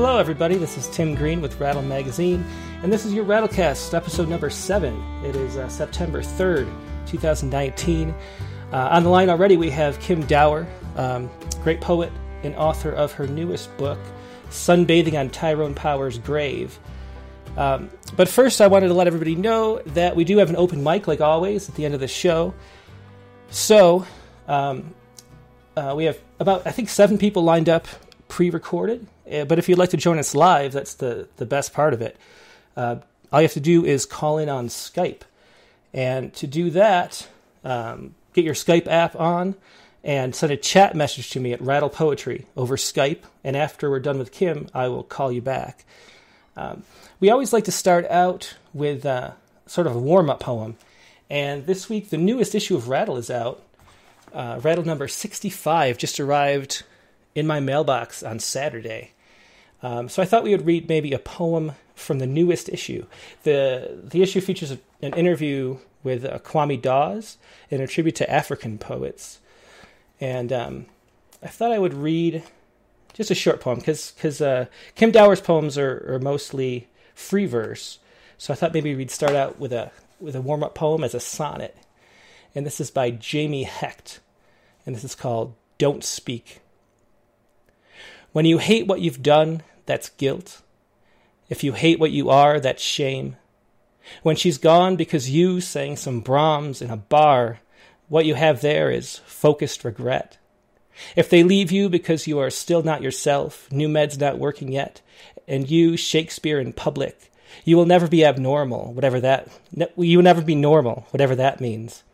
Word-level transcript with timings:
hello, 0.00 0.16
everybody. 0.16 0.56
This 0.56 0.78
is 0.78 0.88
Tim 0.88 1.14
Green 1.14 1.42
with 1.42 1.60
Rattle 1.60 1.82
Magazine, 1.82 2.42
and 2.82 2.90
this 2.90 3.04
is 3.04 3.12
your 3.12 3.26
Rattlecast, 3.26 3.92
episode 3.92 4.30
number 4.30 4.48
seven. 4.48 4.98
It 5.22 5.36
is 5.36 5.58
uh, 5.58 5.68
September 5.68 6.22
3rd, 6.22 6.72
2019. 7.06 8.08
Uh, 8.72 8.76
on 8.76 9.02
the 9.02 9.10
line 9.10 9.28
already, 9.28 9.58
we 9.58 9.68
have 9.68 10.00
Kim 10.00 10.24
Dower, 10.24 10.66
um, 10.96 11.28
great 11.62 11.82
poet 11.82 12.10
and 12.44 12.56
author 12.56 12.92
of 12.92 13.12
her 13.12 13.26
newest 13.26 13.76
book, 13.76 13.98
Sunbathing 14.48 15.20
on 15.20 15.28
Tyrone 15.28 15.74
Power's 15.74 16.16
Grave. 16.16 16.78
Um, 17.58 17.90
but 18.16 18.26
first, 18.26 18.62
I 18.62 18.68
wanted 18.68 18.88
to 18.88 18.94
let 18.94 19.06
everybody 19.06 19.34
know 19.34 19.82
that 19.88 20.16
we 20.16 20.24
do 20.24 20.38
have 20.38 20.48
an 20.48 20.56
open 20.56 20.82
mic, 20.82 21.08
like 21.08 21.20
always, 21.20 21.68
at 21.68 21.74
the 21.74 21.84
end 21.84 21.92
of 21.92 22.00
the 22.00 22.08
show. 22.08 22.54
So, 23.50 24.06
um, 24.48 24.94
uh, 25.76 25.92
we 25.94 26.04
have 26.04 26.18
about, 26.38 26.66
I 26.66 26.70
think, 26.70 26.88
seven 26.88 27.18
people 27.18 27.44
lined 27.44 27.68
up 27.68 27.86
pre 28.28 28.48
recorded. 28.48 29.06
Uh, 29.30 29.44
but 29.44 29.58
if 29.58 29.68
you'd 29.68 29.78
like 29.78 29.90
to 29.90 29.96
join 29.96 30.18
us 30.18 30.34
live, 30.34 30.72
that's 30.72 30.94
the, 30.94 31.28
the 31.36 31.46
best 31.46 31.72
part 31.72 31.94
of 31.94 32.02
it. 32.02 32.16
Uh, 32.76 32.96
all 33.32 33.40
you 33.40 33.44
have 33.44 33.52
to 33.52 33.60
do 33.60 33.84
is 33.84 34.06
call 34.06 34.38
in 34.38 34.48
on 34.48 34.68
Skype. 34.68 35.22
And 35.92 36.32
to 36.34 36.46
do 36.46 36.70
that, 36.70 37.28
um, 37.64 38.14
get 38.32 38.44
your 38.44 38.54
Skype 38.54 38.86
app 38.86 39.14
on 39.16 39.54
and 40.02 40.34
send 40.34 40.52
a 40.52 40.56
chat 40.56 40.94
message 40.94 41.30
to 41.30 41.40
me 41.40 41.52
at 41.52 41.60
Rattle 41.60 41.90
Poetry 41.90 42.46
over 42.56 42.76
Skype. 42.76 43.20
And 43.44 43.56
after 43.56 43.90
we're 43.90 44.00
done 44.00 44.18
with 44.18 44.32
Kim, 44.32 44.68
I 44.74 44.88
will 44.88 45.02
call 45.02 45.30
you 45.30 45.42
back. 45.42 45.84
Um, 46.56 46.84
we 47.20 47.30
always 47.30 47.52
like 47.52 47.64
to 47.64 47.72
start 47.72 48.06
out 48.06 48.56
with 48.72 49.04
uh, 49.04 49.32
sort 49.66 49.86
of 49.86 49.94
a 49.94 49.98
warm 49.98 50.30
up 50.30 50.40
poem. 50.40 50.76
And 51.28 51.66
this 51.66 51.88
week, 51.88 52.10
the 52.10 52.16
newest 52.16 52.54
issue 52.54 52.76
of 52.76 52.88
Rattle 52.88 53.16
is 53.16 53.30
out. 53.30 53.62
Uh, 54.32 54.60
Rattle 54.62 54.84
number 54.84 55.06
65 55.06 55.98
just 55.98 56.18
arrived 56.18 56.82
in 57.34 57.46
my 57.46 57.60
mailbox 57.60 58.22
on 58.22 58.38
Saturday. 58.40 59.12
Um, 59.82 60.08
so 60.08 60.22
I 60.22 60.26
thought 60.26 60.44
we 60.44 60.50
would 60.50 60.66
read 60.66 60.88
maybe 60.88 61.12
a 61.12 61.18
poem 61.18 61.72
from 61.94 62.18
the 62.18 62.26
newest 62.26 62.68
issue. 62.68 63.06
the 63.42 64.00
The 64.04 64.22
issue 64.22 64.40
features 64.40 64.72
an 65.02 65.14
interview 65.14 65.78
with 66.02 66.24
uh, 66.24 66.38
Kwame 66.38 66.80
Dawes 66.80 67.38
and 67.70 67.82
a 67.82 67.86
tribute 67.86 68.16
to 68.16 68.30
African 68.30 68.78
poets. 68.78 69.40
And 70.20 70.52
um, 70.52 70.86
I 71.42 71.48
thought 71.48 71.72
I 71.72 71.78
would 71.78 71.94
read 71.94 72.42
just 73.14 73.30
a 73.30 73.34
short 73.34 73.60
poem 73.60 73.78
because 73.78 74.12
because 74.12 74.40
uh, 74.40 74.66
Kim 74.94 75.10
Dower's 75.10 75.40
poems 75.40 75.76
are, 75.78 76.14
are 76.14 76.18
mostly 76.18 76.88
free 77.14 77.46
verse. 77.46 77.98
So 78.38 78.52
I 78.52 78.56
thought 78.56 78.74
maybe 78.74 78.94
we'd 78.94 79.10
start 79.10 79.34
out 79.34 79.58
with 79.58 79.72
a 79.72 79.90
with 80.20 80.36
a 80.36 80.40
warm 80.40 80.62
up 80.62 80.74
poem 80.74 81.04
as 81.04 81.14
a 81.14 81.20
sonnet. 81.20 81.76
And 82.54 82.66
this 82.66 82.80
is 82.80 82.90
by 82.90 83.10
Jamie 83.10 83.62
Hecht, 83.62 84.20
and 84.84 84.94
this 84.94 85.04
is 85.04 85.14
called 85.14 85.54
"Don't 85.78 86.04
Speak." 86.04 86.60
When 88.32 88.44
you 88.44 88.58
hate 88.58 88.86
what 88.86 89.00
you've 89.00 89.22
done, 89.22 89.62
that's 89.90 90.10
guilt. 90.10 90.62
If 91.48 91.64
you 91.64 91.72
hate 91.72 91.98
what 91.98 92.12
you 92.12 92.30
are, 92.30 92.60
that's 92.60 92.80
shame. 92.80 93.34
When 94.22 94.36
she's 94.36 94.56
gone 94.56 94.94
because 94.94 95.30
you 95.30 95.60
sang 95.60 95.96
some 95.96 96.20
Brahms 96.20 96.80
in 96.80 96.90
a 96.90 96.96
bar, 96.96 97.58
what 98.08 98.24
you 98.24 98.34
have 98.36 98.60
there 98.60 98.92
is 98.92 99.18
focused 99.26 99.82
regret. 99.82 100.38
If 101.16 101.28
they 101.28 101.42
leave 101.42 101.72
you 101.72 101.88
because 101.88 102.28
you 102.28 102.38
are 102.38 102.50
still 102.50 102.84
not 102.84 103.02
yourself, 103.02 103.66
new 103.72 103.88
med's 103.88 104.16
not 104.16 104.38
working 104.38 104.70
yet, 104.70 105.00
and 105.48 105.68
you, 105.68 105.96
Shakespeare 105.96 106.60
in 106.60 106.72
public, 106.72 107.32
you 107.64 107.76
will 107.76 107.86
never 107.86 108.06
be 108.06 108.24
abnormal, 108.24 108.92
whatever 108.92 109.18
that, 109.18 109.48
you 109.96 110.18
will 110.18 110.22
never 110.22 110.42
be 110.42 110.54
normal, 110.54 111.08
whatever 111.10 111.34
that 111.34 111.60
means. 111.60 112.04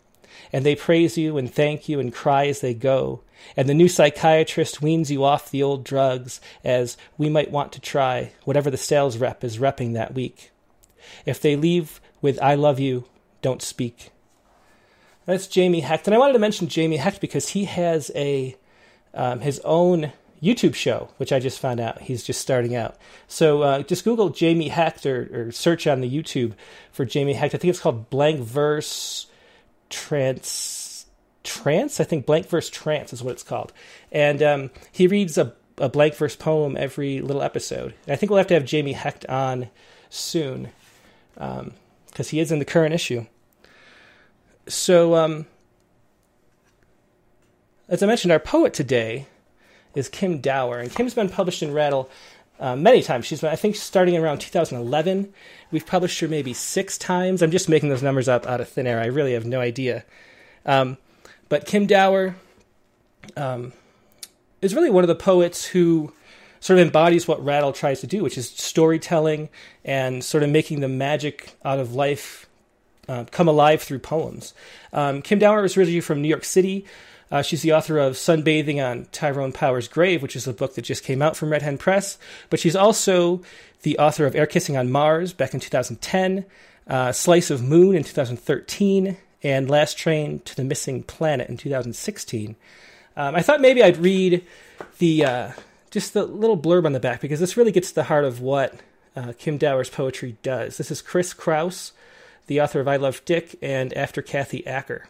And 0.51 0.65
they 0.65 0.77
praise 0.77 1.19
you 1.19 1.37
and 1.37 1.53
thank 1.53 1.91
you 1.91 2.01
and 2.01 2.11
cry 2.11 2.47
as 2.47 2.62
they 2.62 2.72
go, 2.72 3.21
and 3.57 3.69
the 3.69 3.75
new 3.75 3.89
psychiatrist 3.89 4.81
weans 4.81 5.11
you 5.11 5.25
off 5.25 5.51
the 5.51 5.62
old 5.62 5.84
drugs 5.84 6.41
as 6.65 6.97
we 7.19 7.29
might 7.29 7.51
want 7.51 7.73
to 7.73 7.81
try 7.81 8.33
whatever 8.45 8.71
the 8.71 8.77
sales 8.77 9.19
rep 9.19 9.45
is 9.45 9.59
repping 9.59 9.95
that 9.95 10.15
week. 10.15 10.51
If 11.25 11.41
they 11.41 11.57
leave 11.57 12.01
with 12.21 12.41
I 12.43 12.55
love 12.55 12.81
you, 12.81 13.05
don't 13.43 13.62
speak. 13.62 14.11
That's 15.27 15.47
Jamie 15.47 15.81
Hecht. 15.81 16.07
And 16.07 16.15
I 16.15 16.19
wanted 16.19 16.34
to 16.34 16.39
mention 16.39 16.69
Jamie 16.69 16.97
Hecht 16.97 17.21
because 17.21 17.51
he 17.51 17.65
has 17.65 18.11
a 18.15 18.57
um, 19.12 19.41
his 19.41 19.61
own 19.61 20.13
YouTube 20.43 20.75
show, 20.75 21.09
which 21.17 21.33
I 21.33 21.41
just 21.41 21.59
found 21.59 21.81
out 21.81 22.03
he's 22.03 22.23
just 22.23 22.41
starting 22.41 22.77
out. 22.77 22.97
So 23.27 23.63
uh, 23.63 23.83
just 23.83 24.05
Google 24.05 24.28
Jamie 24.28 24.69
Hecht 24.69 25.07
or, 25.07 25.49
or, 25.49 25.53
search 25.53 25.87
on 25.87 26.01
the 26.01 26.11
YouTube 26.11 26.53
for 26.93 27.05
Jamie 27.05 27.33
Hecht. 27.33 27.55
I 27.55 27.59
think 27.59 27.71
it's 27.71 27.81
called 27.81 28.11
Blank 28.11 28.41
Verse 28.41 29.27
Trans 29.89 30.76
trance. 31.47 32.01
I 32.01 32.05
think 32.05 32.27
blank 32.27 32.49
verse 32.49 32.69
trance 32.69 33.12
is 33.12 33.23
what 33.23 33.33
it's 33.33 33.43
called. 33.43 33.73
And 34.12 34.43
um, 34.43 34.71
he 34.93 35.07
reads 35.07 35.39
a, 35.39 35.55
a, 35.79 35.89
blank 35.89 36.15
verse 36.15 36.37
poem 36.37 36.77
every 36.77 37.21
little 37.21 37.43
episode. 37.43 37.95
And 38.07 38.12
I 38.12 38.17
think 38.17 38.31
we'll 38.31 38.39
have 38.39 38.47
to 38.49 38.55
have 38.55 38.65
Jamie 38.65 38.93
Hecht 38.93 39.25
on 39.27 39.71
soon 40.11 40.69
because 41.34 41.61
um, 41.61 42.25
he 42.29 42.41
is 42.41 42.53
in 42.53 42.59
the 42.59 42.65
current 42.65 42.95
issue. 42.95 43.27
So, 44.69 45.15
um, 45.15 45.47
as 47.89 48.03
I 48.03 48.07
mentioned, 48.07 48.33
our 48.33 48.41
poet 48.41 48.75
today 48.75 49.27
is 49.95 50.09
Kim 50.09 50.41
Dower, 50.41 50.78
and 50.78 50.93
Kim's 50.93 51.15
been 51.15 51.28
published 51.28 51.63
in 51.63 51.73
Rattle 51.73 52.11
uh, 52.59 52.75
many 52.75 53.03
times. 53.03 53.27
She's 53.27 53.41
been, 53.41 53.53
I 53.53 53.57
think, 53.57 53.77
starting 53.77 54.17
around 54.17 54.39
2011. 54.39 55.33
We've 55.71 55.87
published 55.87 56.19
her 56.21 56.28
maybe 56.28 56.53
six 56.53 56.99
times. 56.99 57.43
I'm 57.43 57.51
just 57.51 57.69
making 57.69 57.91
those 57.91 58.03
numbers 58.03 58.28
up 58.28 58.47
out 58.47 58.61
of 58.61 58.69
thin 58.69 58.87
air. 58.87 59.01
I 59.01 59.07
really 59.07 59.34
have 59.34 59.47
no 59.47 59.61
idea. 59.61 60.05
Um, 60.65 60.99
but 61.49 61.67
Kim 61.67 61.87
Dower 61.87 62.37
um, 63.37 63.73
is 64.62 64.75
really 64.75 64.91
one 64.91 65.05
of 65.05 65.09
the 65.09 65.15
poets 65.15 65.65
who 65.67 66.12
sort 66.61 66.79
of 66.79 66.87
embodies 66.87 67.29
what 67.29 67.45
Rattle 67.45 67.73
tries 67.73 68.01
to 68.01 68.07
do, 68.07 68.23
which 68.23 68.39
is 68.39 68.51
storytelling 68.51 69.49
and 69.84 70.25
sort 70.25 70.43
of 70.43 70.51
making 70.51 70.81
the 70.81 70.89
magic 70.89 71.57
out 71.65 71.79
of 71.79 71.95
life 71.95 72.47
uh, 73.09 73.25
come 73.31 73.49
alive 73.49 73.83
through 73.83 74.01
poems. 74.01 74.53
Um, 74.93 75.23
Kim 75.23 75.39
Dower 75.39 75.65
is 75.65 75.77
originally 75.77 76.01
from 76.01 76.23
New 76.23 76.29
York 76.29 76.45
City. 76.45 76.84
Uh, 77.31 77.43
she's 77.43 77.63
the 77.63 77.73
author 77.73 77.99
of 77.99 78.15
Sunbathing 78.15 78.84
on 78.84 79.07
Tyrone 79.13 79.53
Power's 79.53 79.89
Grave, 79.89 80.23
which 80.23 80.37
is 80.37 80.47
a 80.47 80.53
book 80.53 80.75
that 80.75 80.83
just 80.83 81.05
came 81.05 81.23
out 81.23 81.37
from 81.37 81.51
Red 81.51 81.63
Hen 81.63 81.78
Press. 81.78 82.19
But 82.51 82.61
she's 82.61 82.77
also 82.77 83.43
the 83.83 83.99
author 83.99 84.27
of 84.27 84.34
Air 84.34 84.47
Kissing 84.47 84.77
on 84.77 84.91
Mars 84.91 85.33
back 85.33 85.55
in 85.55 85.61
2010, 85.61 86.45
uh, 86.89 87.13
Slice 87.13 87.51
of 87.51 87.63
Moon 87.63 87.97
in 87.97 88.05
2013, 88.05 89.17
and 89.47 89.71
Last 89.71 89.97
Train 89.97 90.41
to 90.41 90.57
the 90.57 90.65
Missing 90.65 91.05
Planet 91.05 91.49
in 91.49 91.57
2016. 91.57 92.57
Um, 93.17 93.37
I 93.37 93.43
thought 93.43 93.61
maybe 93.61 93.81
I'd 93.81 93.97
read 93.97 94.45
the 94.99 95.25
uh, 95.25 95.53
just 95.93 96.15
the 96.15 96.25
little 96.25 96.59
blurb 96.59 96.84
on 96.84 96.93
the 96.93 97.01
back 97.01 97.21
because 97.21 97.39
this 97.39 97.57
really 97.57 97.71
gets 97.71 97.91
to 97.91 97.95
the 97.95 98.05
heart 98.05 98.25
of 98.25 98.41
what 98.41 98.75
uh, 99.15 99.34
Kim 99.39 99.57
Dower's 99.57 99.89
poetry 99.89 100.37
does. 100.43 100.79
This 100.79 100.91
is 100.91 101.01
Chris 101.01 101.33
Kraus, 101.33 101.93
the 102.49 102.61
author 102.61 102.81
of 102.81 102.89
I 102.89 102.97
Love 102.97 103.25
Dick 103.25 103.57
and 103.62 103.95
After 103.95 104.21
Kathy 104.21 104.67
Acker. 104.67 105.07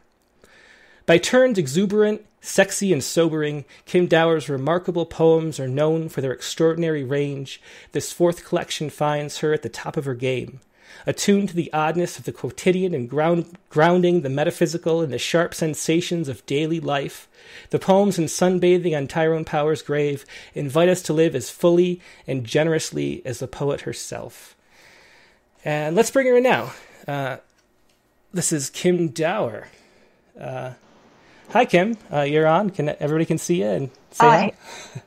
By 1.06 1.16
turns 1.16 1.56
exuberant, 1.56 2.26
sexy, 2.42 2.92
and 2.92 3.02
sobering, 3.02 3.64
Kim 3.86 4.06
Dower's 4.06 4.50
remarkable 4.50 5.06
poems 5.06 5.58
are 5.58 5.68
known 5.68 6.10
for 6.10 6.20
their 6.20 6.32
extraordinary 6.32 7.04
range. 7.04 7.62
This 7.92 8.12
fourth 8.12 8.44
collection 8.44 8.90
finds 8.90 9.38
her 9.38 9.54
at 9.54 9.62
the 9.62 9.70
top 9.70 9.96
of 9.96 10.04
her 10.04 10.14
game 10.14 10.60
attuned 11.06 11.48
to 11.50 11.56
the 11.56 11.72
oddness 11.72 12.18
of 12.18 12.24
the 12.24 12.32
quotidian 12.32 12.94
and 12.94 13.08
ground, 13.08 13.56
grounding 13.70 14.22
the 14.22 14.28
metaphysical 14.28 15.02
in 15.02 15.10
the 15.10 15.18
sharp 15.18 15.54
sensations 15.54 16.28
of 16.28 16.44
daily 16.46 16.80
life, 16.80 17.28
the 17.70 17.78
poems 17.78 18.18
in 18.18 18.24
Sunbathing 18.24 18.96
on 18.96 19.06
Tyrone 19.06 19.44
Power's 19.44 19.82
grave 19.82 20.24
invite 20.54 20.88
us 20.88 21.02
to 21.02 21.12
live 21.12 21.34
as 21.34 21.50
fully 21.50 22.00
and 22.26 22.44
generously 22.44 23.22
as 23.24 23.38
the 23.38 23.48
poet 23.48 23.82
herself. 23.82 24.56
And 25.64 25.96
let's 25.96 26.10
bring 26.10 26.26
her 26.26 26.36
in 26.36 26.42
now. 26.42 26.72
Uh, 27.06 27.38
this 28.32 28.52
is 28.52 28.70
Kim 28.70 29.08
Dower. 29.08 29.68
Uh, 30.38 30.72
hi, 31.50 31.64
Kim. 31.64 31.96
Uh, 32.12 32.22
you're 32.22 32.46
on. 32.46 32.70
Can 32.70 32.90
everybody 33.00 33.24
can 33.24 33.38
see 33.38 33.60
you 33.60 33.66
and 33.66 33.90
say 34.10 34.26
hi? 34.26 34.52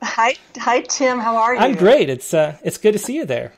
Hi, 0.02 0.34
hi, 0.56 0.80
Tim. 0.80 1.18
How 1.18 1.36
are 1.36 1.54
you? 1.54 1.60
I'm 1.60 1.76
great. 1.76 2.10
It's 2.10 2.34
uh, 2.34 2.58
it's 2.64 2.78
good 2.78 2.92
to 2.92 2.98
see 2.98 3.16
you 3.16 3.24
there 3.24 3.52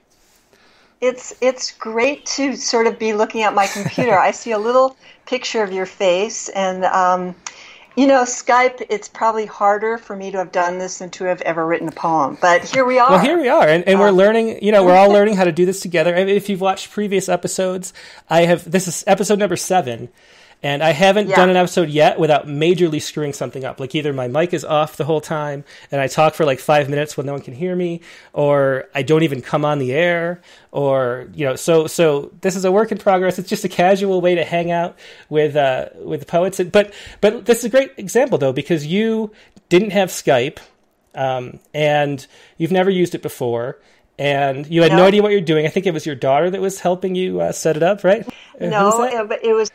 it's 1.03 1.35
it's 1.41 1.73
great 1.73 2.25
to 2.25 2.55
sort 2.55 2.87
of 2.87 2.99
be 2.99 3.13
looking 3.13 3.43
at 3.43 3.55
my 3.55 3.67
computer. 3.67 4.17
I 4.17 4.31
see 4.31 4.53
a 4.53 4.59
little 4.59 4.97
picture 5.27 5.63
of 5.63 5.73
your 5.73 5.85
face, 5.85 6.49
and 6.51 6.85
um, 6.85 7.35
you 7.97 8.07
know, 8.07 8.23
Skype. 8.23 8.87
It's 8.89 9.09
probably 9.09 9.45
harder 9.45 9.99
for 9.99 10.15
me 10.15 10.31
to 10.31 10.39
have 10.39 10.53
done 10.53 10.79
this 10.79 10.99
than 10.99 11.11
to 11.11 11.25
have 11.25 11.43
ever 11.43 11.67
written 11.67 11.89
a 11.89 11.93
poem. 11.93 12.39
But 12.41 12.63
here 12.65 12.85
we 12.85 13.01
are. 13.01 13.11
Well, 13.11 13.19
here 13.19 13.37
we 13.37 13.49
are, 13.49 13.69
and, 13.69 13.85
and 13.85 13.97
um, 13.97 14.01
we're 14.01 14.13
learning. 14.13 14.65
You 14.65 14.71
know, 14.71 14.85
we're 14.85 14.97
all 14.97 15.13
learning 15.13 15.35
how 15.35 15.45
to 15.45 15.53
do 15.53 15.67
this 15.67 15.81
together. 15.81 16.15
If 16.15 16.49
you've 16.49 16.61
watched 16.61 16.93
previous 16.93 17.29
episodes, 17.29 17.93
I 18.31 18.43
have. 18.43 18.71
This 18.71 18.87
is 18.87 19.03
episode 19.09 19.41
number 19.41 19.57
seven 19.57 20.09
and 20.63 20.83
I 20.83 20.91
haven't 20.91 21.29
yeah. 21.29 21.37
done 21.37 21.51
an 21.51 21.57
episode 21.57 21.89
yet 21.89 22.19
without 22.19 22.47
majorly 22.47 23.03
screwing 23.03 23.33
something 23.33 23.65
up. 23.65 23.81
Like 23.81 23.95
either 23.95 24.13
my 24.13 24.29
mic 24.29 24.55
is 24.55 24.65
off 24.65 24.97
the 24.97 25.05
whole 25.05 25.21
time 25.21 25.65
and 25.91 26.01
I 26.01 26.07
talk 26.07 26.35
for 26.35 26.45
like 26.45 26.61
five 26.61 26.89
minutes 26.89 27.17
when 27.17 27.27
no 27.27 27.33
one 27.33 27.43
can 27.43 27.55
hear 27.55 27.75
me, 27.75 28.01
or 28.33 28.85
I 28.95 29.03
don't 29.03 29.23
even 29.25 29.43
come 29.43 29.65
on 29.65 29.79
the 29.79 29.93
air, 29.93 30.41
or 30.71 31.29
you 31.35 31.45
know. 31.45 31.57
So 31.57 31.87
so 31.87 32.31
this 32.41 32.55
is 32.57 32.65
a 32.65 32.71
work 32.73 32.93
in 32.93 32.99
progress. 32.99 33.39
It's 33.39 33.49
just 33.49 33.65
a 33.65 33.69
casual 33.69 34.21
way 34.21 34.35
to 34.37 34.45
hang 34.45 34.71
out 34.71 34.97
with 35.29 35.57
uh, 35.57 35.89
with 35.97 36.21
the 36.21 36.27
poets. 36.27 36.61
But 36.61 36.95
but 37.21 37.45
this 37.47 37.59
is 37.59 37.65
a 37.65 37.69
great 37.69 37.93
example 37.97 38.39
though 38.39 38.53
because 38.53 38.87
you 38.87 39.33
didn't 39.69 39.91
have 39.91 40.11
Skype. 40.11 40.59
um, 41.15 41.59
and 41.75 42.27
you've 42.57 42.73
never 42.73 42.89
used 42.91 43.15
it 43.15 43.21
before, 43.23 43.79
and 44.19 44.67
you 44.67 44.83
had 44.83 44.93
no, 44.93 44.99
No. 44.99 45.05
idea 45.07 45.23
what 45.23 45.33
you're 45.33 45.41
doing. 45.43 45.67
I 45.67 45.69
think 45.69 45.87
it 45.87 45.93
was 45.93 46.07
your 46.07 46.15
daughter 46.15 46.49
that 46.51 46.61
was 46.61 46.81
helping 46.81 47.15
you 47.15 47.41
uh, 47.41 47.53
set 47.53 47.77
it 47.77 47.83
up, 47.83 48.03
right? 48.05 48.27
Uh, 48.61 48.67
No, 48.67 49.03
it, 49.05 49.29
but 49.29 49.45
it 49.45 49.53
was 49.53 49.71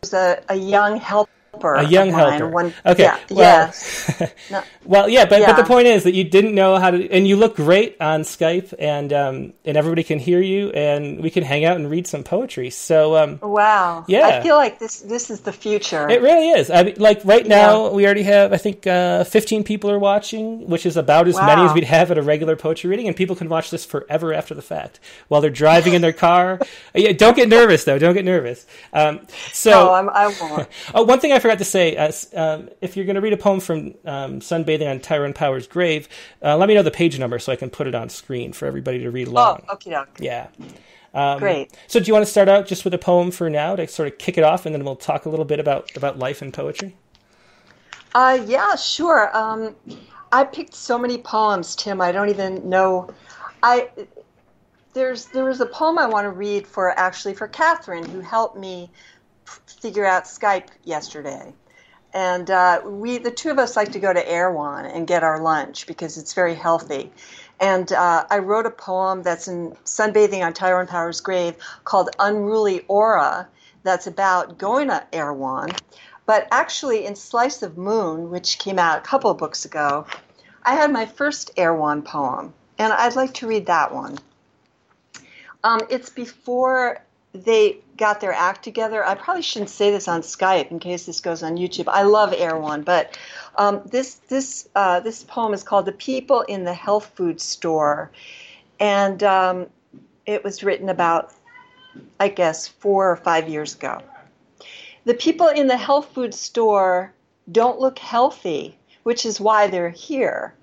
was 0.00 0.14
a, 0.14 0.42
a 0.48 0.56
young 0.56 0.96
helper. 0.98 1.30
A 1.54 1.84
young 1.88 2.10
helper. 2.10 2.48
One, 2.48 2.72
okay. 2.86 3.04
Yeah. 3.04 3.18
Well, 3.30 3.38
yes. 3.38 4.22
No. 4.50 4.62
well, 4.84 5.08
yeah, 5.08 5.24
but 5.24 5.46
but 5.46 5.56
the 5.56 5.64
point 5.64 5.86
is 5.86 6.04
that 6.04 6.12
you 6.14 6.24
didn't 6.24 6.54
know 6.54 6.76
how 6.76 6.90
to, 6.90 7.10
and 7.10 7.26
you 7.26 7.36
look 7.36 7.56
great 7.56 7.96
on 8.00 8.22
Skype, 8.22 8.74
and 8.78 9.12
um, 9.12 9.52
and 9.64 9.76
everybody 9.76 10.02
can 10.02 10.18
hear 10.18 10.40
you, 10.40 10.70
and 10.70 11.20
we 11.22 11.30
can 11.30 11.42
hang 11.42 11.64
out 11.64 11.76
and 11.76 11.90
read 11.90 12.06
some 12.06 12.22
poetry. 12.24 12.70
So 12.70 13.16
um, 13.16 13.38
Wow. 13.40 14.04
Yeah. 14.08 14.26
I 14.26 14.42
feel 14.42 14.56
like 14.56 14.78
this 14.78 15.00
this 15.00 15.30
is 15.30 15.40
the 15.40 15.52
future. 15.52 16.08
It 16.08 16.20
really 16.22 16.50
is. 16.50 16.70
I 16.70 16.82
mean, 16.82 16.94
like 16.98 17.24
right 17.24 17.46
now, 17.46 17.90
we 17.90 18.04
already 18.04 18.24
have 18.24 18.52
I 18.52 18.56
think 18.58 18.86
uh, 18.86 19.24
15 19.24 19.64
people 19.64 19.90
are 19.90 19.98
watching, 19.98 20.66
which 20.68 20.84
is 20.86 20.96
about 20.96 21.28
as 21.28 21.36
many 21.36 21.62
as 21.62 21.72
we'd 21.72 21.84
have 21.84 22.10
at 22.10 22.18
a 22.18 22.22
regular 22.22 22.56
poetry 22.56 22.90
reading, 22.90 23.06
and 23.06 23.16
people 23.16 23.36
can 23.36 23.48
watch 23.48 23.70
this 23.70 23.84
forever 23.84 24.32
after 24.34 24.54
the 24.54 24.62
fact 24.62 25.00
while 25.28 25.40
they're 25.40 25.50
driving 25.50 25.94
in 25.94 26.02
their 26.02 26.12
car. 26.12 26.60
Yeah, 26.94 27.12
don't 27.12 27.34
get 27.34 27.48
nervous 27.48 27.84
though. 27.84 27.98
Don't 27.98 28.12
get 28.14 28.24
nervous. 28.24 28.66
Um, 28.92 29.20
so, 29.52 29.90
oh, 29.90 29.94
I'm, 29.94 30.10
I 30.10 30.26
won't. 30.40 30.68
oh, 30.94 31.02
one 31.04 31.20
thing 31.20 31.32
I 31.32 31.38
forgot 31.42 31.58
to 31.58 31.64
say: 31.64 31.96
uh, 31.96 32.12
um, 32.34 32.70
if 32.80 32.96
you're 32.96 33.04
going 33.04 33.16
to 33.16 33.20
read 33.20 33.34
a 33.34 33.36
poem 33.36 33.60
from 33.60 33.94
um, 34.06 34.40
"Sunbathing 34.40 34.90
on 34.90 35.00
Tyrone 35.00 35.34
Power's 35.34 35.66
Grave," 35.66 36.08
uh, 36.42 36.56
let 36.56 36.68
me 36.68 36.74
know 36.74 36.82
the 36.82 36.90
page 36.90 37.18
number 37.18 37.38
so 37.38 37.52
I 37.52 37.56
can 37.56 37.68
put 37.70 37.86
it 37.86 37.94
on 37.94 38.08
screen 38.08 38.52
for 38.52 38.66
everybody 38.66 39.00
to 39.00 39.10
read 39.10 39.28
Oh, 39.28 39.32
along. 39.32 39.62
okay, 39.74 39.94
okay. 39.96 40.24
Yeah. 40.24 40.48
Um, 41.14 41.38
Great. 41.38 41.72
So, 41.88 42.00
do 42.00 42.06
you 42.06 42.14
want 42.14 42.24
to 42.24 42.30
start 42.30 42.48
out 42.48 42.66
just 42.66 42.84
with 42.84 42.94
a 42.94 42.98
poem 42.98 43.30
for 43.30 43.50
now 43.50 43.76
to 43.76 43.86
sort 43.86 44.08
of 44.08 44.18
kick 44.18 44.38
it 44.38 44.44
off, 44.44 44.64
and 44.64 44.74
then 44.74 44.84
we'll 44.84 44.96
talk 44.96 45.26
a 45.26 45.28
little 45.28 45.44
bit 45.44 45.60
about 45.60 45.94
about 45.96 46.18
life 46.18 46.40
and 46.40 46.54
poetry? 46.54 46.96
Uh, 48.14 48.38
yeah, 48.46 48.76
sure. 48.76 49.36
Um, 49.36 49.74
I 50.32 50.44
picked 50.44 50.74
so 50.74 50.98
many 50.98 51.18
poems, 51.18 51.76
Tim. 51.76 52.00
I 52.00 52.12
don't 52.12 52.30
even 52.30 52.68
know. 52.68 53.10
I 53.62 53.88
there's 54.94 55.26
there 55.26 55.44
was 55.44 55.60
a 55.60 55.66
poem 55.66 55.98
I 55.98 56.06
want 56.06 56.24
to 56.24 56.30
read 56.30 56.66
for 56.66 56.98
actually 56.98 57.34
for 57.34 57.48
Catherine, 57.48 58.04
who 58.04 58.20
helped 58.20 58.56
me 58.56 58.90
figure 59.66 60.04
out 60.04 60.24
Skype 60.24 60.68
yesterday. 60.84 61.52
And 62.14 62.50
uh, 62.50 62.82
we, 62.84 63.18
the 63.18 63.30
two 63.30 63.50
of 63.50 63.58
us, 63.58 63.76
like 63.76 63.92
to 63.92 63.98
go 63.98 64.12
to 64.12 64.28
Erewhon 64.28 64.84
and 64.84 65.06
get 65.06 65.22
our 65.22 65.40
lunch 65.40 65.86
because 65.86 66.18
it's 66.18 66.34
very 66.34 66.54
healthy. 66.54 67.10
And 67.58 67.90
uh, 67.92 68.26
I 68.30 68.38
wrote 68.38 68.66
a 68.66 68.70
poem 68.70 69.22
that's 69.22 69.48
in 69.48 69.72
sunbathing 69.84 70.44
on 70.44 70.52
Tyrone 70.52 70.86
Power's 70.86 71.20
grave 71.20 71.54
called 71.84 72.10
"Unruly 72.18 72.84
Aura." 72.88 73.48
That's 73.82 74.06
about 74.06 74.58
going 74.58 74.88
to 74.88 75.06
Erewhon. 75.12 75.70
But 76.26 76.48
actually, 76.50 77.06
in 77.06 77.16
Slice 77.16 77.62
of 77.62 77.78
Moon, 77.78 78.30
which 78.30 78.58
came 78.58 78.78
out 78.78 78.98
a 78.98 79.02
couple 79.02 79.30
of 79.30 79.38
books 79.38 79.64
ago, 79.64 80.06
I 80.64 80.74
had 80.74 80.92
my 80.92 81.06
first 81.06 81.50
Erewhon 81.56 82.02
poem, 82.02 82.52
and 82.78 82.92
I'd 82.92 83.16
like 83.16 83.34
to 83.34 83.46
read 83.46 83.66
that 83.66 83.92
one. 83.92 84.18
Um, 85.64 85.80
it's 85.90 86.10
before 86.10 87.04
they 87.32 87.78
got 87.96 88.20
their 88.20 88.32
act 88.32 88.62
together. 88.62 89.04
I 89.04 89.14
probably 89.14 89.42
shouldn't 89.42 89.70
say 89.70 89.90
this 89.90 90.08
on 90.08 90.22
Skype 90.22 90.70
in 90.70 90.78
case 90.78 91.06
this 91.06 91.20
goes 91.20 91.42
on 91.42 91.56
YouTube. 91.56 91.88
I 91.88 92.02
love 92.02 92.34
Erewhon, 92.36 92.82
but 92.82 93.18
um, 93.56 93.80
this 93.86 94.16
this 94.28 94.68
uh, 94.74 95.00
this 95.00 95.24
poem 95.24 95.54
is 95.54 95.62
called 95.62 95.86
"The 95.86 95.92
People 95.92 96.42
in 96.42 96.64
the 96.64 96.74
Health 96.74 97.12
Food 97.14 97.40
Store," 97.40 98.10
and 98.80 99.22
um, 99.22 99.66
it 100.26 100.44
was 100.44 100.62
written 100.62 100.88
about, 100.88 101.32
I 102.20 102.28
guess, 102.28 102.68
four 102.68 103.10
or 103.10 103.16
five 103.16 103.48
years 103.48 103.74
ago. 103.74 104.00
The 105.04 105.14
people 105.14 105.48
in 105.48 105.66
the 105.66 105.76
health 105.76 106.10
food 106.14 106.32
store 106.32 107.12
don't 107.50 107.80
look 107.80 107.98
healthy, 107.98 108.78
which 109.02 109.26
is 109.26 109.40
why 109.40 109.66
they're 109.66 109.90
here. 109.90 110.54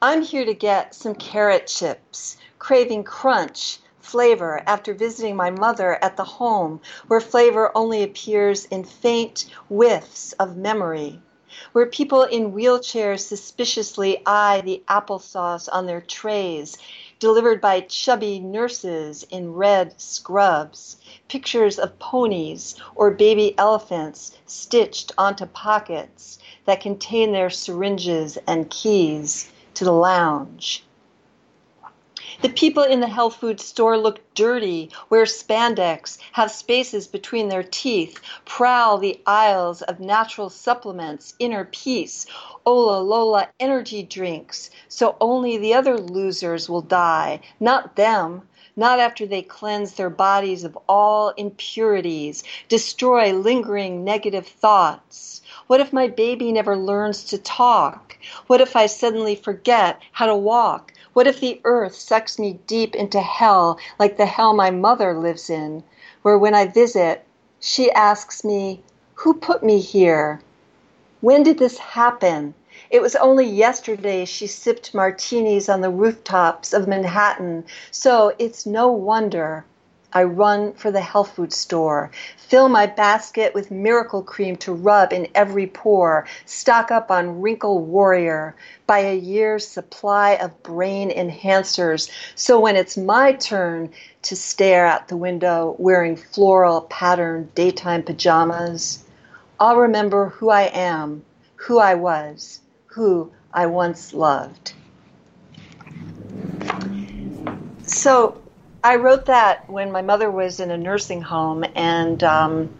I'm 0.00 0.22
here 0.22 0.44
to 0.44 0.54
get 0.54 0.96
some 0.96 1.14
carrot 1.14 1.68
chips, 1.68 2.36
craving 2.58 3.04
crunch, 3.04 3.78
flavor 4.02 4.62
after 4.66 4.92
visiting 4.92 5.36
my 5.36 5.50
mother 5.50 5.98
at 6.04 6.16
the 6.16 6.24
home 6.24 6.80
where 7.06 7.20
flavor 7.20 7.70
only 7.74 8.02
appears 8.02 8.66
in 8.66 8.84
faint 8.84 9.46
whiffs 9.68 10.32
of 10.34 10.56
memory, 10.56 11.20
where 11.72 11.86
people 11.86 12.22
in 12.24 12.52
wheelchairs 12.52 13.20
suspiciously 13.20 14.22
eye 14.26 14.60
the 14.62 14.82
applesauce 14.88 15.68
on 15.72 15.86
their 15.86 16.00
trays, 16.00 16.76
delivered 17.18 17.60
by 17.60 17.80
chubby 17.82 18.40
nurses 18.40 19.24
in 19.30 19.54
red 19.54 20.00
scrubs, 20.00 20.96
pictures 21.28 21.78
of 21.78 21.98
ponies 21.98 22.74
or 22.94 23.10
baby 23.10 23.54
elephants 23.58 24.32
stitched 24.46 25.12
onto 25.16 25.46
pockets 25.46 26.38
that 26.64 26.80
contain 26.80 27.32
their 27.32 27.50
syringes 27.50 28.38
and 28.46 28.70
keys 28.70 29.50
to 29.74 29.84
the 29.84 29.92
lounge. 29.92 30.84
The 32.42 32.48
people 32.48 32.82
in 32.82 32.98
the 32.98 33.06
health 33.06 33.36
food 33.36 33.60
store 33.60 33.96
look 33.96 34.34
dirty, 34.34 34.90
wear 35.10 35.26
spandex, 35.26 36.18
have 36.32 36.50
spaces 36.50 37.06
between 37.06 37.48
their 37.48 37.62
teeth, 37.62 38.18
prowl 38.44 38.98
the 38.98 39.20
aisles 39.28 39.80
of 39.82 40.00
natural 40.00 40.50
supplements, 40.50 41.34
inner 41.38 41.64
peace, 41.66 42.26
Ola 42.66 42.98
Lola 42.98 43.48
energy 43.60 44.02
drinks, 44.02 44.70
so 44.88 45.16
only 45.20 45.56
the 45.56 45.74
other 45.74 45.96
losers 45.96 46.68
will 46.68 46.80
die, 46.80 47.38
not 47.60 47.94
them. 47.94 48.42
Not 48.74 48.98
after 48.98 49.24
they 49.24 49.42
cleanse 49.42 49.94
their 49.94 50.10
bodies 50.10 50.64
of 50.64 50.76
all 50.88 51.28
impurities, 51.36 52.42
destroy 52.68 53.32
lingering 53.32 54.02
negative 54.02 54.48
thoughts. 54.48 55.42
What 55.68 55.80
if 55.80 55.92
my 55.92 56.08
baby 56.08 56.50
never 56.50 56.76
learns 56.76 57.22
to 57.24 57.38
talk? 57.38 58.16
What 58.46 58.60
if 58.60 58.74
I 58.74 58.86
suddenly 58.86 59.36
forget 59.36 60.00
how 60.10 60.26
to 60.26 60.34
walk? 60.34 60.92
What 61.14 61.26
if 61.26 61.40
the 61.40 61.60
earth 61.64 61.94
sucks 61.94 62.38
me 62.38 62.58
deep 62.66 62.94
into 62.94 63.20
hell 63.20 63.78
like 63.98 64.16
the 64.16 64.24
hell 64.24 64.54
my 64.54 64.70
mother 64.70 65.12
lives 65.12 65.50
in, 65.50 65.82
where 66.22 66.38
when 66.38 66.54
I 66.54 66.64
visit, 66.66 67.24
she 67.60 67.90
asks 67.92 68.44
me, 68.44 68.82
Who 69.16 69.34
put 69.34 69.62
me 69.62 69.78
here? 69.78 70.40
When 71.20 71.42
did 71.42 71.58
this 71.58 71.76
happen? 71.76 72.54
It 72.90 73.02
was 73.02 73.14
only 73.16 73.44
yesterday 73.44 74.24
she 74.24 74.46
sipped 74.46 74.94
martinis 74.94 75.68
on 75.68 75.82
the 75.82 75.90
rooftops 75.90 76.72
of 76.72 76.88
Manhattan, 76.88 77.64
so 77.90 78.32
it's 78.38 78.64
no 78.64 78.88
wonder 78.90 79.66
I 80.12 80.24
run 80.24 80.74
for 80.74 80.90
the 80.90 81.00
health 81.00 81.36
food 81.36 81.52
store, 81.52 82.10
fill 82.36 82.68
my 82.68 82.86
basket 82.86 83.54
with 83.54 83.70
miracle 83.70 84.22
cream 84.22 84.56
to 84.58 84.72
rub 84.72 85.12
in 85.12 85.28
every 85.34 85.66
pore, 85.66 86.26
stock 86.44 86.90
up 86.90 87.10
on 87.10 87.40
Wrinkle 87.40 87.78
Warrior, 87.78 88.54
buy 88.86 88.98
a 88.98 89.16
year's 89.16 89.66
supply 89.66 90.32
of 90.32 90.62
brain 90.62 91.10
enhancers, 91.10 92.10
so 92.34 92.60
when 92.60 92.76
it's 92.76 92.96
my 92.98 93.32
turn 93.32 93.90
to 94.22 94.36
stare 94.36 94.86
out 94.86 95.08
the 95.08 95.16
window 95.16 95.74
wearing 95.78 96.16
floral 96.16 96.82
patterned 96.82 97.54
daytime 97.54 98.02
pajamas, 98.02 99.04
I'll 99.58 99.76
remember 99.76 100.28
who 100.28 100.50
I 100.50 100.70
am, 100.74 101.24
who 101.56 101.78
I 101.78 101.94
was, 101.94 102.60
who 102.86 103.32
I 103.54 103.66
once 103.66 104.12
loved. 104.12 104.74
So 107.86 108.41
I 108.84 108.96
wrote 108.96 109.26
that 109.26 109.68
when 109.70 109.92
my 109.92 110.02
mother 110.02 110.30
was 110.30 110.58
in 110.60 110.70
a 110.70 110.76
nursing 110.76 111.22
home, 111.22 111.64
and 111.76 112.22
um, 112.24 112.74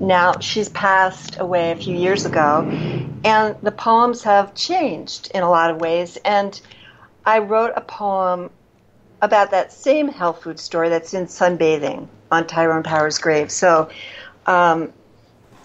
now 0.00 0.38
she's 0.40 0.68
passed 0.68 1.38
away 1.38 1.72
a 1.72 1.76
few 1.76 1.96
years 1.96 2.24
ago. 2.24 2.62
And 3.24 3.56
the 3.62 3.72
poems 3.72 4.22
have 4.22 4.54
changed 4.54 5.30
in 5.34 5.42
a 5.42 5.50
lot 5.50 5.70
of 5.70 5.80
ways. 5.80 6.16
And 6.24 6.58
I 7.24 7.40
wrote 7.40 7.72
a 7.76 7.80
poem 7.80 8.50
about 9.22 9.50
that 9.50 9.72
same 9.72 10.08
health 10.08 10.42
food 10.42 10.60
story 10.60 10.88
that's 10.88 11.14
in 11.14 11.26
Sunbathing 11.26 12.08
on 12.30 12.46
Tyrone 12.46 12.82
Power's 12.82 13.18
grave. 13.18 13.50
So 13.50 13.90
um, 14.46 14.92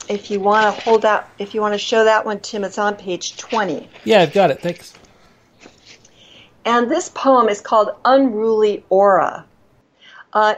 if 0.09 0.31
you 0.31 0.39
want 0.39 0.75
to 0.75 0.81
hold 0.81 1.05
out, 1.05 1.27
if 1.37 1.53
you 1.53 1.61
want 1.61 1.73
to 1.73 1.79
show 1.79 2.05
that 2.05 2.25
one, 2.25 2.39
Tim, 2.39 2.63
it's 2.63 2.77
on 2.77 2.95
page 2.95 3.37
20. 3.37 3.87
Yeah, 4.03 4.21
I've 4.21 4.33
got 4.33 4.51
it. 4.51 4.61
Thanks. 4.61 4.93
And 6.65 6.89
this 6.89 7.09
poem 7.09 7.49
is 7.49 7.61
called 7.61 7.91
Unruly 8.05 8.85
Aura. 8.89 9.45
Uh, 10.33 10.55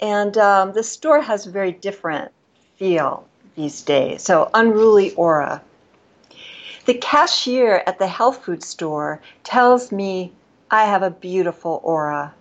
and 0.00 0.36
um, 0.38 0.72
the 0.72 0.82
store 0.82 1.20
has 1.20 1.46
a 1.46 1.50
very 1.50 1.72
different 1.72 2.30
feel 2.76 3.26
these 3.56 3.82
days. 3.82 4.22
So, 4.22 4.50
Unruly 4.54 5.12
Aura. 5.14 5.62
The 6.84 6.94
cashier 6.94 7.82
at 7.86 7.98
the 7.98 8.06
health 8.06 8.44
food 8.44 8.62
store 8.62 9.20
tells 9.42 9.90
me 9.90 10.32
I 10.70 10.84
have 10.84 11.02
a 11.02 11.10
beautiful 11.10 11.80
aura. 11.82 12.34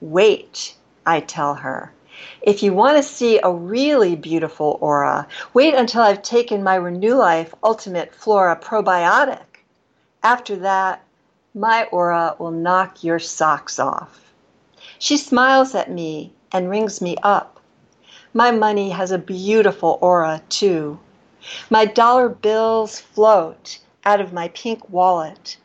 Wait, 0.00 0.74
I 1.04 1.20
tell 1.20 1.54
her. 1.54 1.92
If 2.40 2.62
you 2.62 2.72
want 2.72 2.96
to 2.96 3.02
see 3.02 3.38
a 3.42 3.52
really 3.52 4.16
beautiful 4.16 4.78
aura, 4.80 5.26
wait 5.52 5.74
until 5.74 6.02
I've 6.02 6.22
taken 6.22 6.62
my 6.62 6.76
Renew 6.76 7.14
Life 7.14 7.54
Ultimate 7.62 8.14
Flora 8.14 8.56
Probiotic. 8.56 9.44
After 10.22 10.56
that, 10.56 11.04
my 11.54 11.84
aura 11.84 12.36
will 12.38 12.50
knock 12.50 13.04
your 13.04 13.18
socks 13.18 13.78
off. 13.78 14.25
She 14.98 15.18
smiles 15.18 15.74
at 15.74 15.90
me 15.90 16.32
and 16.52 16.70
rings 16.70 17.02
me 17.02 17.16
up. 17.22 17.60
My 18.32 18.50
money 18.50 18.90
has 18.90 19.10
a 19.10 19.18
beautiful 19.18 19.98
aura, 20.00 20.40
too. 20.48 20.98
My 21.68 21.84
dollar 21.84 22.30
bills 22.30 22.98
float 22.98 23.78
out 24.06 24.22
of 24.22 24.32
my 24.32 24.48
pink 24.48 24.88
wallet. 24.88 25.58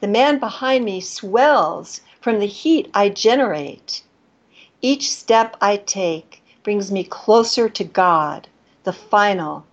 The 0.00 0.06
man 0.06 0.38
behind 0.38 0.84
me 0.84 1.00
swells 1.00 2.02
from 2.20 2.40
the 2.40 2.46
heat 2.46 2.90
I 2.92 3.08
generate. 3.08 4.02
Each 4.82 5.10
step 5.10 5.56
I 5.62 5.78
take 5.78 6.42
brings 6.62 6.92
me 6.92 7.04
closer 7.04 7.70
to 7.70 7.84
God, 7.84 8.48
the 8.84 8.92
final, 8.92 9.64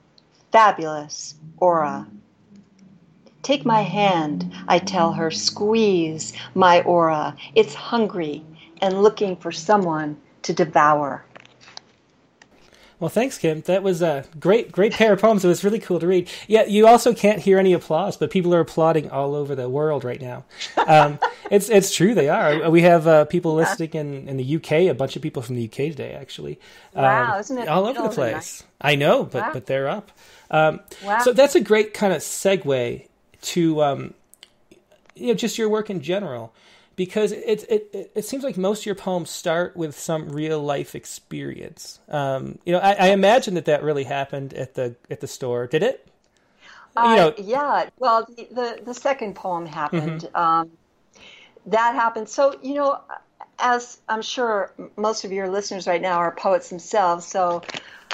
fabulous 0.51 1.35
aura. 1.57 2.07
Take 3.43 3.65
my 3.65 3.81
hand, 3.81 4.51
I 4.69 4.79
tell 4.79 5.11
her, 5.13 5.31
squeeze 5.31 6.31
my 6.53 6.81
aura. 6.81 7.35
It's 7.53 7.73
hungry 7.75 8.43
and 8.81 9.01
looking 9.01 9.35
for 9.35 9.51
someone 9.51 10.17
to 10.43 10.53
devour. 10.53 11.25
Well, 12.99 13.09
thanks, 13.09 13.37
Kim. 13.37 13.61
That 13.61 13.83
was 13.83 14.01
a 14.01 14.23
great, 14.39 14.71
great 14.71 14.93
pair 14.93 15.13
of 15.13 15.19
poems. 15.19 15.43
It 15.43 15.49
was 15.49 15.65
really 15.65 15.79
cool 15.79 15.99
to 15.99 16.07
read. 16.07 16.29
Yeah, 16.47 16.65
you 16.65 16.87
also 16.87 17.13
can't 17.13 17.39
hear 17.39 17.59
any 17.59 17.73
applause, 17.73 18.15
but 18.15 18.31
people 18.31 18.55
are 18.55 18.61
applauding 18.61 19.09
all 19.11 19.35
over 19.35 19.53
the 19.53 19.67
world 19.67 20.05
right 20.05 20.21
now. 20.21 20.45
Um, 20.87 21.19
it's 21.51 21.69
it's 21.69 21.93
true, 21.93 22.15
they 22.15 22.29
are. 22.29 22.69
We 22.69 22.81
have 22.83 23.05
uh, 23.05 23.25
people 23.25 23.53
listening 23.53 23.91
in, 23.91 24.29
in 24.29 24.37
the 24.37 24.55
UK. 24.55 24.71
A 24.71 24.93
bunch 24.93 25.17
of 25.17 25.21
people 25.21 25.41
from 25.41 25.55
the 25.55 25.65
UK 25.65 25.91
today, 25.91 26.13
actually. 26.13 26.57
Wow, 26.93 27.33
um, 27.33 27.39
isn't 27.41 27.57
it 27.57 27.67
all 27.67 27.85
over 27.85 28.01
the 28.01 28.09
place? 28.09 28.63
I 28.79 28.95
know, 28.95 29.25
but 29.25 29.41
wow. 29.41 29.49
but 29.53 29.65
they're 29.65 29.89
up. 29.89 30.11
Um, 30.49 30.79
wow. 31.03 31.19
So 31.19 31.33
that's 31.33 31.55
a 31.55 31.61
great 31.61 31.93
kind 31.93 32.13
of 32.13 32.21
segue 32.21 33.07
to 33.41 33.83
um, 33.83 34.13
you 35.15 35.27
know 35.27 35.33
just 35.33 35.57
your 35.57 35.67
work 35.67 35.89
in 35.89 35.99
general 35.99 36.53
because 36.95 37.31
it, 37.31 37.65
it, 37.69 38.11
it 38.15 38.25
seems 38.25 38.43
like 38.43 38.57
most 38.57 38.81
of 38.81 38.85
your 38.85 38.95
poems 38.95 39.29
start 39.29 39.75
with 39.75 39.97
some 39.97 40.29
real 40.29 40.61
life 40.61 40.95
experience. 40.95 41.99
Um, 42.09 42.59
you 42.65 42.71
know, 42.71 42.79
I, 42.79 42.93
I, 42.93 43.07
imagine 43.09 43.55
that 43.55 43.65
that 43.65 43.83
really 43.83 44.05
happened 44.05 44.53
at 44.53 44.75
the 44.75 44.95
at 45.09 45.19
the 45.19 45.27
store. 45.27 45.67
Did 45.67 45.83
it? 45.83 46.07
Uh, 46.95 47.07
you 47.09 47.15
know, 47.15 47.33
yeah. 47.37 47.89
Well, 47.99 48.25
the, 48.25 48.47
the, 48.51 48.81
the 48.85 48.93
second 48.93 49.35
poem 49.35 49.65
happened. 49.65 50.21
Mm-hmm. 50.21 50.35
Um, 50.35 50.71
that 51.65 51.95
happened. 51.95 52.29
So 52.29 52.57
you 52.61 52.75
know, 52.75 53.01
as 53.59 53.99
I'm 54.07 54.21
sure 54.21 54.73
most 54.95 55.25
of 55.25 55.31
your 55.31 55.49
listeners 55.49 55.87
right 55.87 56.01
now 56.01 56.17
are 56.17 56.31
poets 56.31 56.69
themselves, 56.69 57.25
so 57.25 57.61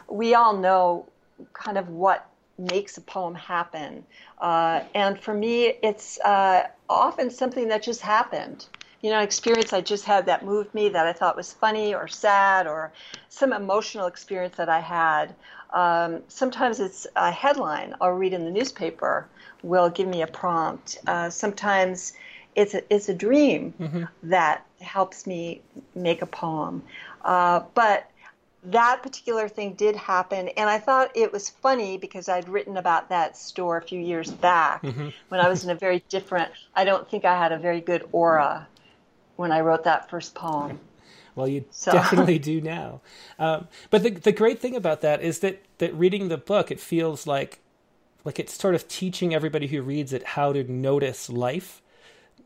we 0.09 0.33
all 0.33 0.57
know 0.57 1.07
kind 1.53 1.77
of 1.77 1.89
what 1.89 2.27
makes 2.57 2.97
a 2.97 3.01
poem 3.01 3.35
happen. 3.35 4.03
Uh, 4.39 4.81
and 4.95 5.19
for 5.19 5.33
me, 5.33 5.73
it's 5.83 6.19
uh, 6.21 6.67
often 6.91 7.29
something 7.31 7.67
that 7.69 7.83
just 7.83 8.01
happened. 8.01 8.65
You 9.01 9.09
know, 9.09 9.17
an 9.17 9.23
experience 9.23 9.73
I 9.73 9.81
just 9.81 10.05
had 10.05 10.27
that 10.27 10.45
moved 10.45 10.73
me 10.75 10.89
that 10.89 11.07
I 11.07 11.13
thought 11.13 11.35
was 11.35 11.51
funny 11.51 11.95
or 11.95 12.07
sad 12.07 12.67
or 12.67 12.91
some 13.29 13.51
emotional 13.51 14.05
experience 14.05 14.57
that 14.57 14.69
I 14.69 14.79
had. 14.79 15.33
Um, 15.71 16.21
sometimes 16.27 16.79
it's 16.79 17.07
a 17.15 17.31
headline 17.31 17.95
I'll 18.01 18.11
read 18.11 18.33
in 18.33 18.45
the 18.45 18.51
newspaper 18.51 19.27
will 19.63 19.89
give 19.89 20.07
me 20.07 20.21
a 20.21 20.27
prompt. 20.27 20.99
Uh, 21.07 21.29
sometimes 21.29 22.13
it's 22.55 22.73
a, 22.73 22.93
it's 22.93 23.09
a 23.09 23.13
dream 23.13 23.73
mm-hmm. 23.79 24.03
that 24.23 24.65
helps 24.81 25.25
me 25.25 25.61
make 25.95 26.21
a 26.21 26.25
poem. 26.25 26.83
Uh, 27.23 27.61
but 27.73 28.10
that 28.63 29.01
particular 29.01 29.47
thing 29.47 29.73
did 29.73 29.95
happen, 29.95 30.49
and 30.49 30.69
I 30.69 30.77
thought 30.77 31.11
it 31.15 31.31
was 31.31 31.49
funny 31.49 31.97
because 31.97 32.29
I'd 32.29 32.47
written 32.47 32.77
about 32.77 33.09
that 33.09 33.35
store 33.35 33.77
a 33.77 33.81
few 33.81 33.99
years 33.99 34.31
back 34.31 34.83
mm-hmm. 34.83 35.09
when 35.29 35.39
I 35.41 35.49
was 35.49 35.63
in 35.63 35.71
a 35.71 35.75
very 35.75 36.03
different. 36.09 36.51
I 36.75 36.83
don't 36.83 37.09
think 37.09 37.25
I 37.25 37.37
had 37.37 37.51
a 37.51 37.57
very 37.57 37.81
good 37.81 38.07
aura 38.11 38.67
when 39.35 39.51
I 39.51 39.61
wrote 39.61 39.83
that 39.85 40.09
first 40.09 40.35
poem. 40.35 40.79
Well, 41.35 41.47
you 41.47 41.65
so. 41.71 41.91
definitely 41.93 42.37
do 42.37 42.61
now. 42.61 43.01
Um, 43.39 43.67
but 43.89 44.03
the 44.03 44.11
the 44.11 44.31
great 44.31 44.59
thing 44.59 44.75
about 44.75 45.01
that 45.01 45.21
is 45.21 45.39
that 45.39 45.63
that 45.79 45.93
reading 45.95 46.27
the 46.27 46.37
book, 46.37 46.69
it 46.69 46.79
feels 46.79 47.25
like 47.25 47.59
like 48.23 48.39
it's 48.39 48.53
sort 48.53 48.75
of 48.75 48.87
teaching 48.87 49.33
everybody 49.33 49.67
who 49.67 49.81
reads 49.81 50.13
it 50.13 50.23
how 50.23 50.53
to 50.53 50.63
notice 50.63 51.29
life 51.29 51.81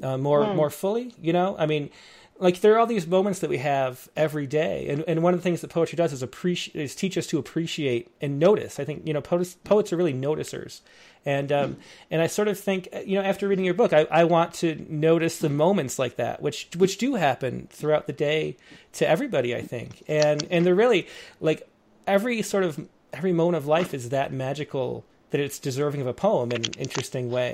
uh, 0.01 0.17
more 0.17 0.43
mm. 0.43 0.55
more 0.55 0.69
fully. 0.69 1.13
You 1.21 1.33
know, 1.33 1.55
I 1.57 1.65
mean 1.65 1.89
like 2.37 2.59
there 2.61 2.73
are 2.73 2.79
all 2.79 2.85
these 2.85 3.07
moments 3.07 3.39
that 3.39 3.49
we 3.49 3.59
have 3.59 4.09
every 4.15 4.45
day 4.45 4.89
and, 4.89 5.03
and 5.07 5.23
one 5.23 5.33
of 5.33 5.39
the 5.39 5.43
things 5.43 5.61
that 5.61 5.69
poetry 5.69 5.95
does 5.95 6.11
is 6.11 6.21
appreciate 6.21 6.75
is 6.75 6.95
teach 6.95 7.17
us 7.17 7.27
to 7.27 7.37
appreciate 7.37 8.09
and 8.21 8.39
notice. 8.39 8.79
I 8.79 8.83
think 8.85 9.07
you 9.07 9.13
know 9.13 9.21
poets, 9.21 9.55
poets 9.63 9.93
are 9.93 9.97
really 9.97 10.13
noticers. 10.13 10.81
And 11.27 11.51
um, 11.51 11.77
and 12.11 12.21
i 12.21 12.27
sort 12.27 12.47
of 12.47 12.59
think 12.59 12.87
you 13.03 13.17
know 13.17 13.25
after 13.25 13.47
reading 13.47 13.65
your 13.65 13.73
book 13.73 13.93
I, 13.93 14.05
I 14.11 14.25
want 14.25 14.53
to 14.55 14.85
notice 14.87 15.39
the 15.39 15.49
moments 15.49 15.97
like 15.97 16.17
that 16.17 16.39
which 16.39 16.69
which 16.77 16.99
do 16.99 17.15
happen 17.15 17.67
throughout 17.71 18.05
the 18.05 18.13
day 18.13 18.57
to 18.93 19.09
everybody 19.09 19.55
i 19.55 19.61
think. 19.61 20.03
And 20.07 20.45
and 20.51 20.65
they're 20.65 20.75
really 20.75 21.07
like 21.39 21.67
every 22.05 22.41
sort 22.41 22.63
of 22.63 22.87
every 23.11 23.31
moment 23.31 23.57
of 23.57 23.65
life 23.65 23.93
is 23.93 24.09
that 24.09 24.31
magical 24.31 25.05
that 25.35 25.43
it's 25.43 25.59
deserving 25.59 26.01
of 26.01 26.07
a 26.07 26.13
poem 26.13 26.51
in 26.51 26.63
an 26.65 26.73
interesting 26.79 27.29
way 27.29 27.53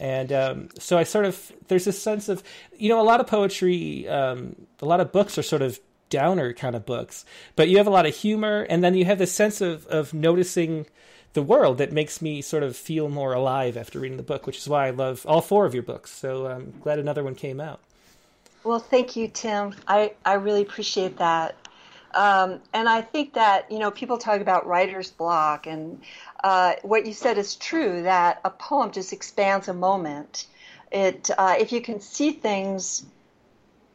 and 0.00 0.32
um, 0.32 0.68
so 0.78 0.98
I 0.98 1.04
sort 1.04 1.26
of 1.26 1.52
there's 1.68 1.84
this 1.84 2.02
sense 2.02 2.28
of 2.28 2.42
you 2.76 2.88
know 2.88 3.00
a 3.00 3.04
lot 3.04 3.20
of 3.20 3.28
poetry, 3.28 4.08
um, 4.08 4.56
a 4.80 4.86
lot 4.86 5.00
of 5.00 5.12
books 5.12 5.38
are 5.38 5.42
sort 5.42 5.62
of 5.62 5.78
downer 6.10 6.52
kind 6.52 6.74
of 6.74 6.84
books, 6.84 7.24
but 7.54 7.68
you 7.68 7.78
have 7.78 7.86
a 7.86 7.90
lot 7.90 8.04
of 8.04 8.14
humor, 8.14 8.66
and 8.68 8.82
then 8.82 8.94
you 8.94 9.04
have 9.04 9.18
this 9.18 9.32
sense 9.32 9.60
of 9.60 9.86
of 9.86 10.12
noticing 10.12 10.86
the 11.34 11.42
world 11.42 11.78
that 11.78 11.92
makes 11.92 12.20
me 12.20 12.42
sort 12.42 12.64
of 12.64 12.76
feel 12.76 13.08
more 13.08 13.32
alive 13.32 13.76
after 13.76 14.00
reading 14.00 14.16
the 14.16 14.24
book, 14.24 14.46
which 14.46 14.58
is 14.58 14.68
why 14.68 14.88
I 14.88 14.90
love 14.90 15.24
all 15.26 15.40
four 15.40 15.66
of 15.66 15.72
your 15.72 15.84
books. 15.84 16.10
So 16.10 16.46
I'm 16.46 16.74
glad 16.80 16.98
another 16.98 17.22
one 17.22 17.34
came 17.34 17.60
out. 17.60 17.80
Well, 18.64 18.80
thank 18.80 19.16
you, 19.16 19.28
Tim. 19.28 19.74
I, 19.88 20.12
I 20.24 20.34
really 20.34 20.62
appreciate 20.62 21.16
that. 21.18 21.54
Um, 22.14 22.60
and 22.72 22.88
I 22.88 23.00
think 23.00 23.34
that, 23.34 23.70
you 23.70 23.78
know, 23.78 23.90
people 23.90 24.18
talk 24.18 24.40
about 24.40 24.66
writer's 24.66 25.10
block, 25.10 25.66
and 25.66 26.00
uh, 26.44 26.74
what 26.82 27.06
you 27.06 27.12
said 27.12 27.38
is 27.38 27.56
true 27.56 28.02
that 28.02 28.40
a 28.44 28.50
poem 28.50 28.90
just 28.90 29.12
expands 29.12 29.68
a 29.68 29.74
moment. 29.74 30.46
It, 30.90 31.30
uh, 31.36 31.54
if 31.58 31.72
you 31.72 31.80
can 31.80 32.00
see 32.00 32.32
things, 32.32 33.04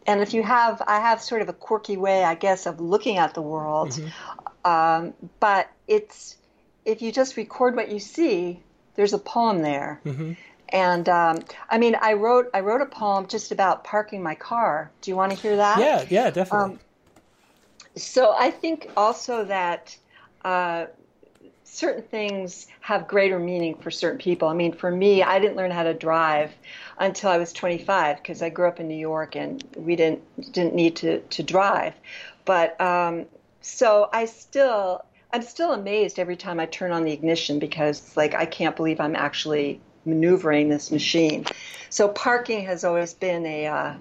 and 0.06 0.22
if 0.22 0.34
you 0.34 0.44
have, 0.44 0.82
I 0.88 1.00
have 1.00 1.22
sort 1.22 1.42
of 1.42 1.50
a 1.50 1.54
quirky 1.54 1.98
way, 1.98 2.24
I 2.24 2.36
guess, 2.36 2.66
of 2.66 2.80
looking 2.80 3.18
at 3.18 3.34
the 3.34 3.42
world, 3.42 3.92
mm-hmm. 3.92 4.70
um, 4.70 5.14
but 5.40 5.70
it's, 5.88 6.38
if 6.86 7.02
you 7.02 7.12
just 7.12 7.38
record 7.38 7.76
what 7.76 7.92
you 7.92 8.00
see, 8.00 8.60
there's 8.96 9.14
a 9.14 9.20
poem 9.20 9.62
there. 9.62 10.02
Mm-hmm. 10.06 10.34
And 10.70 11.08
um, 11.08 11.40
I 11.70 11.78
mean, 11.78 11.96
I 12.02 12.14
wrote 12.14 12.50
I 12.54 12.60
wrote 12.60 12.82
a 12.82 12.86
poem 12.86 13.28
just 13.28 13.54
about 13.54 13.86
parking 13.86 14.22
my 14.22 14.36
car. 14.36 14.92
Do 15.00 15.12
you 15.12 15.16
want 15.16 15.32
to 15.32 15.38
hear 15.38 15.56
that? 15.56 15.80
Yeah, 15.80 16.06
yeah, 16.10 16.30
definitely. 16.30 16.74
Um, 16.74 16.80
so 17.98 18.34
I 18.38 18.52
think 18.52 18.90
also 18.96 19.44
that 19.46 19.98
uh, 20.44 20.86
certain 21.64 22.04
things 22.04 22.68
have 22.82 23.08
greater 23.08 23.40
meaning 23.40 23.76
for 23.76 23.92
certain 23.92 24.20
people. 24.20 24.48
I 24.48 24.54
mean, 24.54 24.74
for 24.74 24.90
me, 24.90 25.22
I 25.22 25.40
didn't 25.40 25.58
learn 25.58 25.72
how 25.72 25.84
to 25.84 25.94
drive 25.94 26.52
until 26.98 27.30
I 27.30 27.38
was 27.38 27.54
25 27.54 28.18
because 28.18 28.42
I 28.42 28.50
grew 28.50 28.68
up 28.68 28.80
in 28.80 28.88
New 28.88 28.96
York 28.96 29.36
and 29.36 29.64
we 29.76 29.96
didn't 29.96 30.52
didn't 30.54 30.74
need 30.74 30.96
to 30.98 31.20
to 31.20 31.44
drive. 31.44 31.94
But 32.46 32.80
um, 32.80 33.26
so 33.62 34.10
I 34.14 34.26
still 34.26 35.04
I'm 35.34 35.42
still 35.42 35.74
amazed 35.74 36.20
every 36.20 36.38
time 36.38 36.60
I 36.60 36.66
turn 36.66 36.92
on 36.92 37.04
the 37.04 37.12
ignition 37.12 37.60
because 37.60 38.00
it's 38.00 38.18
like 38.18 38.34
I 38.34 38.46
can't 38.46 38.76
believe 38.76 39.00
I'm 39.00 39.16
actually 39.16 39.82
maneuvering 40.06 40.70
this 40.70 40.90
machine. 40.90 41.46
So 41.90 42.08
parking 42.08 42.66
has 42.66 42.84
always 42.84 43.14
been 43.14 43.46
a 43.46 43.68
uh, 43.68 43.94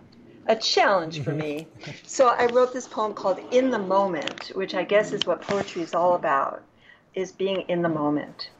a 0.48 0.56
challenge 0.56 1.20
for 1.22 1.30
mm-hmm. 1.30 1.40
me. 1.40 1.66
So 2.04 2.28
I 2.28 2.46
wrote 2.46 2.72
this 2.72 2.86
poem 2.86 3.14
called 3.14 3.40
In 3.50 3.70
the 3.70 3.78
Moment, 3.78 4.52
which 4.54 4.74
I 4.74 4.84
guess 4.84 5.12
is 5.12 5.26
what 5.26 5.42
poetry 5.42 5.82
is 5.82 5.94
all 5.94 6.14
about, 6.14 6.62
is 7.14 7.32
being 7.32 7.62
in 7.68 7.82
the 7.82 7.88
moment. 7.88 8.50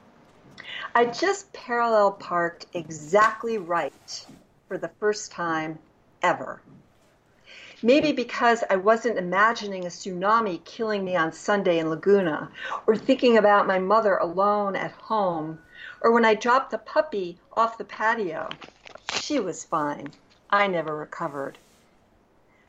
I 0.94 1.04
just 1.04 1.52
parallel 1.52 2.12
parked 2.12 2.66
exactly 2.74 3.58
right 3.58 4.26
for 4.66 4.78
the 4.78 4.90
first 5.00 5.30
time 5.30 5.78
ever. 6.22 6.60
Maybe 7.82 8.12
because 8.12 8.64
I 8.70 8.76
wasn't 8.76 9.18
imagining 9.18 9.84
a 9.84 9.88
tsunami 9.88 10.64
killing 10.64 11.04
me 11.04 11.14
on 11.14 11.32
Sunday 11.32 11.78
in 11.78 11.90
Laguna, 11.90 12.50
or 12.86 12.96
thinking 12.96 13.36
about 13.36 13.66
my 13.66 13.78
mother 13.78 14.16
alone 14.16 14.74
at 14.74 14.92
home, 14.92 15.58
or 16.00 16.12
when 16.12 16.24
I 16.24 16.34
dropped 16.34 16.70
the 16.70 16.78
puppy 16.78 17.38
off 17.52 17.78
the 17.78 17.84
patio. 17.84 18.48
She 19.20 19.38
was 19.38 19.64
fine. 19.64 20.08
I 20.48 20.66
never 20.66 20.96
recovered. 20.96 21.58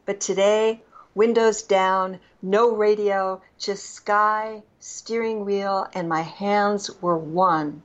But 0.08 0.22
today, 0.22 0.82
windows 1.16 1.64
down, 1.64 2.22
no 2.42 2.74
radio, 2.74 3.42
just 3.60 3.94
sky, 3.94 4.64
steering 4.80 5.44
wheel, 5.44 5.86
and 5.94 6.08
my 6.08 6.22
hands 6.22 6.90
were 7.02 7.18
one. 7.18 7.84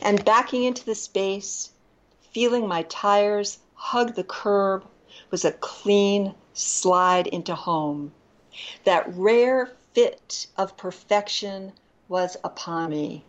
And 0.00 0.24
backing 0.24 0.64
into 0.64 0.86
the 0.86 0.94
space, 0.94 1.72
feeling 2.32 2.66
my 2.66 2.84
tires 2.84 3.58
hug 3.74 4.14
the 4.14 4.24
curb, 4.24 4.86
was 5.30 5.44
a 5.44 5.52
clean 5.52 6.34
slide 6.54 7.26
into 7.26 7.54
home. 7.54 8.12
That 8.84 9.14
rare 9.14 9.70
fit 9.92 10.46
of 10.56 10.78
perfection 10.78 11.72
was 12.08 12.38
upon 12.42 12.88
me. 12.88 13.22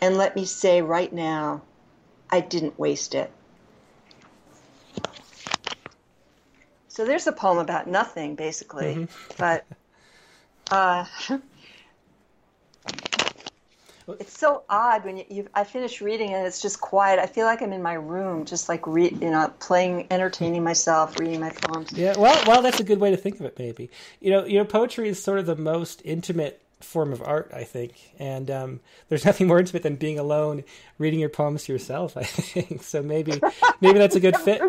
And 0.00 0.16
let 0.16 0.34
me 0.34 0.46
say 0.46 0.80
right 0.80 1.12
now, 1.12 1.60
I 2.30 2.40
didn't 2.40 2.78
waste 2.78 3.14
it. 3.14 3.30
So 6.94 7.04
there's 7.04 7.26
a 7.26 7.32
poem 7.32 7.58
about 7.58 7.88
nothing, 7.88 8.36
basically. 8.36 8.94
Mm-hmm. 8.94 9.34
But 9.36 9.64
uh, 10.70 11.04
it's 14.20 14.38
so 14.38 14.62
odd 14.70 15.04
when 15.04 15.16
you, 15.16 15.24
you 15.28 15.48
I 15.56 15.64
finish 15.64 16.00
reading 16.00 16.34
and 16.34 16.46
it's 16.46 16.62
just 16.62 16.80
quiet. 16.80 17.18
I 17.18 17.26
feel 17.26 17.46
like 17.46 17.62
I'm 17.62 17.72
in 17.72 17.82
my 17.82 17.94
room, 17.94 18.44
just 18.44 18.68
like 18.68 18.86
re, 18.86 19.08
you 19.10 19.30
know, 19.30 19.52
playing, 19.58 20.06
entertaining 20.12 20.62
myself, 20.62 21.18
reading 21.18 21.40
my 21.40 21.50
poems. 21.50 21.92
Yeah, 21.92 22.14
well, 22.16 22.40
well, 22.46 22.62
that's 22.62 22.78
a 22.78 22.84
good 22.84 23.00
way 23.00 23.10
to 23.10 23.16
think 23.16 23.40
of 23.40 23.46
it. 23.46 23.58
Maybe 23.58 23.90
you 24.20 24.30
know, 24.30 24.44
you 24.44 24.58
know, 24.58 24.64
poetry 24.64 25.08
is 25.08 25.20
sort 25.20 25.40
of 25.40 25.46
the 25.46 25.56
most 25.56 26.00
intimate 26.04 26.62
form 26.78 27.12
of 27.12 27.22
art, 27.22 27.50
I 27.52 27.64
think, 27.64 28.12
and 28.20 28.48
um, 28.52 28.80
there's 29.08 29.24
nothing 29.26 29.48
more 29.48 29.58
intimate 29.58 29.82
than 29.82 29.96
being 29.96 30.20
alone, 30.20 30.62
reading 30.98 31.18
your 31.18 31.28
poems 31.28 31.64
to 31.64 31.72
yourself. 31.72 32.16
I 32.16 32.22
think 32.22 32.84
so. 32.84 33.02
Maybe, 33.02 33.40
maybe 33.80 33.98
that's 33.98 34.14
a 34.14 34.20
good 34.20 34.36
fit. 34.44 34.62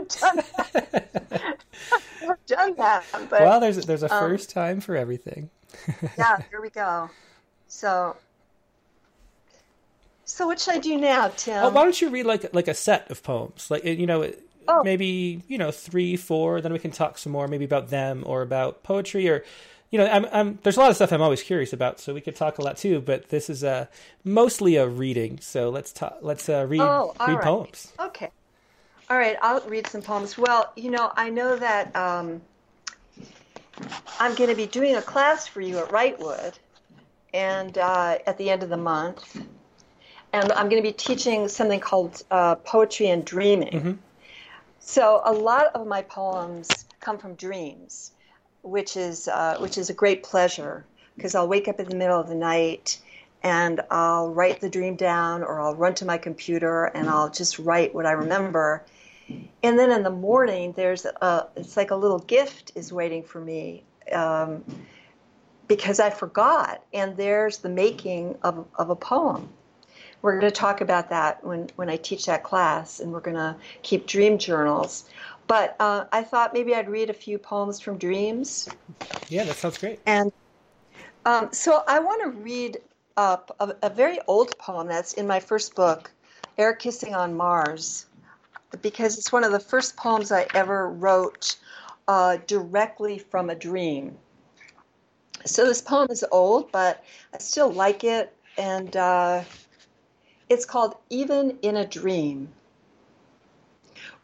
I've 2.30 2.46
done 2.46 2.76
that. 2.76 3.04
But, 3.30 3.42
well, 3.42 3.60
there's 3.60 3.86
there's 3.86 4.04
a 4.04 4.14
um, 4.14 4.20
first 4.20 4.50
time 4.50 4.80
for 4.82 4.96
everything. 4.96 5.50
yeah, 6.18 6.42
here 6.50 6.62
we 6.62 6.70
go. 6.70 7.10
So 7.68 8.16
so 10.26 10.48
what 10.48 10.60
should 10.60 10.74
I 10.74 10.80
do 10.80 10.98
now, 10.98 11.30
Tim? 11.30 11.64
Oh, 11.64 11.70
why 11.70 11.84
don't 11.84 12.02
you 12.02 12.10
read 12.10 12.26
like 12.26 12.54
like 12.54 12.68
a 12.68 12.74
set 12.74 13.10
of 13.12 13.22
poems, 13.24 13.70
like 13.70 13.86
you 13.86 14.08
know, 14.08 14.32
oh. 14.68 14.84
maybe 14.84 15.44
you 15.48 15.58
know 15.58 15.72
three, 15.72 16.18
four. 16.18 16.62
Then 16.62 16.74
we 16.74 16.80
can 16.80 16.92
talk 16.92 17.20
some 17.20 17.32
more, 17.32 17.48
maybe 17.48 17.64
about 17.64 17.90
them 17.90 18.24
or 18.26 18.42
about 18.42 18.82
poetry, 18.84 19.30
or 19.30 19.46
you 19.92 20.00
know, 20.00 20.08
I'm, 20.08 20.26
I'm 20.32 20.60
there's 20.64 20.78
a 20.78 20.80
lot 20.80 20.90
of 20.90 20.96
stuff 20.96 21.14
I'm 21.14 21.22
always 21.22 21.44
curious 21.44 21.74
about, 21.74 22.00
so 22.00 22.14
we 22.14 22.22
could 22.22 22.36
talk 22.36 22.58
a 22.58 22.64
lot 22.64 22.76
too. 22.76 23.02
But 23.02 23.30
this 23.30 23.52
is 23.52 23.64
a 23.64 23.88
mostly 24.24 24.78
a 24.78 24.88
reading, 24.88 25.40
so 25.42 25.70
let's 25.70 25.94
talk. 25.94 26.18
Let's 26.22 26.50
uh, 26.50 26.66
read 26.68 26.82
oh, 26.82 27.16
read 27.20 27.36
right. 27.36 27.44
poems. 27.44 27.94
Okay, 28.00 28.32
all 29.10 29.18
right. 29.18 29.38
I'll 29.42 29.62
read 29.62 29.88
some 29.88 30.02
poems. 30.02 30.38
Well, 30.38 30.72
you 30.76 30.92
know, 30.92 31.12
I 31.16 31.30
know 31.30 31.56
that 31.56 31.96
um, 31.96 32.42
I'm 34.20 34.36
going 34.36 34.50
to 34.50 34.56
be 34.56 34.66
doing 34.66 34.96
a 34.96 35.02
class 35.02 35.48
for 35.48 35.62
you 35.62 35.78
at 35.80 35.90
Wrightwood, 35.90 36.54
and 37.34 37.78
uh, 37.78 38.18
at 38.26 38.38
the 38.38 38.50
end 38.50 38.64
of 38.64 38.70
the 38.70 38.78
month 38.78 39.38
and 40.36 40.52
I'm 40.52 40.68
going 40.70 40.82
to 40.82 40.88
be 40.88 40.94
teaching 40.94 41.48
something 41.48 41.80
called 41.80 42.22
uh, 42.30 42.56
poetry 42.56 43.08
and 43.08 43.24
dreaming. 43.24 43.72
Mm-hmm. 43.72 43.92
So 44.80 45.22
a 45.24 45.32
lot 45.32 45.68
of 45.74 45.88
my 45.88 46.02
poems 46.02 46.86
come 47.00 47.18
from 47.18 47.36
dreams, 47.36 48.12
which 48.62 48.98
is 48.98 49.30
uh, 49.30 49.58
which 49.60 49.78
is 49.78 49.90
a 49.90 49.94
great 49.94 50.24
pleasure 50.24 50.86
because 51.16 51.36
I'll 51.36 51.48
wake 51.48 51.70
up 51.70 51.80
in 51.80 51.88
the 51.88 51.96
middle 51.96 52.20
of 52.20 52.28
the 52.28 52.36
night 52.36 53.00
and 53.44 53.80
I'll 53.90 54.30
write 54.30 54.60
the 54.60 54.70
dream 54.70 54.96
down, 54.96 55.42
or 55.42 55.62
I'll 55.62 55.76
run 55.76 55.94
to 55.96 56.06
my 56.06 56.18
computer 56.18 56.86
and 56.86 57.08
I'll 57.10 57.30
just 57.30 57.58
write 57.58 57.96
what 57.96 58.06
I 58.06 58.12
remember. 58.12 58.84
And 59.64 59.80
then 59.80 59.92
in 59.92 60.04
the 60.04 60.12
morning, 60.12 60.74
there's 60.74 61.06
a 61.06 61.48
it's 61.56 61.76
like 61.78 61.92
a 61.92 61.96
little 61.96 62.20
gift 62.20 62.72
is 62.76 62.94
waiting 62.94 63.24
for 63.24 63.42
me. 63.42 63.84
Um, 64.12 64.64
because 65.68 66.00
I 66.00 66.12
forgot, 66.12 66.84
and 66.94 67.18
there's 67.18 67.58
the 67.58 67.70
making 67.70 68.38
of, 68.44 68.68
of 68.76 68.92
a 68.92 68.96
poem 68.96 69.50
we're 70.26 70.40
going 70.40 70.52
to 70.52 70.60
talk 70.60 70.82
about 70.82 71.08
that 71.12 71.44
when, 71.44 71.70
when 71.76 71.88
I 71.88 71.98
teach 71.98 72.26
that 72.26 72.44
class, 72.44 73.00
and 73.00 73.12
we're 73.12 73.20
going 73.20 73.38
to 73.38 73.56
keep 73.84 74.08
dream 74.08 74.40
journals. 74.40 75.08
But 75.46 75.76
uh, 75.80 76.06
I 76.12 76.24
thought 76.24 76.52
maybe 76.52 76.74
I'd 76.74 76.90
read 76.90 77.12
a 77.12 77.14
few 77.14 77.38
poems 77.38 77.80
from 77.80 78.00
dreams. 78.00 78.68
Yeah, 79.30 79.44
that 79.44 79.56
sounds 79.56 79.78
great. 79.78 80.00
And 80.08 80.32
um, 81.28 81.50
so 81.52 81.84
I 81.88 82.00
want 82.00 82.24
to 82.24 82.40
read 82.42 82.80
up 83.18 83.56
a, 83.60 83.76
a, 83.84 83.90
very 83.92 84.18
old 84.26 84.58
poem 84.58 84.88
that's 84.88 85.14
in 85.14 85.28
my 85.28 85.40
first 85.40 85.76
book, 85.76 86.12
Air 86.58 86.74
Kissing 86.74 87.14
on 87.14 87.38
Mars, 87.38 88.08
because 88.82 89.18
it's 89.18 89.32
one 89.32 89.44
of 89.44 89.52
the 89.52 89.60
first 89.60 89.96
poems 89.98 90.32
I 90.32 90.48
ever 90.54 90.90
wrote 90.90 91.58
uh, 92.08 92.38
directly 92.48 93.18
from 93.18 93.50
a 93.50 93.56
dream. 93.56 94.18
So 95.46 95.66
this 95.66 95.82
poem 95.82 96.08
is 96.10 96.26
old, 96.32 96.72
but 96.72 97.04
I 97.34 97.38
still 97.38 97.72
like 97.72 98.04
it, 98.04 98.36
and 98.58 98.96
uh, 98.96 99.44
it's 100.50 100.66
called 100.66 100.96
Even 101.10 101.58
in 101.62 101.78
a 101.78 101.86
Dream. 101.86 102.50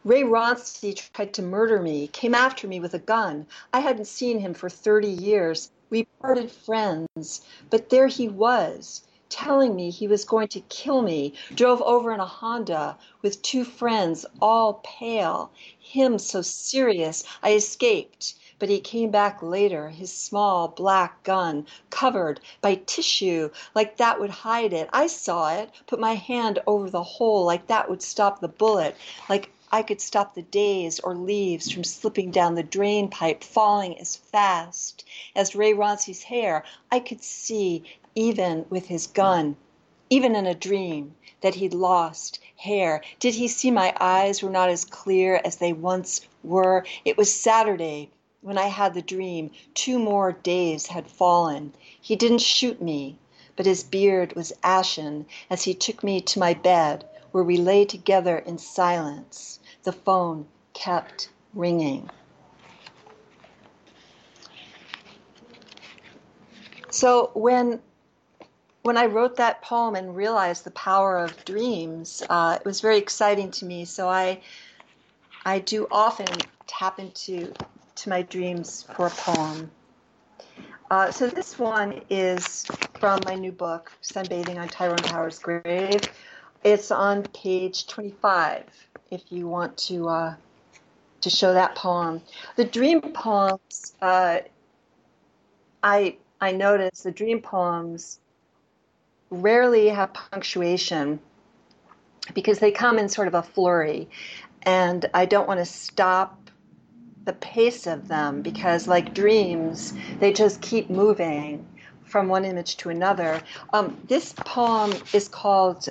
Ray 0.04 0.22
Ronsky 0.22 0.94
tried 1.12 1.32
to 1.34 1.42
murder 1.42 1.80
me, 1.80 2.08
came 2.08 2.34
after 2.34 2.66
me 2.66 2.80
with 2.80 2.94
a 2.94 2.98
gun. 2.98 3.46
I 3.72 3.80
hadn't 3.80 4.06
seen 4.06 4.40
him 4.40 4.52
for 4.52 4.68
30 4.68 5.08
years. 5.08 5.70
We 5.90 6.08
parted 6.20 6.50
friends, 6.50 7.42
but 7.70 7.88
there 7.88 8.08
he 8.08 8.28
was, 8.28 9.02
telling 9.32 9.74
me 9.74 9.90
he 9.90 10.06
was 10.06 10.24
going 10.24 10.48
to 10.48 10.60
kill 10.68 11.02
me. 11.02 11.32
Drove 11.54 11.80
over 11.82 12.12
in 12.12 12.20
a 12.20 12.26
Honda 12.26 12.96
with 13.22 13.42
two 13.42 13.64
friends, 13.64 14.26
all 14.40 14.80
pale, 14.84 15.50
him 15.80 16.18
so 16.18 16.42
serious. 16.42 17.24
I 17.42 17.54
escaped 17.54 18.34
but 18.62 18.68
he 18.68 18.78
came 18.78 19.10
back 19.10 19.42
later, 19.42 19.88
his 19.88 20.12
small 20.12 20.68
black 20.68 21.24
gun 21.24 21.66
covered 21.90 22.38
by 22.60 22.76
tissue 22.86 23.50
like 23.74 23.96
that 23.96 24.20
would 24.20 24.30
hide 24.30 24.72
it. 24.72 24.88
I 24.92 25.08
saw 25.08 25.52
it, 25.52 25.68
put 25.88 25.98
my 25.98 26.14
hand 26.14 26.60
over 26.64 26.88
the 26.88 27.02
hole 27.02 27.44
like 27.44 27.66
that 27.66 27.90
would 27.90 28.02
stop 28.02 28.38
the 28.38 28.46
bullet, 28.46 28.94
like 29.28 29.50
I 29.72 29.82
could 29.82 30.00
stop 30.00 30.34
the 30.34 30.42
days 30.42 31.00
or 31.00 31.16
leaves 31.16 31.72
from 31.72 31.82
slipping 31.82 32.30
down 32.30 32.54
the 32.54 32.62
drain 32.62 33.08
pipe, 33.08 33.42
falling 33.42 33.98
as 33.98 34.14
fast 34.14 35.04
as 35.34 35.56
Ray 35.56 35.72
Ronsky's 35.72 36.22
hair. 36.22 36.62
I 36.92 37.00
could 37.00 37.24
see, 37.24 37.82
even 38.14 38.66
with 38.68 38.86
his 38.86 39.06
gun, 39.06 39.56
even 40.10 40.36
in 40.36 40.46
a 40.46 40.54
dream, 40.54 41.14
that 41.40 41.54
he'd 41.54 41.74
lost 41.74 42.38
hair. 42.56 43.02
Did 43.18 43.34
he 43.34 43.48
see 43.48 43.70
my 43.70 43.94
eyes 44.00 44.42
were 44.42 44.50
not 44.50 44.68
as 44.68 44.84
clear 44.84 45.40
as 45.44 45.56
they 45.56 45.72
once 45.72 46.20
were? 46.42 46.84
It 47.04 47.16
was 47.16 47.32
Saturday 47.34 48.10
when 48.42 48.58
I 48.58 48.66
had 48.66 48.94
the 48.94 49.02
dream, 49.02 49.50
two 49.74 49.98
more 49.98 50.32
days 50.32 50.86
had 50.88 51.10
fallen. 51.10 51.72
He 52.00 52.16
didn't 52.16 52.40
shoot 52.40 52.82
me, 52.82 53.16
but 53.56 53.66
his 53.66 53.84
beard 53.84 54.34
was 54.34 54.52
ashen 54.62 55.26
as 55.48 55.62
he 55.62 55.74
took 55.74 56.02
me 56.02 56.20
to 56.22 56.38
my 56.38 56.54
bed, 56.54 57.04
where 57.30 57.44
we 57.44 57.56
lay 57.56 57.84
together 57.84 58.38
in 58.38 58.58
silence. 58.58 59.60
The 59.84 59.92
phone 59.92 60.46
kept 60.72 61.30
ringing. 61.54 62.10
So 66.90 67.30
when 67.34 67.80
when 68.82 68.96
I 68.96 69.06
wrote 69.06 69.36
that 69.36 69.62
poem 69.62 69.94
and 69.94 70.14
realized 70.16 70.64
the 70.64 70.72
power 70.72 71.18
of 71.18 71.44
dreams, 71.44 72.22
uh, 72.28 72.58
it 72.60 72.64
was 72.64 72.80
very 72.80 72.98
exciting 72.98 73.50
to 73.52 73.64
me. 73.64 73.84
So 73.84 74.08
I 74.08 74.40
I 75.44 75.60
do 75.60 75.86
often 75.90 76.28
tap 76.66 76.98
into 76.98 77.52
to 77.94 78.08
my 78.08 78.22
dreams 78.22 78.86
for 78.94 79.06
a 79.06 79.10
poem. 79.10 79.70
Uh, 80.90 81.10
so 81.10 81.26
this 81.26 81.58
one 81.58 82.02
is 82.10 82.66
from 82.98 83.20
my 83.24 83.34
new 83.34 83.52
book, 83.52 83.90
Sunbathing 84.02 84.60
on 84.60 84.68
Tyrone 84.68 84.98
Power's 84.98 85.38
Grave. 85.38 86.00
It's 86.64 86.90
on 86.90 87.22
page 87.22 87.86
25 87.86 88.64
if 89.10 89.22
you 89.30 89.48
want 89.48 89.76
to 89.78 90.08
uh, 90.08 90.34
to 91.20 91.30
show 91.30 91.54
that 91.54 91.76
poem. 91.76 92.20
The 92.56 92.64
dream 92.64 93.00
poems, 93.00 93.94
uh, 94.02 94.40
I 95.82 96.16
I 96.40 96.52
notice 96.52 97.02
the 97.02 97.12
dream 97.12 97.40
poems 97.40 98.18
rarely 99.32 99.88
have 99.88 100.12
punctuation 100.12 101.18
because 102.34 102.58
they 102.58 102.70
come 102.70 102.98
in 102.98 103.08
sort 103.08 103.26
of 103.28 103.34
a 103.34 103.42
flurry, 103.42 104.08
and 104.62 105.08
I 105.14 105.24
don't 105.26 105.48
want 105.48 105.58
to 105.58 105.64
stop 105.64 106.38
the 107.24 107.32
pace 107.34 107.86
of 107.86 108.08
them 108.08 108.42
because, 108.42 108.86
like 108.86 109.14
dreams, 109.14 109.94
they 110.20 110.32
just 110.32 110.60
keep 110.60 110.90
moving 110.90 111.66
from 112.04 112.28
one 112.28 112.44
image 112.44 112.76
to 112.76 112.90
another. 112.90 113.40
Um, 113.72 113.96
this 114.06 114.34
poem 114.36 114.92
is 115.12 115.28
called 115.28 115.88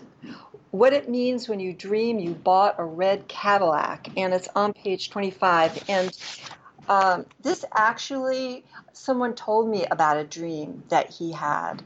What 0.71 0.93
It 0.93 1.09
Means 1.09 1.49
When 1.49 1.59
You 1.59 1.73
Dream 1.73 2.19
You 2.19 2.33
Bought 2.33 2.75
a 2.77 2.83
Red 2.83 3.27
Cadillac, 3.27 4.09
and 4.15 4.33
it's 4.33 4.47
on 4.55 4.73
page 4.73 5.09
25. 5.09 5.83
And 5.89 6.17
um, 6.87 7.25
this 7.41 7.65
actually, 7.75 8.63
someone 8.93 9.33
told 9.33 9.69
me 9.69 9.85
about 9.89 10.17
a 10.17 10.23
dream 10.23 10.83
that 10.89 11.09
he 11.09 11.31
had. 11.31 11.81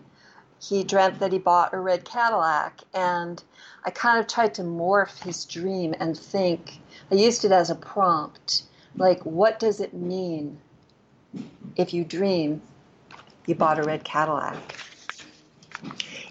He 0.61 0.83
dreamt 0.83 1.19
that 1.19 1.31
he 1.31 1.39
bought 1.39 1.73
a 1.73 1.79
red 1.79 2.05
Cadillac, 2.05 2.81
and 2.93 3.43
I 3.83 3.91
kind 3.91 4.19
of 4.19 4.27
tried 4.27 4.53
to 4.55 4.63
morph 4.63 5.23
his 5.23 5.45
dream 5.45 5.93
and 5.99 6.17
think. 6.17 6.79
I 7.11 7.15
used 7.15 7.45
it 7.45 7.51
as 7.51 7.69
a 7.69 7.75
prompt 7.75 8.63
like, 8.97 9.21
what 9.25 9.59
does 9.59 9.79
it 9.79 9.93
mean 9.93 10.59
if 11.75 11.93
you 11.93 12.03
dream 12.03 12.61
you 13.45 13.55
bought 13.55 13.79
a 13.79 13.83
red 13.83 14.03
Cadillac? 14.03 14.75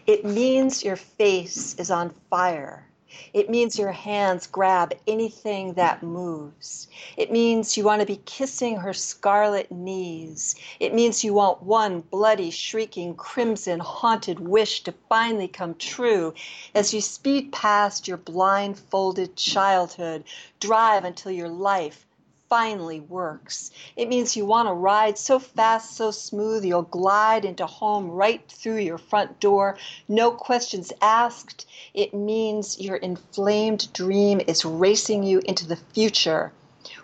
It 0.07 0.25
means 0.25 0.85
your 0.85 0.97
face 0.97 1.75
is 1.79 1.91
on 1.91 2.11
fire. 2.31 2.87
It 3.33 3.49
means 3.49 3.79
your 3.79 3.93
hands 3.93 4.47
grab 4.47 4.93
anything 5.07 5.75
that 5.75 6.03
moves. 6.03 6.89
It 7.17 7.31
means 7.31 7.77
you 7.77 7.85
want 7.85 8.01
to 8.01 8.07
be 8.07 8.21
kissing 8.25 8.77
her 8.77 8.93
scarlet 8.93 9.71
knees. 9.71 10.57
It 10.81 10.95
means 10.95 11.23
you 11.23 11.35
want 11.35 11.63
one 11.63 12.01
bloody, 12.01 12.51
shrieking, 12.51 13.15
crimson, 13.15 13.81
haunted 13.81 14.41
wish 14.41 14.83
to 14.85 14.95
finally 15.09 15.49
come 15.49 15.75
true 15.77 16.35
as 16.75 16.93
you 16.93 17.01
speed 17.01 17.53
past 17.53 18.09
your 18.09 18.17
blindfolded 18.17 19.37
childhood, 19.37 20.25
drive 20.61 21.05
until 21.05 21.33
your 21.33 21.49
life 21.49 22.07
finally 22.49 23.01
works. 23.01 23.71
It 23.97 24.09
means 24.09 24.37
you 24.37 24.47
want 24.47 24.69
to 24.69 24.73
ride 24.75 25.19
so 25.19 25.39
fast, 25.39 25.97
so 25.97 26.11
smooth, 26.11 26.65
you'll 26.65 26.83
glide 26.83 27.45
into 27.45 27.67
home 27.67 28.11
right 28.11 28.43
through 28.49 28.79
your 28.79 28.99
front 28.99 29.41
door, 29.41 29.77
no 30.09 30.31
questions 30.31 30.93
asked. 31.01 31.67
It 31.95 32.15
means 32.15 32.81
your 32.81 32.97
inflamed 32.97 33.93
dream 33.93 34.41
is 34.47 34.65
racing 34.65 35.23
you 35.23 35.41
into 35.45 35.67
the 35.67 35.77
future 35.77 36.53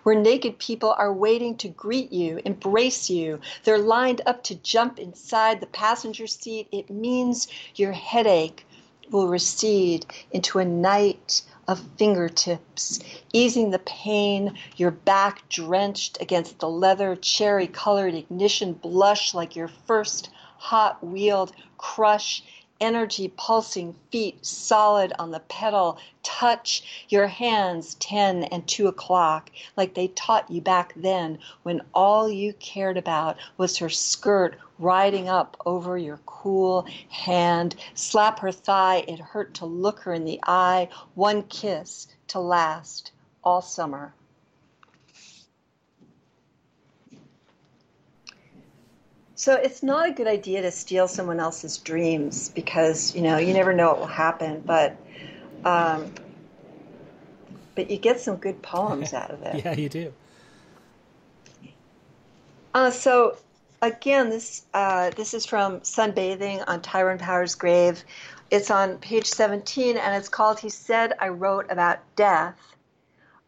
where 0.03 0.15
naked 0.15 0.57
people 0.57 0.95
are 0.97 1.13
waiting 1.13 1.55
to 1.57 1.67
greet 1.67 2.11
you, 2.11 2.39
embrace 2.45 3.09
you. 3.09 3.39
They're 3.63 3.77
lined 3.77 4.21
up 4.25 4.43
to 4.45 4.55
jump 4.55 4.99
inside 4.99 5.59
the 5.59 5.67
passenger 5.67 6.27
seat. 6.27 6.67
It 6.71 6.89
means 6.89 7.47
your 7.75 7.91
headache 7.91 8.65
will 9.11 9.27
recede 9.27 10.05
into 10.31 10.59
a 10.59 10.65
night 10.65 11.41
of 11.71 11.81
fingertips, 11.97 12.99
easing 13.33 13.71
the 13.71 13.79
pain, 13.79 14.57
your 14.75 14.91
back 14.91 15.47
drenched 15.49 16.21
against 16.21 16.59
the 16.59 16.69
leather, 16.69 17.15
cherry 17.15 17.67
colored 17.67 18.13
ignition 18.13 18.73
blush 18.73 19.33
like 19.33 19.55
your 19.55 19.69
first 19.87 20.29
hot 20.57 21.03
wheeled 21.03 21.53
crush 21.77 22.43
energy 22.81 23.31
pulsing 23.37 23.95
feet 24.11 24.45
solid 24.45 25.13
on 25.17 25.31
the 25.31 25.39
pedal. 25.41 25.97
Touch 26.23 27.05
your 27.07 27.27
hands 27.27 27.93
10 27.95 28.43
and 28.45 28.67
2 28.67 28.87
o'clock 28.87 29.51
like 29.77 29.93
they 29.93 30.07
taught 30.09 30.49
you 30.51 30.59
back 30.59 30.93
then 30.95 31.39
when 31.63 31.81
all 31.93 32.29
you 32.29 32.51
cared 32.53 32.97
about 32.97 33.37
was 33.57 33.77
her 33.77 33.89
skirt 33.89 34.57
riding 34.79 35.29
up 35.29 35.55
over 35.65 35.97
your 35.97 36.19
cool 36.25 36.85
hand. 37.09 37.75
Slap 37.93 38.39
her 38.39 38.51
thigh 38.51 39.05
it 39.07 39.19
hurt 39.19 39.53
to 39.55 39.65
look 39.65 39.99
her 39.99 40.13
in 40.13 40.25
the 40.25 40.39
eye. 40.43 40.89
One 41.13 41.43
kiss 41.43 42.07
to 42.27 42.39
last 42.39 43.11
all 43.43 43.61
summer 43.61 44.13
So 49.41 49.55
it's 49.55 49.81
not 49.81 50.07
a 50.07 50.11
good 50.13 50.27
idea 50.27 50.61
to 50.61 50.69
steal 50.69 51.07
someone 51.07 51.39
else's 51.39 51.79
dreams 51.79 52.49
because 52.49 53.15
you 53.15 53.23
know 53.23 53.39
you 53.39 53.55
never 53.55 53.73
know 53.73 53.87
what 53.87 53.97
will 53.97 54.05
happen. 54.05 54.61
But 54.63 54.95
um, 55.65 56.13
but 57.73 57.89
you 57.89 57.97
get 57.97 58.19
some 58.19 58.35
good 58.35 58.61
poems 58.61 59.13
out 59.15 59.31
of 59.31 59.41
it. 59.41 59.65
yeah, 59.65 59.73
you 59.73 59.89
do. 59.89 60.13
Uh, 62.75 62.91
so 62.91 63.35
again, 63.81 64.29
this 64.29 64.63
uh, 64.75 65.09
this 65.09 65.33
is 65.33 65.47
from 65.47 65.79
Sunbathing 65.79 66.63
on 66.67 66.83
Tyrone 66.83 67.17
Power's 67.17 67.55
grave. 67.55 68.03
It's 68.51 68.69
on 68.69 68.99
page 68.99 69.25
17, 69.25 69.97
and 69.97 70.15
it's 70.15 70.29
called 70.29 70.59
"He 70.59 70.69
Said 70.69 71.13
I 71.19 71.29
Wrote 71.29 71.65
About 71.71 71.97
Death." 72.15 72.59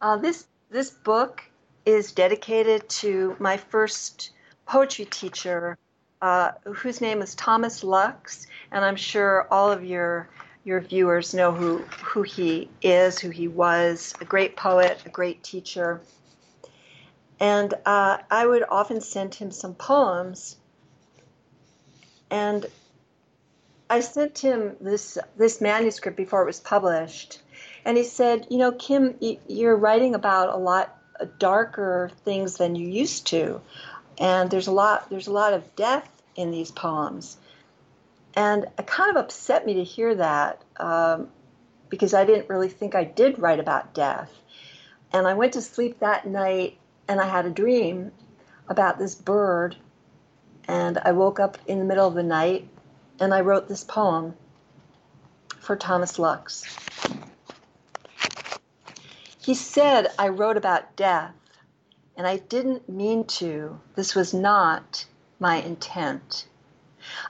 Uh, 0.01 0.17
this 0.17 0.47
this 0.71 0.89
book 0.89 1.43
is 1.86 2.12
dedicated 2.13 2.89
to 2.89 3.36
my 3.38 3.58
first 3.58 4.32
poetry 4.65 5.06
teacher, 5.06 5.77
uh, 6.23 6.53
whose 6.63 7.01
name 7.01 7.21
is 7.21 7.36
Thomas 7.36 7.83
Lux, 7.83 8.47
and 8.71 8.86
I'm 8.86 8.95
sure 8.95 9.45
all 9.51 9.69
of 9.69 9.83
your 9.83 10.29
your 10.63 10.79
viewers 10.79 11.33
know 11.33 11.51
who 11.51 11.79
who 12.01 12.21
he 12.21 12.69
is, 12.81 13.19
who 13.19 13.29
he 13.29 13.49
was. 13.49 14.13
A 14.21 14.25
great 14.25 14.55
poet, 14.55 15.03
a 15.05 15.09
great 15.09 15.43
teacher, 15.43 15.99
and 17.41 17.73
uh, 17.86 18.19
I 18.31 18.47
would 18.47 18.63
often 18.71 19.01
send 19.01 19.36
him 19.36 19.51
some 19.51 19.75
poems, 19.75 20.55
and 22.31 22.67
I 23.89 23.99
sent 23.99 24.39
him 24.39 24.77
this 24.79 25.17
this 25.36 25.59
manuscript 25.59 26.15
before 26.15 26.41
it 26.41 26.45
was 26.45 26.62
published, 26.62 27.41
and 27.83 27.97
he 27.97 28.05
said, 28.05 28.47
"You 28.49 28.59
know, 28.59 28.71
Kim, 28.71 29.17
you're 29.19 29.75
writing 29.75 30.15
about 30.15 30.55
a 30.55 30.57
lot 30.57 30.97
darker 31.38 32.12
things 32.23 32.55
than 32.55 32.77
you 32.77 32.88
used 32.88 33.27
to, 33.27 33.59
and 34.17 34.49
there's 34.49 34.67
a 34.67 34.71
lot 34.71 35.09
there's 35.09 35.27
a 35.27 35.33
lot 35.33 35.51
of 35.51 35.75
death 35.75 36.12
in 36.36 36.52
these 36.52 36.72
poems. 36.72 37.38
And 38.36 38.65
it 38.78 38.88
kind 38.88 39.10
of 39.10 39.17
upset 39.17 39.65
me 39.65 39.76
to 39.76 39.84
hear 39.84 40.15
that 40.15 40.62
um, 40.78 41.30
because 41.89 42.13
I 42.13 42.26
didn't 42.26 42.50
really 42.50 42.69
think 42.69 42.96
I 42.96 43.04
did 43.04 43.39
write 43.39 43.60
about 43.60 43.93
death. 43.93 44.32
And 45.12 45.28
I 45.28 45.36
went 45.36 45.54
to 45.54 45.62
sleep 45.62 46.00
that 46.00 46.26
night 46.26 46.78
and 47.08 47.22
I 47.22 47.28
had 47.28 47.46
a 47.46 47.52
dream 47.52 48.12
about 48.67 48.98
this 48.98 49.13
bird. 49.13 49.76
And 50.67 50.98
I 50.98 51.12
woke 51.12 51.39
up 51.39 51.58
in 51.67 51.80
the 51.80 51.86
middle 51.86 52.08
of 52.08 52.15
the 52.15 52.24
night 52.24 52.67
and 53.19 53.34
I 53.34 53.41
wrote 53.41 53.67
this 53.67 53.84
poem 53.84 54.34
for 55.60 55.76
Thomas 55.76 56.17
Lux. 56.19 56.65
He 59.39 59.56
said 59.56 60.08
I 60.17 60.30
wrote 60.30 60.56
about 60.56 60.96
death, 60.96 61.34
and 62.15 62.26
I 62.26 62.38
didn't 62.38 62.88
mean 62.88 63.26
to. 63.26 63.80
This 63.96 64.15
was 64.15 64.34
not 64.34 65.06
my 65.43 65.58
intent. 65.58 66.45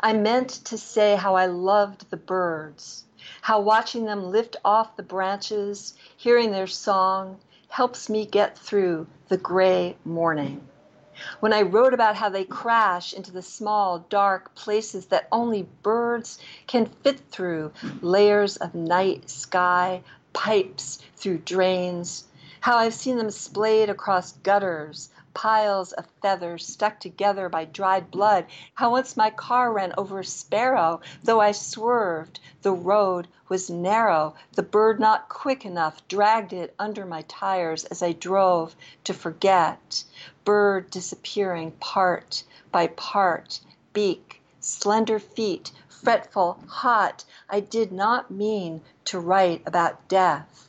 I 0.02 0.14
meant 0.14 0.50
to 0.66 0.78
say 0.78 1.16
how 1.16 1.34
I 1.34 1.48
loved 1.48 2.12
the 2.12 2.18
birds, 2.18 3.06
how 3.42 3.60
watching 3.60 4.06
them 4.06 4.30
lift 4.30 4.56
off 4.64 4.96
the 4.96 5.02
branches, 5.02 5.96
hearing 6.16 6.52
their 6.52 6.68
song, 6.68 7.40
helps 7.70 8.12
me 8.12 8.28
get 8.28 8.56
through 8.56 9.08
the 9.30 9.38
gray 9.38 9.98
morning. 10.06 10.62
When 11.40 11.54
I 11.54 11.64
wrote 11.64 11.96
about 11.96 12.16
how 12.16 12.30
they 12.30 12.44
crash 12.44 13.16
into 13.16 13.32
the 13.32 13.42
small, 13.42 14.06
dark 14.10 14.54
places 14.54 15.08
that 15.08 15.28
only 15.32 15.68
birds 15.82 16.38
can 16.68 16.86
fit 16.86 17.20
through 17.32 17.72
layers 18.02 18.58
of 18.58 18.76
night 18.76 19.28
sky, 19.28 20.04
pipes 20.34 21.00
through 21.16 21.40
drains, 21.40 22.26
how 22.60 22.78
I've 22.78 22.94
seen 22.94 23.18
them 23.18 23.32
splayed 23.32 23.90
across 23.90 24.34
gutters, 24.34 25.10
piles 25.34 25.92
of 25.94 26.06
feathers 26.22 26.66
stuck 26.66 27.00
together 27.00 27.50
by 27.50 27.66
dried 27.66 28.12
blood. 28.12 28.46
How 28.76 28.92
once 28.92 29.18
my 29.18 29.30
car 29.30 29.72
ran 29.72 29.94
over 29.98 30.20
a 30.20 30.26
sparrow, 30.26 31.02
though 31.24 31.40
I 31.40 31.52
swerved, 31.52 32.40
the 32.62 32.72
road 32.72 33.28
was 33.50 33.70
narrow. 33.70 34.36
The 34.54 34.64
bird, 34.64 35.00
not 35.00 35.30
quick 35.30 35.66
enough, 35.66 36.08
dragged 36.08 36.54
it 36.54 36.76
under 36.78 37.06
my 37.06 37.24
tires 37.24 37.84
as 37.86 38.02
I 38.04 38.12
drove 38.14 38.76
to 39.06 39.14
forget. 39.14 40.04
Bird 40.46 40.90
disappearing 40.90 41.72
part 41.80 42.44
by 42.72 42.88
part, 42.88 43.60
beak, 43.94 44.42
slender 44.60 45.20
feet, 45.20 45.72
fretful, 45.88 46.60
hot. 46.68 47.26
I 47.50 47.60
did 47.60 47.92
not 47.92 48.30
mean 48.32 48.82
to 49.06 49.20
write 49.20 49.64
about 49.66 50.08
death, 50.08 50.68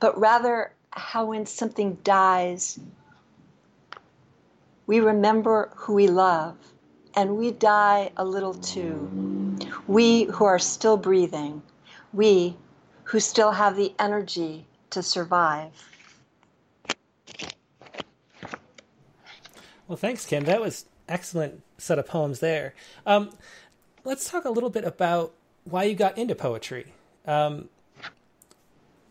but 0.00 0.18
rather 0.18 0.72
how 0.90 1.26
when 1.26 1.46
something 1.46 1.98
dies, 2.04 2.78
we 4.86 5.00
remember 5.00 5.70
who 5.74 5.94
we 5.94 6.08
love, 6.08 6.56
and 7.14 7.36
we 7.36 7.50
die 7.50 8.10
a 8.16 8.24
little 8.24 8.54
too. 8.54 9.56
We 9.86 10.24
who 10.24 10.44
are 10.44 10.58
still 10.58 10.96
breathing, 10.96 11.62
we 12.12 12.56
who 13.04 13.20
still 13.20 13.52
have 13.52 13.76
the 13.76 13.94
energy 13.98 14.66
to 14.90 15.02
survive. 15.02 15.72
Well, 19.86 19.96
thanks, 19.96 20.24
Kim. 20.24 20.44
That 20.44 20.60
was 20.60 20.86
excellent 21.08 21.62
set 21.76 21.98
of 21.98 22.06
poems 22.06 22.40
there. 22.40 22.74
Um, 23.04 23.30
let's 24.04 24.30
talk 24.30 24.44
a 24.44 24.50
little 24.50 24.70
bit 24.70 24.84
about 24.84 25.34
why 25.64 25.84
you 25.84 25.94
got 25.94 26.16
into 26.16 26.34
poetry. 26.34 26.94
Um, 27.26 27.68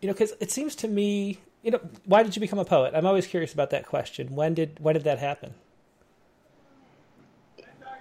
you 0.02 0.08
know, 0.08 0.14
because 0.14 0.34
it 0.40 0.52
seems 0.52 0.76
to 0.78 0.88
me, 0.88 1.40
you 1.62 1.72
know, 1.72 1.80
why 2.06 2.24
did 2.24 2.36
you 2.36 2.40
become 2.40 2.60
a 2.60 2.66
poet? 2.66 2.94
I'm 2.96 3.06
always 3.06 3.28
curious 3.28 3.54
about 3.54 3.70
that 3.70 3.86
question. 3.86 4.36
When 4.36 4.54
did 4.54 4.80
when 4.80 4.96
did 4.96 5.04
that 5.04 5.20
happen? 5.20 5.54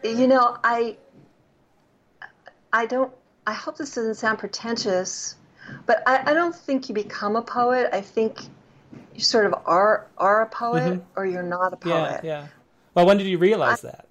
You 0.04 0.26
know, 0.26 0.56
I 0.62 0.96
I 2.72 2.86
don't 2.86 3.12
I 3.46 3.52
hope 3.52 3.76
this 3.76 3.94
doesn't 3.94 4.14
sound 4.14 4.38
pretentious, 4.38 5.36
but 5.86 6.02
I, 6.06 6.30
I 6.30 6.34
don't 6.34 6.54
think 6.54 6.88
you 6.88 6.94
become 6.94 7.36
a 7.36 7.42
poet. 7.42 7.90
I 7.92 8.00
think 8.00 8.40
you 9.14 9.20
sort 9.20 9.46
of 9.46 9.54
are 9.66 10.06
are 10.18 10.42
a 10.42 10.46
poet 10.46 10.94
mm-hmm. 10.94 11.18
or 11.18 11.26
you're 11.26 11.42
not 11.42 11.72
a 11.72 11.76
poet. 11.76 12.20
Yeah, 12.22 12.42
yeah. 12.42 12.46
Well, 12.94 13.06
when 13.06 13.18
did 13.18 13.26
you 13.26 13.38
realize 13.38 13.84
I, 13.84 13.90
that? 13.90 14.06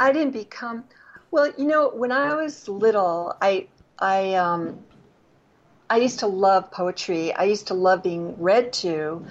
I 0.00 0.12
didn't 0.12 0.32
become 0.32 0.84
well, 1.30 1.52
you 1.58 1.66
know, 1.66 1.90
when 1.90 2.12
I 2.12 2.34
was 2.34 2.68
little, 2.68 3.36
I 3.40 3.66
I 3.98 4.34
um 4.34 4.78
I 5.90 5.98
used 5.98 6.20
to 6.20 6.26
love 6.26 6.70
poetry. 6.70 7.32
I 7.32 7.44
used 7.44 7.66
to 7.68 7.74
love 7.74 8.02
being 8.02 8.40
read 8.40 8.72
to. 8.74 9.24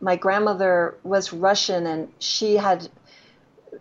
My 0.00 0.16
grandmother 0.16 0.96
was 1.02 1.32
Russian 1.32 1.86
and 1.86 2.12
she 2.18 2.56
had 2.56 2.88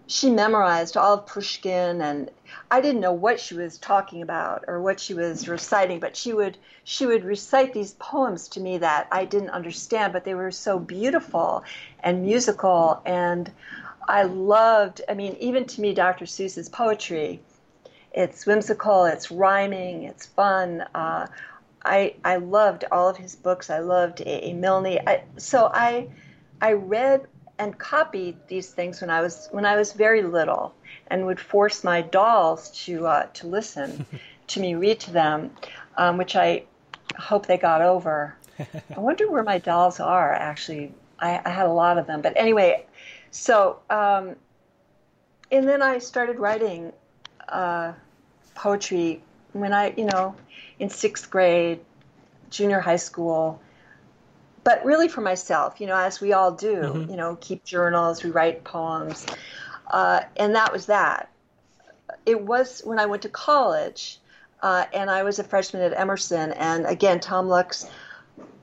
she 0.07 0.29
memorized 0.29 0.97
all 0.97 1.15
of 1.15 1.25
Pushkin 1.25 2.01
and 2.01 2.29
I 2.69 2.81
didn't 2.81 3.01
know 3.01 3.13
what 3.13 3.39
she 3.39 3.55
was 3.55 3.77
talking 3.77 4.21
about 4.21 4.65
or 4.67 4.81
what 4.81 4.99
she 4.99 5.13
was 5.13 5.47
reciting, 5.47 5.99
but 5.99 6.15
she 6.15 6.33
would 6.33 6.57
she 6.83 7.05
would 7.05 7.23
recite 7.23 7.73
these 7.73 7.93
poems 7.93 8.47
to 8.49 8.59
me 8.59 8.77
that 8.79 9.07
I 9.11 9.25
didn't 9.25 9.49
understand, 9.49 10.13
but 10.13 10.23
they 10.23 10.35
were 10.35 10.51
so 10.51 10.79
beautiful 10.79 11.63
and 12.01 12.23
musical 12.23 13.01
and 13.05 13.51
I 14.07 14.23
loved 14.23 15.01
I 15.07 15.13
mean, 15.13 15.35
even 15.39 15.65
to 15.65 15.81
me 15.81 15.93
Dr. 15.93 16.25
Seuss's 16.25 16.69
poetry, 16.69 17.41
it's 18.11 18.45
whimsical, 18.45 19.05
it's 19.05 19.31
rhyming, 19.31 20.03
it's 20.03 20.25
fun. 20.25 20.85
Uh, 20.93 21.27
I 21.85 22.15
I 22.23 22.37
loved 22.37 22.85
all 22.91 23.09
of 23.09 23.17
his 23.17 23.35
books. 23.35 23.69
I 23.69 23.79
loved 23.79 24.21
A. 24.21 24.49
A. 24.49 24.53
Milne. 24.53 24.99
I, 25.07 25.23
so 25.37 25.69
I 25.73 26.07
I 26.61 26.73
read 26.73 27.27
and 27.59 27.77
copied 27.77 28.35
these 28.47 28.71
things 28.71 29.01
when 29.01 29.09
I 29.09 29.21
was 29.21 29.47
when 29.51 29.65
I 29.65 29.75
was 29.75 29.93
very 29.93 30.23
little, 30.23 30.73
and 31.07 31.25
would 31.25 31.39
force 31.39 31.83
my 31.83 32.01
dolls 32.01 32.71
to 32.85 33.07
uh, 33.07 33.25
to 33.33 33.47
listen 33.47 34.05
to 34.47 34.59
me 34.59 34.75
read 34.75 34.99
to 35.01 35.11
them, 35.11 35.51
um, 35.97 36.17
which 36.17 36.35
I 36.35 36.63
hope 37.17 37.45
they 37.45 37.57
got 37.57 37.81
over. 37.81 38.35
I 38.59 38.99
wonder 38.99 39.29
where 39.29 39.43
my 39.43 39.59
dolls 39.59 39.99
are. 39.99 40.33
Actually, 40.33 40.93
I, 41.19 41.41
I 41.45 41.49
had 41.49 41.65
a 41.65 41.71
lot 41.71 41.97
of 41.97 42.07
them, 42.07 42.21
but 42.21 42.33
anyway, 42.35 42.85
so 43.31 43.79
um, 43.89 44.35
and 45.51 45.67
then 45.67 45.81
I 45.81 45.99
started 45.99 46.39
writing 46.39 46.91
uh, 47.47 47.93
poetry 48.55 49.21
when 49.53 49.71
I, 49.71 49.93
you 49.95 50.05
know, 50.05 50.35
in 50.79 50.89
sixth 50.89 51.29
grade, 51.29 51.79
junior 52.49 52.79
high 52.79 52.97
school 52.97 53.61
but 54.63 54.83
really 54.85 55.07
for 55.07 55.21
myself, 55.21 55.79
you 55.81 55.87
know, 55.87 55.95
as 55.95 56.21
we 56.21 56.33
all 56.33 56.51
do, 56.51 56.75
mm-hmm. 56.75 57.11
you 57.11 57.17
know, 57.17 57.37
keep 57.41 57.63
journals, 57.63 58.23
we 58.23 58.31
write 58.31 58.63
poems. 58.63 59.25
Uh, 59.87 60.21
and 60.37 60.55
that 60.55 60.71
was 60.71 60.85
that. 60.85 61.29
It 62.25 62.41
was 62.41 62.81
when 62.83 62.99
I 62.99 63.05
went 63.05 63.21
to 63.23 63.29
college, 63.29 64.19
uh, 64.61 64.85
and 64.93 65.09
I 65.09 65.23
was 65.23 65.39
a 65.39 65.43
freshman 65.43 65.81
at 65.81 65.93
Emerson, 65.93 66.53
and 66.53 66.85
again, 66.85 67.19
Tom 67.19 67.47
Lux 67.47 67.85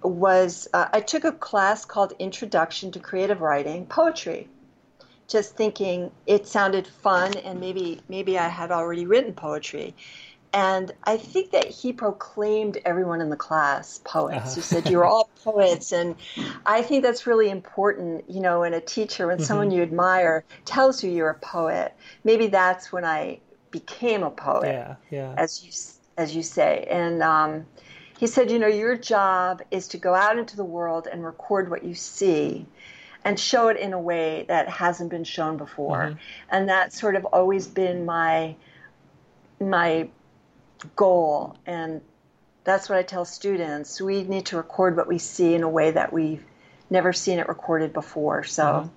was, 0.03 0.67
uh, 0.73 0.89
I 0.93 1.01
took 1.01 1.25
a 1.25 1.33
class 1.33 1.85
called 1.85 2.15
Introduction 2.19 2.91
to 2.93 2.99
Creative 2.99 3.41
Writing, 3.41 3.87
Poetry. 3.87 4.49
Just 5.29 5.57
thinking 5.57 6.11
it 6.27 6.49
sounded 6.49 6.87
fun, 6.87 7.37
and 7.37 7.61
maybe 7.61 8.01
maybe 8.09 8.37
I 8.37 8.49
had 8.49 8.73
already 8.73 9.07
written 9.07 9.33
poetry, 9.33 9.95
and 10.53 10.93
I 11.05 11.17
think 11.17 11.53
that 11.53 11.67
he 11.67 11.93
proclaimed 11.93 12.79
everyone 12.85 13.21
in 13.21 13.31
the 13.31 13.37
class 13.37 14.01
poets. 14.05 14.37
Uh-huh. 14.37 14.55
He 14.57 14.61
said, 14.61 14.91
You're 14.91 15.05
all 15.05 15.31
poets. 15.45 15.93
And 15.93 16.17
I 16.67 16.83
think 16.83 17.05
that's 17.05 17.27
really 17.27 17.51
important, 17.51 18.29
you 18.29 18.41
know, 18.41 18.61
when 18.61 18.75
a 18.75 18.81
teacher, 18.81 19.29
when 19.29 19.37
mm-hmm. 19.37 19.45
someone 19.45 19.71
you 19.71 19.83
admire 19.83 20.45
tells 20.65 21.05
you 21.05 21.11
you're 21.11 21.31
a 21.31 21.39
poet. 21.39 21.95
Maybe 22.25 22.49
that's 22.49 22.93
when 22.93 23.05
I 23.05 23.41
became 23.71 24.25
a 24.25 24.31
poet, 24.31 24.67
yeah, 24.67 24.97
yeah. 25.11 25.35
as 25.37 25.65
you 25.65 25.71
as 26.17 26.35
you 26.35 26.43
say. 26.43 26.87
And 26.91 27.23
um, 27.23 27.67
he 28.19 28.27
said, 28.27 28.51
you 28.51 28.59
know, 28.59 28.67
your 28.67 28.97
job 28.97 29.63
is 29.71 29.87
to 29.89 29.99
go 29.99 30.15
out 30.15 30.37
into 30.37 30.57
the 30.57 30.65
world 30.65 31.07
and 31.11 31.25
record 31.25 31.71
what 31.71 31.85
you 31.85 31.95
see 31.95 32.67
and 33.25 33.39
show 33.39 33.69
it 33.69 33.77
in 33.77 33.93
a 33.93 34.01
way 34.01 34.47
that 34.49 34.69
hasn't 34.69 35.11
been 35.11 35.25
shown 35.25 35.57
before. 35.57 35.99
Mm-hmm. 35.99 36.19
And 36.51 36.69
that's 36.69 36.99
sort 37.01 37.15
of 37.15 37.25
always 37.27 37.69
been 37.69 38.05
my 38.05 38.57
my 39.61 40.09
goal. 40.97 41.57
And 41.67 42.01
that's 42.65 42.89
what 42.89 42.99
I 42.99 43.03
tell 43.03 43.25
students. 43.25 44.01
We 44.01 44.23
need 44.23 44.47
to 44.47 44.57
record 44.57 44.97
what 44.97 45.09
we 45.09 45.19
see 45.19 45.55
in 45.55 45.63
a 45.63 45.69
way 45.69 45.91
that 45.93 46.13
we've 46.13 46.45
never 46.89 47.13
seen 47.13 47.39
it 47.39 47.49
recorded 47.49 47.93
before. 47.93 48.45
So, 48.45 48.65
mm-hmm. 48.65 48.89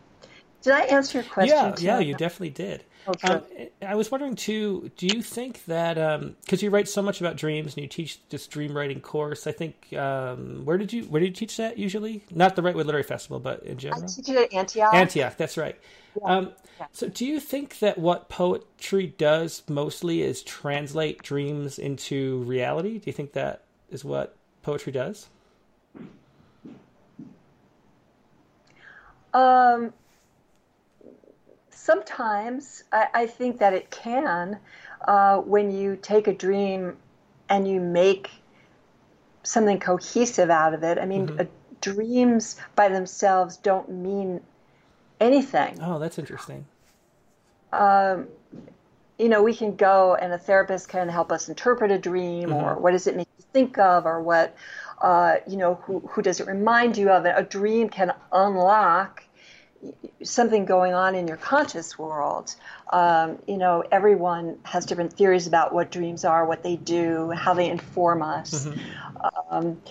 Did 0.63 0.73
I 0.73 0.81
answer 0.81 1.19
your 1.19 1.29
question? 1.29 1.55
Yeah, 1.55 1.71
too? 1.71 1.85
yeah, 1.85 1.99
you 1.99 2.15
definitely 2.15 2.51
did. 2.51 2.85
Okay. 3.05 3.27
Um, 3.27 3.43
I 3.85 3.95
was 3.95 4.09
wondering 4.09 4.35
too. 4.35 4.89
Do 4.95 5.07
you 5.07 5.21
think 5.21 5.65
that 5.65 5.95
because 5.95 6.63
um, 6.63 6.65
you 6.65 6.69
write 6.69 6.87
so 6.87 7.01
much 7.01 7.19
about 7.19 7.35
dreams 7.35 7.75
and 7.75 7.83
you 7.83 7.89
teach 7.89 8.19
this 8.29 8.47
dream 8.47 8.75
writing 8.75 9.01
course? 9.01 9.45
I 9.45 9.51
think 9.51 9.91
um, 9.93 10.63
where 10.63 10.77
did 10.77 10.93
you 10.93 11.03
where 11.03 11.19
did 11.19 11.27
you 11.27 11.33
teach 11.33 11.57
that 11.57 11.77
usually? 11.77 12.23
Not 12.31 12.55
the 12.55 12.61
Wrightwood 12.61 12.85
Literary 12.85 13.03
Festival, 13.03 13.41
but 13.41 13.63
in 13.63 13.77
general. 13.77 14.03
I 14.03 14.07
teach 14.07 14.29
it 14.29 14.37
at 14.37 14.53
Antioch. 14.53 14.93
Antioch, 14.93 15.35
that's 15.35 15.57
right. 15.57 15.77
Um, 16.23 16.53
so, 16.93 17.09
do 17.09 17.25
you 17.25 17.41
think 17.41 17.79
that 17.79 17.97
what 17.97 18.29
poetry 18.29 19.07
does 19.17 19.63
mostly 19.67 20.21
is 20.21 20.41
translate 20.41 21.21
dreams 21.23 21.77
into 21.77 22.43
reality? 22.43 22.99
Do 22.99 23.03
you 23.07 23.13
think 23.13 23.33
that 23.33 23.65
is 23.89 24.05
what 24.05 24.37
poetry 24.61 24.93
does? 24.93 25.27
Um, 29.33 29.93
sometimes 31.83 32.85
I, 32.93 33.07
I, 33.13 33.27
think 33.27 33.59
that 33.59 33.73
it 33.73 33.91
can 33.91 34.57
uh, 35.05 35.39
when 35.39 35.69
you 35.69 35.97
take 36.01 36.27
a 36.27 36.33
dream 36.33 36.95
and 37.49 37.67
you 37.67 37.81
make 37.81 38.31
something 39.43 39.79
cohesive 39.79 40.49
out 40.49 40.73
of 40.73 40.83
it. 40.83 40.97
I 40.97 41.05
mean, 41.05 41.27
mm-hmm. 41.27 41.41
uh, 41.41 41.45
dreams 41.81 42.55
by 42.75 42.87
themselves 42.87 43.57
don't 43.57 43.89
mean 43.91 44.39
anything. 45.19 45.77
Oh, 45.81 45.99
that's 45.99 46.17
interesting. 46.17 46.65
Um, 47.73 48.27
you 49.19 49.27
know, 49.27 49.43
we 49.43 49.53
can 49.53 49.75
go 49.75 50.15
and 50.15 50.31
a 50.31 50.37
therapist 50.37 50.87
can 50.87 51.09
help 51.09 51.33
us 51.33 51.49
interpret 51.49 51.91
a 51.91 51.99
dream 51.99 52.49
mm-hmm. 52.49 52.63
or 52.63 52.75
what 52.77 52.91
does 52.91 53.07
it 53.07 53.17
make 53.17 53.27
you 53.37 53.45
think 53.51 53.77
of 53.77 54.05
or 54.05 54.21
what, 54.21 54.55
uh, 55.01 55.35
you 55.45 55.57
know, 55.57 55.75
who, 55.83 55.99
who 55.99 56.21
does 56.21 56.39
it 56.39 56.47
remind 56.47 56.97
you 56.97 57.09
of? 57.09 57.25
A 57.25 57.43
dream 57.43 57.89
can 57.89 58.13
unlock 58.31 59.23
something 60.23 60.65
going 60.65 60.93
on 60.93 61.15
in 61.15 61.27
your 61.27 61.37
conscious 61.37 61.97
world. 61.97 62.55
Um, 62.91 63.39
you 63.47 63.57
know, 63.57 63.83
everyone 63.91 64.57
has 64.63 64.85
different 64.85 65.13
theories 65.13 65.47
about 65.47 65.73
what 65.73 65.91
dreams 65.91 66.23
are, 66.25 66.45
what 66.45 66.63
they 66.63 66.75
do, 66.77 67.31
how 67.31 67.53
they 67.53 67.69
inform 67.69 68.21
us. 68.21 68.65
Mm-hmm. 68.65 69.25
Um, 69.49 69.81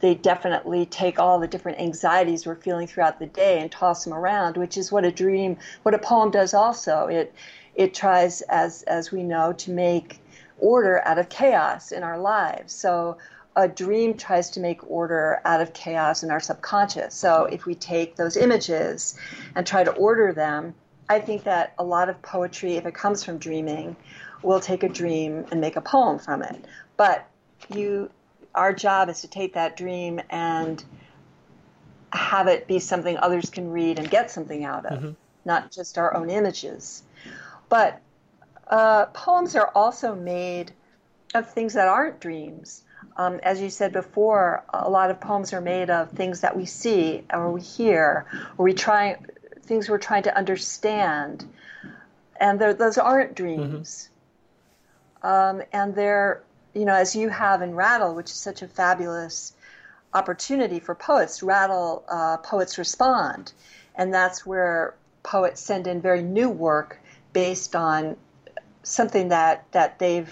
they 0.00 0.14
definitely 0.14 0.86
take 0.86 1.18
all 1.18 1.38
the 1.38 1.48
different 1.48 1.78
anxieties 1.78 2.46
we're 2.46 2.56
feeling 2.56 2.86
throughout 2.86 3.18
the 3.18 3.26
day 3.26 3.60
and 3.60 3.70
toss 3.70 4.04
them 4.04 4.12
around, 4.12 4.56
which 4.56 4.76
is 4.76 4.92
what 4.92 5.04
a 5.04 5.10
dream, 5.10 5.56
what 5.82 5.94
a 5.94 5.98
poem 5.98 6.30
does 6.30 6.52
also. 6.52 7.06
It 7.06 7.34
it 7.74 7.94
tries, 7.94 8.42
as 8.42 8.82
as 8.82 9.10
we 9.10 9.22
know, 9.22 9.52
to 9.54 9.70
make 9.70 10.20
order 10.58 11.00
out 11.04 11.18
of 11.18 11.28
chaos 11.28 11.90
in 11.90 12.02
our 12.02 12.18
lives. 12.18 12.72
So 12.72 13.16
a 13.56 13.68
dream 13.68 14.14
tries 14.14 14.50
to 14.50 14.60
make 14.60 14.90
order 14.90 15.40
out 15.44 15.60
of 15.60 15.72
chaos 15.72 16.22
in 16.22 16.30
our 16.30 16.40
subconscious. 16.40 17.14
So 17.14 17.44
if 17.44 17.66
we 17.66 17.74
take 17.74 18.16
those 18.16 18.36
images 18.36 19.16
and 19.54 19.66
try 19.66 19.84
to 19.84 19.92
order 19.92 20.32
them, 20.32 20.74
I 21.08 21.20
think 21.20 21.44
that 21.44 21.74
a 21.78 21.84
lot 21.84 22.08
of 22.08 22.20
poetry, 22.22 22.76
if 22.76 22.86
it 22.86 22.94
comes 22.94 23.22
from 23.22 23.38
dreaming, 23.38 23.96
will 24.42 24.60
take 24.60 24.82
a 24.82 24.88
dream 24.88 25.46
and 25.50 25.60
make 25.60 25.76
a 25.76 25.80
poem 25.80 26.18
from 26.18 26.42
it. 26.42 26.64
But 26.96 27.26
you 27.74 28.10
our 28.54 28.72
job 28.72 29.08
is 29.08 29.20
to 29.22 29.28
take 29.28 29.54
that 29.54 29.76
dream 29.76 30.20
and 30.30 30.82
have 32.12 32.46
it 32.46 32.68
be 32.68 32.78
something 32.78 33.16
others 33.16 33.50
can 33.50 33.70
read 33.70 33.98
and 33.98 34.08
get 34.08 34.30
something 34.30 34.64
out 34.64 34.86
of, 34.86 34.98
mm-hmm. 34.98 35.10
not 35.44 35.72
just 35.72 35.98
our 35.98 36.14
own 36.14 36.30
images. 36.30 37.02
But 37.68 38.00
uh, 38.68 39.06
poems 39.06 39.56
are 39.56 39.72
also 39.74 40.14
made 40.14 40.72
of 41.34 41.50
things 41.50 41.74
that 41.74 41.88
aren't 41.88 42.20
dreams. 42.20 42.84
Um, 43.16 43.38
as 43.42 43.60
you 43.60 43.70
said 43.70 43.92
before, 43.92 44.64
a 44.72 44.90
lot 44.90 45.10
of 45.10 45.20
poems 45.20 45.52
are 45.52 45.60
made 45.60 45.88
of 45.88 46.10
things 46.10 46.40
that 46.40 46.56
we 46.56 46.66
see 46.66 47.24
or 47.32 47.52
we 47.52 47.60
hear, 47.60 48.26
or 48.58 48.64
we 48.64 48.74
try 48.74 49.16
things 49.62 49.88
we're 49.88 49.98
trying 49.98 50.24
to 50.24 50.36
understand, 50.36 51.44
and 52.40 52.60
those 52.60 52.98
aren't 52.98 53.34
dreams. 53.34 54.08
Mm-hmm. 55.22 55.60
Um, 55.60 55.62
and 55.72 55.94
they're 55.94 56.42
you 56.74 56.84
know, 56.84 56.94
as 56.94 57.14
you 57.14 57.28
have 57.28 57.62
in 57.62 57.74
Rattle, 57.74 58.14
which 58.14 58.30
is 58.30 58.36
such 58.36 58.62
a 58.62 58.68
fabulous 58.68 59.54
opportunity 60.12 60.80
for 60.80 60.94
poets, 60.94 61.42
Rattle 61.42 62.04
uh, 62.08 62.36
poets 62.38 62.78
respond, 62.78 63.52
and 63.94 64.12
that's 64.12 64.44
where 64.44 64.94
poets 65.22 65.60
send 65.60 65.86
in 65.86 66.00
very 66.00 66.22
new 66.22 66.50
work 66.50 66.98
based 67.32 67.74
on 67.74 68.16
something 68.82 69.28
that 69.28 69.64
that 69.72 69.98
they've 69.98 70.30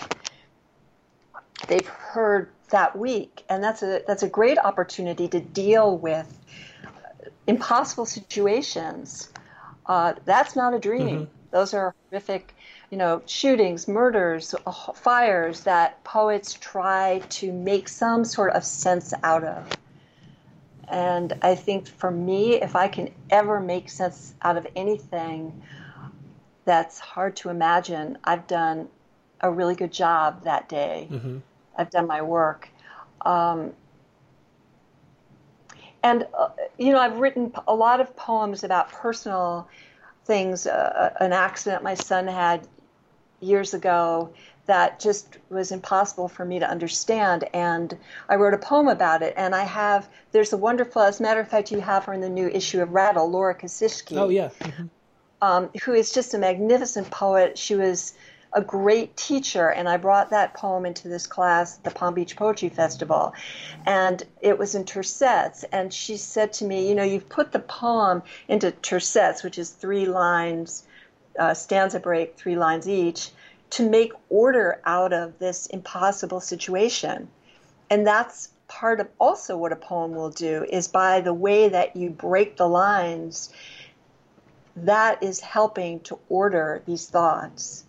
they've 1.69 1.87
heard 1.87 2.51
that 2.73 2.99
week, 2.99 3.45
and 3.49 3.63
that's 3.63 3.83
a 3.83 4.03
that's 4.07 4.23
a 4.23 4.29
great 4.29 4.59
opportunity 4.59 5.29
to 5.29 5.41
deal 5.41 5.97
with 5.97 6.39
impossible 7.47 8.07
situations. 8.07 9.31
Uh, 9.87 10.15
that's 10.25 10.55
not 10.57 10.75
a 10.75 10.79
dream. 10.79 11.09
Mm-hmm. 11.09 11.33
Those 11.51 11.75
are 11.75 11.95
horrific 12.11 12.55
you 12.93 12.99
know, 12.99 13.23
shootings, 13.25 13.89
murders, 13.89 14.55
uh, 14.67 14.71
fires 14.93 15.61
that 15.63 16.05
poets 16.05 16.53
try 16.53 17.23
to 17.31 17.51
make 17.51 17.89
some 17.89 18.23
sort 18.23 18.53
of 18.53 18.63
sense 18.63 19.15
out 19.23 19.43
of. 19.43 19.67
And 20.89 21.33
I 21.41 21.55
think 21.55 21.89
for 21.89 22.11
me, 22.11 22.57
if 22.57 22.77
I 22.77 22.89
can 22.89 23.11
ever 23.31 23.61
make 23.61 23.89
sense 23.89 24.35
out 24.43 24.59
of 24.59 24.67
anything 24.77 25.63
that's 26.67 26.99
hard 26.99 27.35
to 27.37 27.49
imagine, 27.49 28.19
I've 28.25 28.47
done 28.47 28.89
a 29.41 29.51
really 29.51 29.75
good 29.75 29.91
job 29.91 30.45
that 30.45 30.69
day. 30.69 31.09
Mm-hmm. 31.11 31.39
I've 31.77 31.91
done 31.91 32.07
my 32.07 32.23
work. 32.23 32.69
Um, 33.23 33.73
and, 36.03 36.27
uh, 36.37 36.49
you 36.79 36.93
know, 36.93 36.99
I've 36.99 37.19
written 37.19 37.53
a 37.69 37.75
lot 37.75 38.01
of 38.01 38.17
poems 38.17 38.65
about 38.65 38.91
personal 38.91 39.69
things, 40.25 40.67
uh, 40.67 41.15
an 41.21 41.33
accident 41.33 41.83
my 41.83 41.95
son 41.95 42.27
had 42.27 42.67
years 43.41 43.75
ago 43.75 44.33
that 44.67 45.01
just 45.01 45.39
was 45.51 45.73
impossible 45.73 46.29
for 46.29 46.45
me 46.45 46.61
to 46.61 46.69
understand. 46.69 47.45
And 47.53 47.97
I 48.29 48.37
wrote 48.37 48.55
a 48.55 48.59
poem 48.59 48.89
about 48.89 49.23
it. 49.23 49.35
And 49.37 49.55
I 49.55 49.65
have, 49.65 50.09
there's 50.31 50.53
a 50.53 50.57
wonderful, 50.57 51.03
as 51.03 51.19
a 51.19 51.23
matter 51.23 51.41
of 51.41 51.49
fact, 51.49 51.73
you 51.73 51.81
have 51.81 52.05
her 52.05 52.13
in 52.13 52.21
the 52.21 52.29
new 52.29 52.49
issue 52.49 52.81
of 52.81 52.93
Rattle, 52.93 53.29
Laura 53.29 53.55
Kosciuszko. 53.55 54.17
Oh, 54.17 54.29
yeah. 54.29 54.51
Mm-hmm. 54.61 54.87
Um, 55.41 55.71
who 55.85 55.93
is 55.93 56.13
just 56.13 56.35
a 56.35 56.39
magnificent 56.39 57.11
poet. 57.11 57.59
She 57.59 57.75
was 57.75 58.15
a 58.55 58.61
great 58.61 59.17
teacher, 59.17 59.69
and 59.69 59.89
I 59.89 59.97
brought 59.97 60.31
that 60.31 60.55
poem 60.55 60.85
into 60.85 61.09
this 61.09 61.27
class 61.27 61.79
at 61.79 61.85
the 61.85 61.91
Palm 61.91 62.15
Beach 62.15 62.37
Poetry 62.37 62.69
Festival, 62.69 63.33
and 63.87 64.23
it 64.41 64.59
was 64.59 64.75
in 64.75 64.85
tercets. 64.85 65.65
And 65.73 65.93
she 65.93 66.17
said 66.17 66.53
to 66.55 66.65
me, 66.65 66.89
"You 66.89 66.95
know, 66.95 67.03
you've 67.03 67.29
put 67.29 67.53
the 67.53 67.61
poem 67.61 68.23
into 68.49 68.71
tercets, 68.71 69.43
which 69.43 69.59
is 69.59 69.71
three 69.71 70.05
lines, 70.07 70.85
uh, 71.39 71.55
stanza 71.55 71.99
break, 71.99 72.37
three 72.37 72.57
lines 72.57 72.87
each, 72.89 73.31
to 73.71 73.89
make 73.89 74.13
order 74.29 74.81
out 74.85 75.15
of 75.15 75.39
this 75.39 75.67
impossible 75.67 76.41
situation." 76.41 77.29
And 77.89 78.07
that's 78.07 78.51
part 78.69 79.01
of 79.01 79.09
also 79.19 79.57
what 79.57 79.73
a 79.73 79.77
poem 79.77 80.15
will 80.15 80.31
do 80.31 80.65
is 80.69 80.89
by 80.89 81.21
the 81.21 81.35
way 81.35 81.69
that 81.69 81.95
you 81.97 82.11
break 82.11 82.57
the 82.57 82.69
lines 82.69 83.51
that 84.77 85.23
is 85.23 85.41
helping 85.41 86.01
to 86.01 86.19
order 86.31 86.83
these 86.87 87.07
thoughts 87.07 87.85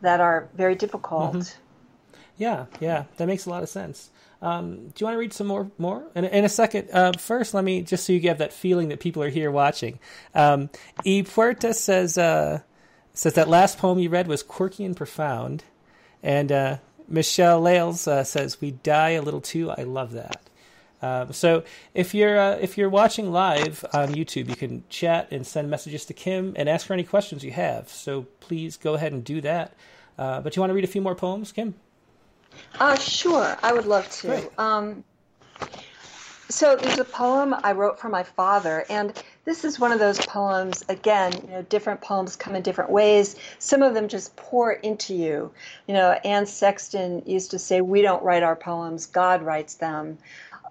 that 0.00 0.20
are 0.20 0.48
very 0.54 0.74
difficult. 0.74 1.34
Mm-hmm. 1.34 1.62
Yeah, 2.38 2.66
yeah, 2.80 3.04
that 3.16 3.26
makes 3.26 3.46
a 3.46 3.50
lot 3.50 3.62
of 3.62 3.68
sense. 3.68 4.10
Um, 4.42 4.88
do 4.88 4.92
you 4.98 5.06
want 5.06 5.14
to 5.14 5.18
read 5.18 5.32
some 5.32 5.46
more? 5.46 5.70
More 5.78 6.06
in, 6.14 6.24
in 6.24 6.44
a 6.44 6.48
second. 6.48 6.90
Uh, 6.92 7.12
first, 7.18 7.54
let 7.54 7.64
me 7.64 7.82
just 7.82 8.04
so 8.04 8.12
you 8.12 8.20
get 8.20 8.38
that 8.38 8.52
feeling 8.52 8.88
that 8.88 9.00
people 9.00 9.22
are 9.22 9.30
here 9.30 9.50
watching. 9.50 9.98
Um, 10.34 10.68
e 11.04 11.22
Puerta 11.22 11.72
says 11.72 12.18
uh, 12.18 12.60
says 13.14 13.34
that 13.34 13.48
last 13.48 13.78
poem 13.78 13.98
you 13.98 14.10
read 14.10 14.28
was 14.28 14.42
quirky 14.42 14.84
and 14.84 14.96
profound, 14.96 15.64
and 16.22 16.52
uh, 16.52 16.76
Michelle 17.08 17.60
Lales 17.60 18.06
uh, 18.06 18.24
says 18.24 18.60
we 18.60 18.72
die 18.72 19.10
a 19.10 19.22
little 19.22 19.40
too. 19.40 19.70
I 19.70 19.84
love 19.84 20.12
that. 20.12 20.45
Um, 21.02 21.32
so 21.32 21.62
if 21.94 22.14
you're 22.14 22.38
uh, 22.38 22.56
if 22.56 22.78
you're 22.78 22.88
watching 22.88 23.30
live 23.30 23.84
on 23.92 24.14
YouTube, 24.14 24.48
you 24.48 24.56
can 24.56 24.84
chat 24.88 25.28
and 25.30 25.46
send 25.46 25.70
messages 25.70 26.04
to 26.06 26.14
Kim 26.14 26.54
and 26.56 26.68
ask 26.68 26.86
her 26.86 26.94
any 26.94 27.04
questions 27.04 27.44
you 27.44 27.52
have. 27.52 27.88
So 27.88 28.22
please 28.40 28.76
go 28.76 28.94
ahead 28.94 29.12
and 29.12 29.22
do 29.24 29.40
that. 29.42 29.74
Uh, 30.18 30.40
but 30.40 30.56
you 30.56 30.60
want 30.60 30.70
to 30.70 30.74
read 30.74 30.84
a 30.84 30.88
few 30.88 31.02
more 31.02 31.14
poems, 31.14 31.52
Kim? 31.52 31.74
Uh, 32.80 32.96
sure, 32.96 33.56
I 33.62 33.72
would 33.72 33.86
love 33.86 34.08
to. 34.10 34.50
Um, 34.58 35.04
so 36.48 36.76
there's 36.76 36.98
a 36.98 37.04
poem 37.04 37.54
I 37.64 37.72
wrote 37.72 37.98
for 37.98 38.08
my 38.08 38.22
father, 38.22 38.84
and 38.88 39.12
this 39.44 39.64
is 39.64 39.80
one 39.80 39.90
of 39.90 39.98
those 39.98 40.24
poems. 40.26 40.84
Again, 40.88 41.32
you 41.42 41.50
know, 41.50 41.62
different 41.62 42.00
poems 42.00 42.36
come 42.36 42.54
in 42.54 42.62
different 42.62 42.90
ways. 42.90 43.34
Some 43.58 43.82
of 43.82 43.94
them 43.94 44.06
just 44.06 44.36
pour 44.36 44.72
into 44.72 45.12
you. 45.12 45.50
You 45.88 45.94
know, 45.94 46.12
Anne 46.24 46.46
Sexton 46.46 47.22
used 47.26 47.50
to 47.50 47.58
say, 47.58 47.80
"We 47.80 48.00
don't 48.00 48.22
write 48.22 48.44
our 48.44 48.54
poems; 48.54 49.06
God 49.06 49.42
writes 49.42 49.74
them." 49.74 50.18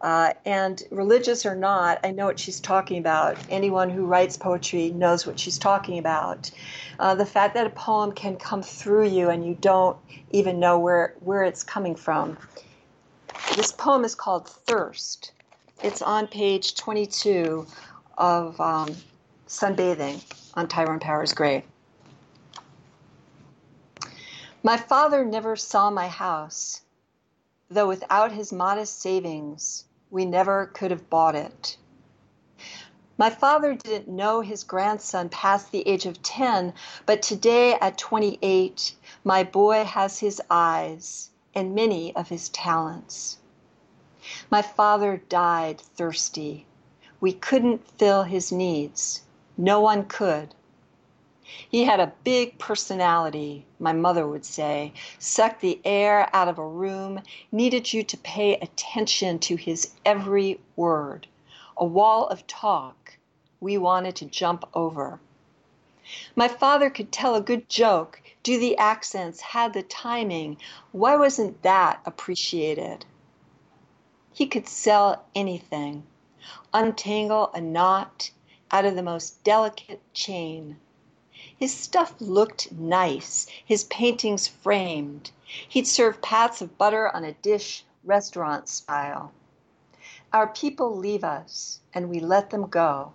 Uh, 0.06 0.32
and 0.46 0.84
religious 0.91 1.48
or 1.48 1.56
not, 1.56 2.00
I 2.04 2.12
know 2.12 2.28
what 2.28 2.38
she's 2.38 2.60
talking 2.60 3.00
about. 3.00 3.38
Anyone 3.50 3.89
who 3.89 4.06
writes 4.06 4.38
poetry 4.38 4.91
knows 4.91 5.26
what 5.26 5.39
she's 5.39 5.58
talking 5.58 5.98
about. 5.98 6.52
Uh, 7.00 7.15
the 7.15 7.26
fact 7.26 7.56
that 7.56 7.65
a 7.65 7.72
poem 7.72 8.12
can 8.12 8.36
come 8.36 8.62
through 8.62 9.08
you 9.08 9.32
and 9.32 9.44
you 9.44 9.58
don't 9.62 9.98
even 10.30 10.60
know 10.60 10.78
where, 10.78 11.15
where 11.22 11.44
it's 11.44 11.63
coming 11.63 11.96
from. 11.96 12.38
This 13.56 13.72
poem 13.72 14.06
is 14.06 14.13
called 14.13 14.48
Thirst. 14.48 15.32
It's 15.82 16.04
on 16.04 16.28
page 16.28 16.76
22 16.76 17.65
of 18.20 18.62
um, 18.62 18.96
Sunbathing 19.48 20.24
on 20.54 20.68
Tyrone 20.68 21.00
Power's 21.00 21.34
grave. 21.34 21.63
My 24.62 24.78
father 24.78 25.26
never 25.26 25.56
saw 25.56 25.89
my 25.89 26.10
house, 26.10 26.82
though 27.72 27.88
without 27.88 28.32
his 28.32 28.54
modest 28.54 29.02
savings, 29.02 29.85
we 30.10 30.26
never 30.26 30.68
could 30.68 30.91
have 30.91 31.10
bought 31.10 31.36
it. 31.36 31.78
My 33.18 33.30
father 33.30 33.76
didn't 33.76 34.08
know 34.08 34.41
his 34.41 34.63
grandson 34.63 35.30
past 35.30 35.72
the 35.72 35.88
age 35.88 36.06
of 36.06 36.22
10, 36.22 36.74
but 37.06 37.22
today 37.22 37.76
at 37.76 37.98
28, 37.98 38.96
my 39.24 39.44
boy 39.44 39.84
has 39.84 40.20
his 40.20 40.41
eyes 40.50 41.30
and 41.54 41.76
many 41.76 42.15
of 42.15 42.30
his 42.30 42.50
talents. 42.50 43.38
My 44.50 44.63
father 44.63 45.22
died 45.30 45.80
thirsty. 45.80 46.65
We 47.20 47.34
couldn't 47.34 47.88
fill 48.00 48.24
his 48.24 48.52
needs. 48.52 49.22
No 49.56 49.82
one 49.82 50.06
could. 50.06 50.55
He 51.70 51.84
had 51.84 52.00
a 52.00 52.12
big 52.24 52.58
personality, 52.58 53.68
my 53.78 53.94
mother 53.94 54.28
would 54.28 54.44
say, 54.44 54.94
sucked 55.20 55.62
the 55.62 55.80
air 55.86 56.28
out 56.34 56.48
of 56.48 56.58
a 56.58 56.68
room, 56.68 57.22
needed 57.52 57.94
you 57.94 58.04
to 58.04 58.18
pay 58.18 58.56
attention 58.56 59.38
to 59.42 59.56
his 59.56 59.92
every 60.04 60.60
word. 60.76 61.28
A 61.78 61.86
wall 61.86 62.26
of 62.30 62.48
talk 62.48 63.20
we 63.62 63.78
wanted 63.78 64.16
to 64.16 64.26
jump 64.26 64.68
over. 64.74 65.20
My 66.36 66.48
father 66.48 66.90
could 66.90 67.12
tell 67.12 67.36
a 67.36 67.42
good 67.42 67.70
joke, 67.70 68.24
do 68.42 68.60
the 68.60 68.76
accents, 68.80 69.40
had 69.42 69.74
the 69.74 69.84
timing. 69.84 70.58
Why 70.94 71.16
wasn't 71.16 71.62
that 71.62 72.02
appreciated? 72.08 73.06
He 74.34 74.48
could 74.48 74.68
sell 74.68 75.26
anything, 75.36 76.08
untangle 76.74 77.52
a 77.54 77.62
knot 77.62 78.32
out 78.72 78.86
of 78.86 78.96
the 78.96 79.04
most 79.04 79.44
delicate 79.44 80.02
chain 80.12 80.78
his 81.58 81.72
stuff 81.74 82.16
looked 82.20 82.72
nice, 82.72 83.46
his 83.64 83.84
paintings 83.84 84.48
framed. 84.48 85.30
He'd 85.46 85.88
serve 85.88 86.22
pats 86.22 86.60
of 86.60 86.78
butter 86.78 87.08
on 87.16 87.24
a 87.24 87.34
dish, 87.34 87.86
restaurant 88.04 88.68
style. 88.68 89.32
Our 90.34 90.48
people 90.48 90.98
leave 90.98 91.24
us, 91.24 91.82
and 91.94 92.10
we 92.10 92.20
let 92.20 92.50
them 92.50 92.68
go. 92.68 93.14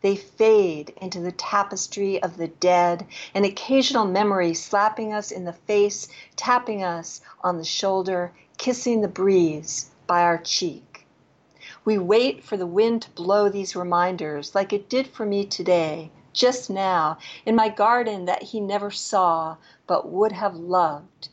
They 0.00 0.16
fade 0.16 0.94
into 1.02 1.20
the 1.20 1.32
tapestry 1.32 2.22
of 2.22 2.38
the 2.38 2.48
dead, 2.48 3.06
an 3.34 3.44
occasional 3.44 4.06
memory 4.06 4.54
slapping 4.54 5.12
us 5.12 5.30
in 5.30 5.44
the 5.44 5.52
face, 5.52 6.08
tapping 6.36 6.82
us 6.82 7.20
on 7.42 7.58
the 7.58 7.64
shoulder, 7.64 8.32
kissing 8.56 9.02
the 9.02 9.08
breeze 9.08 9.90
by 10.06 10.22
our 10.22 10.38
cheek. 10.38 11.06
We 11.84 11.98
wait 11.98 12.42
for 12.42 12.56
the 12.56 12.66
wind 12.66 13.02
to 13.02 13.10
blow 13.10 13.50
these 13.50 13.76
reminders 13.76 14.54
like 14.54 14.72
it 14.72 14.88
did 14.88 15.06
for 15.08 15.26
me 15.26 15.44
today 15.44 16.10
just 16.32 16.70
now 16.70 17.18
in 17.44 17.54
my 17.54 17.68
garden 17.68 18.26
that 18.26 18.42
he 18.42 18.60
never 18.60 18.90
saw 18.90 19.56
but 19.86 20.08
would 20.08 20.32
have 20.32 20.54
loved. 20.54 21.28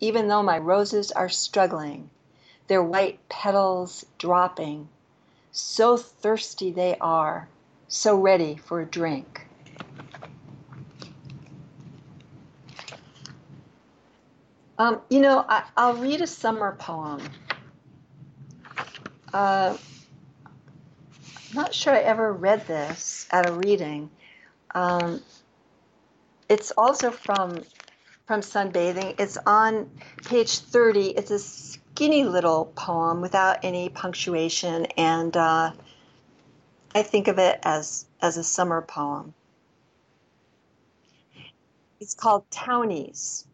Even 0.00 0.28
though 0.28 0.42
my 0.42 0.58
roses 0.58 1.12
are 1.12 1.28
struggling, 1.28 2.10
their 2.66 2.82
white 2.82 3.28
petals 3.28 4.04
dropping, 4.18 4.88
so 5.52 5.96
thirsty 5.96 6.70
they 6.70 6.96
are, 7.00 7.48
so 7.88 8.16
ready 8.16 8.56
for 8.56 8.80
a 8.80 8.86
drink. 8.86 9.46
Um, 14.76 15.00
you 15.08 15.20
know, 15.20 15.44
I, 15.48 15.92
will 15.92 16.00
read 16.00 16.20
a 16.20 16.26
summer 16.26 16.74
poem. 16.78 17.22
Uh, 19.32 19.76
I'm 21.54 21.54
not 21.54 21.72
sure 21.72 21.92
I 21.92 22.00
ever 22.00 22.32
read 22.32 22.66
this 22.66 23.28
at 23.30 23.48
a 23.48 23.52
reading. 23.52 24.10
Um, 24.74 25.22
it's 26.48 26.72
also 26.76 27.10
from 27.10 27.62
from 28.26 28.40
sunbathing. 28.40 29.14
It's 29.18 29.36
on 29.46 29.90
page 30.24 30.58
30. 30.58 31.08
It's 31.10 31.30
a 31.30 31.38
skinny 31.38 32.24
little 32.24 32.72
poem 32.74 33.20
without 33.20 33.58
any 33.62 33.88
punctuation, 33.88 34.86
and 34.96 35.36
uh, 35.36 35.72
I 36.94 37.02
think 37.02 37.28
of 37.28 37.38
it 37.38 37.58
as 37.62 38.06
as 38.20 38.36
a 38.36 38.44
summer 38.44 38.82
poem. 38.82 39.34
It's 42.00 42.14
called 42.14 42.50
Townies. 42.50 43.46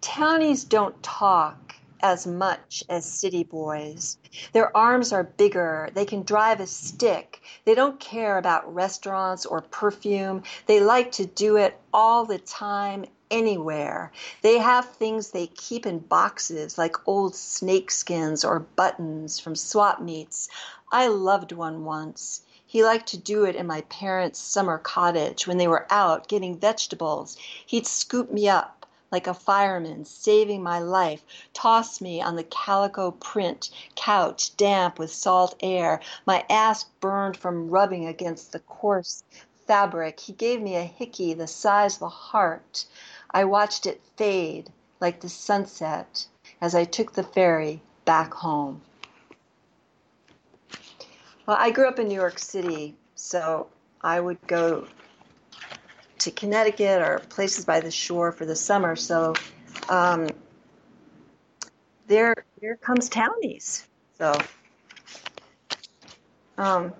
Townies 0.00 0.64
don't 0.64 1.02
talk 1.02 1.73
as 2.02 2.26
much 2.26 2.82
as 2.88 3.04
city 3.04 3.44
boys. 3.44 4.18
Their 4.52 4.76
arms 4.76 5.12
are 5.12 5.24
bigger. 5.24 5.90
They 5.94 6.04
can 6.04 6.22
drive 6.22 6.60
a 6.60 6.66
stick. 6.66 7.42
They 7.64 7.74
don't 7.74 8.00
care 8.00 8.38
about 8.38 8.74
restaurants 8.74 9.46
or 9.46 9.62
perfume. 9.62 10.42
They 10.66 10.80
like 10.80 11.12
to 11.12 11.26
do 11.26 11.56
it 11.56 11.78
all 11.92 12.24
the 12.24 12.38
time, 12.38 13.06
anywhere. 13.30 14.12
They 14.42 14.58
have 14.58 14.88
things 14.88 15.30
they 15.30 15.48
keep 15.48 15.86
in 15.86 15.98
boxes 15.98 16.78
like 16.78 17.08
old 17.08 17.32
snakeskins 17.32 18.46
or 18.46 18.60
buttons 18.60 19.40
from 19.40 19.56
swap 19.56 20.00
meets. 20.00 20.48
I 20.92 21.08
loved 21.08 21.50
one 21.50 21.84
once. 21.84 22.42
He 22.64 22.84
liked 22.84 23.08
to 23.08 23.16
do 23.16 23.44
it 23.44 23.56
in 23.56 23.66
my 23.66 23.80
parents' 23.82 24.38
summer 24.38 24.78
cottage 24.78 25.46
when 25.46 25.58
they 25.58 25.68
were 25.68 25.86
out 25.90 26.28
getting 26.28 26.58
vegetables. 26.58 27.36
He'd 27.66 27.86
scoop 27.86 28.30
me 28.30 28.48
up 28.48 28.83
like 29.14 29.28
a 29.28 29.32
fireman 29.32 30.04
saving 30.04 30.60
my 30.60 30.80
life, 30.80 31.22
tossed 31.52 32.02
me 32.02 32.20
on 32.20 32.34
the 32.34 32.42
calico 32.42 33.12
print 33.12 33.70
couch 33.94 34.56
damp 34.56 34.98
with 34.98 35.08
salt 35.08 35.54
air, 35.60 36.00
my 36.26 36.44
ass 36.50 36.86
burned 36.98 37.36
from 37.36 37.70
rubbing 37.70 38.08
against 38.08 38.50
the 38.50 38.58
coarse 38.58 39.22
fabric. 39.68 40.18
He 40.18 40.32
gave 40.32 40.60
me 40.60 40.74
a 40.74 40.82
hickey 40.82 41.32
the 41.32 41.46
size 41.46 41.94
of 41.94 42.02
a 42.02 42.08
heart. 42.08 42.86
I 43.30 43.44
watched 43.44 43.86
it 43.86 44.02
fade 44.16 44.72
like 44.98 45.20
the 45.20 45.28
sunset 45.28 46.26
as 46.60 46.74
I 46.74 46.82
took 46.82 47.12
the 47.12 47.22
ferry 47.22 47.80
back 48.04 48.34
home. 48.34 48.82
Well, 51.46 51.56
I 51.60 51.70
grew 51.70 51.86
up 51.86 52.00
in 52.00 52.08
New 52.08 52.16
York 52.16 52.40
City, 52.40 52.96
so 53.14 53.68
I 54.02 54.18
would 54.18 54.44
go 54.48 54.88
to 56.24 56.30
Connecticut 56.30 57.02
or 57.02 57.20
places 57.28 57.64
by 57.64 57.80
the 57.80 57.90
shore 57.90 58.32
for 58.32 58.46
the 58.46 58.56
summer. 58.56 58.96
So 58.96 59.34
um, 59.88 60.28
there, 62.06 62.34
there 62.60 62.76
comes 62.76 63.08
townies. 63.08 63.86
So, 64.18 64.34
um, 66.56 66.92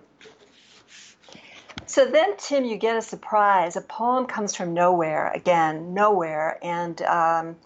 so 1.87 2.07
then, 2.07 2.37
Tim, 2.37 2.65
you 2.65 2.77
get 2.77 2.97
a 2.97 3.03
surprise. 3.03 3.77
A 3.77 3.81
poem 3.81 4.27
comes 4.27 4.55
from 4.55 4.75
nowhere, 4.75 5.31
again, 5.35 5.95
nowhere. 5.95 6.59
And 6.63 7.01
um, 7.03 7.57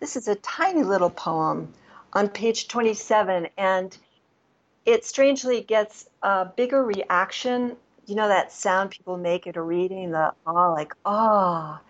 this 0.00 0.16
is 0.16 0.26
a 0.26 0.34
tiny 0.36 0.82
little 0.82 1.10
poem 1.10 1.72
on 2.12 2.28
page 2.28 2.66
27. 2.68 3.48
And 3.56 3.96
it 4.84 5.04
strangely 5.04 5.60
gets 5.60 6.08
a 6.22 6.44
bigger 6.44 6.82
reaction. 6.82 7.76
You 8.06 8.14
know 8.14 8.28
that 8.28 8.52
sound 8.52 8.90
people 8.90 9.16
make 9.16 9.46
at 9.46 9.56
a 9.56 9.62
reading, 9.62 10.10
the 10.10 10.34
ah, 10.46 10.72
like 10.72 10.94
ah, 11.04 11.80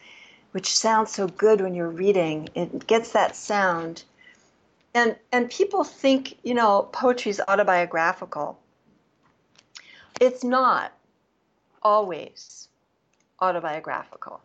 which 0.52 0.72
sounds 0.72 1.10
so 1.10 1.26
good 1.26 1.60
when 1.60 1.74
you're 1.74 1.88
reading. 1.88 2.48
It 2.54 2.86
gets 2.86 3.12
that 3.12 3.34
sound. 3.34 4.04
And, 4.94 5.16
and 5.32 5.50
people 5.50 5.82
think, 5.82 6.38
you 6.44 6.54
know, 6.54 6.88
poetry 6.92 7.30
is 7.30 7.42
autobiographical. 7.48 8.56
It's 10.20 10.44
not 10.44 10.92
always 11.82 12.68
autobiographical. 13.40 14.40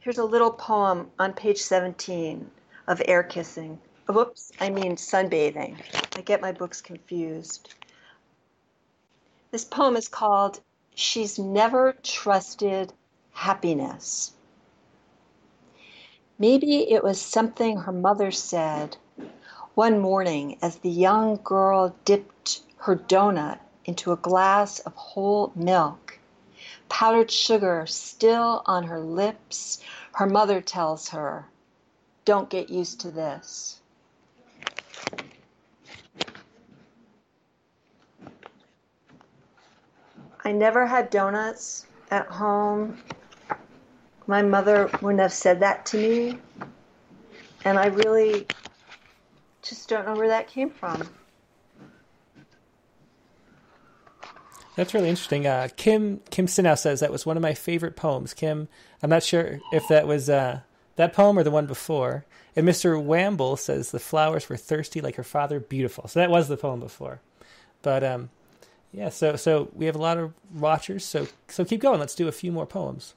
Here's 0.00 0.18
a 0.18 0.24
little 0.24 0.50
poem 0.50 1.10
on 1.18 1.32
page 1.32 1.58
17 1.58 2.50
of 2.86 3.00
Air 3.06 3.22
Kissing. 3.22 3.78
Whoops, 4.08 4.52
I 4.60 4.68
mean 4.68 4.96
sunbathing. 4.96 5.76
I 6.14 6.20
get 6.20 6.42
my 6.42 6.52
books 6.52 6.82
confused. 6.82 7.74
This 9.50 9.64
poem 9.64 9.96
is 9.96 10.08
called 10.08 10.60
She's 10.98 11.38
Never 11.38 11.92
Trusted 12.02 12.94
Happiness. 13.32 14.32
Maybe 16.38 16.90
it 16.90 17.04
was 17.04 17.20
something 17.20 17.80
her 17.80 17.92
mother 17.92 18.30
said 18.30 18.96
one 19.74 20.00
morning 20.00 20.56
as 20.62 20.76
the 20.76 20.88
young 20.88 21.36
girl 21.44 21.94
dipped 22.06 22.62
her 22.78 22.96
donut 22.96 23.58
into 23.84 24.10
a 24.10 24.16
glass 24.16 24.78
of 24.78 24.94
whole 24.94 25.52
milk. 25.54 26.18
Powdered 26.88 27.30
sugar 27.30 27.84
still 27.84 28.62
on 28.64 28.84
her 28.84 28.98
lips, 28.98 29.82
her 30.14 30.26
mother 30.26 30.62
tells 30.62 31.10
her, 31.10 31.46
Don't 32.24 32.48
get 32.48 32.70
used 32.70 33.00
to 33.00 33.10
this. 33.10 33.82
I 40.46 40.52
never 40.52 40.86
had 40.86 41.10
donuts 41.10 41.86
at 42.12 42.28
home. 42.28 42.98
My 44.28 44.42
mother 44.42 44.88
wouldn't 45.02 45.20
have 45.20 45.32
said 45.32 45.58
that 45.58 45.84
to 45.86 45.96
me. 45.96 46.38
And 47.64 47.76
I 47.76 47.86
really 47.86 48.46
just 49.62 49.88
don't 49.88 50.06
know 50.06 50.14
where 50.14 50.28
that 50.28 50.46
came 50.46 50.70
from. 50.70 51.10
That's 54.76 54.94
really 54.94 55.08
interesting. 55.08 55.48
Uh, 55.48 55.66
Kim 55.74 56.20
Kim 56.30 56.46
Sinow 56.46 56.78
says 56.78 57.00
that 57.00 57.10
was 57.10 57.26
one 57.26 57.36
of 57.36 57.42
my 57.42 57.54
favorite 57.54 57.96
poems. 57.96 58.32
Kim, 58.32 58.68
I'm 59.02 59.10
not 59.10 59.24
sure 59.24 59.58
if 59.72 59.88
that 59.88 60.06
was 60.06 60.30
uh, 60.30 60.60
that 60.94 61.12
poem 61.12 61.40
or 61.40 61.42
the 61.42 61.50
one 61.50 61.66
before. 61.66 62.24
And 62.54 62.68
Mr. 62.68 63.04
Wamble 63.04 63.58
says 63.58 63.90
the 63.90 63.98
flowers 63.98 64.48
were 64.48 64.56
thirsty 64.56 65.00
like 65.00 65.16
her 65.16 65.24
father, 65.24 65.58
beautiful. 65.58 66.06
So 66.06 66.20
that 66.20 66.30
was 66.30 66.46
the 66.46 66.56
poem 66.56 66.78
before. 66.78 67.20
But 67.82 68.04
um, 68.04 68.30
yeah, 68.96 69.10
so 69.10 69.36
so 69.36 69.68
we 69.74 69.84
have 69.84 69.94
a 69.94 69.98
lot 70.00 70.16
of 70.16 70.32
watchers. 70.54 71.04
So 71.04 71.28
so 71.48 71.66
keep 71.66 71.82
going. 71.82 72.00
Let's 72.00 72.14
do 72.14 72.28
a 72.28 72.32
few 72.32 72.50
more 72.50 72.64
poems. 72.64 73.14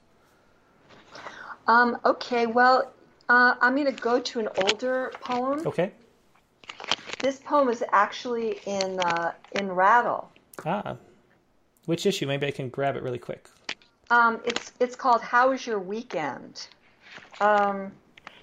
Um, 1.66 1.96
okay, 2.04 2.46
well, 2.46 2.92
uh, 3.30 3.54
I'm 3.62 3.74
going 3.74 3.86
to 3.86 4.02
go 4.02 4.20
to 4.20 4.40
an 4.40 4.48
older 4.58 5.10
poem. 5.22 5.66
Okay. 5.66 5.92
This 7.20 7.38
poem 7.38 7.70
is 7.70 7.82
actually 7.92 8.60
in 8.66 9.00
uh, 9.00 9.32
in 9.52 9.72
Rattle. 9.72 10.30
Ah, 10.66 10.96
which 11.86 12.04
issue? 12.04 12.26
Maybe 12.26 12.46
I 12.46 12.50
can 12.50 12.68
grab 12.68 12.94
it 12.96 13.02
really 13.02 13.18
quick. 13.18 13.48
Um, 14.10 14.40
it's 14.44 14.72
it's 14.80 14.94
called 14.94 15.22
"How 15.22 15.48
Was 15.48 15.66
Your 15.66 15.78
Weekend." 15.78 16.66
Um, 17.40 17.92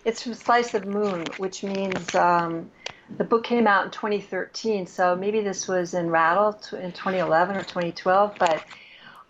it's 0.05 0.23
from 0.23 0.33
Slice 0.33 0.73
of 0.73 0.87
Moon, 0.87 1.25
which 1.37 1.63
means 1.63 2.15
um, 2.15 2.71
the 3.15 3.23
book 3.23 3.43
came 3.43 3.67
out 3.67 3.85
in 3.85 3.91
2013, 3.91 4.85
so 4.85 5.15
maybe 5.15 5.41
this 5.41 5.67
was 5.67 5.93
in 5.93 6.09
Rattle 6.09 6.49
in 6.73 6.91
2011 6.91 7.55
or 7.55 7.63
2012. 7.63 8.35
But 8.37 8.63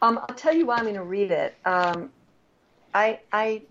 um, 0.02 0.18
I'll 0.18 0.36
tell 0.36 0.54
you 0.54 0.66
why 0.66 0.78
I'm 0.78 0.84
going 0.84 0.96
to 0.96 1.04
read 1.04 1.32
it. 1.32 1.56
Um, 1.64 2.12
I, 2.94 3.20
I, 3.32 3.62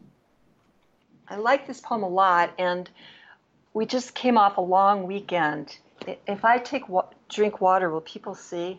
I 1.29 1.37
like 1.37 1.67
this 1.67 1.81
poem 1.81 2.05
a 2.05 2.09
lot, 2.09 2.53
and 2.59 2.89
we 3.75 3.85
just 3.85 4.15
came 4.15 4.39
off 4.39 4.59
a 4.59 4.63
long 4.63 5.07
weekend. 5.07 5.77
If 6.27 6.45
I 6.45 6.59
take 6.59 6.89
wa- 6.89 7.09
drink 7.29 7.61
water, 7.61 7.91
will 7.91 8.01
people 8.01 8.35
see? 8.35 8.79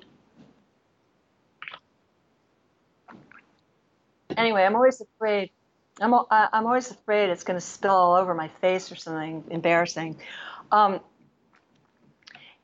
Anyway, 4.37 4.63
I'm 4.63 4.75
always 4.75 5.01
afraid. 5.01 5.51
I'm, 5.99 6.13
I'm 6.29 6.65
always 6.65 6.91
afraid 6.91 7.31
it's 7.31 7.43
going 7.43 7.59
to 7.59 7.65
spill 7.65 7.91
all 7.91 8.15
over 8.15 8.33
my 8.33 8.49
face 8.61 8.91
or 8.91 8.95
something 8.95 9.43
embarrassing. 9.49 10.17
Um, 10.71 10.99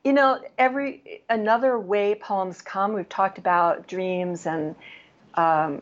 you 0.04 0.12
know, 0.12 0.40
every 0.58 1.22
another 1.30 1.80
way 1.80 2.16
poems 2.16 2.62
come. 2.62 2.94
We've 2.94 3.08
talked 3.08 3.38
about 3.38 3.88
dreams 3.88 4.46
and 4.46 4.76
um, 5.36 5.82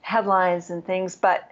headlines 0.00 0.70
and 0.70 0.84
things, 0.84 1.14
but 1.16 1.50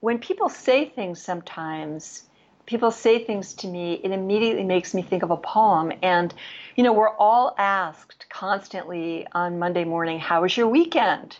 when 0.00 0.18
people 0.18 0.48
say 0.48 0.84
things, 0.84 1.22
sometimes 1.22 2.24
people 2.66 2.90
say 2.90 3.24
things 3.24 3.54
to 3.54 3.66
me, 3.66 3.94
it 4.04 4.10
immediately 4.10 4.64
makes 4.64 4.94
me 4.94 5.02
think 5.02 5.22
of 5.22 5.30
a 5.30 5.36
poem. 5.36 5.92
And 6.02 6.34
you 6.76 6.84
know, 6.84 6.92
we're 6.92 7.16
all 7.16 7.54
asked 7.56 8.26
constantly 8.28 9.26
on 9.32 9.58
Monday 9.58 9.84
morning, 9.84 10.18
"How 10.18 10.42
was 10.42 10.56
your 10.56 10.68
weekend?" 10.68 11.38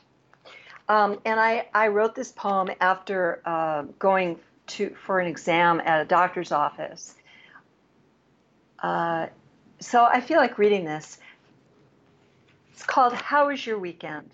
Um, 0.88 1.18
and 1.24 1.40
I, 1.40 1.66
I 1.74 1.88
wrote 1.88 2.14
this 2.14 2.32
poem 2.32 2.70
after 2.80 3.40
uh, 3.44 3.82
going 3.98 4.38
to 4.66 4.94
for 4.94 5.18
an 5.18 5.26
exam 5.26 5.80
at 5.84 6.00
a 6.00 6.04
doctor's 6.04 6.52
office 6.52 7.14
uh, 8.84 9.26
so 9.80 10.04
I 10.04 10.20
feel 10.20 10.36
like 10.36 10.58
reading 10.58 10.84
this. 10.84 11.18
It's 12.74 12.82
called 12.82 13.14
How 13.14 13.48
Was 13.48 13.64
Your 13.66 13.78
Weekend? 13.78 14.30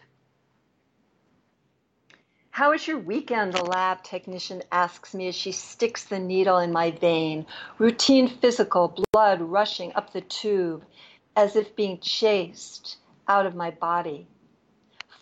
How 2.50 2.72
was 2.72 2.86
your 2.86 2.98
weekend? 2.98 3.52
The 3.52 3.62
lab 3.62 4.02
technician 4.02 4.62
asks 4.72 5.14
me 5.14 5.28
as 5.28 5.36
she 5.36 5.52
sticks 5.52 6.04
the 6.04 6.18
needle 6.18 6.58
in 6.58 6.72
my 6.72 6.90
vein. 6.90 7.46
Routine 7.78 8.28
physical, 8.28 8.92
blood 9.12 9.40
rushing 9.40 9.92
up 9.94 10.12
the 10.12 10.20
tube 10.20 10.84
as 11.36 11.54
if 11.54 11.76
being 11.76 12.00
chased 12.00 12.96
out 13.28 13.46
of 13.46 13.54
my 13.54 13.70
body. 13.70 14.26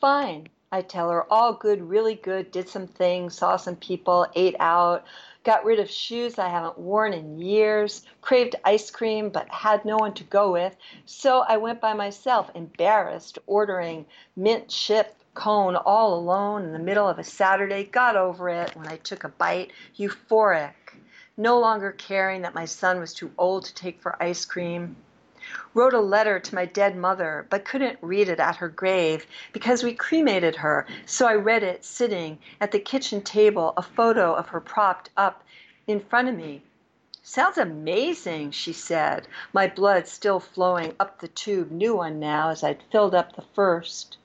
Fine, 0.00 0.48
I 0.72 0.80
tell 0.80 1.10
her, 1.10 1.30
all 1.30 1.52
good, 1.52 1.82
really 1.82 2.14
good, 2.14 2.50
did 2.50 2.66
some 2.66 2.86
things, 2.86 3.36
saw 3.36 3.56
some 3.56 3.76
people, 3.76 4.26
ate 4.34 4.56
out, 4.58 5.04
got 5.48 5.64
rid 5.64 5.80
of 5.80 5.90
shoes 5.90 6.38
I 6.38 6.50
haven't 6.50 6.78
worn 6.78 7.14
in 7.14 7.38
years, 7.38 8.04
craved 8.20 8.56
ice 8.66 8.90
cream 8.90 9.30
but 9.30 9.48
had 9.48 9.82
no 9.82 9.96
one 9.96 10.12
to 10.12 10.24
go 10.24 10.52
with, 10.52 10.76
so 11.06 11.40
I 11.40 11.56
went 11.56 11.80
by 11.80 11.94
myself, 11.94 12.50
embarrassed, 12.54 13.38
ordering 13.46 14.04
mint 14.36 14.68
chip 14.68 15.14
cone 15.32 15.74
all 15.74 16.12
alone 16.12 16.64
in 16.64 16.74
the 16.74 16.78
middle 16.78 17.08
of 17.08 17.18
a 17.18 17.24
Saturday, 17.24 17.84
got 17.84 18.14
over 18.14 18.50
it 18.50 18.76
when 18.76 18.88
I 18.88 18.98
took 18.98 19.24
a 19.24 19.30
bite, 19.30 19.72
euphoric, 19.96 20.74
no 21.38 21.58
longer 21.58 21.92
caring 21.92 22.42
that 22.42 22.54
my 22.54 22.66
son 22.66 23.00
was 23.00 23.14
too 23.14 23.30
old 23.38 23.64
to 23.64 23.74
take 23.74 24.02
for 24.02 24.22
ice 24.22 24.44
cream 24.44 24.96
wrote 25.74 25.94
a 25.94 26.00
letter 26.00 26.40
to 26.40 26.54
my 26.54 26.64
dead 26.64 26.96
mother, 26.96 27.46
but 27.50 27.64
couldn't 27.64 27.98
read 28.00 28.28
it 28.28 28.40
at 28.40 28.56
her 28.56 28.68
grave 28.68 29.26
because 29.52 29.82
we 29.82 29.94
cremated 29.94 30.56
her. 30.56 30.86
So 31.06 31.26
I 31.26 31.34
read 31.34 31.62
it 31.62 31.84
sitting 31.84 32.38
at 32.60 32.72
the 32.72 32.78
kitchen 32.78 33.22
table, 33.22 33.74
a 33.76 33.82
photo 33.82 34.34
of 34.34 34.48
her 34.48 34.60
propped 34.60 35.10
up 35.16 35.44
in 35.86 36.00
front 36.00 36.28
of 36.28 36.36
me. 36.36 36.62
Sounds 37.22 37.58
amazing, 37.58 38.52
she 38.52 38.72
said, 38.72 39.28
my 39.52 39.66
blood 39.66 40.08
still 40.08 40.40
flowing 40.40 40.94
up 40.98 41.20
the 41.20 41.28
tube, 41.28 41.70
new 41.70 41.96
one 41.96 42.18
now, 42.18 42.48
as 42.48 42.64
I'd 42.64 42.82
filled 42.90 43.14
up 43.14 43.36
the 43.36 43.44
first. 43.54 44.16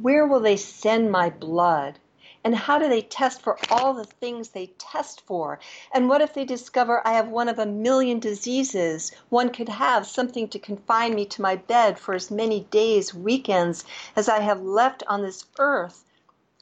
Where 0.00 0.26
will 0.26 0.40
they 0.40 0.56
send 0.56 1.10
my 1.10 1.30
blood? 1.30 1.98
And 2.44 2.56
how 2.56 2.78
do 2.78 2.88
they 2.88 3.02
test 3.02 3.40
for 3.40 3.56
all 3.70 3.94
the 3.94 4.04
things 4.04 4.48
they 4.48 4.66
test 4.78 5.20
for? 5.26 5.60
And 5.94 6.08
what 6.08 6.20
if 6.20 6.34
they 6.34 6.44
discover 6.44 7.06
I 7.06 7.12
have 7.12 7.28
one 7.28 7.48
of 7.48 7.58
a 7.58 7.66
million 7.66 8.18
diseases 8.18 9.12
one 9.28 9.50
could 9.50 9.68
have, 9.68 10.06
something 10.06 10.48
to 10.48 10.58
confine 10.58 11.14
me 11.14 11.24
to 11.26 11.42
my 11.42 11.54
bed 11.54 11.98
for 11.98 12.14
as 12.14 12.30
many 12.30 12.60
days, 12.60 13.14
weekends 13.14 13.84
as 14.16 14.28
I 14.28 14.40
have 14.40 14.60
left 14.60 15.04
on 15.06 15.22
this 15.22 15.44
earth? 15.58 16.04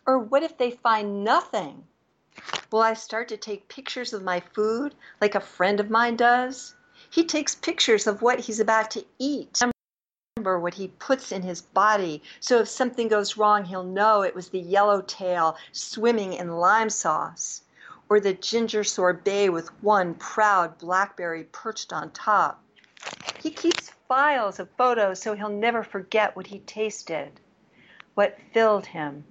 Or 0.07 0.19
what 0.19 0.43
if 0.43 0.59
they 0.59 0.71
find 0.71 1.25
nothing? 1.25 1.85
Will 2.71 2.83
I 2.83 2.95
start 2.95 3.29
to 3.29 3.37
take 3.37 3.69
pictures 3.69 4.13
of 4.13 4.23
my 4.23 4.41
food 4.41 4.95
like 5.21 5.35
a 5.35 5.41
friend 5.41 5.81
of 5.81 5.89
mine 5.89 6.17
does? 6.17 6.75
He 7.11 7.25
takes 7.25 7.55
pictures 7.55 8.07
of 8.07 8.23
what 8.23 8.41
he's 8.41 8.61
about 8.61 8.91
to 8.93 9.05
eat. 9.19 9.61
What 10.41 10.75
he 10.75 10.89
puts 10.89 11.33
in 11.33 11.43
his 11.43 11.61
body 11.61 12.23
so 12.41 12.61
if 12.61 12.69
something 12.69 13.09
goes 13.09 13.37
wrong, 13.37 13.65
he'll 13.65 13.85
know 13.85 14.23
it 14.23 14.35
was 14.35 14.49
the 14.49 14.59
yellowtail 14.59 15.57
swimming 15.73 16.33
in 16.33 16.57
lime 16.57 16.89
sauce 16.89 17.63
or 18.09 18.21
the 18.21 18.33
ginger 18.33 18.83
sorbet 18.83 19.51
with 19.51 19.69
one 19.83 20.15
proud 20.15 20.79
blackberry 20.79 21.45
perched 21.45 21.93
on 21.93 22.11
top. 22.11 22.63
He 23.43 23.51
keeps 23.51 23.91
files 24.09 24.59
of 24.59 24.71
photos 24.79 25.21
so 25.21 25.35
he'll 25.35 25.49
never 25.49 25.83
forget 25.83 26.35
what 26.35 26.47
he 26.47 26.61
tasted, 26.61 27.31
what 28.15 28.39
filled 28.53 28.87
him. 28.87 29.25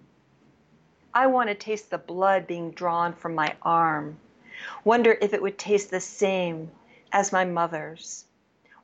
I 1.13 1.25
want 1.25 1.49
to 1.49 1.55
taste 1.55 1.89
the 1.89 1.97
blood 1.97 2.45
being 2.45 2.71
drawn 2.71 3.13
from 3.13 3.33
my 3.33 3.55
arm. 3.63 4.19
Wonder 4.83 5.17
if 5.21 5.33
it 5.33 5.41
would 5.41 5.57
taste 5.57 5.89
the 5.89 5.99
same 5.99 6.71
as 7.11 7.31
my 7.31 7.45
mother's. 7.45 8.25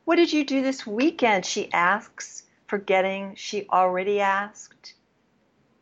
What 0.06 0.18
did 0.18 0.32
you 0.32 0.46
do 0.46 0.62
this 0.62 0.86
weekend? 0.86 1.48
she 1.48 1.74
asks, 1.74 2.44
forgetting 2.68 3.34
she 3.34 3.68
already 3.70 4.20
asked. 4.20 4.94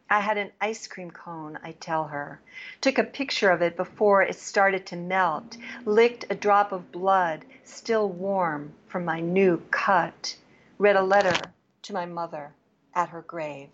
I 0.09 0.21
had 0.21 0.37
an 0.37 0.53
ice 0.61 0.87
cream 0.87 1.11
cone, 1.11 1.59
I 1.61 1.73
tell 1.73 2.05
her. 2.05 2.39
Took 2.79 2.97
a 2.97 3.03
picture 3.03 3.49
of 3.49 3.61
it 3.61 3.75
before 3.75 4.21
it 4.21 4.35
started 4.35 4.85
to 4.87 4.95
melt. 4.95 5.57
Licked 5.83 6.25
a 6.29 6.35
drop 6.35 6.71
of 6.71 6.89
blood, 6.89 7.43
still 7.65 8.07
warm 8.07 8.73
from 8.87 9.03
my 9.03 9.19
new 9.19 9.61
cut. 9.71 10.37
Read 10.77 10.95
a 10.95 11.03
letter 11.03 11.35
to 11.81 11.93
my 11.93 12.05
mother 12.05 12.53
at 12.95 13.09
her 13.09 13.23
grave. 13.23 13.69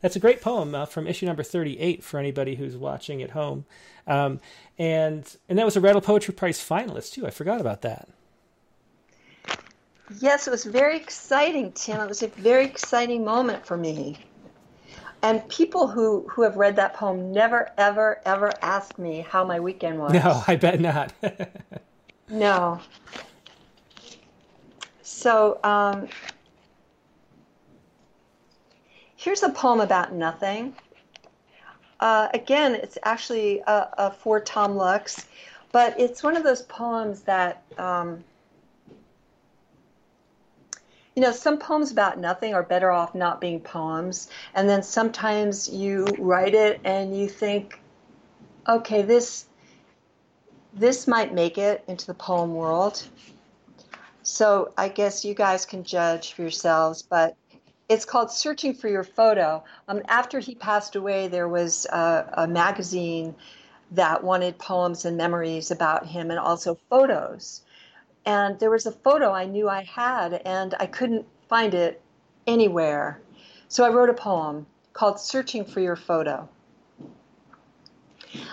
That's 0.00 0.16
a 0.16 0.20
great 0.20 0.40
poem 0.40 0.74
uh, 0.74 0.86
from 0.86 1.06
issue 1.06 1.26
number 1.26 1.42
38 1.42 2.04
for 2.04 2.18
anybody 2.18 2.54
who's 2.54 2.76
watching 2.76 3.22
at 3.22 3.30
home. 3.30 3.64
Um, 4.06 4.40
and 4.78 5.36
and 5.48 5.58
that 5.58 5.64
was 5.64 5.76
a 5.76 5.80
Rattle 5.80 6.00
Poetry 6.00 6.34
Prize 6.34 6.58
finalist, 6.58 7.12
too. 7.12 7.26
I 7.26 7.30
forgot 7.30 7.60
about 7.60 7.82
that. 7.82 8.08
Yes, 10.20 10.46
it 10.46 10.50
was 10.50 10.64
very 10.64 10.96
exciting, 10.96 11.72
Tim. 11.72 12.00
It 12.00 12.08
was 12.08 12.22
a 12.22 12.28
very 12.28 12.64
exciting 12.64 13.24
moment 13.24 13.66
for 13.66 13.76
me. 13.76 14.18
And 15.22 15.46
people 15.48 15.88
who, 15.88 16.26
who 16.30 16.42
have 16.42 16.56
read 16.56 16.76
that 16.76 16.94
poem 16.94 17.32
never, 17.32 17.72
ever, 17.76 18.20
ever 18.24 18.52
ask 18.62 18.98
me 18.98 19.26
how 19.28 19.44
my 19.44 19.58
weekend 19.58 19.98
was. 19.98 20.12
No, 20.12 20.42
I 20.46 20.56
bet 20.56 20.80
not. 20.80 21.12
no. 22.28 22.80
So, 25.02 25.58
um, 25.64 26.08
Here's 29.18 29.42
a 29.42 29.48
poem 29.48 29.80
about 29.80 30.12
nothing. 30.12 30.76
Uh, 31.98 32.28
again, 32.32 32.76
it's 32.76 32.96
actually 33.02 33.60
uh, 33.64 33.86
uh, 33.98 34.10
for 34.10 34.38
Tom 34.38 34.76
Lux, 34.76 35.26
but 35.72 35.98
it's 35.98 36.22
one 36.22 36.36
of 36.36 36.44
those 36.44 36.62
poems 36.62 37.22
that, 37.22 37.64
um, 37.78 38.22
you 41.16 41.22
know, 41.22 41.32
some 41.32 41.58
poems 41.58 41.90
about 41.90 42.20
nothing 42.20 42.54
are 42.54 42.62
better 42.62 42.92
off 42.92 43.12
not 43.12 43.40
being 43.40 43.58
poems. 43.58 44.30
And 44.54 44.68
then 44.68 44.84
sometimes 44.84 45.68
you 45.68 46.06
write 46.20 46.54
it 46.54 46.80
and 46.84 47.18
you 47.18 47.28
think, 47.28 47.80
okay, 48.68 49.02
this 49.02 49.46
this 50.74 51.08
might 51.08 51.34
make 51.34 51.58
it 51.58 51.82
into 51.88 52.06
the 52.06 52.14
poem 52.14 52.54
world. 52.54 53.02
So 54.22 54.72
I 54.78 54.88
guess 54.88 55.24
you 55.24 55.34
guys 55.34 55.66
can 55.66 55.82
judge 55.82 56.34
for 56.34 56.42
yourselves, 56.42 57.02
but 57.02 57.36
it's 57.88 58.04
called 58.04 58.30
Searching 58.30 58.74
for 58.74 58.88
Your 58.88 59.04
Photo. 59.04 59.64
Um, 59.88 60.02
after 60.08 60.40
he 60.40 60.54
passed 60.54 60.94
away, 60.94 61.28
there 61.28 61.48
was 61.48 61.86
a, 61.86 62.30
a 62.34 62.46
magazine 62.46 63.34
that 63.92 64.22
wanted 64.22 64.58
poems 64.58 65.04
and 65.06 65.16
memories 65.16 65.70
about 65.70 66.06
him 66.06 66.30
and 66.30 66.38
also 66.38 66.78
photos. 66.90 67.62
And 68.26 68.58
there 68.60 68.70
was 68.70 68.84
a 68.84 68.92
photo 68.92 69.32
I 69.32 69.46
knew 69.46 69.68
I 69.68 69.84
had, 69.84 70.34
and 70.44 70.74
I 70.78 70.86
couldn't 70.86 71.26
find 71.48 71.72
it 71.72 72.02
anywhere. 72.46 73.20
So 73.68 73.84
I 73.84 73.90
wrote 73.90 74.10
a 74.10 74.14
poem 74.14 74.66
called 74.92 75.18
Searching 75.18 75.64
for 75.64 75.80
Your 75.80 75.96
Photo. 75.96 76.48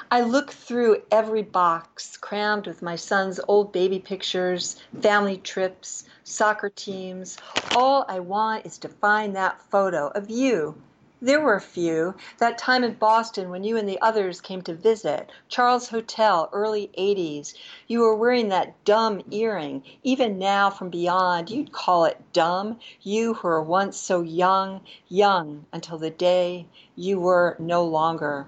I 0.10 0.22
look 0.22 0.52
through 0.52 1.04
every 1.12 1.42
box 1.42 2.16
crammed 2.16 2.66
with 2.66 2.82
my 2.82 2.96
son's 2.96 3.42
old 3.46 3.74
baby 3.74 4.00
pictures, 4.00 4.78
family 5.02 5.36
trips, 5.36 6.06
soccer 6.24 6.70
teams. 6.70 7.38
All 7.76 8.06
I 8.08 8.20
want 8.20 8.66
is 8.66 8.78
to 8.78 8.88
find 8.88 9.36
that 9.36 9.60
photo 9.60 10.08
of 10.16 10.30
you. 10.30 10.76
There 11.22 11.42
were 11.42 11.56
a 11.56 11.62
few. 11.62 12.16
That 12.38 12.58
time 12.58 12.86
in 12.86 12.94
Boston 12.94 13.50
when 13.50 13.66
you 13.66 13.76
and 13.76 13.90
the 13.90 14.00
others 14.02 14.40
came 14.40 14.62
to 14.62 14.74
visit. 14.74 15.30
Charles 15.50 15.90
Hotel, 15.90 16.50
early 16.54 16.90
80s. 16.98 17.54
You 17.88 18.00
were 18.00 18.16
wearing 18.16 18.48
that 18.50 18.82
dumb 18.86 19.24
earring. 19.30 19.84
Even 20.04 20.40
now 20.40 20.70
from 20.70 20.90
beyond, 20.90 21.50
you'd 21.50 21.74
call 21.74 22.06
it 22.06 22.22
dumb. 22.32 22.80
You 23.02 23.34
who 23.34 23.48
were 23.48 23.62
once 23.62 23.98
so 23.98 24.22
young, 24.22 24.82
young 25.10 25.66
until 25.74 25.98
the 25.98 26.12
day 26.12 26.66
you 26.96 27.20
were 27.20 27.58
no 27.60 27.84
longer. 27.84 28.48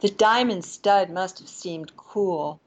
The 0.00 0.10
diamond 0.10 0.64
stud 0.64 1.08
must 1.08 1.38
have 1.38 1.48
seemed 1.48 1.96
cool. 1.96 2.60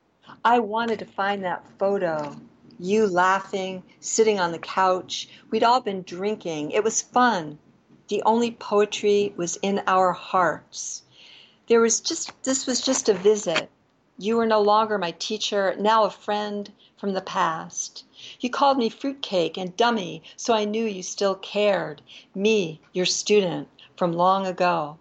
I 0.46 0.60
wanted 0.60 1.00
to 1.00 1.06
find 1.06 1.44
that 1.44 1.68
photo. 1.78 2.38
You 2.80 3.08
laughing, 3.08 3.84
sitting 4.00 4.40
on 4.40 4.52
the 4.52 4.60
couch. 4.60 5.28
We'd 5.50 5.64
all 5.64 5.82
been 5.82 6.04
drinking. 6.04 6.72
It 6.72 6.84
was 6.84 7.02
fun. 7.02 7.60
The 8.08 8.22
only 8.24 8.52
poetry 8.52 9.34
was 9.36 9.58
in 9.62 9.82
our 9.88 10.14
hearts. 10.14 11.04
There 11.68 11.82
was 11.82 12.00
just 12.00 12.32
this 12.44 12.68
was 12.68 12.80
just 12.80 13.10
a 13.10 13.14
visit. 13.14 13.70
You 14.18 14.38
were 14.38 14.46
no 14.46 14.62
longer 14.62 14.98
my 14.98 15.12
teacher, 15.12 15.76
now 15.78 16.06
a 16.06 16.10
friend 16.10 16.72
from 16.96 17.14
the 17.14 17.22
past. 17.22 18.06
You 18.40 18.50
called 18.50 18.78
me 18.78 18.88
fruitcake 18.90 19.58
and 19.58 19.76
dummy, 19.76 20.24
so 20.38 20.54
I 20.54 20.64
knew 20.64 20.86
you 20.86 21.04
still 21.04 21.36
cared. 21.36 22.02
Me, 22.34 22.80
your 22.94 23.06
student, 23.06 23.68
from 23.98 24.14
long 24.14 24.46
ago. 24.46 24.98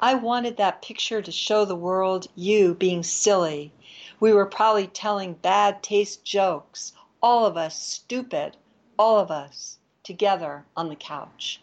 I 0.00 0.14
wanted 0.14 0.56
that 0.56 0.80
picture 0.80 1.20
to 1.20 1.30
show 1.30 1.66
the 1.66 1.76
world 1.76 2.26
you 2.34 2.74
being 2.74 3.02
silly. 3.02 3.72
We 4.18 4.32
were 4.32 4.46
probably 4.46 4.86
telling 4.86 5.34
bad 5.34 5.82
taste 5.82 6.24
jokes, 6.24 6.94
all 7.22 7.44
of 7.44 7.58
us 7.58 7.80
stupid, 7.80 8.56
all 8.98 9.18
of 9.18 9.30
us 9.30 9.78
together 10.02 10.64
on 10.74 10.88
the 10.88 10.96
couch. 10.96 11.60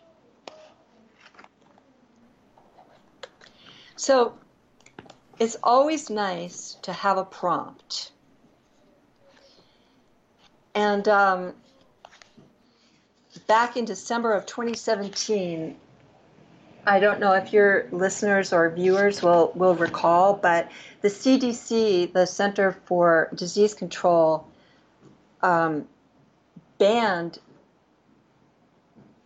So 3.96 4.38
it's 5.40 5.58
always 5.64 6.12
nice 6.12 6.78
to 6.84 6.94
have 6.94 7.18
a 7.18 7.26
prompt. 7.26 8.12
And 10.76 11.08
um, 11.08 11.56
back 13.48 13.76
in 13.78 13.86
December 13.86 14.34
of 14.34 14.46
2017, 14.46 15.76
I 16.88 17.02
don't 17.02 17.20
know 17.20 17.34
if 17.34 17.52
your 17.52 17.86
listeners 17.92 18.54
or 18.54 18.70
viewers 18.70 19.22
will, 19.22 19.52
will 19.56 19.76
recall, 19.76 20.36
but 20.36 20.72
the 21.02 21.10
CDC, 21.10 22.14
the 22.14 22.26
Center 22.26 22.78
for 22.86 23.30
Disease 23.36 23.74
Control, 23.74 24.48
um, 25.42 25.86
banned 26.78 27.40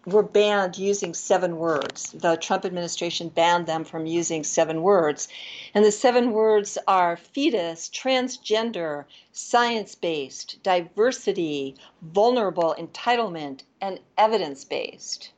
were 0.08 0.24
banned 0.24 0.80
using 0.80 1.14
seven 1.14 1.58
words. 1.58 2.12
The 2.14 2.36
Trump 2.36 2.66
administration 2.66 3.30
banned 3.30 3.68
them 3.68 3.84
from 3.84 4.08
using 4.08 4.44
seven 4.44 4.82
words. 4.82 5.28
And 5.76 5.86
the 5.86 5.92
seven 5.92 6.32
words 6.32 6.80
are 6.88 7.16
fetus, 7.16 7.90
transgender, 7.90 9.06
science 9.34 9.94
based, 9.94 10.58
diversity, 10.64 11.76
vulnerable, 12.02 12.76
entitlement, 12.80 13.62
and 13.80 14.00
evidence 14.18 14.64
based. 14.64 15.32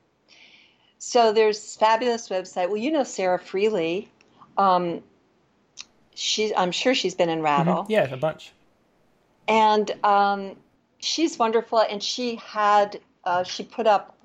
So 1.05 1.33
there's 1.33 1.59
this 1.59 1.75
fabulous 1.75 2.29
website. 2.29 2.69
Well, 2.69 2.77
you 2.77 2.89
know 2.89 3.03
Sarah 3.03 3.37
Freligh. 3.37 4.07
Um, 4.57 5.03
she's 6.15 6.53
I'm 6.55 6.71
sure 6.71 6.95
she's 6.95 7.13
been 7.13 7.27
in 7.27 7.39
mm-hmm. 7.39 7.45
Rattle. 7.45 7.83
Mm-hmm. 7.83 7.91
Yeah, 7.91 8.13
a 8.13 8.15
bunch. 8.15 8.53
And 9.49 9.91
um, 10.05 10.55
she's 10.99 11.37
wonderful. 11.37 11.79
And 11.81 12.01
she 12.01 12.35
had 12.37 13.01
uh, 13.25 13.43
she 13.43 13.63
put 13.63 13.85
up 13.85 14.17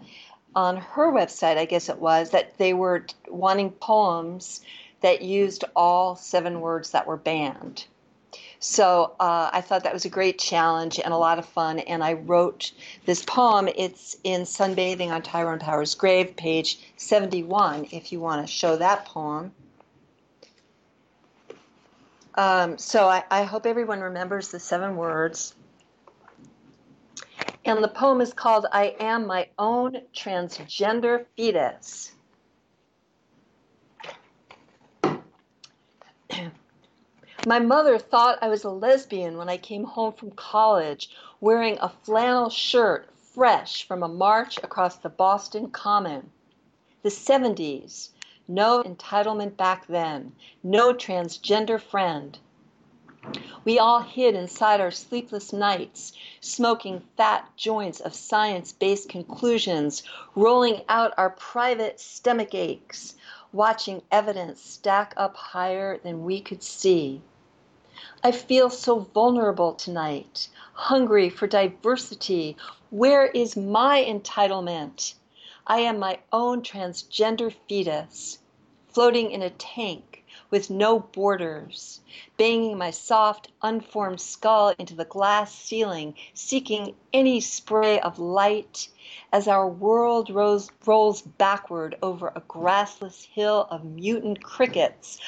on 0.55 0.77
her 0.77 1.13
website, 1.13 1.59
I 1.59 1.65
guess 1.65 1.89
it 1.89 1.99
was, 1.99 2.31
that 2.31 2.57
they 2.59 2.75
were 2.75 3.05
wanting 3.27 3.73
poems 3.73 4.61
that 5.01 5.21
used 5.21 5.65
all 5.75 6.15
seven 6.15 6.61
words 6.61 6.93
that 6.93 7.09
were 7.09 7.17
banned. 7.17 7.87
So 8.61 9.15
uh, 9.21 9.51
I 9.53 9.61
thought 9.61 9.85
that 9.85 9.93
was 9.93 10.05
a 10.05 10.09
great 10.09 10.39
challenge 10.39 10.99
and 11.03 11.15
a 11.15 11.17
lot 11.17 11.39
of 11.39 11.47
fun. 11.47 11.79
And 11.81 12.03
I 12.03 12.15
wrote 12.15 12.73
this 13.07 13.25
poem. 13.25 13.69
It's 13.77 14.17
in 14.25 14.43
Sunbathing 14.43 15.11
on 15.11 15.23
Tyrone 15.23 15.61
Power's 15.61 15.95
Grave, 15.95 16.35
page 16.37 16.81
71, 16.97 17.89
if 17.93 18.11
you 18.11 18.21
want 18.21 18.45
to 18.47 18.53
show 18.53 18.77
that 18.77 19.05
poem. 19.05 19.53
Um, 22.35 22.79
so 22.79 23.09
I, 23.09 23.25
I 23.31 23.45
hope 23.45 23.67
everyone 23.67 24.01
remembers 24.01 24.49
the 24.49 24.61
seven 24.61 24.97
words. 24.97 25.55
And 27.65 27.83
the 27.83 27.89
poem 27.89 28.21
is 28.21 28.33
called 28.33 28.67
I 28.73 28.97
Am 28.99 29.27
My 29.27 29.49
Own 29.59 30.03
Transgender 30.15 31.27
Fetus. 31.37 32.13
My 37.49 37.61
mother 37.61 37.99
thought 37.99 38.39
I 38.43 38.49
was 38.49 38.63
a 38.63 38.69
lesbian 38.69 39.39
when 39.39 39.49
I 39.49 39.57
came 39.57 39.85
home 39.85 40.13
from 40.13 40.33
college 40.33 41.09
wearing 41.41 41.79
a 41.81 41.89
flannel 41.89 42.51
shirt 42.51 43.09
fresh 43.17 43.89
from 43.89 44.03
a 44.03 44.07
march 44.07 44.59
across 44.59 44.97
the 44.97 45.09
Boston 45.09 45.71
Common. 45.71 46.31
The 47.03 47.09
70s. 47.09 48.11
No 48.47 48.83
entitlement 48.83 49.57
back 49.57 49.87
then. 49.87 50.33
No 50.63 50.93
transgender 50.93 51.81
friend. 51.81 52.39
We 53.65 53.79
all 53.79 54.01
hid 54.01 54.35
inside 54.35 54.83
our 54.83 54.91
sleepless 54.91 55.51
nights, 55.51 56.13
smoking 56.43 57.01
fat 57.17 57.49
joints 57.57 58.01
of 58.01 58.15
science 58.15 58.73
based 58.75 59.09
conclusions, 59.09 60.03
rolling 60.35 60.83
out 60.87 61.15
our 61.17 61.31
private 61.31 61.99
stomach 61.99 62.55
aches, 62.55 63.15
watching 63.55 64.03
evidence 64.13 64.61
stack 64.61 65.15
up 65.17 65.35
higher 65.35 65.97
than 65.97 66.25
we 66.25 66.43
could 66.43 66.63
see. 66.63 67.23
I 68.23 68.33
feel 68.33 68.71
so 68.71 69.01
vulnerable 69.01 69.73
tonight, 69.75 70.49
hungry 70.73 71.29
for 71.31 71.47
diversity. 71.47 72.57
Where 72.91 73.27
is 73.27 73.57
my 73.57 74.05
entitlement? 74.05 75.15
I 75.67 75.81
am 75.81 75.99
my 75.99 76.21
own 76.33 76.63
transgender 76.63 77.53
fetus, 77.69 78.39
floating 78.89 79.31
in 79.31 79.43
a 79.43 79.51
tank 79.51 80.25
with 80.51 80.71
no 80.71 81.01
borders, 81.01 82.01
banging 82.37 82.79
my 82.79 82.91
soft, 82.91 83.49
unformed 83.63 84.21
skull 84.21 84.73
into 84.79 84.95
the 84.95 85.05
glass 85.05 85.53
ceiling, 85.53 86.15
seeking 86.35 86.95
any 87.13 87.41
spray 87.41 88.01
of 88.01 88.19
light 88.19 88.89
as 89.33 89.49
our 89.49 89.69
world 89.69 90.31
rolls, 90.31 90.71
rolls 90.87 91.23
backward 91.23 91.97
over 92.03 92.33
a 92.35 92.41
grassless 92.43 93.25
hill 93.25 93.67
of 93.71 93.85
mutant 93.85 94.43
crickets 94.43 95.19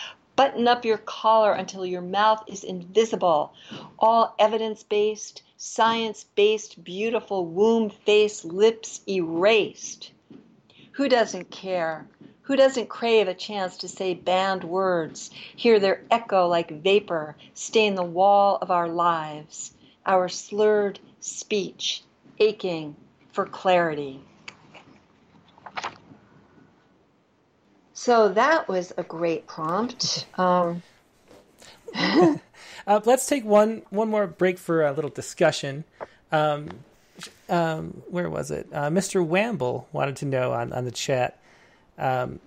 Button 0.40 0.68
up 0.68 0.86
your 0.86 0.96
collar 0.96 1.52
until 1.52 1.84
your 1.84 2.00
mouth 2.00 2.42
is 2.46 2.64
invisible. 2.64 3.52
All 3.98 4.34
evidence 4.38 4.82
based, 4.82 5.42
science 5.58 6.24
based, 6.34 6.82
beautiful 6.82 7.44
womb 7.44 7.90
face 7.90 8.42
lips 8.42 9.02
erased. 9.06 10.12
Who 10.92 11.10
doesn't 11.10 11.50
care? 11.50 12.08
Who 12.44 12.56
doesn't 12.56 12.88
crave 12.88 13.28
a 13.28 13.34
chance 13.34 13.76
to 13.76 13.88
say 13.88 14.14
banned 14.14 14.64
words, 14.64 15.30
hear 15.56 15.78
their 15.78 16.06
echo 16.10 16.48
like 16.48 16.70
vapor 16.70 17.36
stain 17.52 17.94
the 17.94 18.02
wall 18.02 18.56
of 18.62 18.70
our 18.70 18.88
lives, 18.88 19.74
our 20.06 20.30
slurred 20.30 21.00
speech, 21.20 22.02
aching 22.38 22.96
for 23.30 23.44
clarity? 23.44 24.22
So 28.00 28.30
that 28.30 28.66
was 28.66 28.94
a 28.96 29.02
great 29.02 29.46
prompt. 29.46 30.24
Um, 30.38 30.82
uh, 31.94 32.38
let's 33.04 33.26
take 33.26 33.44
one 33.44 33.82
one 33.90 34.08
more 34.08 34.26
break 34.26 34.56
for 34.56 34.86
a 34.86 34.92
little 34.92 35.10
discussion. 35.10 35.84
Um, 36.32 36.70
um, 37.50 38.02
where 38.08 38.30
was 38.30 38.50
it? 38.50 38.66
Uh, 38.72 38.88
Mr. 38.88 39.22
Wamble 39.22 39.84
wanted 39.92 40.16
to 40.16 40.24
know 40.24 40.52
on, 40.52 40.72
on 40.72 40.86
the 40.86 40.90
chat 40.90 41.42
um, 41.98 42.40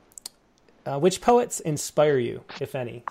uh, 0.87 0.97
which 0.97 1.21
poets 1.21 1.59
inspire 1.59 2.17
you, 2.17 2.43
if 2.59 2.73
any. 2.73 3.03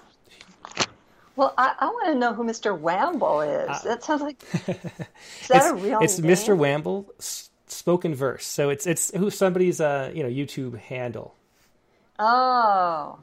Well, 1.36 1.54
I, 1.56 1.74
I 1.78 1.86
want 1.86 2.06
to 2.08 2.16
know 2.16 2.34
who 2.34 2.42
Mr. 2.42 2.76
Wamble 2.76 3.42
is. 3.42 3.68
Uh, 3.68 3.80
that 3.84 4.02
sounds 4.02 4.20
like 4.20 4.42
is 4.52 5.48
that 5.48 5.70
a 5.70 5.74
real? 5.76 6.00
It's 6.00 6.18
name? 6.18 6.32
Mr. 6.32 6.58
Wamble 6.58 7.06
spoken 7.68 8.16
verse. 8.16 8.44
So 8.44 8.68
it's 8.70 8.84
it's 8.88 9.16
who 9.16 9.30
somebody's 9.30 9.80
uh 9.80 10.10
you 10.12 10.24
know 10.24 10.28
YouTube 10.28 10.76
handle. 10.76 11.36
Oh, 12.24 13.18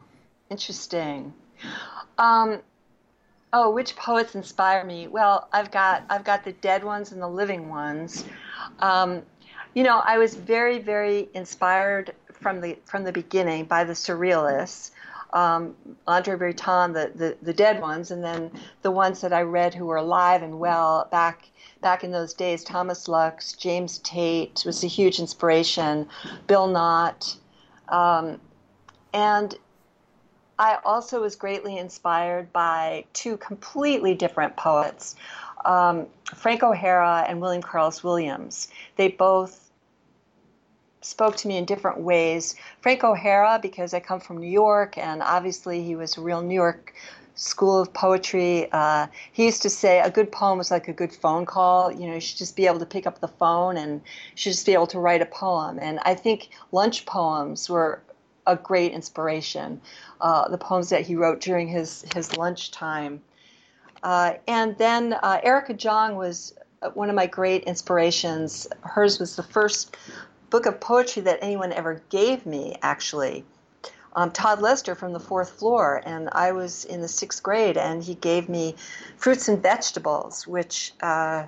interesting. 0.50 1.34
Um, 2.18 2.60
oh, 3.54 3.72
which 3.72 3.96
poets 3.96 4.36
inspire 4.36 4.84
me? 4.84 5.08
Well, 5.08 5.48
I've 5.54 5.72
got 5.72 6.04
I've 6.10 6.26
got 6.26 6.44
the 6.44 6.52
dead 6.52 6.84
ones 6.84 7.14
and 7.14 7.22
the 7.22 7.28
living 7.30 7.70
ones. 7.70 8.26
Um, 8.80 9.22
you 9.74 9.84
know, 9.84 10.00
I 10.04 10.18
was 10.18 10.36
very 10.36 10.80
very 10.80 11.30
inspired 11.34 12.14
from 12.34 12.60
the 12.60 12.78
from 12.84 13.06
the 13.06 13.14
beginning 13.14 13.64
by 13.64 13.86
the 13.86 13.94
surrealists. 13.94 14.92
Um, 15.32 15.76
Andre 16.06 16.36
Breton, 16.36 16.92
the, 16.92 17.12
the, 17.16 17.38
the 17.42 17.54
dead 17.54 17.80
ones, 17.80 18.12
and 18.12 18.22
then 18.22 18.52
the 18.82 18.92
ones 18.92 19.22
that 19.22 19.32
I 19.32 19.44
read 19.44 19.74
who 19.74 19.86
were 19.86 19.96
alive 19.96 20.44
and 20.44 20.60
well 20.60 21.08
back 21.10 21.48
back 21.80 22.04
in 22.04 22.12
those 22.12 22.34
days. 22.34 22.66
Thomas 22.66 23.08
Lux, 23.08 23.54
James 23.54 24.00
Tate 24.00 24.64
was 24.66 24.84
a 24.84 24.88
huge 24.88 25.20
inspiration. 25.20 26.10
Bill 26.48 26.68
Knott, 26.68 27.38
um, 27.88 28.42
and 29.14 29.56
I 30.58 30.80
also 30.84 31.22
was 31.22 31.36
greatly 31.36 31.78
inspired 31.78 32.52
by 32.52 33.06
two 33.14 33.38
completely 33.38 34.14
different 34.14 34.58
poets, 34.58 35.16
um, 35.64 36.08
Frank 36.36 36.64
O'Hara 36.64 37.26
and 37.28 37.40
William 37.40 37.62
Carlos 37.62 38.04
Williams. 38.04 38.68
They 38.98 39.08
both 39.08 39.72
spoke 41.02 41.38
to 41.38 41.48
me 41.48 41.58
in 41.58 41.64
different 41.64 42.00
ways. 42.00 42.56
Frank 42.82 43.04
O'Hara, 43.06 43.60
because 43.62 43.94
I 43.94 44.02
come 44.02 44.20
from 44.20 44.38
New 44.38 44.50
York, 44.50 44.98
and 44.98 45.22
obviously 45.24 45.82
he 45.82 45.96
was 45.96 46.18
a 46.18 46.22
real 46.22 46.42
New 46.42 46.56
York 46.56 46.94
school 47.36 47.80
of 47.80 47.94
poetry. 47.94 48.70
Uh, 48.74 49.08
he 49.32 49.46
used 49.46 49.62
to 49.62 49.70
say 49.70 50.02
a 50.02 50.10
good 50.10 50.30
poem 50.30 50.58
was 50.58 50.72
like 50.72 50.90
a 50.90 50.94
good 50.94 51.14
phone 51.14 51.46
call. 51.46 51.90
You 51.90 52.08
know, 52.08 52.16
you 52.16 52.20
should 52.20 52.38
just 52.38 52.58
be 52.58 52.68
able 52.68 52.80
to 52.80 52.86
pick 52.86 53.08
up 53.08 53.22
the 53.22 53.30
phone 53.30 53.78
and 53.78 54.02
you 54.02 54.36
should 54.36 54.52
just 54.52 54.66
be 54.66 54.74
able 54.74 54.88
to 54.88 55.00
write 55.00 55.22
a 55.22 55.26
poem. 55.26 55.80
And 55.82 56.00
I 56.04 56.16
think 56.16 56.50
lunch 56.74 57.06
poems 57.06 57.70
were 57.70 58.02
a 58.50 58.56
great 58.56 58.92
inspiration. 58.92 59.80
Uh, 60.20 60.50
the 60.50 60.58
poems 60.58 60.90
that 60.90 61.06
he 61.06 61.16
wrote 61.16 61.40
during 61.40 61.68
his 61.68 62.06
his 62.14 62.36
lunchtime, 62.38 63.22
uh, 64.04 64.34
and 64.48 64.78
then 64.78 65.14
uh, 65.14 65.40
Erica 65.44 65.74
Jong 65.74 66.16
was 66.16 66.54
one 66.94 67.10
of 67.10 67.16
my 67.16 67.28
great 67.28 67.64
inspirations. 67.64 68.68
Hers 68.82 69.20
was 69.20 69.36
the 69.36 69.44
first 69.44 69.96
book 70.50 70.66
of 70.66 70.80
poetry 70.80 71.22
that 71.24 71.40
anyone 71.42 71.72
ever 71.72 72.02
gave 72.10 72.46
me, 72.46 72.76
actually. 72.82 73.46
Um, 74.16 74.32
Todd 74.32 74.60
Lester 74.62 74.96
from 74.96 75.14
the 75.14 75.20
fourth 75.20 75.52
floor, 75.52 76.02
and 76.04 76.30
I 76.32 76.52
was 76.52 76.86
in 76.86 77.02
the 77.02 77.08
sixth 77.08 77.44
grade, 77.44 77.78
and 77.78 78.04
he 78.04 78.16
gave 78.16 78.50
me 78.50 78.76
fruits 79.18 79.48
and 79.48 79.62
vegetables, 79.62 80.48
which 80.48 80.94
uh, 81.02 81.46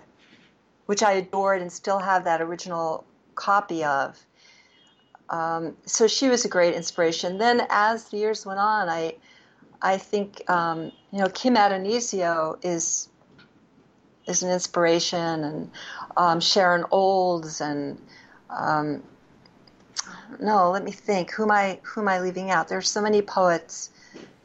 which 0.86 1.02
I 1.02 1.14
adored 1.14 1.62
and 1.62 1.72
still 1.72 2.00
have 2.00 2.26
that 2.26 2.42
original 2.42 3.06
copy 3.36 3.84
of. 3.84 4.20
Um, 5.32 5.78
so 5.86 6.08
she 6.08 6.28
was 6.28 6.46
a 6.46 6.50
great 6.50 6.76
inspiration. 6.76 7.38
Then 7.38 7.66
as 7.70 8.10
the 8.10 8.18
years 8.18 8.46
went 8.46 8.60
on, 8.60 8.90
I 8.90 9.16
I 9.82 9.98
think 9.98 10.48
um, 10.50 10.92
you 11.12 11.20
know 11.20 11.30
Kim 11.30 11.56
Addonizio 11.56 12.58
is 12.64 13.10
is 14.28 14.44
an 14.44 14.52
inspiration, 14.52 15.44
and 15.44 15.72
um, 16.18 16.40
Sharon 16.42 16.86
Olds, 16.92 17.62
and 17.62 17.98
um, 18.50 19.02
no, 20.40 20.70
let 20.70 20.84
me 20.84 20.92
think. 20.92 21.32
Who 21.32 21.44
am 21.44 21.52
I 21.52 21.80
who 21.84 22.02
am 22.02 22.10
I 22.10 22.20
leaving 22.20 22.52
out? 22.52 22.68
There's 22.68 22.90
so 22.90 23.02
many 23.02 23.22
poets 23.22 23.90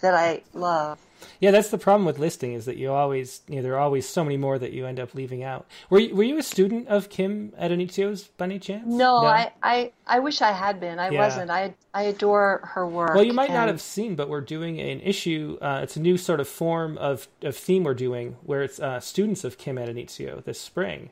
that 0.01 0.15
I 0.15 0.43
love. 0.55 1.01
Yeah, 1.41 1.51
that's 1.51 1.71
the 1.71 1.79
problem 1.79 2.05
with 2.05 2.19
listing 2.19 2.53
is 2.53 2.65
that 2.65 2.77
you 2.77 2.93
always, 2.93 3.43
you 3.49 3.57
know, 3.57 3.63
there 3.63 3.75
are 3.75 3.81
always 3.81 4.09
so 4.09 4.25
many 4.25 4.37
more 4.37 4.59
that 4.59 4.73
you 4.73 4.87
end 4.87 5.01
up 5.01 5.15
leaving 5.15 5.43
out. 5.43 5.67
Were 5.91 5.99
you, 5.99 6.15
were 6.15 6.23
you 6.23 6.39
a 6.39 6.43
student 6.43 6.89
of 6.89 7.09
Kim 7.09 7.53
Addonizio's 7.61 8.25
by 8.37 8.47
any 8.47 8.59
chance? 8.59 8.87
No, 8.87 9.23
no? 9.23 9.27
I, 9.27 9.53
I, 9.63 9.93
I 10.07 10.19
wish 10.21 10.43
I 10.43 10.53
had 10.53 10.81
been. 10.81 10.99
I 10.99 11.11
yeah. 11.11 11.21
wasn't. 11.21 11.51
I, 11.51 11.75
I 11.93 12.03
adore 12.05 12.61
her 12.75 12.87
work. 12.87 13.15
Well, 13.15 13.25
you 13.25 13.33
might 13.33 13.51
and... 13.51 13.55
not 13.55 13.69
have 13.69 13.81
seen, 13.81 14.15
but 14.15 14.29
we're 14.29 14.41
doing 14.41 14.81
an 14.81 15.01
issue. 15.01 15.59
Uh, 15.61 15.81
it's 15.83 15.97
a 15.97 16.01
new 16.01 16.17
sort 16.17 16.41
of 16.41 16.49
form 16.49 16.99
of, 16.99 17.29
of 17.43 17.57
theme 17.57 17.85
we're 17.85 17.95
doing 17.95 18.37
where 18.43 18.63
it's 18.63 18.81
uh, 18.81 19.01
students 19.01 19.45
of 19.45 19.59
Kim 19.59 19.77
Addonizio 19.77 20.43
this 20.45 20.61
spring. 20.61 21.11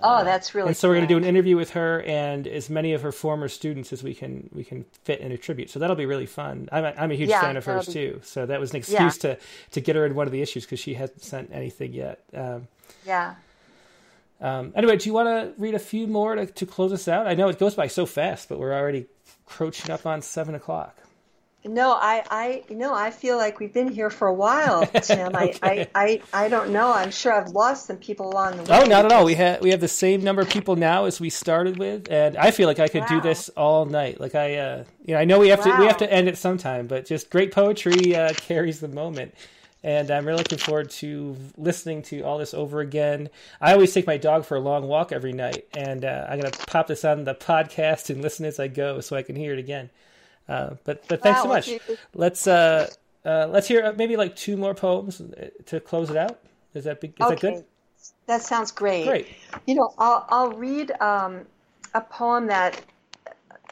Oh, 0.00 0.24
that's 0.24 0.54
really. 0.54 0.68
And 0.68 0.76
so 0.76 0.88
we're 0.88 0.94
going 0.94 1.08
to 1.08 1.12
do 1.12 1.16
an 1.16 1.24
interview 1.24 1.56
with 1.56 1.70
her 1.70 2.02
and 2.02 2.46
as 2.46 2.70
many 2.70 2.92
of 2.92 3.02
her 3.02 3.10
former 3.10 3.48
students 3.48 3.92
as 3.92 4.02
we 4.02 4.14
can 4.14 4.48
we 4.52 4.62
can 4.62 4.84
fit 5.04 5.20
in 5.20 5.32
a 5.32 5.36
tribute. 5.36 5.70
So 5.70 5.78
that'll 5.78 5.96
be 5.96 6.06
really 6.06 6.26
fun. 6.26 6.68
I'm 6.70 6.84
a, 6.84 6.94
I'm 6.96 7.10
a 7.10 7.14
huge 7.14 7.30
yeah, 7.30 7.40
fan 7.40 7.56
of 7.56 7.64
hers 7.64 7.86
be... 7.86 7.92
too. 7.92 8.20
So 8.22 8.46
that 8.46 8.60
was 8.60 8.70
an 8.70 8.76
excuse 8.76 9.24
yeah. 9.24 9.34
to 9.34 9.38
to 9.72 9.80
get 9.80 9.96
her 9.96 10.06
in 10.06 10.14
one 10.14 10.26
of 10.26 10.32
the 10.32 10.40
issues 10.40 10.64
because 10.64 10.80
she 10.80 10.94
hasn't 10.94 11.22
sent 11.22 11.50
anything 11.52 11.92
yet. 11.92 12.22
Um, 12.32 12.68
yeah. 13.04 13.34
Um, 14.40 14.72
anyway, 14.76 14.96
do 14.96 15.08
you 15.08 15.14
want 15.14 15.28
to 15.28 15.60
read 15.60 15.74
a 15.74 15.80
few 15.80 16.06
more 16.06 16.36
to, 16.36 16.46
to 16.46 16.66
close 16.66 16.92
us 16.92 17.08
out? 17.08 17.26
I 17.26 17.34
know 17.34 17.48
it 17.48 17.58
goes 17.58 17.74
by 17.74 17.88
so 17.88 18.06
fast, 18.06 18.48
but 18.48 18.60
we're 18.60 18.72
already 18.72 19.06
crouching 19.46 19.90
up 19.90 20.06
on 20.06 20.22
seven 20.22 20.54
o'clock. 20.54 20.96
No, 21.68 21.92
I, 21.92 22.24
I, 22.30 22.62
you 22.68 22.76
know, 22.76 22.94
I 22.94 23.10
feel 23.10 23.36
like 23.36 23.60
we've 23.60 23.72
been 23.72 23.88
here 23.88 24.10
for 24.10 24.26
a 24.26 24.34
while, 24.34 24.86
Tim. 25.02 25.34
okay. 25.36 25.58
I, 25.62 25.70
I, 25.70 25.88
I, 25.94 26.44
I 26.44 26.48
don't 26.48 26.70
know. 26.70 26.92
I'm 26.92 27.10
sure 27.10 27.32
I've 27.32 27.50
lost 27.50 27.86
some 27.86 27.98
people 27.98 28.30
along 28.30 28.56
the 28.56 28.62
way. 28.62 28.80
Oh, 28.80 28.84
not 28.84 29.04
at 29.04 29.12
all. 29.12 29.24
We 29.24 29.34
have 29.34 29.60
we 29.60 29.70
have 29.70 29.80
the 29.80 29.88
same 29.88 30.22
number 30.22 30.40
of 30.40 30.48
people 30.48 30.76
now 30.76 31.04
as 31.04 31.20
we 31.20 31.30
started 31.30 31.78
with, 31.78 32.10
and 32.10 32.36
I 32.36 32.50
feel 32.50 32.66
like 32.66 32.78
I 32.78 32.88
could 32.88 33.02
wow. 33.02 33.08
do 33.08 33.20
this 33.20 33.48
all 33.50 33.84
night. 33.84 34.20
Like 34.20 34.34
I, 34.34 34.56
uh, 34.56 34.84
you 35.04 35.14
know, 35.14 35.20
I 35.20 35.24
know 35.24 35.38
we 35.38 35.48
have 35.48 35.64
wow. 35.64 35.76
to 35.76 35.80
we 35.80 35.86
have 35.86 35.98
to 35.98 36.12
end 36.12 36.28
it 36.28 36.38
sometime, 36.38 36.86
but 36.86 37.04
just 37.04 37.30
great 37.30 37.52
poetry 37.52 38.16
uh, 38.16 38.32
carries 38.36 38.80
the 38.80 38.88
moment. 38.88 39.34
And 39.84 40.10
I'm 40.10 40.26
really 40.26 40.38
looking 40.38 40.58
forward 40.58 40.90
to 40.90 41.36
listening 41.56 42.02
to 42.02 42.22
all 42.22 42.38
this 42.38 42.52
over 42.52 42.80
again. 42.80 43.28
I 43.60 43.74
always 43.74 43.94
take 43.94 44.08
my 44.08 44.16
dog 44.16 44.44
for 44.44 44.56
a 44.56 44.60
long 44.60 44.88
walk 44.88 45.12
every 45.12 45.32
night, 45.32 45.68
and 45.76 46.04
uh, 46.04 46.26
I'm 46.28 46.40
gonna 46.40 46.52
pop 46.66 46.88
this 46.88 47.04
on 47.04 47.24
the 47.24 47.34
podcast 47.34 48.10
and 48.10 48.22
listen 48.22 48.44
as 48.44 48.58
I 48.58 48.68
go, 48.68 49.00
so 49.00 49.16
I 49.16 49.22
can 49.22 49.36
hear 49.36 49.52
it 49.52 49.58
again. 49.58 49.90
Uh, 50.48 50.74
but 50.84 51.06
but 51.08 51.22
thanks 51.22 51.38
wow, 51.38 51.42
so 51.42 51.48
much. 51.48 51.80
Let's 52.14 52.46
uh, 52.46 52.88
uh, 53.24 53.48
let's 53.50 53.68
hear 53.68 53.84
uh, 53.84 53.92
maybe 53.96 54.16
like 54.16 54.34
two 54.34 54.56
more 54.56 54.74
poems 54.74 55.20
uh, 55.20 55.50
to 55.66 55.80
close 55.80 56.10
it 56.10 56.16
out. 56.16 56.38
Is 56.74 56.84
that 56.84 57.02
is 57.02 57.10
okay. 57.20 57.34
that 57.34 57.40
good? 57.40 57.64
That 58.26 58.42
sounds 58.42 58.70
great. 58.70 59.06
Great. 59.06 59.26
You 59.66 59.74
know, 59.74 59.92
I'll 59.98 60.26
I'll 60.30 60.52
read 60.52 60.92
um, 61.00 61.42
a 61.94 62.00
poem 62.00 62.46
that 62.46 62.80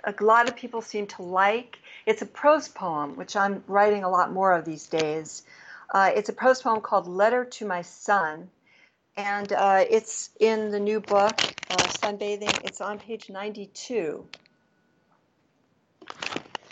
a 0.05 0.15
lot 0.23 0.49
of 0.49 0.57
people 0.57 0.83
seem 0.83 1.07
to 1.07 1.23
like. 1.23 1.79
It's 2.05 2.23
a 2.23 2.27
prose 2.27 2.69
poem, 2.69 3.17
which 3.17 3.35
I'm 3.37 3.65
writing 3.67 4.05
a 4.05 4.09
lot 4.09 4.33
more 4.33 4.53
of 4.53 4.65
these 4.65 4.87
days. 4.87 5.45
Uh, 5.93 6.11
it's 6.15 6.29
a 6.29 6.33
prose 6.33 6.61
poem 6.61 6.81
called 6.81 7.07
"Letter 7.07 7.45
to 7.45 7.67
My 7.67 7.83
Son," 7.83 8.51
and 9.17 9.53
uh, 9.53 9.85
it's 9.89 10.31
in 10.41 10.71
the 10.71 10.81
new 10.81 11.01
book 11.01 11.41
uh, 11.71 11.77
"Sunbathing." 12.01 12.65
It's 12.65 12.81
on 12.81 12.99
page 12.99 13.31
92. 13.31 14.27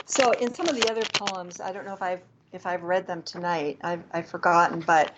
So, 0.07 0.33
in 0.33 0.53
some 0.53 0.69
of 0.69 0.77
the 0.77 0.91
other 0.91 1.03
poems, 1.15 1.61
I 1.61 1.73
don't 1.73 1.87
know 1.87 1.95
if 1.95 2.03
I've 2.03 2.21
if 2.53 2.67
I've 2.67 2.83
read 2.83 3.07
them 3.07 3.23
tonight. 3.23 3.79
I've, 3.83 4.03
I've 4.13 4.29
forgotten, 4.29 4.81
but 4.81 5.13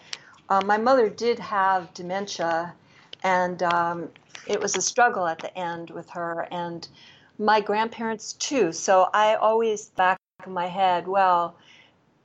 um, 0.48 0.66
my 0.66 0.78
mother 0.78 1.08
did 1.08 1.38
have 1.38 1.92
dementia, 1.92 2.72
and 3.22 3.62
um, 3.62 4.08
it 4.46 4.60
was 4.60 4.76
a 4.76 4.82
struggle 4.82 5.26
at 5.26 5.38
the 5.38 5.56
end 5.58 5.90
with 5.90 6.08
her, 6.10 6.48
and 6.50 6.88
my 7.38 7.60
grandparents 7.60 8.32
too. 8.34 8.72
So 8.72 9.10
I 9.12 9.34
always 9.34 9.88
back 9.90 10.18
in 10.46 10.52
my 10.52 10.66
head, 10.66 11.06
well, 11.06 11.56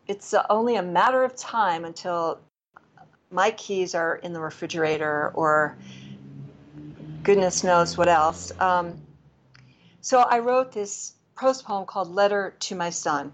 it's 0.08 0.34
only 0.50 0.76
a 0.76 0.84
matter 0.84 1.24
of 1.24 1.36
time 1.36 1.84
until 1.84 2.40
my 3.32 3.52
keys 3.52 3.96
are 3.96 4.18
in 4.18 4.34
the 4.34 4.40
refrigerator 4.40 5.32
or 5.34 5.78
goodness 7.24 7.64
knows 7.64 7.98
what 7.98 8.08
else. 8.08 8.52
Um, 8.60 8.98
so 10.02 10.20
I 10.20 10.40
wrote 10.40 10.72
this 10.72 11.14
prose 11.36 11.62
poem 11.62 11.86
called 11.86 12.14
Letter 12.14 12.56
to 12.60 12.76
My 12.76 12.90
Son. 12.90 13.34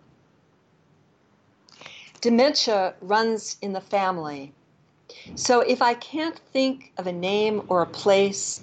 Dementia 2.21 2.95
runs 3.01 3.57
in 3.61 3.73
the 3.73 3.81
family. 3.81 4.53
So 5.35 5.61
if 5.61 5.81
I 5.81 5.93
can't 5.93 6.39
think 6.51 6.91
of 6.97 7.07
a 7.07 7.11
name 7.11 7.63
or 7.67 7.81
a 7.81 7.87
place, 7.87 8.61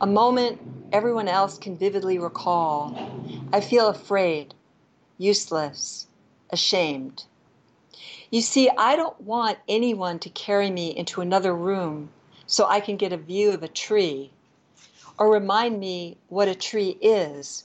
a 0.00 0.06
moment 0.06 0.60
everyone 0.92 1.28
else 1.28 1.58
can 1.58 1.76
vividly 1.76 2.18
recall, 2.18 2.96
I 3.52 3.60
feel 3.60 3.88
afraid, 3.88 4.54
useless, 5.18 6.06
ashamed. 6.50 7.24
You 8.30 8.40
see, 8.40 8.70
I 8.76 8.96
don't 8.96 9.20
want 9.20 9.58
anyone 9.68 10.18
to 10.20 10.30
carry 10.30 10.70
me 10.70 10.96
into 10.96 11.20
another 11.20 11.54
room 11.54 12.10
so 12.46 12.66
I 12.66 12.80
can 12.80 12.96
get 12.96 13.12
a 13.12 13.16
view 13.16 13.52
of 13.52 13.62
a 13.62 13.68
tree, 13.68 14.30
or 15.18 15.30
remind 15.32 15.78
me 15.78 16.16
what 16.28 16.48
a 16.48 16.54
tree 16.54 16.98
is 17.00 17.64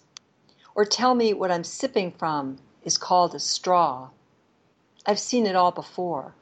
or 0.76 0.86
tell 0.86 1.16
me 1.16 1.34
what 1.34 1.52
I'm 1.52 1.64
sipping 1.64 2.12
from 2.12 2.58
is 2.84 2.98
called 2.98 3.36
a 3.36 3.40
straw. 3.40 4.10
I've 5.06 5.20
seen 5.20 5.46
it 5.46 5.56
all 5.56 5.72
before. 5.72 6.34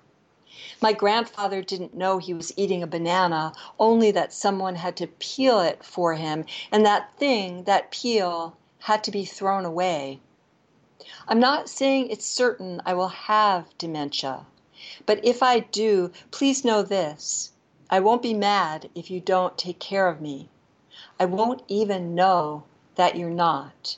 My 0.81 0.93
grandfather 0.93 1.61
didn't 1.61 1.93
know 1.93 2.17
he 2.17 2.33
was 2.33 2.51
eating 2.57 2.81
a 2.81 2.87
banana, 2.87 3.53
only 3.79 4.11
that 4.11 4.33
someone 4.33 4.75
had 4.75 4.97
to 4.97 5.07
peel 5.07 5.59
it 5.59 5.83
for 5.83 6.15
him, 6.15 6.45
and 6.71 6.85
that 6.85 7.15
thing, 7.17 7.63
that 7.63 7.91
peel, 7.91 8.55
had 8.79 9.03
to 9.03 9.11
be 9.11 9.25
thrown 9.25 9.65
away. 9.65 10.19
I'm 11.27 11.39
not 11.39 11.69
saying 11.69 12.09
it's 12.09 12.25
certain 12.25 12.81
I 12.85 12.93
will 12.93 13.07
have 13.07 13.77
dementia, 13.77 14.45
but 15.05 15.23
if 15.23 15.43
I 15.43 15.59
do, 15.59 16.11
please 16.31 16.65
know 16.65 16.81
this 16.81 17.51
I 17.89 17.99
won't 17.99 18.21
be 18.21 18.33
mad 18.33 18.89
if 18.95 19.09
you 19.09 19.19
don't 19.19 19.57
take 19.57 19.79
care 19.79 20.07
of 20.07 20.21
me. 20.21 20.49
I 21.19 21.25
won't 21.25 21.63
even 21.67 22.15
know 22.15 22.63
that 22.95 23.15
you're 23.15 23.29
not. 23.29 23.97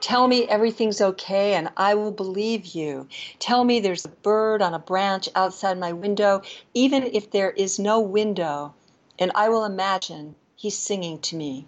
Tell 0.00 0.26
me 0.28 0.48
everything's 0.48 1.02
okay 1.02 1.52
and 1.54 1.68
I 1.76 1.94
will 1.94 2.10
believe 2.10 2.66
you. 2.74 3.06
Tell 3.38 3.64
me 3.64 3.80
there's 3.80 4.06
a 4.06 4.08
bird 4.08 4.62
on 4.62 4.72
a 4.72 4.78
branch 4.78 5.28
outside 5.34 5.78
my 5.78 5.92
window, 5.92 6.40
even 6.72 7.04
if 7.04 7.30
there 7.30 7.50
is 7.50 7.78
no 7.78 8.00
window, 8.00 8.72
and 9.18 9.30
I 9.34 9.50
will 9.50 9.64
imagine 9.64 10.36
he's 10.56 10.78
singing 10.78 11.18
to 11.20 11.36
me. 11.36 11.66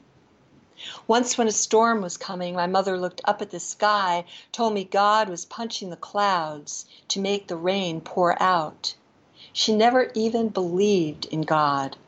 Once, 1.07 1.37
when 1.37 1.47
a 1.47 1.53
storm 1.53 2.01
was 2.01 2.17
coming, 2.17 2.55
my 2.55 2.67
mother 2.67 2.99
looked 2.99 3.21
up 3.25 3.43
at 3.43 3.51
the 3.51 3.61
sky, 3.61 4.25
told 4.51 4.73
me 4.73 4.83
God 4.83 5.29
was 5.29 5.45
punching 5.45 5.91
the 5.91 5.97
clouds 5.97 6.87
to 7.09 7.21
make 7.21 7.49
the 7.49 7.57
rain 7.57 8.01
pour 8.01 8.43
out. 8.43 8.95
She 9.53 9.77
never 9.77 10.11
even 10.15 10.49
believed 10.49 11.27
in 11.27 11.43
God. 11.43 11.99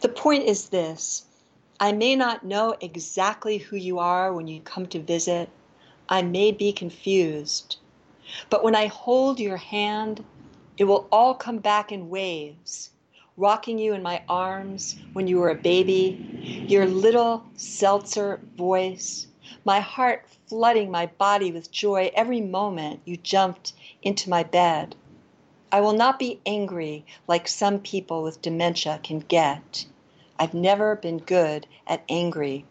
The 0.00 0.08
point 0.08 0.44
is 0.44 0.70
this 0.70 1.24
I 1.84 1.92
may 1.92 2.16
not 2.16 2.46
know 2.46 2.74
exactly 2.80 3.58
who 3.58 3.76
you 3.76 3.98
are 3.98 4.32
when 4.32 4.48
you 4.48 4.62
come 4.62 4.86
to 4.86 4.98
visit. 4.98 5.50
I 6.08 6.22
may 6.22 6.50
be 6.50 6.72
confused. 6.72 7.76
But 8.48 8.64
when 8.64 8.74
I 8.74 8.86
hold 8.86 9.38
your 9.38 9.58
hand, 9.58 10.24
it 10.78 10.84
will 10.84 11.06
all 11.12 11.34
come 11.34 11.58
back 11.58 11.92
in 11.92 12.08
waves, 12.08 12.88
rocking 13.36 13.78
you 13.78 13.92
in 13.92 14.02
my 14.02 14.22
arms 14.30 14.96
when 15.12 15.26
you 15.26 15.36
were 15.36 15.50
a 15.50 15.54
baby, 15.54 16.64
your 16.66 16.86
little 16.86 17.44
seltzer 17.54 18.40
voice, 18.56 19.26
my 19.66 19.80
heart 19.80 20.24
flooding 20.48 20.90
my 20.90 21.04
body 21.04 21.52
with 21.52 21.70
joy 21.70 22.10
every 22.14 22.40
moment 22.40 23.00
you 23.04 23.18
jumped 23.18 23.74
into 24.02 24.30
my 24.30 24.42
bed. 24.42 24.96
I 25.70 25.82
will 25.82 25.92
not 25.92 26.18
be 26.18 26.40
angry 26.46 27.04
like 27.28 27.46
some 27.46 27.78
people 27.78 28.22
with 28.22 28.40
dementia 28.40 29.00
can 29.02 29.18
get. 29.18 29.84
I've 30.38 30.54
never 30.54 30.96
been 30.96 31.18
good 31.18 31.66
at 31.86 32.02
angry. 32.08 32.64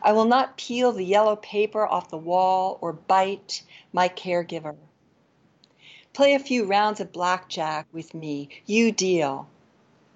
I 0.00 0.12
will 0.12 0.24
not 0.24 0.56
peel 0.56 0.92
the 0.92 1.04
yellow 1.04 1.36
paper 1.36 1.86
off 1.86 2.08
the 2.08 2.16
wall 2.16 2.78
or 2.80 2.92
bite 2.92 3.62
my 3.92 4.08
caregiver. 4.08 4.76
Play 6.12 6.34
a 6.34 6.38
few 6.38 6.64
rounds 6.64 7.00
of 7.00 7.12
blackjack 7.12 7.86
with 7.92 8.14
me. 8.14 8.48
You 8.66 8.92
deal. 8.92 9.48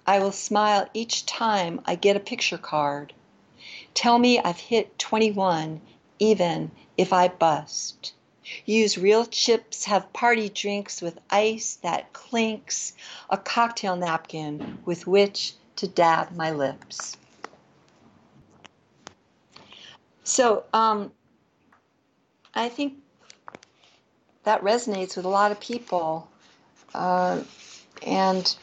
I 0.07 0.19
will 0.19 0.31
smile 0.31 0.87
each 0.93 1.25
time 1.25 1.81
I 1.85 1.95
get 1.95 2.15
a 2.15 2.21
picture 2.21 2.57
card. 2.57 3.13
Tell 3.93 4.17
me 4.17 4.39
I've 4.39 4.59
hit 4.59 4.97
21 4.97 5.81
even 6.17 6.71
if 6.97 7.11
I 7.13 7.27
bust. 7.27 8.13
Use 8.65 8.97
real 8.97 9.25
chips, 9.25 9.85
have 9.85 10.11
party 10.13 10.49
drinks 10.49 11.01
with 11.01 11.19
ice 11.29 11.75
that 11.81 12.13
clinks, 12.13 12.93
a 13.29 13.37
cocktail 13.37 13.95
napkin 13.95 14.79
with 14.85 15.05
which 15.05 15.53
to 15.79 15.87
dab 15.87 16.35
my 16.35 16.51
lips. 16.51 17.15
So 20.23 20.65
um, 20.73 21.11
I 22.53 22.67
think 22.67 22.95
that 24.43 24.61
resonates 24.61 25.15
with 25.15 25.25
a 25.25 25.29
lot 25.29 25.51
of 25.51 25.59
people. 25.61 26.29
Uh, 26.93 27.41
and 28.05 28.55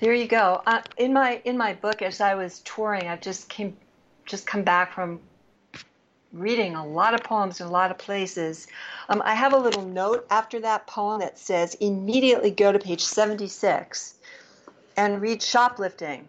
there 0.00 0.12
you 0.12 0.26
go. 0.26 0.60
Uh, 0.66 0.82
in 0.96 1.12
my 1.12 1.40
in 1.44 1.56
my 1.56 1.74
book, 1.74 2.02
as 2.02 2.20
I 2.20 2.34
was 2.34 2.60
touring, 2.60 3.06
I've 3.06 3.20
just 3.20 3.48
came 3.48 3.76
just 4.26 4.44
come 4.44 4.64
back 4.64 4.92
from 4.92 5.20
reading 6.32 6.74
a 6.74 6.86
lot 6.86 7.14
of 7.14 7.22
poems 7.22 7.60
in 7.60 7.66
a 7.66 7.70
lot 7.70 7.90
of 7.90 7.98
places. 7.98 8.66
Um, 9.08 9.22
I 9.24 9.34
have 9.34 9.52
a 9.52 9.56
little 9.56 9.84
note 9.84 10.26
after 10.30 10.60
that 10.60 10.86
poem 10.86 11.20
that 11.20 11.38
says, 11.38 11.74
immediately 11.80 12.50
go 12.50 12.70
to 12.70 12.78
page 12.78 13.04
76 13.04 14.14
and 14.96 15.22
read 15.22 15.42
Shoplifting 15.42 16.28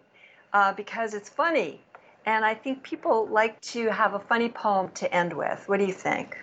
uh, 0.52 0.72
because 0.72 1.14
it's 1.14 1.28
funny. 1.28 1.80
And 2.26 2.44
I 2.44 2.54
think 2.54 2.82
people 2.82 3.26
like 3.28 3.60
to 3.62 3.88
have 3.90 4.14
a 4.14 4.18
funny 4.18 4.48
poem 4.48 4.90
to 4.94 5.12
end 5.14 5.32
with. 5.32 5.68
What 5.68 5.78
do 5.78 5.86
you 5.86 5.92
think? 5.92 6.36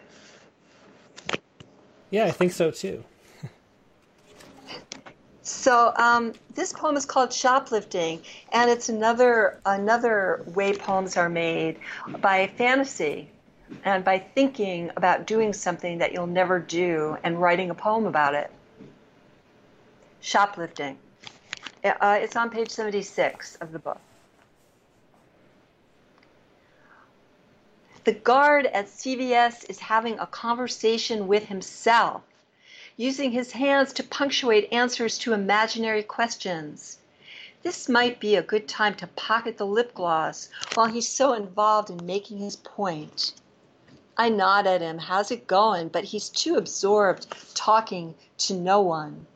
Yeah, 2.09 2.25
I 2.25 2.31
think 2.31 2.51
so 2.51 2.71
too. 2.71 3.03
So 5.43 5.93
um, 5.95 6.33
this 6.55 6.73
poem 6.73 6.97
is 6.97 7.05
called 7.05 7.31
"Shoplifting," 7.31 8.21
and 8.51 8.69
it's 8.69 8.89
another 8.89 9.61
another 9.65 10.43
way 10.47 10.75
poems 10.75 11.15
are 11.15 11.29
made 11.29 11.79
by 12.19 12.47
fantasy 12.57 13.29
and 13.83 14.03
by 14.03 14.19
thinking 14.19 14.91
about 14.95 15.27
doing 15.27 15.53
something 15.53 15.97
that 15.97 16.13
you'll 16.13 16.27
never 16.27 16.59
do 16.59 17.17
and 17.23 17.41
writing 17.41 17.69
a 17.69 17.75
poem 17.75 18.05
about 18.05 18.33
it. 18.33 18.51
Shoplifting. 20.21 20.97
Uh, 21.83 22.19
it's 22.21 22.35
on 22.35 22.49
page 22.49 22.69
76 22.69 23.55
of 23.57 23.71
the 23.71 23.79
book. 23.79 23.99
The 28.03 28.13
guard 28.13 28.67
at 28.67 28.87
CVS 28.87 29.69
is 29.69 29.79
having 29.79 30.17
a 30.17 30.27
conversation 30.27 31.27
with 31.27 31.45
himself, 31.45 32.21
using 32.95 33.31
his 33.31 33.51
hands 33.51 33.91
to 33.93 34.03
punctuate 34.03 34.71
answers 34.71 35.17
to 35.19 35.33
imaginary 35.33 36.03
questions. 36.03 36.99
This 37.63 37.89
might 37.89 38.19
be 38.19 38.35
a 38.35 38.41
good 38.41 38.67
time 38.67 38.95
to 38.95 39.07
pocket 39.07 39.57
the 39.57 39.65
lip 39.65 39.93
gloss 39.93 40.47
while 40.73 40.87
he's 40.87 41.09
so 41.09 41.33
involved 41.33 41.89
in 41.89 42.05
making 42.05 42.37
his 42.37 42.55
point. 42.55 43.33
I 44.19 44.29
nod 44.29 44.65
at 44.65 44.81
him, 44.81 44.97
how's 44.97 45.29
it 45.29 45.45
going? 45.45 45.89
But 45.89 46.05
he's 46.05 46.29
too 46.29 46.55
absorbed 46.55 47.27
talking 47.53 48.15
to 48.39 48.55
no 48.55 48.81
one. 48.81 49.27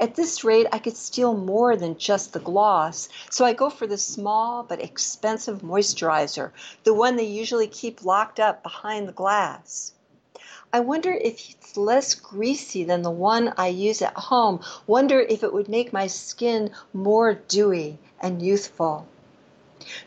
At 0.00 0.14
this 0.14 0.42
rate, 0.42 0.66
I 0.72 0.78
could 0.78 0.96
steal 0.96 1.34
more 1.34 1.76
than 1.76 1.98
just 1.98 2.32
the 2.32 2.40
gloss, 2.40 3.10
so 3.30 3.44
I 3.44 3.52
go 3.52 3.68
for 3.68 3.86
the 3.86 3.98
small 3.98 4.62
but 4.62 4.80
expensive 4.80 5.60
moisturizer, 5.60 6.52
the 6.84 6.94
one 6.94 7.16
they 7.16 7.24
usually 7.24 7.68
keep 7.68 8.02
locked 8.02 8.40
up 8.40 8.62
behind 8.62 9.06
the 9.06 9.12
glass. 9.12 9.92
I 10.72 10.80
wonder 10.80 11.12
if 11.12 11.50
it's 11.50 11.76
less 11.76 12.14
greasy 12.14 12.84
than 12.84 13.02
the 13.02 13.10
one 13.10 13.52
I 13.58 13.68
use 13.68 14.00
at 14.00 14.16
home. 14.16 14.60
Wonder 14.86 15.20
if 15.20 15.44
it 15.44 15.52
would 15.52 15.68
make 15.68 15.92
my 15.92 16.06
skin 16.06 16.70
more 16.94 17.34
dewy 17.34 17.98
and 18.20 18.40
youthful. 18.40 19.06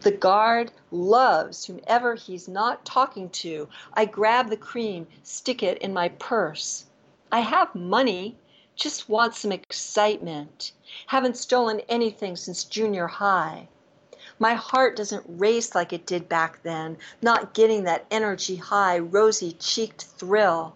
The 0.02 0.10
guard 0.12 0.72
loves 0.90 1.66
whomever 1.66 2.16
he's 2.16 2.48
not 2.48 2.86
talking 2.86 3.30
to. 3.30 3.70
I 3.94 4.06
grab 4.06 4.50
the 4.50 4.58
cream, 4.58 5.06
stick 5.22 5.62
it 5.62 5.78
in 5.78 5.94
my 5.94 6.10
purse. 6.10 6.86
I 7.32 7.42
have 7.42 7.76
money, 7.76 8.36
just 8.76 9.08
want 9.08 9.36
some 9.36 9.52
excitement. 9.52 10.72
Haven't 11.06 11.38
stolen 11.38 11.82
anything 11.88 12.36
since 12.36 12.64
junior 12.64 13.06
high. 13.06 13.68
My 14.40 14.56
heart 14.56 14.96
doesn't 14.96 15.24
race 15.28 15.76
like 15.76 15.94
it 15.94 16.06
did 16.06 16.28
back 16.28 16.64
then, 16.64 16.98
not 17.22 17.54
getting 17.54 17.84
that 17.84 18.06
energy 18.10 18.56
high, 18.56 18.98
rosy 18.98 19.54
cheeked 19.54 20.04
thrill. 20.04 20.76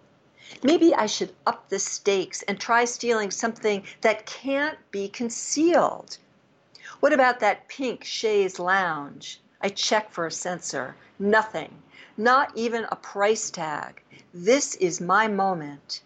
Maybe 0.62 0.94
I 0.94 1.06
should 1.06 1.34
up 1.46 1.68
the 1.68 1.78
stakes 1.78 2.42
and 2.42 2.58
try 2.58 2.84
stealing 2.84 3.30
something 3.30 3.84
that 4.00 4.24
can't 4.26 4.78
be 4.90 5.08
concealed. 5.08 6.18
What 7.00 7.14
about 7.14 7.40
that 7.40 7.66
pink 7.66 8.04
chaise 8.04 8.58
lounge? 8.58 9.40
I 9.62 9.70
check 9.70 10.10
for 10.10 10.26
a 10.26 10.30
censor. 10.30 10.96
Nothing. 11.18 11.82
Not 12.18 12.52
even 12.54 12.84
a 12.84 12.96
price 12.96 13.48
tag. 13.50 14.02
This 14.34 14.74
is 14.74 15.00
my 15.00 15.26
moment. 15.26 16.02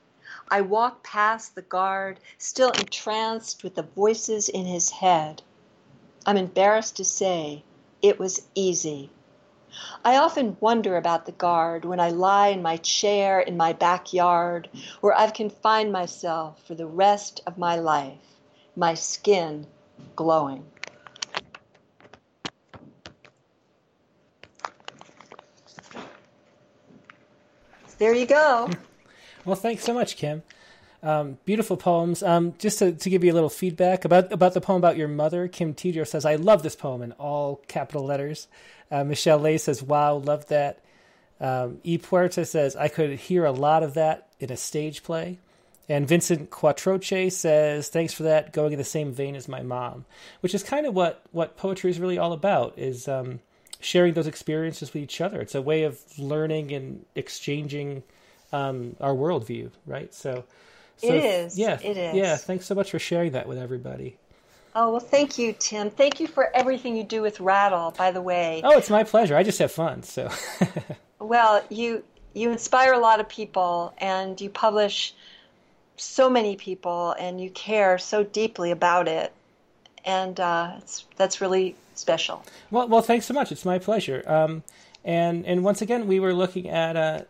I 0.49 0.61
walk 0.61 1.03
past 1.03 1.57
the 1.57 1.63
guard, 1.63 2.21
still 2.39 2.71
entranced 2.71 3.65
with 3.65 3.75
the 3.75 3.83
voices 3.83 4.49
in 4.49 4.67
his 4.67 4.91
head. 4.91 5.43
I'm 6.27 6.37
embarrassed 6.37 6.97
to 6.99 7.05
say 7.05 7.65
it 8.01 8.21
was 8.21 8.47
easy. 8.55 9.11
I 10.05 10.17
often 10.17 10.57
wonder 10.61 10.97
about 10.97 11.27
the 11.27 11.33
guard 11.33 11.85
when 11.85 11.99
I 11.99 12.11
lie 12.11 12.49
in 12.49 12.63
my 12.63 12.77
chair 12.77 13.41
in 13.41 13.57
my 13.57 13.73
backyard, 13.73 14.69
where 15.01 15.13
I've 15.13 15.35
confined 15.35 15.91
myself 15.91 16.63
for 16.63 16.77
the 16.77 16.87
rest 16.87 17.41
of 17.49 17.59
my 17.59 17.75
life, 17.75 18.39
my 18.77 18.95
skin 18.95 19.67
glowing. 20.15 20.65
There 27.99 28.15
you 28.15 28.27
go. 28.27 28.71
Well, 29.47 29.57
thanks 29.57 29.85
so 29.85 29.93
much, 29.93 30.17
Kim. 30.17 30.43
Um, 31.03 31.37
beautiful 31.45 31.77
poems. 31.77 32.23
Um, 32.23 32.55
just 32.59 32.79
to, 32.79 32.93
to, 32.93 33.11
give 33.11 33.23
you 33.23 33.31
a 33.31 33.35
little 33.35 33.51
feedback 33.51 34.07
about 34.07 34.33
about 34.33 34.55
the 34.55 34.61
poem 34.63 34.79
about 34.79 34.97
your 34.97 35.07
mother, 35.07 35.49
Kim 35.49 35.75
Tidro 35.75 36.07
says, 36.07 36.25
"I 36.25 36.37
love 36.37 36.63
this 36.63 36.75
poem 36.75 37.03
in 37.03 37.13
all 37.13 37.61
capital 37.69 38.07
letters." 38.07 38.49
Uh, 38.91 39.05
Michelle 39.05 39.39
Lay 39.39 39.59
says, 39.59 39.83
"Wow, 39.83 40.15
love 40.15 40.47
that." 40.47 40.81
Um, 41.43 41.79
e 41.85 41.99
Puerta 41.99 42.47
says, 42.47 42.75
"I 42.75 42.89
could 42.89 43.19
hear 43.19 43.45
a 43.45 43.53
lot 43.53 43.83
of 43.83 43.93
that 43.95 44.29
in 44.41 44.51
a 44.51 44.57
stage 44.57 45.03
play." 45.03 45.37
And 45.91 46.09
Vincent 46.09 46.49
Quattroche 46.51 47.31
says, 47.31 47.89
"Thanks 47.89 48.15
for 48.15 48.23
that, 48.23 48.55
going 48.55 48.73
in 48.73 48.79
the 48.79 48.85
same 48.85 49.13
vein 49.13 49.37
as 49.37 49.47
my 49.47 49.63
mom," 49.63 50.07
which 50.41 50.55
is 50.55 50.63
kind 50.63 50.87
of 50.87 50.95
what 50.95 51.21
what 51.33 51.59
poetry 51.59 51.91
is 51.91 52.01
really 52.01 52.17
all 52.17 52.33
about. 52.33 52.73
Is 52.79 53.09
um, 53.09 53.41
sharing 53.85 54.15
those 54.15 54.27
experiences 54.27 54.93
with 54.95 55.03
each 55.03 55.21
other. 55.21 55.41
It's 55.41 55.55
a 55.55 55.63
way 55.63 55.85
of 55.85 56.01
learning 56.19 56.73
and 56.73 57.05
exchanging 57.15 58.03
um, 58.53 58.97
our 59.01 59.15
worldview, 59.15 59.71
right? 59.87 60.13
So, 60.15 60.45
so, 60.97 61.09
it 61.09 61.25
is. 61.25 61.59
Yeah, 61.59 61.79
it 61.83 61.97
is. 61.97 62.15
Yeah, 62.15 62.37
thanks 62.37 62.67
so 62.67 62.75
much 62.75 62.91
for 62.91 62.99
sharing 62.99 63.33
that 63.33 63.47
with 63.47 63.59
everybody. 63.59 64.17
Oh 64.77 64.91
well, 64.91 65.01
thank 65.01 65.39
you, 65.39 65.55
Tim. 65.57 65.91
Thank 65.91 66.19
you 66.19 66.27
for 66.27 66.51
everything 66.55 66.97
you 66.97 67.05
do 67.05 67.23
with 67.23 67.39
Rattle. 67.39 67.95
By 67.97 68.11
the 68.11 68.23
way. 68.23 68.61
Oh, 68.65 68.77
it's 68.77 68.91
my 68.91 69.05
pleasure. 69.05 69.37
I 69.37 69.45
just 69.45 69.59
have 69.61 69.71
fun. 69.71 70.03
So. 70.03 70.31
well, 71.21 71.63
you 71.69 72.03
you 72.33 72.51
inspire 72.51 72.93
a 72.93 72.99
lot 72.99 73.21
of 73.21 73.29
people, 73.29 73.95
and 73.99 74.41
you 74.41 74.51
publish 74.51 75.15
so 75.97 76.29
many 76.29 76.57
people, 76.57 77.15
and 77.19 77.41
you 77.41 77.51
care 77.51 77.99
so 77.99 78.25
deeply 78.25 78.73
about 78.73 79.07
it, 79.07 79.33
and 80.05 80.41
uh, 80.41 80.73
that's 81.17 81.41
really 81.41 81.77
special. 81.99 82.45
Well, 82.71 82.89
well, 82.89 83.03
thanks 83.03 83.27
so 83.27 83.35
much. 83.35 83.53
It's 83.53 83.65
my 83.65 83.79
pleasure. 83.79 84.23
Um, 84.27 84.63
and 85.05 85.45
and 85.47 85.63
once 85.63 85.83
again, 85.83 86.07
we 86.07 86.21
were 86.21 86.33
looking 86.33 86.69
at 86.69 86.97
uh, 86.97 87.23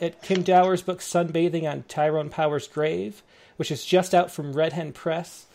at 0.00 0.22
Kim 0.22 0.42
Dower's 0.42 0.82
book 0.82 1.00
Sunbathing 1.00 1.70
on 1.70 1.84
Tyrone 1.88 2.30
Power's 2.30 2.68
Grave, 2.68 3.22
which 3.56 3.70
is 3.70 3.84
just 3.84 4.14
out 4.14 4.30
from 4.30 4.52
Red 4.52 4.72
Hen 4.72 4.92
Press. 4.92 5.46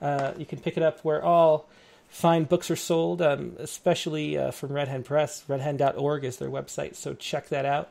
Uh, 0.00 0.32
you 0.36 0.46
can 0.46 0.58
pick 0.58 0.76
it 0.76 0.82
up 0.82 1.00
where 1.00 1.22
all 1.22 1.68
fine 2.08 2.44
books 2.44 2.70
are 2.70 2.76
sold, 2.76 3.22
um, 3.22 3.54
especially 3.58 4.36
uh, 4.36 4.50
from 4.50 4.72
Red 4.72 4.88
Hen 4.88 5.02
Press. 5.02 5.44
Redhen.org 5.48 6.24
is 6.24 6.38
their 6.38 6.50
website, 6.50 6.96
so 6.96 7.14
check 7.14 7.48
that 7.50 7.64
out 7.64 7.90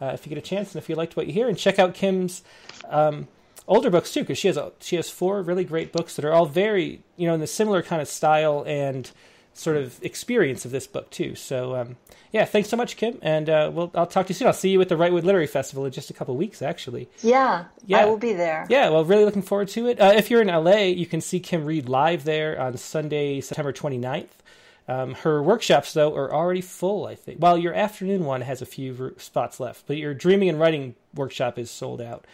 uh, 0.00 0.06
if 0.14 0.24
you 0.24 0.30
get 0.30 0.38
a 0.38 0.46
chance 0.46 0.74
and 0.74 0.82
if 0.82 0.88
you 0.88 0.96
liked 0.96 1.16
what 1.16 1.26
you 1.26 1.32
hear. 1.32 1.48
And 1.48 1.58
check 1.58 1.78
out 1.78 1.94
Kim's 1.94 2.42
um, 2.88 3.28
older 3.68 3.90
books 3.90 4.12
too, 4.12 4.20
because 4.20 4.38
she 4.38 4.48
has 4.48 4.56
a, 4.56 4.72
she 4.80 4.96
has 4.96 5.10
four 5.10 5.42
really 5.42 5.64
great 5.64 5.92
books 5.92 6.16
that 6.16 6.24
are 6.24 6.32
all 6.32 6.46
very 6.46 7.00
you 7.16 7.26
know 7.26 7.34
in 7.34 7.40
the 7.40 7.46
similar 7.46 7.82
kind 7.82 8.02
of 8.02 8.08
style 8.08 8.64
and 8.66 9.10
sort 9.54 9.76
of 9.76 10.02
experience 10.02 10.64
of 10.64 10.70
this 10.70 10.86
book 10.86 11.10
too. 11.10 11.34
So 11.34 11.76
um, 11.76 11.96
yeah, 12.32 12.44
thanks 12.44 12.68
so 12.68 12.76
much, 12.76 12.96
Kim, 12.96 13.18
and 13.22 13.50
uh, 13.50 13.70
we'll 13.72 13.90
I'll 13.94 14.06
talk 14.06 14.26
to 14.26 14.30
you 14.30 14.34
soon. 14.34 14.46
I'll 14.46 14.54
see 14.54 14.70
you 14.70 14.80
at 14.80 14.88
the 14.88 14.94
Wrightwood 14.94 15.24
Literary 15.24 15.48
Festival 15.48 15.84
in 15.84 15.92
just 15.92 16.10
a 16.10 16.12
couple 16.12 16.36
weeks, 16.36 16.62
actually. 16.62 17.08
Yeah, 17.22 17.64
yeah, 17.86 17.98
I 17.98 18.04
will 18.04 18.18
be 18.18 18.32
there. 18.32 18.66
Yeah, 18.68 18.88
well, 18.90 19.04
really 19.04 19.24
looking 19.24 19.42
forward 19.42 19.68
to 19.68 19.88
it. 19.88 20.00
Uh, 20.00 20.12
if 20.14 20.30
you're 20.30 20.40
in 20.40 20.48
LA, 20.48 20.82
you 20.84 21.06
can 21.06 21.20
see 21.20 21.40
Kim 21.40 21.64
read 21.64 21.88
live 21.88 22.24
there 22.24 22.60
on 22.60 22.76
Sunday, 22.76 23.40
September 23.40 23.72
29th. 23.72 24.28
Um, 24.86 25.14
her 25.14 25.42
workshops, 25.42 25.92
though, 25.92 26.14
are 26.16 26.32
already 26.32 26.60
full, 26.60 27.06
I 27.06 27.14
think. 27.14 27.40
Well, 27.40 27.58
your 27.58 27.74
afternoon 27.74 28.24
one 28.24 28.40
has 28.40 28.62
a 28.62 28.66
few 28.66 29.14
spots 29.18 29.60
left, 29.60 29.86
but 29.86 29.96
your 29.96 30.14
dreaming 30.14 30.48
and 30.48 30.58
writing 30.58 30.94
workshop 31.14 31.58
is 31.58 31.70
sold 31.70 32.00
out. 32.00 32.26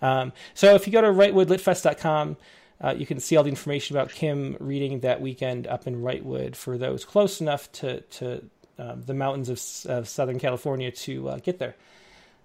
Um, 0.00 0.32
so 0.54 0.74
if 0.74 0.86
you 0.86 0.92
go 0.92 1.00
to 1.00 1.08
wrightwoodlitfest.com, 1.08 2.36
uh, 2.80 2.94
you 2.96 3.06
can 3.06 3.18
see 3.18 3.36
all 3.36 3.42
the 3.42 3.50
information 3.50 3.96
about 3.96 4.10
Kim 4.10 4.56
reading 4.60 5.00
that 5.00 5.20
weekend 5.20 5.66
up 5.66 5.86
in 5.86 6.00
Wrightwood 6.02 6.54
for 6.54 6.78
those 6.78 7.04
close 7.04 7.40
enough 7.40 7.70
to, 7.72 8.00
to 8.02 8.44
um, 8.78 9.02
the 9.02 9.14
mountains 9.14 9.48
of, 9.48 9.90
of, 9.90 10.08
Southern 10.08 10.38
California 10.38 10.90
to 10.90 11.28
uh, 11.30 11.38
get 11.38 11.58
there. 11.58 11.74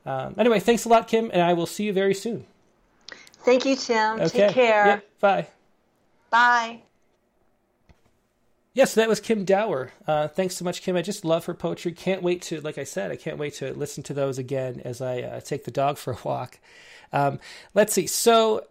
Um, 0.05 0.35
anyway, 0.37 0.59
thanks 0.59 0.85
a 0.85 0.89
lot, 0.89 1.07
Kim, 1.07 1.29
and 1.31 1.41
I 1.41 1.53
will 1.53 1.67
see 1.67 1.83
you 1.83 1.93
very 1.93 2.15
soon. 2.15 2.45
Thank 3.45 3.65
you, 3.65 3.75
Tim. 3.75 4.19
Okay. 4.19 4.29
Take 4.29 4.51
care. 4.53 4.85
Yep. 4.87 5.19
Bye. 5.19 5.47
Bye. 6.29 6.79
Yes, 8.73 8.95
that 8.95 9.07
was 9.07 9.19
Kim 9.19 9.45
Dower. 9.45 9.91
Uh, 10.07 10.27
thanks 10.27 10.57
so 10.57 10.65
much, 10.65 10.81
Kim. 10.81 10.95
I 10.95 11.03
just 11.03 11.23
love 11.23 11.45
her 11.45 11.53
poetry. 11.53 11.91
Can't 11.91 12.23
wait 12.23 12.41
to, 12.43 12.59
like 12.61 12.79
I 12.79 12.85
said, 12.85 13.11
I 13.11 13.15
can't 13.15 13.37
wait 13.37 13.53
to 13.55 13.71
listen 13.73 14.01
to 14.03 14.15
those 14.15 14.39
again 14.39 14.81
as 14.83 14.99
I 14.99 15.21
uh, 15.21 15.39
take 15.41 15.65
the 15.65 15.71
dog 15.71 15.99
for 15.99 16.13
a 16.13 16.17
walk. 16.23 16.59
Um, 17.11 17.39
let's 17.75 17.93
see. 17.93 18.07
So 18.07 18.65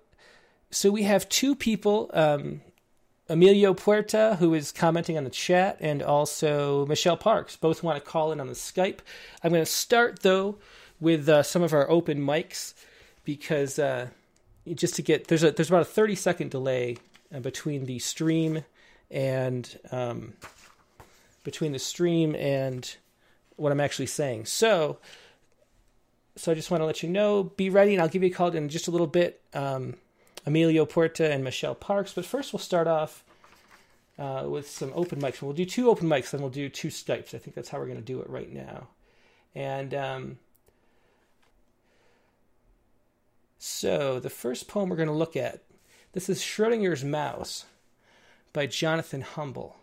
so 0.72 0.90
we 0.90 1.02
have 1.02 1.28
two 1.28 1.54
people, 1.54 2.10
um, 2.14 2.62
Emilio 3.28 3.74
Puerta, 3.74 4.36
who 4.40 4.54
is 4.54 4.72
commenting 4.72 5.16
on 5.18 5.24
the 5.24 5.30
chat, 5.30 5.76
and 5.80 6.02
also 6.02 6.86
Michelle 6.86 7.16
Parks. 7.16 7.56
Both 7.56 7.82
want 7.82 8.02
to 8.02 8.10
call 8.10 8.32
in 8.32 8.40
on 8.40 8.46
the 8.46 8.54
Skype. 8.54 9.00
I'm 9.44 9.52
going 9.52 9.62
to 9.62 9.70
start 9.70 10.22
though 10.22 10.56
with 10.98 11.28
uh, 11.28 11.42
some 11.42 11.62
of 11.62 11.72
our 11.72 11.88
open 11.90 12.20
mics 12.20 12.74
because 13.24 13.78
uh, 13.78 14.08
just 14.74 14.96
to 14.96 15.02
get 15.02 15.28
there's 15.28 15.42
a 15.42 15.50
there's 15.50 15.68
about 15.68 15.82
a 15.82 15.86
30 15.86 16.14
second 16.14 16.50
delay 16.50 16.96
uh, 17.34 17.40
between 17.40 17.84
the 17.84 17.98
stream 17.98 18.64
and 19.10 19.78
um, 19.90 20.32
between 21.44 21.72
the 21.72 21.78
stream 21.78 22.34
and 22.34 22.96
what 23.56 23.72
I'm 23.72 23.80
actually 23.80 24.06
saying. 24.06 24.46
So 24.46 24.98
so 26.36 26.50
I 26.50 26.54
just 26.54 26.70
want 26.70 26.80
to 26.80 26.86
let 26.86 27.02
you 27.02 27.10
know, 27.10 27.44
be 27.44 27.68
ready, 27.68 27.92
and 27.92 28.00
I'll 28.00 28.08
give 28.08 28.22
you 28.22 28.30
a 28.30 28.32
call 28.32 28.48
in 28.54 28.70
just 28.70 28.88
a 28.88 28.90
little 28.90 29.06
bit. 29.06 29.42
Um, 29.52 29.96
Emilio 30.46 30.84
Puerta 30.84 31.30
and 31.30 31.44
Michelle 31.44 31.74
Parks. 31.74 32.12
But 32.12 32.24
first, 32.24 32.52
we'll 32.52 32.60
start 32.60 32.86
off 32.86 33.24
uh, 34.18 34.46
with 34.48 34.68
some 34.68 34.92
open 34.94 35.20
mics. 35.20 35.42
We'll 35.42 35.52
do 35.52 35.64
two 35.64 35.88
open 35.88 36.08
mics, 36.08 36.30
then 36.30 36.40
we'll 36.40 36.50
do 36.50 36.68
two 36.68 36.88
Skypes. 36.88 37.34
I 37.34 37.38
think 37.38 37.54
that's 37.54 37.68
how 37.68 37.78
we're 37.78 37.86
going 37.86 37.98
to 37.98 38.04
do 38.04 38.20
it 38.20 38.28
right 38.28 38.52
now. 38.52 38.88
And 39.54 39.94
um, 39.94 40.38
so, 43.58 44.18
the 44.18 44.30
first 44.30 44.68
poem 44.68 44.88
we're 44.88 44.96
going 44.96 45.08
to 45.08 45.14
look 45.14 45.36
at 45.36 45.62
this 46.12 46.28
is 46.28 46.40
Schrodinger's 46.40 47.04
Mouse 47.04 47.64
by 48.52 48.66
Jonathan 48.66 49.22
Humble. 49.22 49.76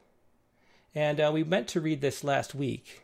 And 0.93 1.19
uh, 1.19 1.31
we 1.33 1.43
meant 1.43 1.67
to 1.69 1.81
read 1.81 2.01
this 2.01 2.23
last 2.23 2.53
week, 2.53 3.03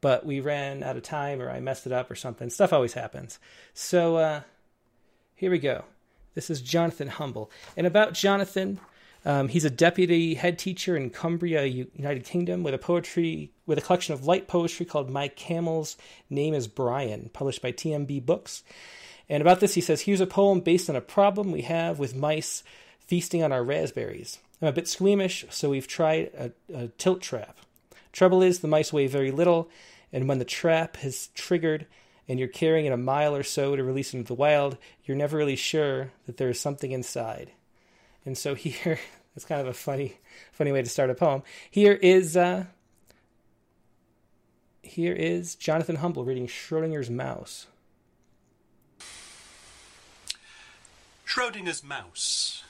but 0.00 0.24
we 0.24 0.40
ran 0.40 0.82
out 0.82 0.96
of 0.96 1.02
time 1.02 1.40
or 1.40 1.50
I 1.50 1.60
messed 1.60 1.86
it 1.86 1.92
up 1.92 2.10
or 2.10 2.14
something. 2.14 2.50
Stuff 2.50 2.72
always 2.72 2.94
happens. 2.94 3.38
So 3.74 4.16
uh, 4.16 4.40
here 5.34 5.50
we 5.50 5.58
go. 5.58 5.84
This 6.36 6.50
is 6.50 6.60
Jonathan 6.60 7.08
Humble. 7.08 7.50
And 7.78 7.86
about 7.86 8.12
Jonathan, 8.12 8.78
um, 9.24 9.48
he's 9.48 9.64
a 9.64 9.70
deputy 9.70 10.34
head 10.34 10.58
teacher 10.58 10.94
in 10.94 11.08
Cumbria, 11.08 11.64
United 11.64 12.24
Kingdom, 12.24 12.62
with 12.62 12.74
a 12.74 12.78
poetry 12.78 13.50
with 13.64 13.78
a 13.78 13.80
collection 13.80 14.12
of 14.12 14.26
light 14.26 14.46
poetry 14.46 14.84
called 14.84 15.08
"My 15.08 15.28
Camel's 15.28 15.96
Name 16.28 16.52
Is 16.52 16.68
Brian," 16.68 17.30
published 17.32 17.62
by 17.62 17.72
TMB 17.72 18.26
Books. 18.26 18.62
And 19.30 19.40
about 19.40 19.60
this, 19.60 19.74
he 19.74 19.80
says, 19.80 20.02
Here's 20.02 20.20
a 20.20 20.26
poem 20.26 20.60
based 20.60 20.90
on 20.90 20.94
a 20.94 21.00
problem 21.00 21.52
we 21.52 21.62
have 21.62 21.98
with 21.98 22.14
mice 22.14 22.62
feasting 23.00 23.42
on 23.42 23.50
our 23.50 23.64
raspberries. 23.64 24.38
I'm 24.60 24.68
a 24.68 24.72
bit 24.72 24.88
squeamish, 24.88 25.46
so 25.48 25.70
we've 25.70 25.88
tried 25.88 26.30
a, 26.38 26.52
a 26.72 26.88
tilt 26.98 27.22
trap. 27.22 27.58
Trouble 28.12 28.42
is, 28.42 28.60
the 28.60 28.68
mice 28.68 28.92
weigh 28.92 29.06
very 29.06 29.30
little, 29.30 29.70
and 30.12 30.28
when 30.28 30.38
the 30.38 30.44
trap 30.44 30.98
has 30.98 31.28
triggered 31.28 31.86
and 32.28 32.38
you're 32.38 32.48
carrying 32.48 32.86
it 32.86 32.92
a 32.92 32.96
mile 32.96 33.34
or 33.34 33.42
so 33.42 33.76
to 33.76 33.84
release 33.84 34.12
into 34.12 34.26
the 34.26 34.34
wild, 34.34 34.76
you're 35.04 35.16
never 35.16 35.36
really 35.36 35.56
sure 35.56 36.10
that 36.26 36.36
there 36.36 36.48
is 36.48 36.60
something 36.60 36.92
inside. 36.92 37.50
And 38.24 38.36
so 38.36 38.54
here, 38.56 38.98
it's 39.34 39.44
kind 39.44 39.60
of 39.60 39.66
a 39.66 39.74
funny, 39.74 40.16
funny 40.52 40.72
way 40.72 40.82
to 40.82 40.88
start 40.88 41.10
a 41.10 41.14
poem. 41.14 41.42
Here 41.70 41.94
is 41.94 42.36
uh, 42.36 42.64
here 44.82 45.12
is 45.12 45.56
Jonathan 45.56 45.96
Humble 45.96 46.24
reading 46.24 46.46
Schrodinger's 46.46 47.10
Mouse. 47.10 47.66
Schrodinger's 51.26 51.82
Mouse. 51.82 52.62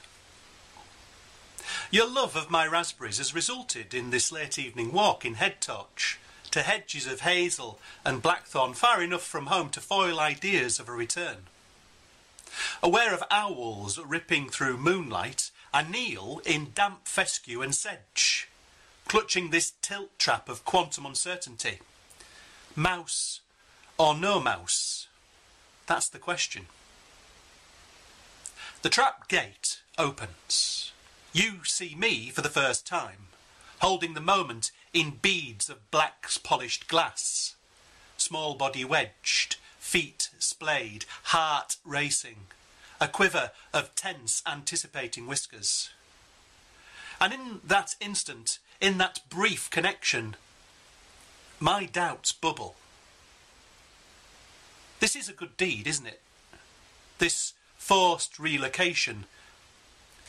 Your 1.91 2.11
love 2.11 2.37
of 2.37 2.51
my 2.51 2.67
raspberries 2.67 3.19
has 3.19 3.35
resulted 3.35 3.95
in 3.95 4.11
this 4.11 4.33
late 4.33 4.59
evening 4.59 4.93
walk 4.93 5.25
in 5.25 5.35
head 5.35 5.61
touch 5.61 6.19
to 6.57 6.63
hedges 6.63 7.07
of 7.07 7.21
hazel 7.21 7.79
and 8.03 8.23
blackthorn 8.23 8.73
far 8.73 9.03
enough 9.03 9.23
from 9.23 9.47
home 9.47 9.69
to 9.69 9.79
foil 9.79 10.19
ideas 10.19 10.81
of 10.81 10.89
a 10.89 10.93
return. 10.93 11.37
Aware 12.83 13.13
of 13.13 13.23
owls 13.31 13.99
ripping 13.99 14.49
through 14.49 14.79
moonlight, 14.79 15.51
I 15.75 15.83
kneel 15.83 16.41
in 16.47 16.69
damp 16.75 17.07
fescue 17.07 17.61
and 17.61 17.75
sedge, 17.75 18.49
clutching 19.07 19.51
this 19.51 19.75
tilt 19.83 20.19
trap 20.19 20.49
of 20.49 20.65
quantum 20.65 21.05
uncertainty. 21.05 21.81
Mouse 22.75 23.41
or 23.99 24.17
no 24.17 24.41
mouse? 24.41 25.09
That's 25.87 26.09
the 26.09 26.19
question. 26.19 26.69
The 28.81 28.89
trap 28.89 29.29
gate 29.29 29.83
opens. 29.99 30.93
You 31.35 31.65
see 31.65 31.95
me 31.95 32.31
for 32.31 32.41
the 32.41 32.49
first 32.49 32.87
time, 32.87 33.29
holding 33.81 34.15
the 34.15 34.23
moment 34.23 34.71
in 34.93 35.19
beads 35.23 35.69
of 35.69 35.91
black 35.91 36.29
polished 36.43 36.89
glass. 36.89 37.57
Small 38.17 38.55
body 38.55 38.85
wedged, 38.85 39.57
feet 39.79 40.31
splayed, 40.39 41.05
heart 41.25 41.77
racing, 41.85 42.47
a 43.01 43.09
quiver 43.09 43.51
of 43.73 43.95
tense 43.95 44.43
anticipating 44.47 45.27
whiskers. 45.27 45.91
And 47.21 47.33
in 47.33 47.61
that 47.65 47.95
instant, 48.01 48.59
in 48.81 48.99
that 48.99 49.21
brief 49.29 49.71
connection, 49.71 50.37
my 51.61 51.87
doubts 51.87 52.33
bubble. 52.33 52.77
This 55.01 55.17
is 55.17 55.29
a 55.29 55.35
good 55.35 55.57
deed, 55.57 55.87
isn't 55.87 56.07
it? 56.07 56.21
This 57.19 57.55
forced 57.77 58.39
relocation. 58.39 59.25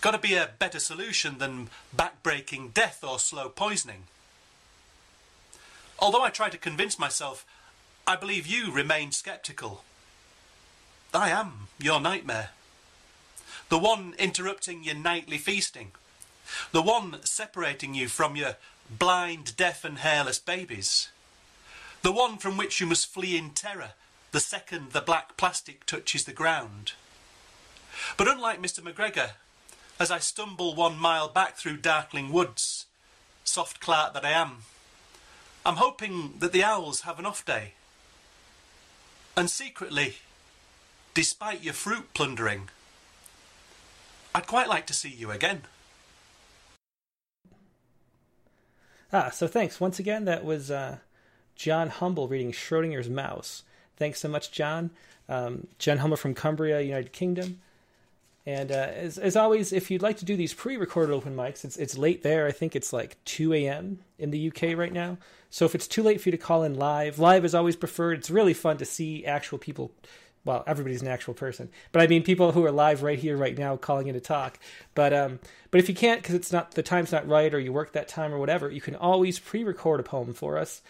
Got 0.02 0.12
to 0.12 0.20
be 0.20 0.36
a 0.36 0.52
better 0.60 0.80
solution 0.80 1.38
than 1.40 1.70
backbreaking 1.96 2.74
death 2.74 3.04
or 3.04 3.20
slow 3.20 3.50
poisoning. 3.50 4.04
Although 6.00 6.24
I 6.24 6.30
try 6.30 6.50
to 6.50 6.58
convince 6.58 7.00
myself, 7.00 7.46
I 8.06 8.16
believe 8.16 8.48
you 8.48 8.72
remain 8.72 9.12
sceptical. 9.12 9.84
I 11.14 11.30
am 11.30 11.68
your 11.80 12.00
nightmare. 12.00 12.50
The 13.70 13.80
one 13.80 14.14
interrupting 14.18 14.84
your 14.84 14.96
nightly 14.96 15.38
feasting. 15.38 15.92
The 16.72 16.82
one 16.82 17.18
separating 17.24 17.94
you 17.94 18.08
from 18.08 18.36
your 18.36 18.56
blind, 18.90 19.58
deaf, 19.58 19.84
and 19.84 19.98
hairless 20.00 20.40
babies. 20.40 21.10
The 22.04 22.12
one 22.12 22.38
from 22.38 22.58
which 22.58 22.80
you 22.80 22.88
must 22.88 23.12
flee 23.12 23.38
in 23.38 23.52
terror 23.52 23.92
the 24.32 24.40
second 24.40 24.92
the 24.92 25.02
black 25.02 25.38
plastic 25.38 25.86
touches 25.86 26.26
the 26.26 26.34
ground. 26.34 26.94
But 28.18 28.28
unlike 28.28 28.62
Mr. 28.62 28.82
McGregor, 28.82 29.32
as 30.00 30.12
I 30.12 30.20
stumble 30.20 30.76
one 30.76 30.98
mile 30.98 31.28
back 31.28 31.56
through 31.56 31.78
darkling 31.78 32.32
woods, 32.32 32.86
soft 33.44 33.80
clerk 33.80 34.14
that 34.14 34.26
I 34.26 34.32
am, 34.32 34.58
I'm 35.68 35.76
hoping 35.76 36.36
that 36.40 36.54
the 36.54 36.64
owls 36.64 37.02
have 37.02 37.20
an 37.20 37.26
off 37.26 37.44
day. 37.44 37.74
And 39.36 39.50
secretly, 39.50 40.16
despite 41.14 41.62
your 41.62 41.74
fruit 41.74 42.14
plundering, 42.14 42.70
I'd 44.34 44.48
quite 44.48 44.70
like 44.70 44.88
to 44.88 44.94
see 44.94 45.10
you 45.10 45.30
again. 45.30 45.64
Ah, 49.12 49.30
so 49.30 49.46
thanks. 49.46 49.82
Once 49.82 50.00
again, 50.00 50.24
that 50.24 50.46
was 50.46 50.72
uh, 50.72 51.00
John 51.58 51.90
Humble 51.90 52.30
reading 52.30 52.54
Schrodinger's 52.54 53.10
Mouse. 53.10 53.64
Thanks 53.98 54.22
so 54.22 54.30
much, 54.30 54.54
John. 54.54 54.92
Um, 55.28 55.68
John 55.80 55.98
Humble 55.98 56.16
from 56.16 56.34
Cumbria, 56.34 56.80
United 56.80 57.12
Kingdom. 57.12 57.60
And 58.48 58.72
uh, 58.72 58.76
as, 58.76 59.18
as 59.18 59.36
always, 59.36 59.74
if 59.74 59.92
you'd 59.92 60.02
like 60.02 60.16
to 60.18 60.26
do 60.26 60.38
these 60.38 60.54
pre-recorded 60.54 61.14
open 61.14 61.36
mics, 61.36 61.66
it's 61.66 61.76
it's 61.76 61.98
late 61.98 62.24
there. 62.24 62.48
I 62.48 62.54
think 62.54 62.78
it's 62.78 62.94
like 62.94 63.22
2 63.26 63.54
a.m. 63.54 64.00
in 64.18 64.32
the 64.32 64.48
UK 64.48 64.78
right 64.78 64.94
now. 64.94 65.18
So 65.50 65.66
if 65.66 65.76
it's 65.76 65.86
too 65.86 66.02
late 66.02 66.22
for 66.22 66.30
you 66.30 66.32
to 66.32 66.38
call 66.38 66.64
in 66.64 66.74
live, 66.74 67.20
live 67.20 67.44
is 67.44 67.54
always 67.54 67.76
preferred. 67.76 68.20
It's 68.20 68.30
really 68.30 68.54
fun 68.54 68.78
to 68.78 68.86
see 68.86 69.26
actual 69.26 69.58
people. 69.58 69.92
Well, 70.46 70.64
everybody's 70.66 71.02
an 71.02 71.10
actual 71.10 71.34
person, 71.34 71.70
but 71.92 72.02
I 72.02 72.08
mean 72.08 72.24
people 72.24 72.54
who 72.54 72.64
are 72.64 72.72
live 72.72 73.04
right 73.04 73.20
here, 73.20 73.36
right 73.36 73.58
now, 73.58 73.76
calling 73.76 74.08
in 74.08 74.14
to 74.14 74.22
talk. 74.22 74.58
But 74.96 75.14
um, 75.14 75.40
but 75.70 75.82
if 75.82 75.90
you 75.90 75.96
can't 75.96 76.22
because 76.22 76.36
it's 76.36 76.54
not 76.54 76.72
the 76.72 76.84
time's 76.84 77.12
not 77.12 77.28
right, 77.28 77.54
or 77.54 77.60
you 77.60 77.74
work 77.74 77.92
that 77.92 78.08
time 78.08 78.34
or 78.34 78.40
whatever, 78.40 78.72
you 78.72 78.80
can 78.80 78.96
always 78.96 79.40
pre-record 79.40 80.00
a 80.00 80.04
poem 80.04 80.34
for 80.34 80.58
us, 80.58 80.82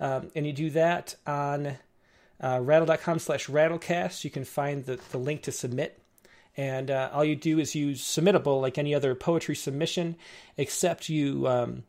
um, 0.00 0.32
and 0.34 0.48
you 0.48 0.52
do 0.52 0.68
that 0.70 1.14
on 1.28 1.76
uh, 2.40 2.58
rattle.com 2.60 3.20
slash 3.20 3.46
rattlecast. 3.46 4.24
You 4.24 4.30
can 4.30 4.44
find 4.44 4.84
the, 4.84 4.98
the 5.12 5.18
link 5.18 5.42
to 5.42 5.52
submit 5.52 6.00
and 6.56 6.90
uh, 6.90 7.10
all 7.12 7.24
you 7.24 7.36
do 7.36 7.58
is 7.58 7.74
use 7.74 8.02
submittable 8.02 8.60
like 8.60 8.78
any 8.78 8.94
other 8.94 9.14
poetry 9.14 9.56
submission, 9.56 10.16
except 10.56 11.08
you 11.08 11.46
um, 11.48 11.82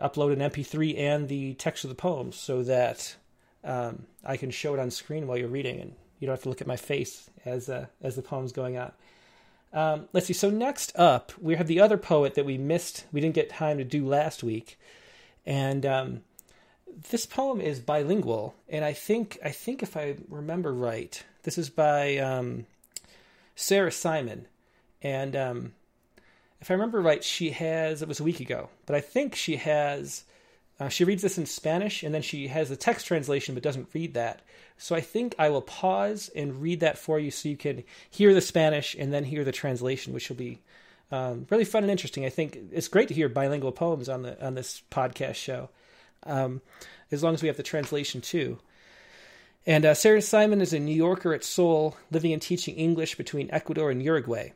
upload 0.00 0.32
an 0.32 0.50
MP3 0.50 0.98
and 0.98 1.28
the 1.28 1.54
text 1.54 1.84
of 1.84 1.90
the 1.90 1.96
poem 1.96 2.32
so 2.32 2.62
that 2.62 3.16
um, 3.64 4.06
I 4.24 4.36
can 4.36 4.50
show 4.50 4.74
it 4.74 4.80
on 4.80 4.90
screen 4.90 5.26
while 5.26 5.38
you're 5.38 5.48
reading, 5.48 5.80
and 5.80 5.94
you 6.18 6.26
don't 6.26 6.34
have 6.34 6.42
to 6.42 6.48
look 6.48 6.60
at 6.60 6.66
my 6.66 6.76
face 6.76 7.30
as 7.44 7.68
uh, 7.68 7.86
as 8.02 8.16
the 8.16 8.22
poem's 8.22 8.52
going 8.52 8.76
on. 8.76 8.92
Um, 9.72 10.08
let's 10.12 10.26
see. 10.26 10.32
So 10.32 10.50
next 10.50 10.92
up, 10.96 11.32
we 11.40 11.54
have 11.56 11.66
the 11.66 11.80
other 11.80 11.96
poet 11.96 12.34
that 12.34 12.44
we 12.44 12.58
missed. 12.58 13.04
We 13.12 13.20
didn't 13.20 13.34
get 13.34 13.50
time 13.50 13.78
to 13.78 13.84
do 13.84 14.06
last 14.06 14.42
week, 14.42 14.78
and 15.46 15.86
um, 15.86 16.22
this 17.10 17.26
poem 17.26 17.60
is 17.60 17.80
bilingual. 17.80 18.54
And 18.68 18.84
I 18.84 18.92
think 18.92 19.38
I 19.44 19.50
think 19.50 19.82
if 19.82 19.96
I 19.96 20.16
remember 20.28 20.72
right, 20.72 21.22
this 21.42 21.58
is 21.58 21.70
by 21.70 22.16
um, 22.18 22.66
Sarah 23.60 23.92
Simon, 23.92 24.48
and 25.02 25.36
um, 25.36 25.72
if 26.60 26.70
I 26.70 26.74
remember 26.74 27.00
right, 27.00 27.22
she 27.22 27.50
has 27.50 28.00
it 28.00 28.08
was 28.08 28.18
a 28.18 28.24
week 28.24 28.40
ago, 28.40 28.70
but 28.86 28.96
I 28.96 29.00
think 29.00 29.34
she 29.34 29.56
has. 29.56 30.24
Uh, 30.78 30.88
she 30.88 31.04
reads 31.04 31.20
this 31.20 31.36
in 31.36 31.44
Spanish 31.44 32.02
and 32.02 32.14
then 32.14 32.22
she 32.22 32.48
has 32.48 32.70
the 32.70 32.76
text 32.76 33.06
translation 33.06 33.54
but 33.54 33.62
doesn't 33.62 33.90
read 33.92 34.14
that. 34.14 34.40
So 34.78 34.96
I 34.96 35.02
think 35.02 35.34
I 35.38 35.50
will 35.50 35.60
pause 35.60 36.30
and 36.34 36.62
read 36.62 36.80
that 36.80 36.96
for 36.96 37.18
you 37.18 37.30
so 37.30 37.50
you 37.50 37.56
can 37.58 37.84
hear 38.08 38.32
the 38.32 38.40
Spanish 38.40 38.96
and 38.98 39.12
then 39.12 39.24
hear 39.24 39.44
the 39.44 39.52
translation, 39.52 40.14
which 40.14 40.30
will 40.30 40.36
be 40.36 40.62
um, 41.12 41.46
really 41.50 41.66
fun 41.66 41.82
and 41.82 41.90
interesting. 41.90 42.24
I 42.24 42.30
think 42.30 42.56
it's 42.72 42.88
great 42.88 43.08
to 43.08 43.14
hear 43.14 43.28
bilingual 43.28 43.72
poems 43.72 44.08
on 44.08 44.22
the 44.22 44.42
on 44.42 44.54
this 44.54 44.82
podcast 44.90 45.34
show, 45.34 45.68
um, 46.22 46.62
as 47.10 47.22
long 47.22 47.34
as 47.34 47.42
we 47.42 47.48
have 47.48 47.58
the 47.58 47.62
translation 47.62 48.22
too. 48.22 48.58
And 49.66 49.84
uh, 49.84 49.94
Sarah 49.94 50.22
Simon 50.22 50.60
is 50.60 50.72
a 50.72 50.78
New 50.78 50.94
Yorker 50.94 51.34
at 51.34 51.44
Seoul, 51.44 51.96
living 52.10 52.32
and 52.32 52.40
teaching 52.40 52.76
English 52.76 53.16
between 53.16 53.50
Ecuador 53.50 53.90
and 53.90 54.02
Uruguay. 54.02 54.52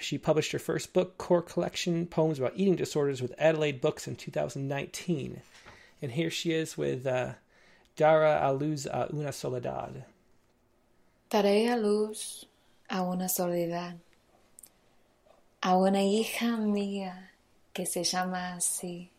She 0.00 0.18
published 0.18 0.52
her 0.52 0.58
first 0.58 0.92
book, 0.92 1.16
Core 1.16 1.42
Collection 1.42 2.06
Poems 2.06 2.38
About 2.38 2.54
Eating 2.56 2.74
Disorders, 2.74 3.22
with 3.22 3.34
Adelaide 3.38 3.80
Books 3.80 4.08
in 4.08 4.16
2019. 4.16 5.42
And 6.00 6.12
here 6.12 6.30
she 6.30 6.52
is 6.52 6.76
with 6.76 7.06
uh, 7.06 7.34
Dara 7.94 8.40
a 8.42 8.52
luz 8.52 8.86
a 8.86 9.08
una 9.12 9.32
soledad. 9.32 10.04
Daré 11.30 11.72
a 11.72 11.76
luz 11.76 12.46
a 12.90 13.02
una 13.02 13.28
soledad, 13.28 13.94
a 15.62 15.76
una 15.76 16.02
hija 16.02 16.56
mía 16.56 17.30
que 17.72 17.86
se 17.86 18.02
llama 18.02 18.54
así, 18.56 19.10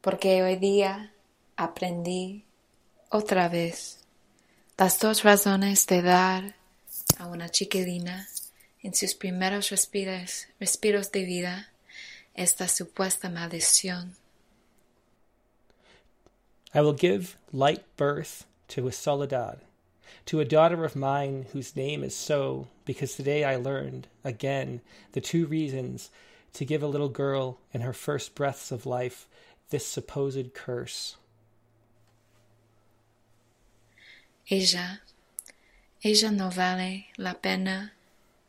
porque 0.00 0.42
hoy 0.42 0.56
día 0.56 1.12
aprendí 1.58 2.44
otra 3.10 3.48
vez 3.48 3.99
las 4.80 4.98
dos 4.98 5.24
razones 5.24 5.86
de 5.86 6.00
dar 6.00 6.54
a 7.18 7.26
una 7.26 7.50
chiquilina 7.50 8.26
en 8.82 8.94
sus 8.94 9.14
primeros 9.14 9.68
respiros, 9.68 10.46
respiros 10.58 11.12
de 11.12 11.26
vida 11.26 11.68
esta 12.34 12.66
supuesta 12.66 13.28
maldición. 13.28 14.16
I 16.72 16.80
will 16.80 16.94
give 16.94 17.36
light 17.52 17.84
birth 17.98 18.46
to 18.68 18.88
a 18.88 18.92
soledad, 18.92 19.58
to 20.24 20.40
a 20.40 20.46
daughter 20.46 20.82
of 20.86 20.96
mine 20.96 21.44
whose 21.52 21.76
name 21.76 22.02
is 22.02 22.16
so, 22.16 22.68
because 22.86 23.14
today 23.14 23.44
I 23.44 23.56
learned, 23.56 24.06
again, 24.24 24.80
the 25.12 25.20
two 25.20 25.44
reasons 25.44 26.08
to 26.54 26.64
give 26.64 26.82
a 26.82 26.88
little 26.88 27.10
girl 27.10 27.58
in 27.74 27.82
her 27.82 27.92
first 27.92 28.34
breaths 28.34 28.72
of 28.72 28.86
life 28.86 29.26
this 29.68 29.86
supposed 29.86 30.54
curse. 30.54 31.16
Ella, 34.52 35.00
Ella 36.02 36.32
no 36.32 36.50
vale 36.50 37.06
la 37.16 37.34
pena, 37.34 37.92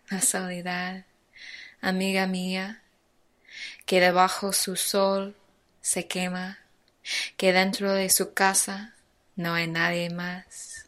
la 0.10 0.20
soledad, 0.20 1.06
amiga 1.80 2.26
mía, 2.26 2.82
que 3.86 3.99
debajo 3.99 4.52
su 4.52 4.76
sol 4.76 5.36
se 5.80 6.08
quema, 6.08 6.58
que 7.38 7.54
dentro 7.54 7.93
de 7.93 8.10
su 8.10 8.34
casa 8.34 8.95
no 9.36 9.54
hay 9.54 9.68
nadie 9.68 10.10
más. 10.10 10.88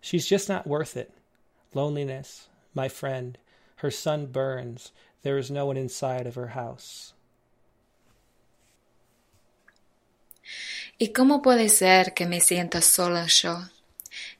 She's 0.00 0.28
just 0.28 0.48
not 0.48 0.68
worth 0.68 0.96
it. 0.96 1.10
Loneliness, 1.74 2.48
my 2.72 2.88
friend. 2.88 3.36
Her 3.78 3.90
sun 3.90 4.26
burns. 4.26 4.92
There 5.22 5.38
is 5.38 5.50
no 5.50 5.66
one 5.66 5.76
inside 5.76 6.28
of 6.28 6.36
her 6.36 6.54
house. 6.54 7.14
¿Y 11.02 11.14
cómo 11.14 11.40
puede 11.40 11.70
ser 11.70 12.12
que 12.12 12.26
me 12.26 12.40
sienta 12.40 12.82
sola 12.82 13.26
yo, 13.26 13.58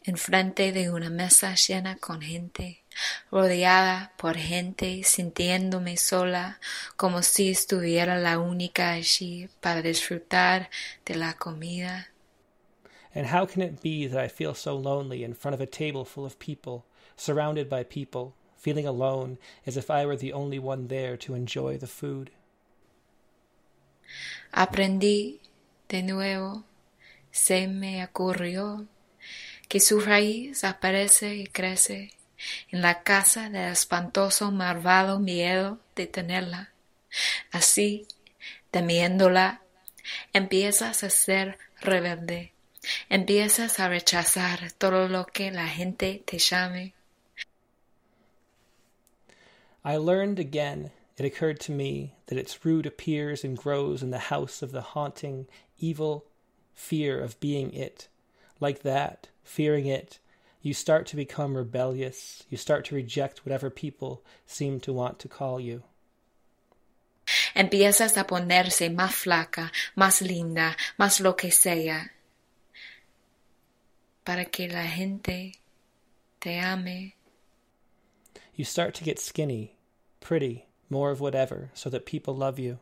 enfrente 0.05 0.73
de 0.73 0.91
una 0.91 1.09
mesa 1.09 1.55
llena 1.55 1.97
con 1.97 2.21
gente, 2.21 2.83
rodeada 3.31 4.13
por 4.19 4.37
gente, 4.37 5.03
sintiéndome 5.03 5.97
sola, 5.97 6.61
como 6.99 7.23
si 7.23 7.49
estuviera 7.49 8.19
la 8.19 8.39
única 8.39 8.93
allí 8.93 9.49
para 9.63 9.81
disfrutar 9.81 10.69
de 11.07 11.15
la 11.15 11.33
comida? 11.33 12.09
And 13.15 13.25
how 13.25 13.47
can 13.47 13.63
it 13.63 13.81
be 13.81 14.07
that 14.07 14.23
I 14.23 14.29
feel 14.29 14.55
so 14.55 14.77
lonely 14.77 15.25
in 15.25 15.33
front 15.33 15.55
of 15.55 15.63
a 15.63 15.67
table 15.67 16.05
full 16.05 16.27
of 16.27 16.39
people, 16.39 16.85
surrounded 17.17 17.71
by 17.71 17.85
people, 17.85 18.35
feeling 18.59 18.87
alone 18.87 19.39
as 19.67 19.79
if 19.79 19.89
I 19.89 20.05
were 20.05 20.19
the 20.19 20.35
only 20.35 20.59
one 20.59 20.89
there 20.89 21.17
to 21.27 21.35
enjoy 21.35 21.79
the 21.79 21.87
food? 21.87 22.31
Aprendí 24.53 25.41
de 25.91 26.03
nuevo, 26.03 26.65
se 27.31 27.69
me 27.69 28.03
ocurrió 28.03 28.87
que 29.69 29.81
su 29.81 30.01
raíz 30.01 30.65
aparece 30.65 31.35
y 31.35 31.47
crece 31.47 32.13
en 32.71 32.81
la 32.81 33.03
casa 33.03 33.51
del 33.51 33.73
espantoso 33.73 34.51
malvado 34.51 35.21
miedo 35.21 35.79
de 35.95 36.07
tenerla. 36.07 36.73
Así, 37.53 38.09
temiéndola, 38.71 39.61
empiezas 40.33 41.05
a 41.05 41.11
ser 41.11 41.59
rebelde 41.83 42.53
Empiezas 43.09 43.79
a 43.79 43.89
rechazar 43.89 44.73
todo 44.79 45.09
lo 45.09 45.27
que 45.27 45.51
la 45.51 45.69
gente 45.69 46.23
te 46.25 46.39
llame. 46.39 46.95
I 49.85 49.97
learned 49.97 50.39
again, 50.39 50.91
it 51.19 51.25
occurred 51.25 51.61
to 51.61 51.73
me, 51.73 52.15
that 52.27 52.39
its 52.39 52.65
root 52.65 52.87
appears 52.87 53.45
and 53.45 53.57
grows 53.57 54.03
in 54.03 54.11
the 54.11 54.31
house 54.31 54.63
of 54.63 54.73
the 54.73 54.95
haunting, 54.95 55.47
evil 55.81 56.27
fear 56.75 57.21
of 57.21 57.39
being 57.41 57.73
it. 57.73 58.09
Like 58.61 58.83
that, 58.83 59.29
fearing 59.43 59.87
it, 59.87 60.19
you 60.63 60.75
start 60.75 61.07
to 61.07 61.17
become 61.17 61.57
rebellious, 61.57 62.45
you 62.51 62.57
start 62.57 62.85
to 62.87 62.95
reject 62.95 63.45
whatever 63.45 63.71
people 63.71 64.23
seem 64.47 64.81
to 64.81 64.93
want 64.93 65.19
to 65.21 65.29
call 65.29 65.59
you. 65.59 65.83
Empiezas 67.55 68.17
a 68.17 68.25
ponerse 68.25 68.91
más 68.95 69.13
flaca, 69.13 69.71
más 69.97 70.21
linda, 70.21 70.77
más 70.99 71.21
lo 71.21 71.35
que 71.35 71.51
sea. 71.51 72.11
para 74.31 74.45
que 74.45 74.69
la 74.69 74.87
gente 74.87 75.55
te 76.39 76.59
ame. 76.61 77.17
You 78.55 78.65
start 78.65 78.95
to 78.95 79.05
get 79.05 79.19
skinny, 79.19 79.75
pretty, 80.21 80.67
more 80.89 81.11
of 81.11 81.21
whatever, 81.21 81.71
so 81.75 81.91
that 81.91 82.07
people 82.07 82.37
love 82.37 82.59
you. 82.59 82.79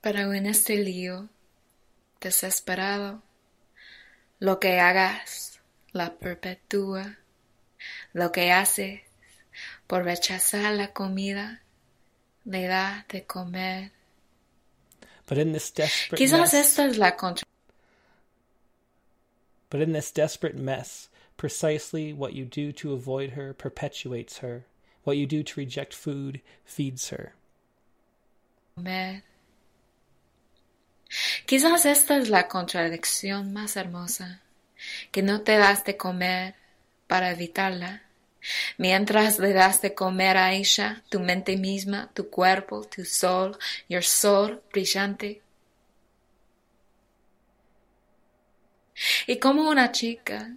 Pero 0.00 0.32
en 0.32 0.46
este 0.46 0.76
lío, 0.76 1.28
desesperado, 2.20 3.22
lo 4.38 4.60
que 4.60 4.78
hagas 4.80 5.60
la 5.92 6.16
perpetúa, 6.16 7.18
lo 8.12 8.30
que 8.32 8.52
haces 8.52 9.00
por 9.86 10.04
rechazar 10.04 10.74
la 10.74 10.92
comida, 10.92 11.62
le 12.44 12.66
da 12.66 13.04
de 13.08 13.24
comer 13.24 13.92
But 15.26 15.38
in 15.38 15.52
this 15.52 15.70
desperate 15.70 16.22
Quizás 16.22 16.52
mess, 16.52 16.54
esta 16.54 16.86
es 16.86 16.98
la 16.98 17.16
contra. 17.16 17.46
But 19.70 19.80
in 19.80 19.92
this 19.92 20.12
desperate 20.12 20.56
mess, 20.56 21.08
precisely 21.36 22.12
what 22.12 22.32
you 22.32 22.44
do 22.44 22.72
to 22.72 22.92
avoid 22.92 23.30
her 23.30 23.52
perpetuates 23.52 24.38
her. 24.38 24.66
What 25.02 25.16
you 25.16 25.26
do 25.26 25.42
to 25.42 25.60
reject 25.60 25.94
food 25.94 26.40
feeds 26.64 27.08
her. 27.10 27.34
Quizás 31.46 31.86
esta 31.86 32.18
es 32.18 32.28
la 32.28 32.46
contradicción 32.46 33.54
más 33.54 33.76
hermosa, 33.76 34.42
que 35.10 35.22
no 35.22 35.40
te 35.40 35.56
das 35.56 35.84
de 35.84 35.96
comer 35.96 36.54
para 37.06 37.30
evitarla, 37.30 38.02
mientras 38.76 39.38
le 39.38 39.54
das 39.54 39.80
de 39.80 39.94
comer 39.94 40.36
a 40.36 40.52
ella 40.52 41.02
tu 41.08 41.20
mente 41.20 41.56
misma, 41.56 42.10
tu 42.12 42.28
cuerpo, 42.28 42.84
tu 42.84 43.06
sol, 43.06 43.56
your 43.88 44.04
sol 44.04 44.62
brillante. 44.70 45.40
Y 49.26 49.38
como 49.38 49.70
una 49.70 49.90
chica, 49.92 50.54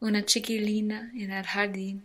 una 0.00 0.24
chiquilina 0.24 1.10
en 1.14 1.32
el 1.32 1.44
jardín. 1.44 2.04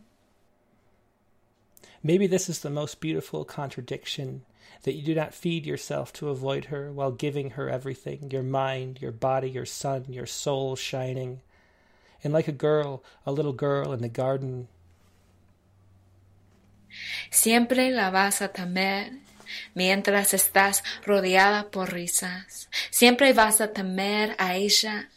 Maybe 2.02 2.28
this 2.28 2.50
is 2.50 2.62
the 2.62 2.70
most 2.70 3.00
beautiful 3.00 3.46
contradiction 3.46 4.44
that 4.84 4.94
you 4.94 5.04
do 5.04 5.16
not 5.16 5.34
feed 5.34 5.66
yourself 5.66 6.14
to 6.14 6.30
avoid 6.30 6.66
her 6.66 6.92
while 6.92 7.12
giving 7.12 7.52
her 7.52 7.70
everything 7.70 8.30
your 8.32 8.44
mind, 8.44 9.02
your 9.02 9.12
body, 9.12 9.50
your 9.50 9.66
sun, 9.66 10.06
your 10.10 10.26
soul 10.26 10.76
shining. 10.76 11.42
And 12.24 12.34
like 12.34 12.48
a 12.48 12.54
girl, 12.54 13.04
a 13.26 13.32
little 13.32 13.54
girl 13.54 13.94
in 13.94 14.02
the 14.02 14.10
garden, 14.10 14.68
Siempre 17.30 17.92
la 17.92 18.10
vas 18.10 18.42
a 18.42 18.52
temer 18.52 19.20
mientras 19.74 20.34
estás 20.34 20.84
rodeada 21.06 21.70
por 21.72 21.92
risas. 21.92 22.70
Siempre 22.90 23.34
vas 23.34 23.62
a 23.62 23.74
temer 23.74 24.36
a 24.38 24.56
ella 24.56 25.10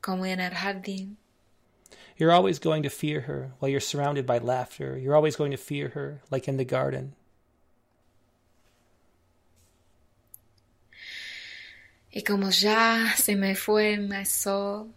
como 0.00 0.24
en 0.26 0.40
el 0.40 0.52
jardín. 0.52 1.16
You're 2.16 2.32
always 2.32 2.58
going 2.58 2.82
to 2.82 2.90
fear 2.90 3.22
her 3.22 3.52
while 3.58 3.70
you're 3.70 3.80
surrounded 3.80 4.26
by 4.26 4.38
laughter. 4.38 4.98
You're 4.98 5.14
always 5.14 5.36
going 5.36 5.52
to 5.52 5.56
fear 5.56 5.90
her 5.90 6.20
like 6.30 6.48
in 6.48 6.56
the 6.56 6.64
garden. 6.64 7.14
Y 12.18 12.24
como 12.24 12.50
ya 12.50 13.14
se 13.16 13.36
me 13.36 13.54
fue 13.54 13.96
mi 13.96 14.26
sol, 14.26 14.92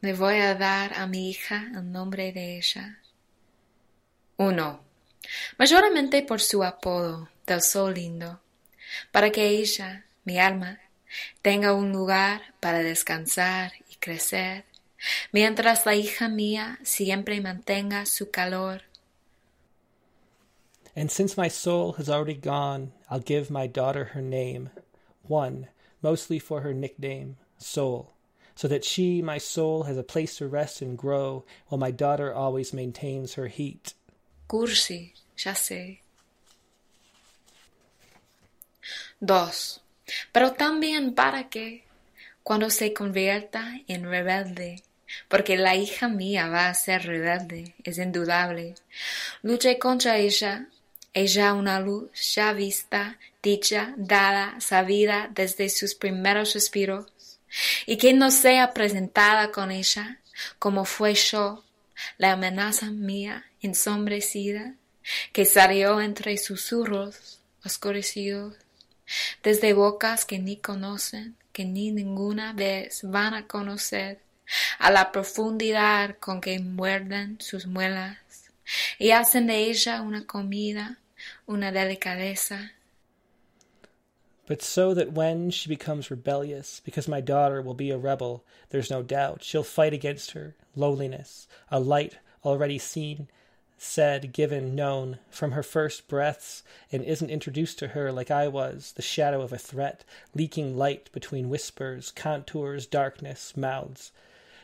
le 0.00 0.14
voy 0.14 0.36
a 0.36 0.54
dar 0.54 0.94
a 0.94 1.06
mi 1.06 1.28
hija 1.28 1.70
el 1.74 1.92
nombre 1.92 2.32
de 2.32 2.56
ella. 2.56 3.00
Uno 4.38 4.80
mayormente 5.58 6.22
por 6.22 6.40
su 6.40 6.64
apodo 6.64 7.28
del 7.46 7.60
sol 7.60 7.92
lindo, 7.92 8.40
para 9.10 9.28
que 9.28 9.46
ella, 9.46 10.06
mi 10.24 10.38
alma, 10.38 10.80
tenga 11.42 11.74
un 11.74 11.92
lugar 11.92 12.54
para 12.60 12.78
descansar 12.78 13.72
y 13.90 13.96
crecer, 13.96 14.64
mientras 15.32 15.84
la 15.84 15.96
hija 15.96 16.30
mía 16.30 16.78
siempre 16.82 17.42
mantenga 17.42 18.06
su 18.06 18.30
calor. 18.30 18.84
And 20.96 21.10
since 21.10 21.36
my 21.36 21.50
soul 21.50 21.96
has 21.98 22.08
already 22.08 22.40
gone, 22.40 22.92
I'll 23.10 23.22
give 23.22 23.50
my 23.50 23.66
daughter 23.66 24.12
her 24.14 24.22
name, 24.22 24.70
one, 25.28 25.68
mostly 26.02 26.38
for 26.38 26.60
her 26.60 26.74
nickname, 26.74 27.36
Soul, 27.58 28.12
so 28.54 28.68
that 28.68 28.84
she, 28.84 29.22
my 29.22 29.38
soul, 29.38 29.84
has 29.84 29.96
a 29.96 30.02
place 30.02 30.36
to 30.36 30.48
rest 30.48 30.82
and 30.82 30.98
grow, 30.98 31.44
while 31.68 31.78
my 31.78 31.90
daughter 31.90 32.34
always 32.34 32.72
maintains 32.72 33.34
her 33.34 33.46
heat. 33.46 33.94
Cursi, 34.48 35.12
ya 35.36 35.54
sé. 35.54 36.00
Dos. 39.20 39.80
Pero 40.32 40.52
también 40.52 41.14
para 41.14 41.48
que, 41.48 41.84
cuando 42.42 42.68
se 42.70 42.92
convierta 42.92 43.80
en 43.86 44.04
rebelde, 44.04 44.82
porque 45.28 45.56
la 45.56 45.76
hija 45.76 46.08
mía 46.08 46.48
va 46.48 46.68
a 46.68 46.74
ser 46.74 47.06
rebelde, 47.06 47.74
es 47.84 47.98
indudable, 47.98 48.74
luche 49.42 49.78
contra 49.78 50.18
ella, 50.18 50.66
ella 51.14 51.54
una 51.54 51.78
luz 51.80 52.10
ya 52.34 52.52
vista, 52.52 53.18
dicha, 53.42 53.94
dada, 53.96 54.60
sabida 54.60 55.30
desde 55.34 55.68
sus 55.68 55.94
primeros 55.94 56.54
respiros, 56.54 57.06
y 57.86 57.96
que 57.96 58.12
no 58.12 58.30
sea 58.30 58.72
presentada 58.72 59.50
con 59.50 59.70
ella, 59.70 60.20
como 60.58 60.84
fue 60.84 61.14
yo, 61.14 61.64
la 62.18 62.32
amenaza 62.32 62.90
mía 62.90 63.44
ensombrecida, 63.60 64.74
que 65.32 65.44
salió 65.44 66.00
entre 66.00 66.36
susurros 66.38 67.40
oscurecidos, 67.64 68.54
desde 69.42 69.72
bocas 69.72 70.24
que 70.24 70.38
ni 70.38 70.56
conocen, 70.56 71.36
que 71.52 71.64
ni 71.64 71.92
ninguna 71.92 72.52
vez 72.52 73.00
van 73.02 73.34
a 73.34 73.46
conocer, 73.46 74.20
a 74.78 74.90
la 74.90 75.12
profundidad 75.12 76.18
con 76.18 76.40
que 76.40 76.58
muerden 76.58 77.40
sus 77.40 77.66
muelas, 77.66 78.18
y 78.98 79.10
hacen 79.10 79.46
de 79.46 79.64
ella 79.64 80.02
una 80.02 80.26
comida, 80.26 80.98
una 81.46 81.72
delicadeza. 81.72 82.72
But 84.46 84.62
so 84.62 84.92
that 84.94 85.12
when 85.12 85.50
she 85.50 85.68
becomes 85.68 86.10
rebellious, 86.10 86.80
because 86.84 87.06
my 87.06 87.20
daughter 87.20 87.62
will 87.62 87.74
be 87.74 87.90
a 87.90 87.98
rebel, 87.98 88.44
there's 88.70 88.90
no 88.90 89.02
doubt 89.02 89.44
she'll 89.44 89.62
fight 89.62 89.92
against 89.92 90.32
her 90.32 90.56
loneliness, 90.74 91.46
a 91.70 91.78
light 91.78 92.18
already 92.44 92.78
seen, 92.78 93.28
said, 93.78 94.32
given, 94.32 94.74
known 94.74 95.18
from 95.30 95.52
her 95.52 95.62
first 95.62 96.08
breaths, 96.08 96.62
and 96.90 97.04
isn't 97.04 97.30
introduced 97.30 97.78
to 97.78 97.88
her 97.88 98.10
like 98.12 98.30
I 98.30 98.48
was, 98.48 98.92
the 98.96 99.02
shadow 99.02 99.42
of 99.42 99.52
a 99.52 99.58
threat, 99.58 100.04
leaking 100.34 100.76
light 100.76 101.10
between 101.12 101.48
whispers, 101.48 102.10
contours, 102.10 102.86
darkness, 102.86 103.56
mouths, 103.56 104.12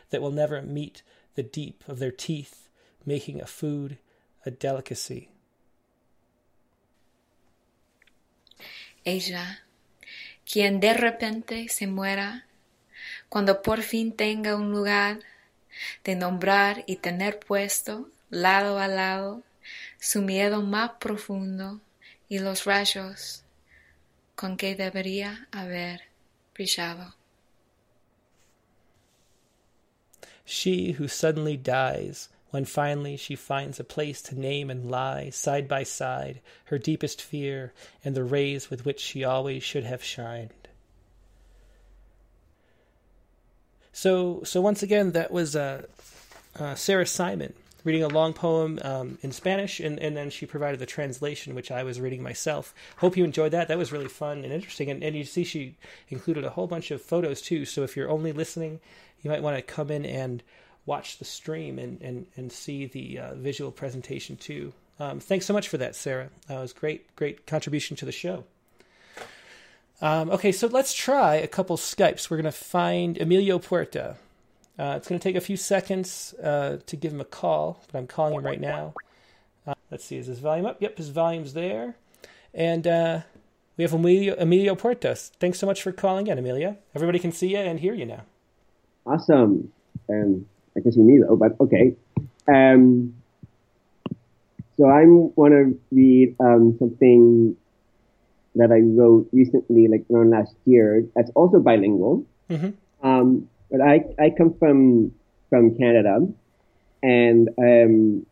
that 0.09 0.21
will 0.21 0.31
never 0.31 0.61
meet 0.61 1.03
the 1.35 1.43
deep 1.43 1.83
of 1.87 1.99
their 1.99 2.11
teeth, 2.11 2.69
making 3.05 3.41
a 3.41 3.45
food 3.45 3.97
a 4.45 4.51
delicacy. 4.51 5.29
Ella 9.05 9.57
quien 10.51 10.79
de 10.79 10.93
repente 10.95 11.69
se 11.69 11.85
muera, 11.85 12.47
cuando 13.29 13.61
por 13.61 13.83
fin 13.83 14.15
tenga 14.15 14.55
un 14.55 14.71
lugar 14.71 15.19
de 16.03 16.15
nombrar 16.15 16.83
y 16.87 16.95
tener 16.95 17.39
puesto 17.39 18.09
lado 18.31 18.79
a 18.79 18.87
lado 18.87 19.43
su 19.99 20.23
miedo 20.23 20.63
más 20.63 20.91
profundo 20.99 21.81
y 22.27 22.39
los 22.39 22.65
rayos 22.65 23.43
con 24.35 24.57
que 24.57 24.75
debería 24.75 25.47
haber 25.51 26.01
brillado. 26.55 27.15
She 30.45 30.95
who 30.97 31.07
suddenly 31.07 31.57
dies 31.57 32.31
when 32.51 32.65
finally 32.65 33.17
she 33.17 33.35
finds 33.35 33.79
a 33.79 33.83
place 33.83 34.21
to 34.21 34.39
name 34.39 34.69
and 34.69 34.89
lie 34.89 35.29
side 35.29 35.67
by 35.67 35.83
side 35.83 36.39
her 36.65 36.77
deepest 36.77 37.21
fear 37.21 37.73
and 38.03 38.15
the 38.15 38.23
rays 38.23 38.69
with 38.69 38.85
which 38.85 38.99
she 38.99 39.23
always 39.23 39.63
should 39.63 39.83
have 39.83 40.03
shined. 40.03 40.51
So, 43.91 44.41
so 44.43 44.61
once 44.61 44.81
again, 44.81 45.11
that 45.11 45.31
was 45.31 45.55
uh, 45.55 45.83
uh, 46.57 46.75
Sarah 46.75 47.05
Simon 47.05 47.53
reading 47.83 48.03
a 48.03 48.07
long 48.07 48.33
poem 48.33 48.79
um, 48.83 49.17
in 49.21 49.31
Spanish, 49.31 49.79
and, 49.79 49.99
and 49.99 50.15
then 50.15 50.29
she 50.29 50.45
provided 50.45 50.79
the 50.79 50.85
translation, 50.85 51.55
which 51.55 51.71
I 51.71 51.83
was 51.83 51.99
reading 51.99 52.21
myself. 52.21 52.73
Hope 52.97 53.17
you 53.17 53.23
enjoyed 53.23 53.51
that. 53.51 53.67
That 53.67 53.77
was 53.77 53.91
really 53.91 54.07
fun 54.07 54.43
and 54.43 54.53
interesting. 54.53 54.89
And, 54.89 55.03
and 55.03 55.15
you 55.15 55.23
see, 55.23 55.43
she 55.43 55.75
included 56.09 56.43
a 56.43 56.49
whole 56.49 56.67
bunch 56.67 56.91
of 56.91 57.01
photos 57.01 57.41
too. 57.41 57.65
So 57.65 57.83
if 57.83 57.95
you're 57.95 58.09
only 58.09 58.31
listening, 58.31 58.79
you 59.21 59.31
might 59.31 59.43
want 59.43 59.57
to 59.57 59.61
come 59.61 59.91
in 59.91 60.05
and 60.05 60.43
watch 60.89 61.19
the 61.19 61.25
stream 61.25 61.77
and, 61.77 62.01
and, 62.01 62.25
and 62.35 62.51
see 62.51 62.87
the 62.87 63.19
uh, 63.19 63.35
visual 63.35 63.71
presentation 63.71 64.35
too. 64.35 64.73
Um, 64.99 65.19
thanks 65.19 65.45
so 65.45 65.53
much 65.53 65.69
for 65.69 65.77
that, 65.77 65.95
Sarah. 65.95 66.29
That 66.47 66.59
was 66.59 66.73
great, 66.73 67.15
great 67.15 67.45
contribution 67.45 67.95
to 67.97 68.05
the 68.05 68.11
show. 68.11 68.43
Um, 70.01 70.31
okay, 70.31 70.51
so 70.51 70.65
let's 70.65 70.93
try 70.93 71.35
a 71.35 71.47
couple 71.47 71.77
Skypes. 71.77 72.29
We're 72.29 72.37
going 72.37 72.45
to 72.45 72.51
find 72.51 73.21
Emilio 73.21 73.59
Puerta. 73.59 74.15
Uh, 74.79 74.95
it's 74.97 75.07
going 75.07 75.19
to 75.19 75.23
take 75.23 75.35
a 75.35 75.41
few 75.41 75.57
seconds 75.57 76.33
uh, 76.41 76.77
to 76.87 76.95
give 76.95 77.13
him 77.13 77.21
a 77.21 77.25
call, 77.25 77.83
but 77.91 77.99
I'm 77.99 78.07
calling 78.07 78.33
him 78.33 78.43
right 78.43 78.59
now. 78.59 78.95
Uh, 79.67 79.75
let's 79.91 80.05
see, 80.05 80.17
is 80.17 80.25
his 80.25 80.39
volume 80.39 80.65
up? 80.65 80.81
Yep, 80.81 80.97
his 80.97 81.09
volume's 81.09 81.53
there. 81.53 81.95
And 82.53 82.87
uh, 82.87 83.19
we 83.77 83.83
have 83.83 83.93
Emilio, 83.93 84.35
Emilio 84.39 84.73
Puerta. 84.73 85.13
Thanks 85.15 85.59
so 85.59 85.67
much 85.67 85.83
for 85.83 85.91
calling 85.91 86.25
in, 86.27 86.39
Emilio. 86.39 86.77
Everybody 86.95 87.19
can 87.19 87.31
see 87.31 87.49
you 87.51 87.57
and 87.59 87.79
hear 87.79 87.93
you 87.93 88.07
now. 88.07 88.23
Awesome. 89.05 89.71
Um, 90.09 90.45
I 90.79 90.81
can 90.81 90.91
see 90.91 91.01
me 91.01 91.19
though, 91.19 91.35
but 91.35 91.59
okay. 91.59 91.95
Um, 92.47 93.13
so 94.77 94.85
I 94.85 95.03
want 95.05 95.53
to 95.53 95.79
read 95.91 96.35
um, 96.39 96.77
something 96.79 97.55
that 98.55 98.71
I 98.71 98.79
wrote 98.79 99.27
recently, 99.31 99.87
like 99.87 100.05
around 100.11 100.31
last 100.31 100.55
year. 100.65 101.05
That's 101.15 101.31
also 101.35 101.59
bilingual. 101.59 102.25
Mm-hmm. 102.49 103.07
Um, 103.07 103.49
but 103.69 103.81
I 103.81 104.05
I 104.17 104.29
come 104.29 104.53
from 104.57 105.11
from 105.49 105.75
Canada, 105.77 106.25
and 107.03 107.49
um, 107.57 108.25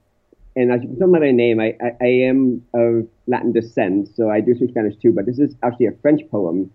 and 0.56 0.72
as 0.72 0.82
you 0.82 0.90
can 0.90 1.00
tell 1.00 1.12
by 1.12 1.20
my 1.20 1.32
name, 1.32 1.60
I, 1.60 1.76
I, 1.82 1.92
I 2.02 2.08
am 2.30 2.66
of 2.74 3.08
Latin 3.28 3.52
descent, 3.52 4.10
so 4.16 4.30
I 4.30 4.42
do 4.42 4.56
speak 4.56 4.72
Spanish 4.72 4.96
too. 4.98 5.12
But 5.14 5.26
this 5.26 5.40
is 5.40 5.56
actually 5.64 5.88
a 5.88 5.96
French 6.02 6.22
poem 6.32 6.72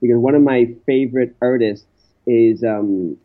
because 0.00 0.18
one 0.18 0.34
of 0.34 0.42
my 0.42 0.74
favorite 0.86 1.34
artists 1.40 1.86
is 2.26 2.62
um, 2.62 3.16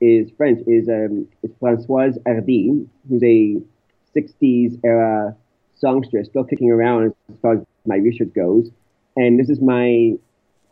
is 0.00 0.30
French, 0.36 0.60
is, 0.66 0.88
um, 0.88 1.26
is 1.42 1.50
Françoise 1.60 2.18
Hardy, 2.26 2.86
who's 3.08 3.22
a 3.22 3.56
60s 4.16 4.80
era 4.84 5.36
songstress, 5.78 6.28
still 6.28 6.44
kicking 6.44 6.70
around 6.70 7.14
as 7.30 7.38
far 7.40 7.54
as 7.54 7.60
my 7.86 7.96
research 7.96 8.32
goes. 8.34 8.70
And 9.16 9.38
this 9.38 9.48
is 9.48 9.60
my 9.60 10.14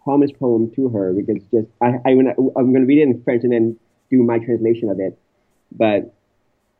homage 0.04 0.34
poem 0.38 0.70
to 0.76 0.88
her 0.90 1.12
because 1.12 1.42
just 1.50 1.68
I, 1.80 1.94
I 2.04 2.10
am 2.10 2.24
going 2.24 2.74
to 2.74 2.84
read 2.84 2.98
it 2.98 3.02
in 3.02 3.22
French 3.22 3.42
and 3.42 3.52
then 3.52 3.78
do 4.10 4.22
my 4.22 4.38
translation 4.38 4.90
of 4.90 5.00
it. 5.00 5.18
But 5.72 6.14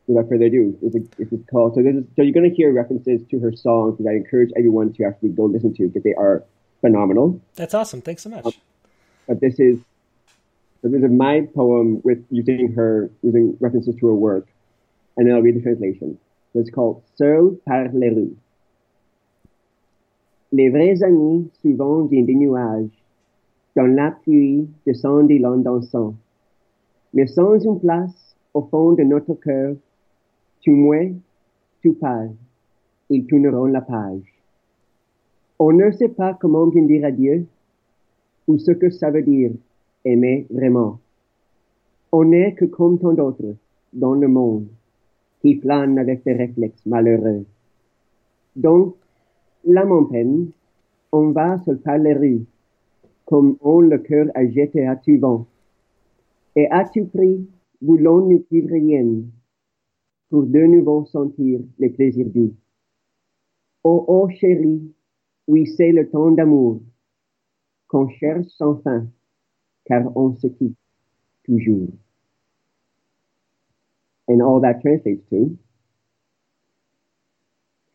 without 0.07 0.29
further 0.29 0.47
ado, 0.47 0.79
it's, 0.83 0.95
a, 0.95 1.01
it's 1.19 1.51
called. 1.51 1.75
So 1.75 1.83
this 1.83 1.95
is 1.95 2.05
so 2.17 2.23
you're 2.23 2.35
going 2.35 2.49
to 2.49 2.55
hear 2.55 2.73
references 2.73 3.21
to 3.31 3.39
her 3.41 3.55
songs 3.55 3.99
that 3.99 4.09
I 4.09 4.15
encourage 4.15 4.51
everyone 4.57 4.93
to 4.95 5.05
actually 5.05 5.31
go 5.31 5.45
listen 5.45 5.75
to 5.75 5.89
because 5.89 6.03
they 6.03 6.15
are 6.15 6.45
phenomenal. 6.81 7.41
That's 7.55 7.75
awesome. 7.75 8.03
Thanks 8.03 8.23
so 8.23 8.31
much. 8.31 8.45
Um, 8.45 8.53
but 9.27 9.41
this 9.41 9.59
is 9.59 9.79
so 10.85 10.91
this 10.91 11.03
is 11.03 11.11
my 11.11 11.41
poem 11.55 12.03
with 12.05 12.19
using 12.29 12.75
her, 12.77 13.11
using 13.23 13.57
references 13.59 13.95
to 13.99 14.07
her 14.07 14.15
work, 14.15 14.47
and 15.17 15.27
then 15.27 15.35
I'll 15.35 15.41
read 15.41 15.57
the 15.57 15.63
translation. 15.63 16.19
It's 16.55 16.69
called 16.69 17.03
Seul 17.17 17.57
par 17.67 17.89
les 17.95 18.11
rues. 18.11 18.37
Les 20.53 20.69
vrais 20.69 21.03
amis 21.03 21.51
souvent 21.63 22.05
viennent 22.05 22.27
des 22.27 22.35
nuages, 22.35 22.91
dans 23.75 23.87
la 23.87 24.11
pluie 24.11 24.69
descendent 24.87 25.29
des. 25.29 25.41
Mais 27.15 27.27
sans 27.29 27.59
une 27.59 27.81
place 27.81 28.37
au 28.53 28.61
fond 28.63 28.93
de 28.93 29.05
notre 29.05 29.33
cœur, 29.35 29.75
tu 30.61 30.71
muets, 30.71 31.15
tu 31.81 31.95
pars, 31.95 32.29
ils 33.09 33.27
tourneront 33.27 33.67
la 33.67 33.81
page. 33.81 34.35
On 35.59 35.73
ne 35.73 35.91
sait 35.93 36.11
pas 36.11 36.35
comment 36.35 36.67
dire 36.67 37.07
adieu, 37.07 37.47
ou 38.47 38.59
ce 38.59 38.73
que 38.73 38.91
ça 38.91 39.11
veut 39.11 39.23
dire 39.23 39.53
aimer 40.05 40.47
vraiment. 40.51 41.01
On 42.13 42.25
n'est 42.25 42.55
que 42.55 42.65
comme 42.65 42.99
tant 42.99 43.13
d'autres 43.13 43.57
dans 43.93 44.15
le 44.15 44.29
monde 44.29 44.69
qui 45.41 45.57
flânent 45.57 45.99
avec 45.99 46.25
des 46.25 46.33
réflexes 46.33 46.87
malheureux. 46.87 47.45
Donc, 48.57 48.97
en 49.67 50.05
peine, 50.05 50.51
on 51.13 51.31
va 51.31 51.59
par 51.85 51.99
les 51.99 52.15
rues, 52.15 52.47
comme 53.25 53.57
on 53.61 53.81
le 53.81 53.99
cœur 53.99 54.27
agité 54.35 54.87
à 54.87 54.97
tout 54.97 55.19
vent. 55.19 55.47
Et 56.57 56.67
à 56.71 56.85
tout 56.85 57.07
prix, 57.07 57.47
voulons-nous 57.83 58.45
vivre 58.51 58.71
rien 58.71 59.23
pour 60.31 60.45
de 60.45 60.61
nouveau 60.61 61.05
sentir 61.07 61.61
les 61.79 61.91
plaisirs 61.91 62.31
doux. 62.31 62.55
Oh, 63.83 64.05
oh 64.09 64.29
chérie, 64.29 64.95
oui 65.47 65.67
c'est 65.67 65.93
le 65.93 66.09
temps 66.09 66.31
d'amour 66.31 66.81
qu'on 67.87 68.09
cherche 68.09 68.47
sans 68.49 68.77
fin 68.77 69.07
car 69.89 70.05
on 70.15 70.37
se 70.37 70.49
quitte 70.51 70.77
toujours. 71.47 71.93
And 74.29 74.43
all 74.43 74.61
that 74.61 74.81
translates 74.83 75.29
to 75.31 75.59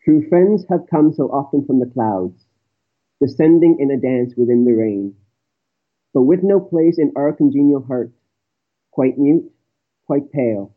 True 0.02 0.28
friends 0.28 0.66
have 0.68 0.86
come 0.90 1.12
so 1.12 1.28
often 1.30 1.64
from 1.64 1.78
the 1.78 1.86
clouds, 1.86 2.46
descending 3.20 3.78
in 3.78 3.90
a 3.90 4.00
dance 4.00 4.34
within 4.36 4.64
the 4.64 4.72
rain, 4.72 5.14
but 6.14 6.22
with 6.22 6.42
no 6.42 6.60
place 6.60 6.98
in 6.98 7.12
our 7.16 7.32
congenial 7.32 7.82
heart, 7.82 8.12
quite 8.90 9.18
mute, 9.18 9.52
quite 10.06 10.32
pale, 10.32 10.74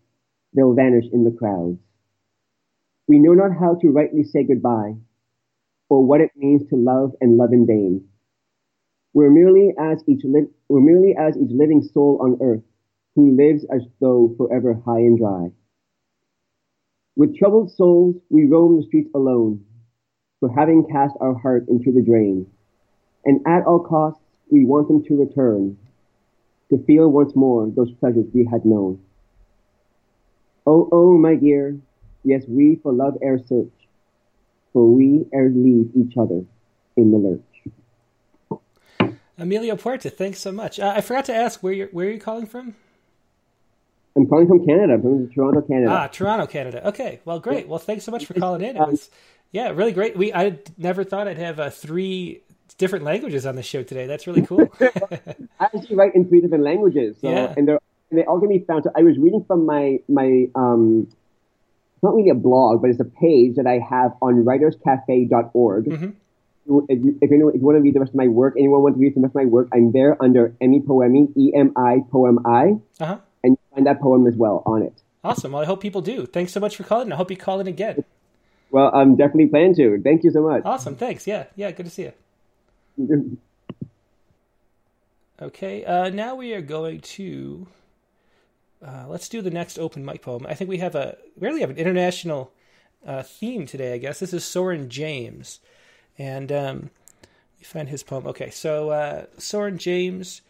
they'll 0.53 0.73
vanish 0.73 1.05
in 1.11 1.23
the 1.23 1.31
crowds. 1.31 1.79
We 3.07 3.19
know 3.19 3.33
not 3.33 3.57
how 3.57 3.75
to 3.75 3.89
rightly 3.91 4.23
say 4.23 4.43
goodbye, 4.43 4.95
or 5.89 6.05
what 6.05 6.21
it 6.21 6.31
means 6.35 6.67
to 6.69 6.75
love 6.75 7.15
and 7.21 7.37
love 7.37 7.53
in 7.53 7.65
vain. 7.65 8.09
We're 9.13 9.29
merely 9.29 9.73
as 9.77 10.03
each 10.07 10.23
li- 10.23 10.49
we're 10.69 10.81
merely 10.81 11.15
as 11.15 11.37
each 11.37 11.51
living 11.51 11.83
soul 11.83 12.17
on 12.21 12.37
earth, 12.41 12.63
who 13.15 13.35
lives 13.35 13.63
as 13.65 13.83
though 13.99 14.33
forever 14.37 14.73
high 14.73 14.99
and 14.99 15.17
dry. 15.17 15.51
With 17.15 17.37
troubled 17.37 17.71
souls, 17.71 18.15
we 18.29 18.45
roam 18.45 18.77
the 18.77 18.83
streets 18.83 19.11
alone, 19.13 19.65
for 20.39 20.49
having 20.49 20.87
cast 20.87 21.15
our 21.21 21.35
heart 21.35 21.67
into 21.69 21.91
the 21.91 22.01
drain. 22.01 22.47
And 23.23 23.39
at 23.45 23.65
all 23.65 23.79
costs, 23.79 24.19
we 24.49 24.65
want 24.65 24.87
them 24.87 25.03
to 25.05 25.19
return, 25.19 25.77
to 26.71 26.83
feel 26.85 27.07
once 27.09 27.35
more 27.35 27.69
those 27.69 27.91
pleasures 27.91 28.25
we 28.33 28.45
had 28.45 28.65
known. 28.65 28.99
Oh, 30.65 30.89
oh, 30.91 31.17
my 31.17 31.35
dear, 31.35 31.77
yes, 32.23 32.45
we 32.47 32.79
for 32.81 32.91
love 32.91 33.17
ere 33.21 33.37
search, 33.37 33.73
for 34.71 34.91
we 34.91 35.27
ere 35.31 35.49
leave 35.49 35.91
each 35.95 36.17
other 36.17 36.43
in 36.97 37.11
the 37.11 37.17
lurch. 37.17 37.52
Emilio 39.37 39.75
Puerta, 39.75 40.09
thanks 40.09 40.39
so 40.39 40.51
much. 40.51 40.79
Uh, 40.79 40.93
I 40.95 41.01
forgot 41.01 41.25
to 41.25 41.33
ask 41.35 41.61
where 41.63 41.73
you're 41.73 41.87
where 41.87 42.07
are 42.07 42.11
you 42.11 42.19
calling 42.19 42.45
from? 42.45 42.75
I'm 44.15 44.27
calling 44.27 44.47
from 44.47 44.65
Canada, 44.65 44.93
I'm 44.93 45.01
from 45.01 45.31
Toronto, 45.31 45.61
Canada. 45.61 45.91
Ah, 45.91 46.07
Toronto, 46.07 46.45
Canada. 46.45 46.87
Okay, 46.89 47.19
well, 47.25 47.39
great. 47.39 47.67
Well, 47.67 47.79
thanks 47.79 48.03
so 48.03 48.11
much 48.11 48.27
for 48.27 48.35
calling 48.35 48.61
in. 48.61 48.77
It 48.77 48.79
was, 48.79 49.09
yeah, 49.51 49.69
really 49.69 49.91
great. 49.91 50.15
We 50.15 50.31
I 50.33 50.59
never 50.77 51.03
thought 51.03 51.27
I'd 51.27 51.39
have 51.39 51.59
uh, 51.59 51.69
three 51.71 52.41
different 52.77 53.05
languages 53.05 53.45
on 53.45 53.55
the 53.55 53.63
show 53.63 53.81
today. 53.83 54.05
That's 54.05 54.27
really 54.27 54.45
cool. 54.45 54.71
I 54.81 55.39
actually 55.59 55.95
write 55.95 56.13
in 56.15 56.27
three 56.27 56.41
different 56.41 56.63
languages. 56.63 57.17
So, 57.21 57.29
Yeah. 57.29 57.53
And 57.57 57.67
they're 57.67 57.79
and 58.11 58.19
they 58.19 58.25
all 58.25 58.39
can 58.39 58.49
be 58.49 58.59
found. 58.59 58.83
So 58.83 58.91
I 58.95 59.01
was 59.01 59.17
reading 59.17 59.43
from 59.45 59.65
my 59.65 59.99
my 60.07 60.47
um, 60.53 61.07
it's 61.95 62.03
not 62.03 62.13
really 62.15 62.29
a 62.29 62.35
blog, 62.35 62.81
but 62.81 62.91
it's 62.91 62.99
a 62.99 63.05
page 63.05 63.55
that 63.55 63.65
I 63.65 63.79
have 63.79 64.13
on 64.21 64.43
writerscafe.org. 64.45 65.85
Mhm. 65.85 66.13
If 66.65 66.69
you, 67.03 67.17
if 67.21 67.29
you 67.31 67.49
if 67.49 67.55
you 67.55 67.61
want 67.61 67.77
to 67.77 67.81
read 67.81 67.93
the 67.93 67.99
rest 67.99 68.11
of 68.11 68.15
my 68.15 68.27
work, 68.27 68.55
anyone 68.57 68.81
want 68.81 68.95
to 68.95 68.99
read 69.01 69.15
the 69.15 69.21
rest 69.21 69.31
of 69.31 69.35
my 69.35 69.45
work, 69.45 69.67
I'm 69.73 69.91
there 69.91 70.15
under 70.23 70.49
Emi 70.61 70.83
Poemi, 70.85 71.27
E 71.37 71.51
M 71.53 71.73
I 71.75 71.99
Poem 72.11 72.39
I, 72.45 72.77
Uh 73.01 73.05
huh. 73.05 73.17
and 73.43 73.51
you 73.53 73.57
find 73.73 73.85
that 73.87 73.99
poem 74.01 74.25
as 74.27 74.35
well 74.35 74.63
on 74.65 74.81
it. 74.81 74.93
Awesome. 75.23 75.51
Well, 75.51 75.61
I 75.61 75.65
hope 75.65 75.81
people 75.81 76.01
do. 76.01 76.25
Thanks 76.25 76.51
so 76.53 76.59
much 76.59 76.75
for 76.77 76.83
calling. 76.83 77.11
I 77.11 77.15
hope 77.15 77.29
you 77.31 77.37
call 77.37 77.59
in 77.59 77.67
again. 77.67 78.03
Well, 78.71 78.91
I'm 78.93 79.15
definitely 79.15 79.47
planning 79.47 79.75
to. 79.75 80.01
Thank 80.01 80.23
you 80.23 80.31
so 80.31 80.41
much. 80.41 80.63
Awesome. 80.65 80.95
Thanks. 80.95 81.27
Yeah. 81.27 81.45
Yeah. 81.55 81.71
Good 81.71 81.85
to 81.85 81.91
see 81.91 82.09
you. 82.97 83.37
Okay. 85.41 85.83
Uh, 85.83 86.09
now 86.09 86.35
we 86.35 86.53
are 86.53 86.61
going 86.61 87.01
to. 87.01 87.67
Uh, 88.85 89.05
let's 89.07 89.29
do 89.29 89.41
the 89.41 89.49
next 89.49 89.79
open 89.79 90.03
mic 90.05 90.21
poem. 90.21 90.45
I 90.47 90.53
think 90.53 90.69
we 90.69 90.77
have 90.77 90.95
a 90.95 91.17
we 91.37 91.47
really 91.47 91.61
have 91.61 91.69
an 91.69 91.77
international 91.77 92.51
uh, 93.05 93.23
theme 93.23 93.65
today. 93.65 93.93
I 93.93 93.97
guess 93.97 94.19
this 94.19 94.33
is 94.33 94.43
Soren 94.45 94.89
James, 94.89 95.59
and 96.17 96.51
um, 96.51 96.89
me 97.63 97.63
find 97.63 97.87
his 97.89 98.03
poem. 98.03 98.27
Okay, 98.27 98.49
so 98.49 98.89
uh, 98.89 99.25
Soren 99.37 99.77
James 99.77 100.41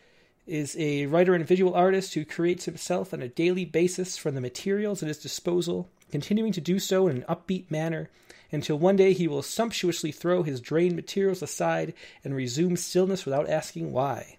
is 0.45 0.75
a 0.77 1.05
writer 1.05 1.33
and 1.35 1.47
visual 1.47 1.73
artist 1.73 2.13
who 2.13 2.25
creates 2.25 2.65
himself 2.65 3.13
on 3.13 3.21
a 3.21 3.29
daily 3.29 3.63
basis 3.65 4.17
from 4.17 4.35
the 4.35 4.41
materials 4.41 5.01
at 5.01 5.07
his 5.07 5.19
disposal, 5.19 5.89
continuing 6.11 6.51
to 6.51 6.61
do 6.61 6.77
so 6.79 7.07
in 7.07 7.17
an 7.17 7.25
upbeat 7.29 7.69
manner 7.71 8.09
until 8.51 8.77
one 8.77 8.95
day 8.95 9.13
he 9.13 9.27
will 9.27 9.41
sumptuously 9.41 10.11
throw 10.11 10.43
his 10.43 10.61
drained 10.61 10.95
materials 10.95 11.41
aside 11.41 11.91
and 12.23 12.35
resume 12.35 12.77
stillness 12.77 13.25
without 13.25 13.49
asking 13.49 13.91
why. 13.91 14.37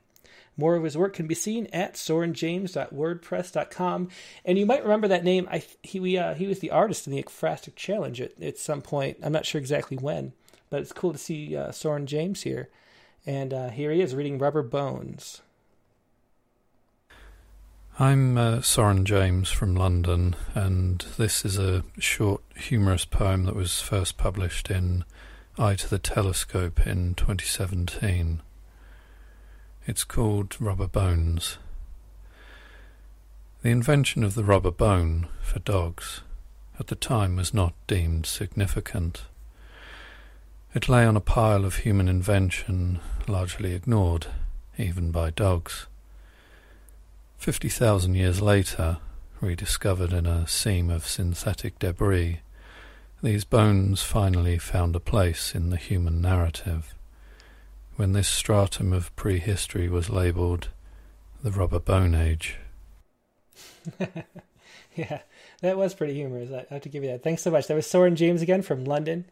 More 0.56 0.76
of 0.76 0.84
his 0.84 0.96
work 0.96 1.14
can 1.14 1.26
be 1.26 1.34
seen 1.34 1.66
at 1.72 1.94
sorenjames.wordpress.com, 1.94 4.08
and 4.44 4.56
you 4.56 4.66
might 4.66 4.84
remember 4.84 5.08
that 5.08 5.24
name. 5.24 5.48
I 5.50 5.64
he 5.82 5.98
we, 5.98 6.16
uh, 6.16 6.34
he 6.34 6.46
was 6.46 6.60
the 6.60 6.70
artist 6.70 7.08
in 7.08 7.12
the 7.12 7.20
Ekphrastic 7.20 7.74
Challenge 7.74 8.20
at, 8.20 8.40
at 8.40 8.58
some 8.58 8.80
point. 8.80 9.18
I'm 9.20 9.32
not 9.32 9.46
sure 9.46 9.60
exactly 9.60 9.96
when, 9.96 10.32
but 10.74 10.80
it's 10.80 10.92
cool 10.92 11.12
to 11.12 11.18
see 11.18 11.56
uh, 11.56 11.70
Soren 11.70 12.04
James 12.04 12.42
here, 12.42 12.68
and 13.24 13.54
uh, 13.54 13.68
here 13.68 13.92
he 13.92 14.00
is 14.00 14.12
reading 14.12 14.38
Rubber 14.38 14.64
Bones. 14.64 15.40
I'm 17.96 18.36
uh, 18.36 18.60
Soren 18.60 19.04
James 19.04 19.52
from 19.52 19.76
London, 19.76 20.34
and 20.52 21.06
this 21.16 21.44
is 21.44 21.60
a 21.60 21.84
short, 22.00 22.42
humorous 22.56 23.04
poem 23.04 23.44
that 23.44 23.54
was 23.54 23.80
first 23.80 24.16
published 24.16 24.68
in 24.68 25.04
Eye 25.56 25.76
to 25.76 25.88
the 25.88 26.00
Telescope 26.00 26.84
in 26.84 27.14
2017. 27.14 28.42
It's 29.86 30.02
called 30.02 30.60
Rubber 30.60 30.88
Bones. 30.88 31.58
The 33.62 33.70
invention 33.70 34.24
of 34.24 34.34
the 34.34 34.42
rubber 34.42 34.72
bone 34.72 35.28
for 35.40 35.60
dogs 35.60 36.22
at 36.80 36.88
the 36.88 36.96
time 36.96 37.36
was 37.36 37.54
not 37.54 37.74
deemed 37.86 38.26
significant. 38.26 39.22
It 40.74 40.88
lay 40.88 41.06
on 41.06 41.16
a 41.16 41.20
pile 41.20 41.64
of 41.64 41.76
human 41.76 42.08
invention 42.08 42.98
largely 43.28 43.74
ignored, 43.74 44.26
even 44.76 45.12
by 45.12 45.30
dogs. 45.30 45.86
Fifty 47.38 47.68
thousand 47.68 48.16
years 48.16 48.42
later, 48.42 48.98
rediscovered 49.40 50.12
in 50.12 50.26
a 50.26 50.48
seam 50.48 50.90
of 50.90 51.06
synthetic 51.06 51.78
debris, 51.78 52.40
these 53.22 53.44
bones 53.44 54.02
finally 54.02 54.58
found 54.58 54.96
a 54.96 55.00
place 55.00 55.54
in 55.54 55.70
the 55.70 55.76
human 55.76 56.20
narrative. 56.20 56.92
When 57.94 58.12
this 58.12 58.28
stratum 58.28 58.92
of 58.92 59.14
prehistory 59.14 59.88
was 59.88 60.10
labelled 60.10 60.70
the 61.44 61.52
rubber 61.52 61.78
bone 61.78 62.16
age. 62.16 62.56
yeah, 64.96 65.20
that 65.60 65.76
was 65.76 65.94
pretty 65.94 66.14
humorous. 66.14 66.50
I 66.50 66.66
have 66.74 66.82
to 66.82 66.88
give 66.88 67.04
you 67.04 67.10
that. 67.10 67.22
Thanks 67.22 67.42
so 67.42 67.52
much. 67.52 67.68
That 67.68 67.74
was 67.74 67.86
Soren 67.86 68.16
James 68.16 68.42
again 68.42 68.62
from 68.62 68.84
London, 68.84 69.26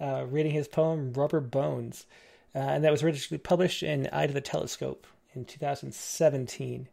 uh, 0.00 0.24
reading 0.28 0.52
his 0.52 0.68
poem 0.68 1.12
Rubber 1.12 1.40
Bones. 1.40 2.06
Uh, 2.54 2.58
and 2.58 2.84
that 2.84 2.90
was 2.90 3.02
originally 3.02 3.38
published 3.38 3.82
in 3.82 4.08
Eye 4.12 4.26
to 4.26 4.32
the 4.32 4.40
Telescope 4.40 5.06
in 5.34 5.44
2017. 5.44 6.88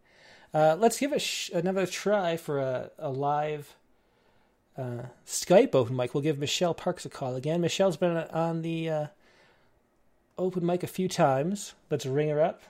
Uh, 0.54 0.76
let's 0.80 1.00
give 1.00 1.14
it 1.14 1.22
sh- 1.22 1.50
another 1.54 1.86
try 1.86 2.38
for 2.38 2.60
a, 2.60 2.92
a 3.00 3.10
live 3.10 3.76
uh, 4.78 5.04
Skype 5.26 5.74
open 5.74 5.96
mic. 5.96 6.14
We'll 6.14 6.24
give 6.24 6.38
Michelle 6.38 6.74
Parks 6.74 7.06
a 7.06 7.10
call 7.10 7.36
again. 7.36 7.62
Michelle's 7.62 7.98
been 7.98 8.18
on 8.18 8.62
the 8.62 8.90
uh, 8.90 9.08
open 10.38 10.66
mic 10.66 10.84
a 10.84 10.88
few 10.88 11.08
times. 11.08 11.74
Let's 11.90 12.06
ring 12.06 12.30
her 12.30 12.42
up. 12.42 12.62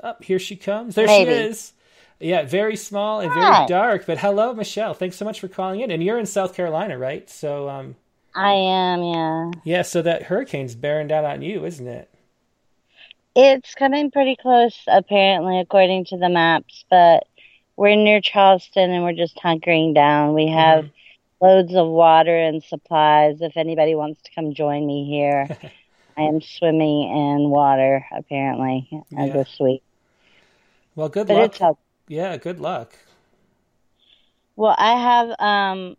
Up, 0.00 0.24
here 0.24 0.38
she 0.38 0.56
comes. 0.56 0.94
There 0.94 1.06
Maybe. 1.06 1.30
she 1.30 1.36
is. 1.36 1.72
Yeah, 2.20 2.44
very 2.44 2.76
small 2.76 3.20
and 3.20 3.32
very 3.32 3.44
Hi. 3.44 3.66
dark. 3.66 4.06
But 4.06 4.18
hello, 4.18 4.52
Michelle. 4.54 4.94
Thanks 4.94 5.16
so 5.16 5.24
much 5.24 5.40
for 5.40 5.48
calling 5.48 5.80
in. 5.80 5.90
And 5.90 6.02
you're 6.02 6.18
in 6.18 6.26
South 6.26 6.54
Carolina, 6.54 6.98
right? 6.98 7.28
So, 7.28 7.68
um, 7.68 7.96
I 8.34 8.52
am, 8.54 9.02
yeah. 9.02 9.60
yeah. 9.62 9.82
So 9.82 10.02
that 10.02 10.24
hurricane's 10.24 10.74
bearing 10.74 11.08
down 11.08 11.24
on 11.24 11.42
you, 11.42 11.64
isn't 11.64 11.86
it? 11.86 12.10
It's 13.34 13.74
coming 13.74 14.10
pretty 14.10 14.36
close, 14.36 14.76
apparently, 14.88 15.60
according 15.60 16.06
to 16.06 16.18
the 16.18 16.28
maps, 16.28 16.84
but 16.90 17.24
we're 17.76 17.94
near 17.96 18.20
Charleston 18.20 18.90
and 18.90 19.04
we're 19.04 19.12
just 19.12 19.36
hunkering 19.38 19.94
down. 19.94 20.34
We 20.34 20.48
have 20.48 20.84
Mm-hmm. 20.84 20.88
loads 21.40 21.74
of 21.74 21.88
water 21.88 22.36
and 22.36 22.62
supplies. 22.64 23.40
If 23.40 23.56
anybody 23.56 23.94
wants 23.94 24.22
to 24.22 24.32
come 24.34 24.54
join 24.54 24.86
me 24.86 25.06
here, 25.08 25.50
I 26.18 26.22
am 26.22 26.40
swimming 26.42 27.04
in 27.04 27.50
water, 27.50 28.06
apparently, 28.12 28.90
as 29.18 29.32
Yeah. 29.32 29.34
this 29.34 29.56
week. 29.60 29.82
Well, 30.94 31.08
good 31.08 31.28
But 31.28 31.52
luck. 31.56 31.62
Yeah, 32.08 32.36
good 32.36 32.60
luck. 32.60 32.94
Well, 34.56 34.74
I 34.76 35.00
have 35.00 35.34
um 35.38 35.96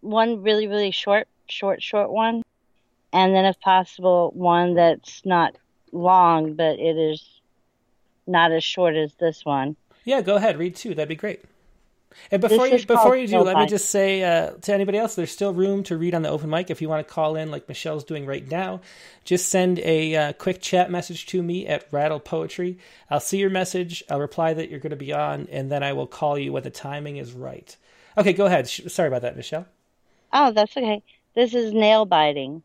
one 0.00 0.42
really, 0.42 0.68
really 0.68 0.92
short, 0.92 1.28
short, 1.50 1.82
short 1.82 2.10
one, 2.10 2.42
and 3.12 3.34
then 3.34 3.44
if 3.44 3.58
possible, 3.60 4.30
one 4.34 4.74
that's 4.74 5.22
not 5.24 5.56
long, 5.92 6.54
but 6.54 6.78
it 6.78 6.96
is 6.96 7.40
not 8.26 8.52
as 8.52 8.64
short 8.64 8.94
as 8.94 9.14
this 9.14 9.44
one. 9.44 9.76
Yeah, 10.04 10.20
go 10.22 10.36
ahead. 10.36 10.58
Read 10.58 10.76
two. 10.76 10.94
That'd 10.94 11.08
be 11.08 11.16
great. 11.16 11.44
And 12.30 12.40
before 12.40 12.66
you 12.66 12.84
before 12.84 13.16
you 13.16 13.28
do, 13.28 13.40
let 13.40 13.56
me 13.56 13.66
just 13.66 13.88
say 13.88 14.22
uh, 14.24 14.52
to 14.62 14.74
anybody 14.74 14.98
else, 14.98 15.14
there's 15.14 15.30
still 15.30 15.52
room 15.52 15.84
to 15.84 15.96
read 15.96 16.14
on 16.14 16.22
the 16.22 16.28
open 16.28 16.50
mic 16.50 16.70
if 16.70 16.82
you 16.82 16.88
want 16.88 17.06
to 17.06 17.12
call 17.12 17.36
in, 17.36 17.50
like 17.50 17.68
Michelle's 17.68 18.04
doing 18.04 18.26
right 18.26 18.48
now. 18.50 18.80
Just 19.24 19.48
send 19.48 19.78
a 19.80 20.16
uh, 20.16 20.32
quick 20.32 20.60
chat 20.60 20.90
message 20.90 21.26
to 21.26 21.42
me 21.42 21.66
at 21.66 21.86
Rattle 21.92 22.18
Poetry. 22.18 22.78
I'll 23.10 23.20
see 23.20 23.38
your 23.38 23.50
message. 23.50 24.02
I'll 24.10 24.18
reply 24.18 24.54
that 24.54 24.70
you're 24.70 24.80
going 24.80 24.90
to 24.90 24.96
be 24.96 25.12
on, 25.12 25.46
and 25.52 25.70
then 25.70 25.82
I 25.82 25.92
will 25.92 26.08
call 26.08 26.36
you 26.36 26.52
when 26.52 26.64
the 26.64 26.70
timing 26.70 27.16
is 27.16 27.32
right. 27.32 27.76
Okay, 28.18 28.32
go 28.32 28.46
ahead. 28.46 28.68
Sorry 28.68 29.06
about 29.06 29.22
that, 29.22 29.36
Michelle. 29.36 29.66
Oh, 30.32 30.52
that's 30.52 30.76
okay. 30.76 31.02
This 31.32 31.54
is 31.54 31.72
nail 31.72 32.06
biting. 32.06 32.64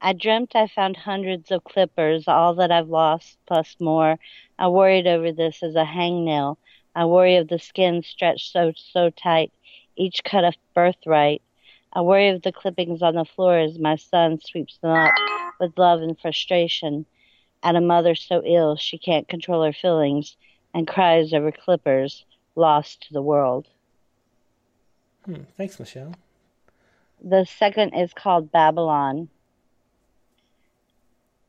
I 0.00 0.12
dreamt 0.12 0.54
I 0.54 0.68
found 0.68 0.96
hundreds 0.96 1.50
of 1.50 1.64
clippers, 1.64 2.28
all 2.28 2.54
that 2.54 2.70
I've 2.70 2.88
lost, 2.88 3.36
plus 3.46 3.74
more. 3.80 4.16
I 4.60 4.68
worried 4.68 5.08
over 5.08 5.32
this 5.32 5.60
as 5.64 5.74
a 5.74 5.84
hangnail. 5.84 6.56
I 6.94 7.06
worry 7.06 7.34
of 7.34 7.48
the 7.48 7.58
skin 7.58 8.04
stretched 8.04 8.52
so, 8.52 8.72
so 8.76 9.10
tight, 9.10 9.52
each 9.96 10.22
cut 10.22 10.44
a 10.44 10.52
birthright. 10.72 11.42
I 11.92 12.02
worry 12.02 12.28
of 12.28 12.42
the 12.42 12.52
clippings 12.52 13.02
on 13.02 13.16
the 13.16 13.24
floor 13.24 13.58
as 13.58 13.76
my 13.76 13.96
son 13.96 14.38
sweeps 14.40 14.78
them 14.78 14.92
up 14.92 15.12
with 15.58 15.76
love 15.76 16.00
and 16.00 16.16
frustration. 16.16 17.06
At 17.64 17.74
a 17.74 17.80
mother 17.80 18.14
so 18.14 18.40
ill 18.44 18.76
she 18.76 18.98
can't 18.98 19.28
control 19.28 19.64
her 19.64 19.72
feelings 19.72 20.36
and 20.72 20.86
cries 20.86 21.32
over 21.32 21.50
clippers, 21.50 22.24
lost 22.54 23.02
to 23.08 23.12
the 23.12 23.20
world. 23.20 23.66
Hmm, 25.24 25.42
thanks, 25.56 25.80
Michelle. 25.80 26.14
The 27.22 27.44
second 27.44 27.92
is 27.92 28.14
called 28.14 28.50
Babylon. 28.50 29.28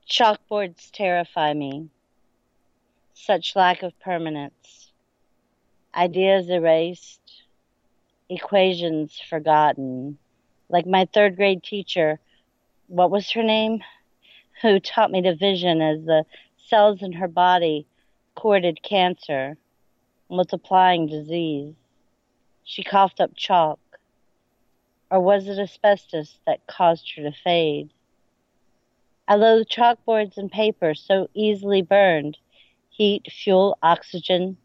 Chalkboards 0.09 0.91
terrify 0.91 1.53
me. 1.53 1.89
Such 3.13 3.55
lack 3.55 3.81
of 3.81 3.97
permanence. 3.99 4.91
Ideas 5.95 6.49
erased. 6.49 7.21
Equations 8.29 9.17
forgotten. 9.29 10.17
Like 10.67 10.85
my 10.85 11.07
third 11.13 11.37
grade 11.37 11.63
teacher, 11.63 12.19
what 12.87 13.11
was 13.11 13.31
her 13.31 13.43
name? 13.43 13.81
Who 14.61 14.79
taught 14.79 15.11
me 15.11 15.21
to 15.21 15.35
vision 15.35 15.81
as 15.81 16.03
the 16.03 16.25
cells 16.67 17.01
in 17.01 17.13
her 17.13 17.27
body 17.27 17.85
courted 18.35 18.81
cancer, 18.81 19.57
multiplying 20.29 21.07
disease. 21.07 21.75
She 22.63 22.83
coughed 22.83 23.19
up 23.19 23.35
chalk. 23.35 23.80
Or 25.11 25.19
was 25.19 25.49
it 25.49 25.59
asbestos 25.59 26.39
that 26.47 26.65
caused 26.67 27.11
her 27.15 27.23
to 27.23 27.33
fade? 27.33 27.89
I 29.27 29.35
loathe 29.35 29.67
chalkboards 29.67 30.37
and 30.37 30.49
paper 30.49 30.95
so 30.95 31.29
easily 31.33 31.81
burned. 31.81 32.37
Heat, 32.89 33.29
fuel, 33.29 33.77
oxygen, 33.83 34.55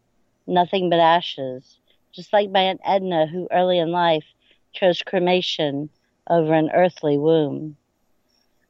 nothing 0.47 0.89
but 0.89 0.99
ashes. 0.99 1.77
Just 2.13 2.31
like 2.31 2.49
my 2.49 2.61
Aunt 2.61 2.79
Edna, 2.85 3.27
who 3.27 3.49
early 3.51 3.77
in 3.77 3.91
life 3.91 4.23
chose 4.71 5.01
cremation 5.01 5.89
over 6.29 6.53
an 6.53 6.71
earthly 6.73 7.17
womb. 7.17 7.75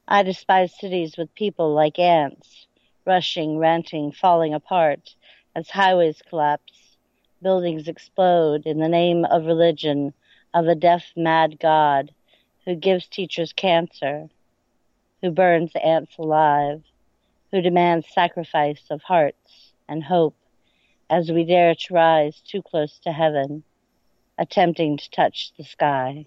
I 0.08 0.24
despise 0.24 0.78
cities 0.80 1.16
with 1.16 1.36
people 1.36 1.76
like 1.76 2.00
ants, 2.00 2.66
rushing, 3.06 3.60
ranting, 3.60 4.12
falling 4.12 4.54
apart 4.56 5.14
as 5.56 5.70
highways 5.70 6.22
collapse, 6.28 6.98
buildings 7.42 7.88
explode 7.88 8.66
in 8.66 8.80
the 8.80 8.90
name 8.90 9.26
of 9.26 9.46
religion, 9.46 10.14
of 10.54 10.68
a 10.68 10.76
deaf, 10.76 11.04
mad 11.16 11.60
God 11.60 12.12
who 12.66 12.76
gives 12.76 13.08
teachers 13.08 13.54
cancer, 13.54 14.30
who 15.22 15.32
burns 15.32 15.72
ants 15.82 16.18
alive, 16.18 16.84
who 17.52 17.62
demands 17.62 18.08
sacrifice 18.14 18.84
of 18.90 19.02
hearts 19.04 19.72
and 19.88 20.04
hope 20.04 20.36
as 21.10 21.32
we 21.32 21.46
dare 21.46 21.76
to 21.76 21.94
rise 21.94 22.42
too 22.42 22.62
close 22.62 23.00
to 23.00 23.12
heaven, 23.12 23.64
attempting 24.38 24.98
to 24.98 25.10
touch 25.10 25.54
the 25.58 25.64
sky. 25.64 26.26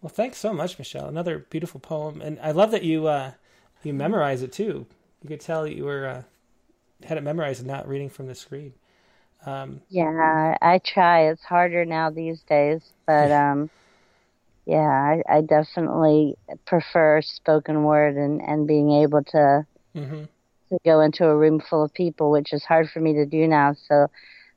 Well, 0.00 0.10
thanks 0.10 0.38
so 0.38 0.52
much, 0.52 0.78
Michelle. 0.78 1.08
Another 1.08 1.40
beautiful 1.50 1.80
poem, 1.80 2.22
and 2.22 2.38
I 2.40 2.52
love 2.52 2.70
that 2.70 2.84
you 2.84 3.06
uh, 3.06 3.32
you 3.82 3.92
memorize 3.92 4.42
it 4.42 4.52
too. 4.52 4.86
You 5.22 5.28
could 5.28 5.40
tell 5.40 5.64
that 5.64 5.74
you 5.74 5.84
were 5.84 6.06
uh, 6.06 6.22
had 7.06 7.18
it 7.18 7.22
memorized 7.22 7.60
and 7.60 7.68
not 7.68 7.88
reading 7.88 8.08
from 8.08 8.26
the 8.26 8.34
screen. 8.34 8.72
Um, 9.46 9.80
yeah, 9.88 10.56
I 10.60 10.80
try. 10.84 11.30
It's 11.30 11.42
harder 11.42 11.84
now 11.84 12.10
these 12.10 12.40
days, 12.42 12.82
but 13.06 13.30
um, 13.32 13.70
yeah, 14.66 14.78
I, 14.78 15.22
I, 15.28 15.40
definitely 15.40 16.36
prefer 16.66 17.22
spoken 17.22 17.84
word 17.84 18.16
and, 18.16 18.40
and 18.42 18.66
being 18.66 18.92
able 19.02 19.24
to 19.24 19.66
mm-hmm. 19.96 20.24
to 20.68 20.78
go 20.84 21.00
into 21.00 21.24
a 21.24 21.36
room 21.36 21.60
full 21.60 21.82
of 21.82 21.94
people, 21.94 22.30
which 22.30 22.52
is 22.52 22.64
hard 22.64 22.90
for 22.90 23.00
me 23.00 23.14
to 23.14 23.24
do 23.24 23.48
now. 23.48 23.74
So 23.88 24.08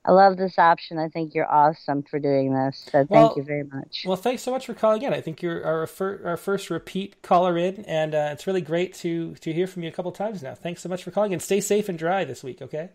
I 0.06 0.12
love 0.12 0.36
this 0.36 0.60
option. 0.60 1.00
I 1.00 1.08
think 1.08 1.34
you're 1.34 1.50
awesome 1.50 2.04
for 2.04 2.20
doing 2.20 2.54
this. 2.54 2.90
So 2.92 3.06
thank 3.06 3.10
well, 3.10 3.34
you 3.38 3.44
very 3.44 3.64
much. 3.64 4.04
Well, 4.06 4.18
thanks 4.18 4.44
so 4.44 4.52
much 4.52 4.66
for 4.66 4.74
calling 4.74 5.02
in. 5.02 5.14
I 5.14 5.22
think 5.22 5.42
you're 5.42 5.66
our, 5.66 5.88
fir- 5.88 6.22
our 6.26 6.38
first 6.38 6.70
repeat 6.70 7.22
caller 7.22 7.58
in, 7.58 7.86
and 7.86 8.14
uh, 8.14 8.30
it's 8.34 8.46
really 8.46 8.62
great 8.62 8.94
to 8.96 9.36
to 9.36 9.54
hear 9.54 9.66
from 9.66 9.84
you 9.84 9.90
a 9.90 9.94
couple 9.94 10.12
times 10.12 10.44
now. 10.44 10.56
Thanks 10.56 10.82
so 10.82 10.90
much 10.90 11.04
for 11.04 11.12
calling 11.12 11.32
and 11.32 11.42
stay 11.42 11.62
safe 11.62 11.88
and 11.88 11.98
dry 11.98 12.26
this 12.26 12.44
week. 12.44 12.62
Okay. 12.62 12.90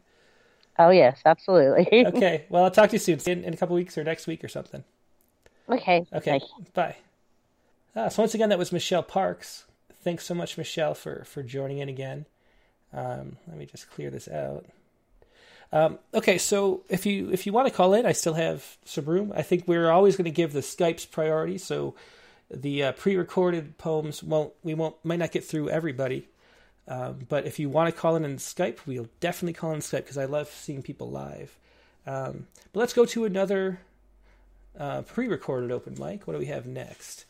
Oh 0.78 0.90
yes, 0.90 1.20
absolutely. 1.24 1.88
okay. 2.06 2.44
Well, 2.48 2.64
I'll 2.64 2.70
talk 2.70 2.90
to 2.90 2.96
you 2.96 3.00
soon. 3.00 3.20
In, 3.26 3.44
in 3.44 3.54
a 3.54 3.56
couple 3.56 3.74
weeks 3.74 3.98
or 3.98 4.04
next 4.04 4.26
week 4.26 4.44
or 4.44 4.48
something. 4.48 4.84
Okay. 5.68 6.06
Okay. 6.12 6.40
Bye. 6.74 6.96
Uh, 7.94 8.08
so 8.08 8.22
once 8.22 8.34
again, 8.34 8.48
that 8.50 8.58
was 8.58 8.72
Michelle 8.72 9.02
Parks. 9.02 9.64
Thanks 10.02 10.24
so 10.24 10.34
much, 10.34 10.56
Michelle, 10.56 10.94
for 10.94 11.24
for 11.24 11.42
joining 11.42 11.78
in 11.78 11.88
again. 11.88 12.26
Um, 12.92 13.36
let 13.48 13.58
me 13.58 13.66
just 13.66 13.90
clear 13.90 14.10
this 14.10 14.28
out. 14.28 14.64
Um, 15.72 15.98
okay, 16.14 16.38
so 16.38 16.82
if 16.88 17.04
you 17.04 17.30
if 17.30 17.44
you 17.44 17.52
want 17.52 17.68
to 17.68 17.74
call 17.74 17.92
in, 17.92 18.06
I 18.06 18.12
still 18.12 18.34
have 18.34 18.78
some 18.84 19.04
room. 19.04 19.32
I 19.36 19.42
think 19.42 19.66
we're 19.66 19.90
always 19.90 20.16
going 20.16 20.24
to 20.24 20.30
give 20.30 20.52
the 20.52 20.60
Skypes 20.60 21.10
priority, 21.10 21.58
so 21.58 21.94
the 22.50 22.84
uh, 22.84 22.92
pre-recorded 22.92 23.76
poems 23.76 24.22
won't 24.22 24.52
we 24.62 24.74
won't 24.74 24.96
might 25.04 25.18
not 25.18 25.32
get 25.32 25.44
through 25.44 25.68
everybody. 25.68 26.28
Um, 26.88 27.26
but 27.28 27.46
if 27.46 27.58
you 27.58 27.68
want 27.68 27.94
to 27.94 28.00
call 28.00 28.16
in 28.16 28.24
in 28.24 28.36
Skype, 28.38 28.78
we'll 28.86 29.08
definitely 29.20 29.52
call 29.52 29.72
in 29.72 29.80
Skype 29.80 29.98
because 29.98 30.18
I 30.18 30.24
love 30.24 30.48
seeing 30.48 30.82
people 30.82 31.10
live. 31.10 31.56
Um, 32.06 32.46
but 32.72 32.80
let's 32.80 32.94
go 32.94 33.04
to 33.04 33.26
another 33.26 33.80
uh, 34.78 35.02
pre-recorded 35.02 35.70
open 35.70 35.96
mic. 35.98 36.26
What 36.26 36.32
do 36.32 36.38
we 36.38 36.46
have 36.46 36.66
next? 36.66 37.26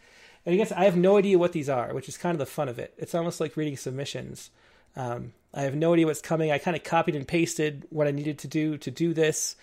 And 0.46 0.54
I 0.54 0.56
guess 0.56 0.70
I 0.70 0.84
have 0.84 0.96
no 0.96 1.18
idea 1.18 1.38
what 1.38 1.52
these 1.52 1.68
are, 1.68 1.92
which 1.92 2.08
is 2.08 2.16
kind 2.16 2.34
of 2.34 2.38
the 2.38 2.46
fun 2.46 2.68
of 2.68 2.78
it. 2.78 2.94
It's 2.96 3.14
almost 3.14 3.40
like 3.40 3.56
reading 3.56 3.76
submissions. 3.76 4.50
Um, 4.96 5.32
I 5.52 5.62
have 5.62 5.74
no 5.74 5.92
idea 5.92 6.06
what's 6.06 6.20
coming. 6.20 6.52
I 6.52 6.58
kind 6.58 6.76
of 6.76 6.84
copied 6.84 7.16
and 7.16 7.26
pasted 7.26 7.86
what 7.90 8.06
I 8.06 8.12
needed 8.12 8.38
to 8.38 8.48
do 8.48 8.78
to 8.78 8.90
do 8.90 9.12
this, 9.12 9.56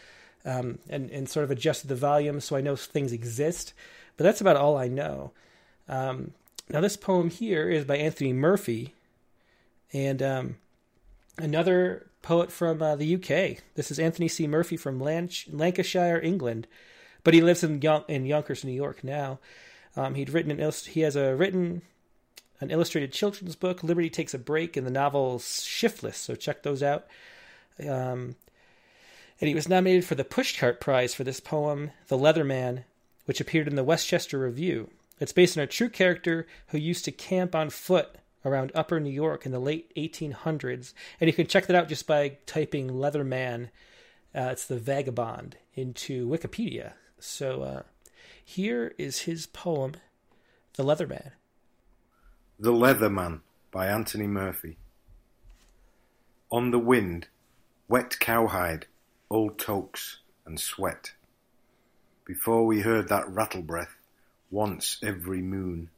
um, 0.44 0.80
and 0.90 1.10
and 1.10 1.30
sort 1.30 1.44
of 1.44 1.52
adjusted 1.52 1.88
the 1.88 1.96
volume 1.96 2.40
so 2.40 2.56
I 2.56 2.62
know 2.62 2.76
things 2.76 3.12
exist. 3.12 3.74
But 4.18 4.24
that's 4.26 4.42
about 4.42 4.58
all 4.58 4.78
I 4.78 4.88
know. 4.88 5.32
Um, 5.88 6.32
now 6.70 6.82
this 6.82 6.98
poem 6.98 7.30
here 7.30 7.70
is 7.70 7.86
by 7.86 7.98
Anthony 7.98 8.34
Murphy, 8.34 8.94
and 9.96 10.22
um, 10.22 10.58
another 11.38 12.08
poet 12.22 12.52
from 12.52 12.82
uh, 12.82 12.98
the 12.98 13.16
UK. 13.16 13.64
This 13.76 13.92
is 13.92 13.98
Anthony 13.98 14.28
C. 14.28 14.46
Murphy 14.46 14.76
from 14.76 15.00
Lancashire, 15.00 16.20
England, 16.22 16.68
but 17.24 17.34
he 17.34 17.42
lives 17.42 17.64
in 17.64 17.82
in 18.10 18.26
Yonkers, 18.26 18.66
New 18.66 18.74
York 18.74 19.06
now. 19.06 19.40
Um, 19.96 20.16
he'd 20.16 20.30
written 20.30 20.52
an 20.52 20.72
he 20.88 21.02
has 21.02 21.16
a 21.16 21.34
written 21.34 21.82
an 22.60 22.72
illustrated 22.72 23.14
children's 23.14 23.56
book. 23.56 23.84
Liberty 23.84 24.10
takes 24.10 24.34
a 24.34 24.40
break, 24.40 24.76
and 24.76 24.86
the 24.86 24.92
novel 24.92 25.40
Shiftless. 25.40 26.18
So 26.18 26.36
check 26.36 26.64
those 26.64 26.84
out. 26.84 27.06
Um, 27.80 28.36
and 29.40 29.48
he 29.48 29.56
was 29.56 29.70
nominated 29.70 30.04
for 30.04 30.16
the 30.16 30.26
Pushcart 30.26 30.82
Prize 30.82 31.14
for 31.14 31.24
this 31.24 31.40
poem, 31.40 31.92
The 32.08 32.18
Leatherman, 32.18 32.84
which 33.26 33.40
appeared 33.40 33.68
in 33.68 33.76
the 33.76 33.84
Westchester 33.84 34.40
Review. 34.40 34.90
It's 35.22 35.34
based 35.34 35.58
on 35.58 35.64
a 35.64 35.68
true 35.68 35.90
character 35.90 36.48
who 36.68 36.78
used 36.78 37.06
to 37.06 37.12
camp 37.12 37.56
on 37.56 37.70
foot 37.70 38.18
around 38.46 38.72
Upper 38.76 39.00
New 39.00 39.10
York 39.10 39.46
in 39.46 39.52
the 39.52 39.60
late 39.60 39.94
1800s. 39.96 40.94
And 41.20 41.28
you 41.28 41.34
can 41.34 41.48
check 41.48 41.68
that 41.68 41.76
out 41.76 41.90
just 41.90 42.08
by 42.08 42.38
typing 42.46 42.92
Leatherman. 42.92 43.70
Uh, 44.34 44.50
it's 44.52 44.68
the 44.68 44.78
Vagabond 44.78 45.58
into 45.74 46.28
Wikipedia. 46.28 46.94
So 47.20 47.64
uh, 47.64 47.82
here 48.44 48.94
is 48.98 49.22
his 49.22 49.48
poem, 49.48 49.96
The 50.76 50.84
Leatherman. 50.84 51.32
The 52.60 52.72
Leatherman 52.72 53.42
by 53.72 53.88
Anthony 53.88 54.28
Murphy. 54.28 54.78
On 56.52 56.72
the 56.72 56.80
wind, 56.80 57.28
wet 57.88 58.20
cowhide, 58.20 58.86
old 59.30 59.58
tokes, 59.58 60.20
and 60.46 60.60
sweat. 60.60 61.14
Before 62.26 62.66
we 62.66 62.82
heard 62.82 63.10
that 63.10 63.28
rattle 63.28 63.62
breath, 63.62 63.96
once 64.50 64.98
every 65.04 65.42
moon, 65.42 65.90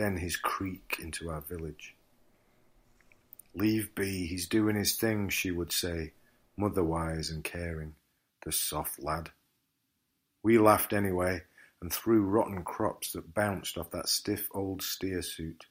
then 0.00 0.16
his 0.16 0.36
creak 0.36 0.96
into 1.02 1.28
our 1.30 1.42
village. 1.42 1.94
Leave 3.54 3.94
be, 3.94 4.26
he's 4.26 4.48
doing 4.48 4.76
his 4.76 4.96
thing, 4.96 5.28
she 5.28 5.50
would 5.50 5.72
say, 5.72 6.12
motherwise 6.56 7.30
and 7.30 7.44
caring, 7.44 7.94
the 8.44 8.52
soft 8.52 9.02
lad. 9.02 9.30
We 10.42 10.58
laughed 10.58 10.92
anyway, 10.92 11.42
and 11.82 11.92
threw 11.92 12.22
rotten 12.22 12.62
crops 12.62 13.12
that 13.12 13.34
bounced 13.34 13.76
off 13.76 13.90
that 13.90 14.08
stiff 14.08 14.48
old 14.52 14.82
steer 14.82 15.22
suit. 15.22 15.66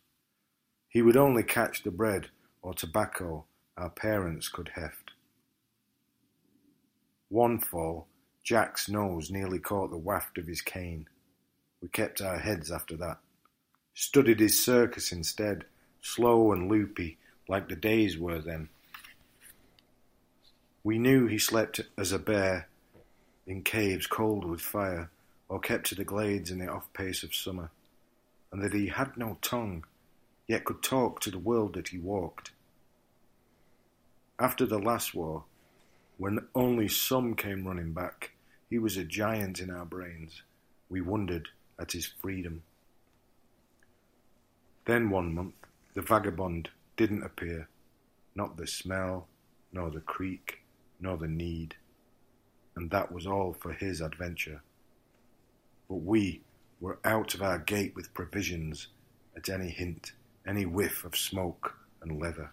He 0.90 1.02
would 1.02 1.18
only 1.18 1.44
catch 1.44 1.84
the 1.84 1.92
bread 1.92 2.28
or 2.62 2.74
tobacco 2.74 3.46
our 3.78 3.90
parents 3.90 4.50
could 4.50 4.72
heft. 4.76 5.12
One 7.30 7.60
fall, 7.60 8.08
Jack's 8.44 8.90
nose 8.90 9.32
nearly 9.32 9.60
caught 9.60 9.92
the 9.92 9.98
waft 9.98 10.38
of 10.38 10.48
his 10.48 10.62
cane. 10.62 11.08
We 11.82 11.88
kept 11.88 12.22
our 12.22 12.40
heads 12.40 12.72
after 12.72 12.98
that. 12.98 13.20
Studied 14.02 14.40
his 14.40 14.58
circus 14.58 15.12
instead, 15.12 15.66
slow 16.02 16.54
and 16.54 16.70
loopy, 16.72 17.18
like 17.50 17.68
the 17.68 17.76
days 17.76 18.18
were 18.18 18.40
then. 18.40 18.70
We 20.86 20.98
knew 20.98 21.28
he 21.28 21.38
slept 21.38 21.82
as 21.98 22.14
a 22.14 22.18
bear, 22.18 22.70
in 23.46 23.62
caves 23.62 24.08
cold 24.08 24.46
with 24.46 24.62
fire, 24.62 25.12
or 25.50 25.60
kept 25.60 25.88
to 25.88 25.96
the 25.96 26.06
glades 26.06 26.50
in 26.50 26.60
the 26.60 26.70
off 26.70 26.92
pace 26.94 27.24
of 27.24 27.36
summer, 27.36 27.72
and 28.54 28.62
that 28.64 28.74
he 28.74 28.88
had 28.88 29.18
no 29.18 29.38
tongue, 29.42 29.84
yet 30.48 30.64
could 30.64 30.82
talk 30.82 31.20
to 31.20 31.30
the 31.30 31.38
world 31.38 31.74
that 31.74 31.90
he 31.90 31.98
walked. 31.98 32.52
After 34.40 34.66
the 34.66 34.80
last 34.80 35.14
war, 35.14 35.44
when 36.18 36.48
only 36.56 36.88
some 36.88 37.36
came 37.36 37.68
running 37.68 37.92
back, 37.92 38.32
he 38.70 38.80
was 38.80 38.96
a 38.96 39.04
giant 39.04 39.60
in 39.60 39.70
our 39.70 39.86
brains. 39.86 40.42
We 40.88 41.02
wondered 41.02 41.50
at 41.78 41.92
his 41.92 42.06
freedom. 42.06 42.64
Then 44.90 45.12
one 45.12 45.36
month, 45.36 45.54
the 45.94 46.02
vagabond 46.02 46.72
didn't 46.98 47.22
appear, 47.22 47.70
not 48.34 48.58
the 48.58 48.66
smell, 48.66 49.28
nor 49.72 49.92
the 49.92 50.00
creak, 50.00 50.64
nor 51.00 51.16
the 51.16 51.28
need, 51.28 51.76
and 52.76 52.90
that 52.90 53.12
was 53.12 53.28
all 53.28 53.54
for 53.54 53.72
his 53.72 54.02
adventure. 54.02 54.64
But 55.88 55.98
we 55.98 56.42
were 56.80 56.98
out 57.06 57.36
of 57.36 57.44
our 57.44 57.60
gate 57.60 57.94
with 57.96 58.16
provisions 58.16 58.88
at 59.38 59.48
any 59.48 59.70
hint, 59.70 60.14
any 60.48 60.66
whiff 60.66 61.06
of 61.06 61.16
smoke 61.16 61.76
and 62.02 62.20
leather. 62.20 62.50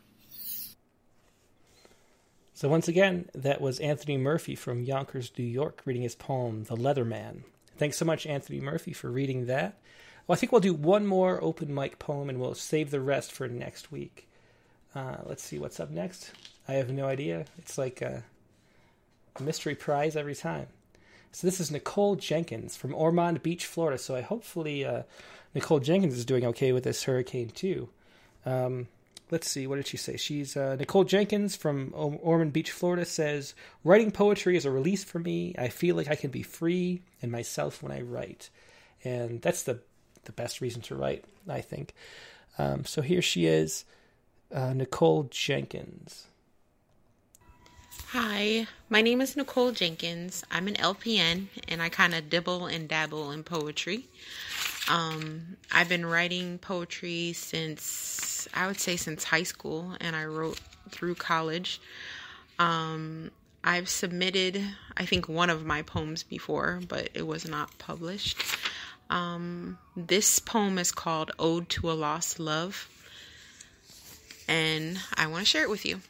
So, 2.53 2.69
once 2.69 2.87
again, 2.87 3.31
that 3.35 3.63
was 3.63 3.81
Anthony 3.81 4.19
Murphy 4.19 4.55
from 4.55 4.83
Yonkers, 4.83 5.33
New 5.39 5.45
York, 5.45 5.81
reading 5.87 6.03
his 6.03 6.15
poem, 6.15 6.65
The 6.65 6.77
Leatherman. 6.77 7.45
Thanks 7.79 7.97
so 7.97 8.05
much, 8.05 8.27
Anthony 8.27 8.61
Murphy, 8.61 8.93
for 8.93 9.11
reading 9.11 9.47
that. 9.47 9.79
Well, 10.27 10.35
I 10.35 10.39
think 10.39 10.53
we'll 10.53 10.61
do 10.61 10.75
one 10.75 11.07
more 11.07 11.43
open 11.43 11.73
mic 11.73 11.99
poem 11.99 12.29
and 12.29 12.41
we'll 12.41 12.55
save 12.55 12.91
the 12.91 13.01
rest 13.01 13.33
for 13.33 13.47
next 13.47 13.93
week. 13.93 14.29
Uh, 14.95 15.19
let's 15.25 15.43
see 15.43 15.59
what's 15.59 15.79
up 15.79 15.91
next. 15.91 16.33
I 16.67 16.75
have 16.75 16.91
no 16.91 17.07
idea. 17.07 17.45
It's 17.59 17.79
like 17.79 18.03
a 18.03 18.25
mystery 19.41 19.75
prize 19.75 20.17
every 20.17 20.35
time. 20.35 20.67
So 21.33 21.47
this 21.47 21.61
is 21.61 21.71
Nicole 21.71 22.17
Jenkins 22.17 22.77
from 22.77 22.95
Ormond 22.95 23.43
Beach, 23.43 23.67
Florida. 23.67 23.99
So 23.99 24.17
I 24.17 24.23
hopefully 24.23 24.85
uh, 24.85 25.03
Nicole 25.55 25.81
Jenkins 25.81 26.17
is 26.17 26.25
doing 26.25 26.45
okay 26.47 26.73
with 26.73 26.85
this 26.85 27.05
hurricane 27.05 27.51
too. 27.51 27.89
Um, 28.45 28.89
let's 29.31 29.49
see, 29.49 29.67
what 29.67 29.77
did 29.77 29.87
she 29.87 29.97
say? 29.97 30.17
She's 30.17 30.57
uh, 30.57 30.77
Nicole 30.77 31.05
Jenkins 31.05 31.55
from 31.55 31.93
Ormond 31.95 32.53
Beach, 32.53 32.71
Florida 32.71 33.05
says, 33.05 33.55
Writing 33.85 34.11
poetry 34.11 34.57
is 34.57 34.65
a 34.65 34.71
release 34.71 35.05
for 35.05 35.19
me. 35.19 35.55
I 35.59 35.69
feel 35.69 35.95
like 35.95 36.09
I 36.09 36.15
can 36.15 36.31
be 36.31 36.43
free 36.43 37.03
and 37.21 37.31
myself 37.31 37.83
when 37.83 37.93
I 37.93 38.01
write. 38.01 38.51
And 39.05 39.43
that's 39.43 39.63
the, 39.63 39.81
the 40.27 40.33
best 40.33 40.61
reason 40.61 40.83
to 40.83 40.95
write, 40.95 41.25
I 41.49 41.61
think. 41.61 41.95
Um, 42.59 42.85
so 42.85 43.03
here 43.03 43.23
she 43.23 43.47
is, 43.47 43.85
uh, 44.55 44.73
Nicole 44.73 45.25
Jenkins. 45.31 46.27
Hi, 48.11 48.67
my 48.89 49.03
name 49.03 49.21
is 49.21 49.37
Nicole 49.37 49.73
Jenkins. 49.73 50.45
I'm 50.51 50.69
an 50.69 50.75
LPN 50.75 51.49
and 51.69 51.83
I 51.83 51.89
kind 51.89 52.15
of 52.15 52.31
dibble 52.31 52.67
and 52.67 52.89
dabble 52.89 53.31
in 53.33 53.43
poetry. 53.43 54.07
Um, 54.89 55.57
I've 55.73 55.89
been 55.89 56.07
writing 56.07 56.59
poetry 56.59 57.33
since, 57.33 58.47
I 58.55 58.69
would 58.69 58.79
say, 58.79 58.97
since 58.97 59.25
high 59.25 59.43
school, 59.43 59.97
and 60.01 60.15
I 60.15 60.25
wrote 60.25 60.61
through 60.91 61.17
college. 61.17 61.81
Um, 62.59 63.33
I've 63.65 63.89
submitted, 63.89 64.63
I 64.97 65.05
think, 65.05 65.29
one 65.29 65.51
of 65.51 65.67
my 65.67 65.83
poems 65.83 66.23
before, 66.23 66.81
but 66.87 67.09
it 67.15 67.27
was 67.27 67.49
not 67.49 67.77
published. 67.79 68.41
Um, 69.09 69.79
this 69.97 70.39
poem 70.39 70.79
is 70.79 70.91
called 70.91 71.31
Ode 71.39 71.69
to 71.71 71.91
a 71.91 71.95
Lost 71.95 72.41
Love, 72.41 72.89
and 74.49 74.99
I 75.15 75.27
want 75.27 75.45
to 75.45 75.51
share 75.51 75.63
it 75.63 75.71
with 75.71 75.85
you. 75.85 76.01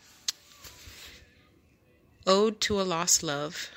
Ode 2.26 2.60
to 2.62 2.80
a 2.80 2.82
Lost 2.82 3.22
Love. 3.22 3.70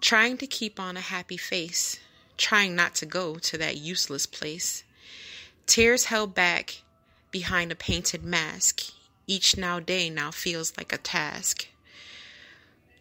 Trying 0.00 0.36
to 0.38 0.46
keep 0.46 0.78
on 0.78 0.96
a 0.96 1.00
happy 1.00 1.36
face, 1.36 1.98
trying 2.36 2.74
not 2.74 2.94
to 2.96 3.06
go 3.06 3.36
to 3.36 3.58
that 3.58 3.78
useless 3.78 4.26
place. 4.26 4.84
Tears 5.66 6.04
held 6.04 6.34
back 6.34 6.82
behind 7.30 7.72
a 7.72 7.76
painted 7.76 8.22
mask, 8.22 8.82
each 9.26 9.56
now 9.56 9.80
day 9.80 10.10
now 10.10 10.30
feels 10.30 10.76
like 10.76 10.92
a 10.92 10.98
task. 10.98 11.68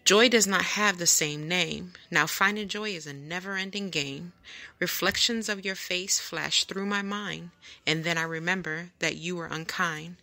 Joy 0.06 0.28
does 0.28 0.46
not 0.46 0.64
have 0.64 0.98
the 0.98 1.08
same 1.08 1.48
name. 1.48 1.94
Now 2.12 2.28
finding 2.28 2.68
joy 2.68 2.90
is 2.90 3.08
a 3.08 3.14
never 3.14 3.56
ending 3.56 3.90
game. 3.90 4.34
Reflections 4.78 5.48
of 5.48 5.64
your 5.64 5.76
face 5.76 6.20
flash 6.20 6.66
through 6.66 6.88
my 6.88 7.02
mind, 7.02 7.52
and 7.88 8.04
then 8.04 8.18
I 8.18 8.24
remember 8.24 8.90
that 9.00 9.16
you 9.16 9.38
were 9.38 9.46
unkind. 9.46 10.18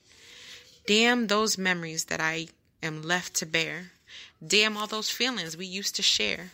Damn 0.87 1.29
those 1.29 1.57
memories 1.57 2.07
that 2.07 2.21
I 2.21 2.49
am 2.83 3.03
left 3.03 3.33
to 3.37 3.47
bear. 3.47 3.93
Damn 4.47 4.77
all 4.77 4.87
those 4.87 5.09
feelings 5.09 5.57
we 5.57 5.65
used 5.65 5.97
to 5.97 6.03
share. 6.03 6.51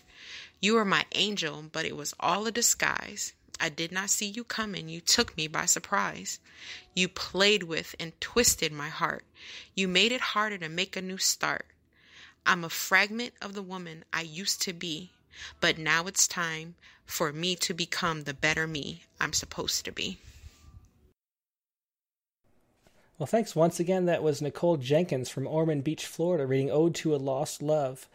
You 0.61 0.75
were 0.75 0.85
my 0.85 1.05
angel, 1.13 1.65
but 1.73 1.85
it 1.85 1.97
was 1.97 2.15
all 2.21 2.47
a 2.47 2.53
disguise. 2.53 3.33
I 3.59 3.71
did 3.71 3.91
not 3.91 4.11
see 4.11 4.27
you 4.27 4.45
coming. 4.45 4.89
You 4.89 5.01
took 5.01 5.37
me 5.37 5.49
by 5.49 5.67
surprise. 5.67 6.39
You 6.95 7.09
played 7.09 7.65
with 7.65 7.97
and 7.99 8.19
twisted 8.21 8.73
my 8.73 8.89
heart. 8.89 9.25
You 9.75 9.89
made 9.89 10.13
it 10.13 10.21
harder 10.21 10.59
to 10.59 10.69
make 10.69 10.97
a 10.97 11.03
new 11.03 11.19
start. 11.19 11.67
I'm 12.47 12.63
a 12.63 12.71
fragment 12.71 13.35
of 13.43 13.55
the 13.55 13.63
woman 13.63 14.05
I 14.13 14.23
used 14.23 14.63
to 14.63 14.73
be, 14.73 15.11
but 15.61 15.79
now 15.79 16.07
it's 16.07 16.29
time 16.29 16.77
for 17.05 17.33
me 17.33 17.57
to 17.57 17.75
become 17.75 18.23
the 18.23 18.35
better 18.35 18.67
me 18.67 19.03
I'm 19.21 19.33
supposed 19.33 19.85
to 19.85 19.93
be. 19.93 20.19
Well, 23.19 23.27
thanks 23.27 23.57
once 23.57 23.81
again. 23.81 24.07
That 24.07 24.23
was 24.23 24.41
Nicole 24.41 24.77
Jenkins 24.77 25.29
from 25.29 25.47
Ormond 25.47 25.85
Beach, 25.85 26.07
Florida, 26.07 26.47
reading 26.47 26.71
Ode 26.71 26.95
to 26.97 27.15
a 27.15 27.17
Lost 27.17 27.63
Love. 27.63 28.09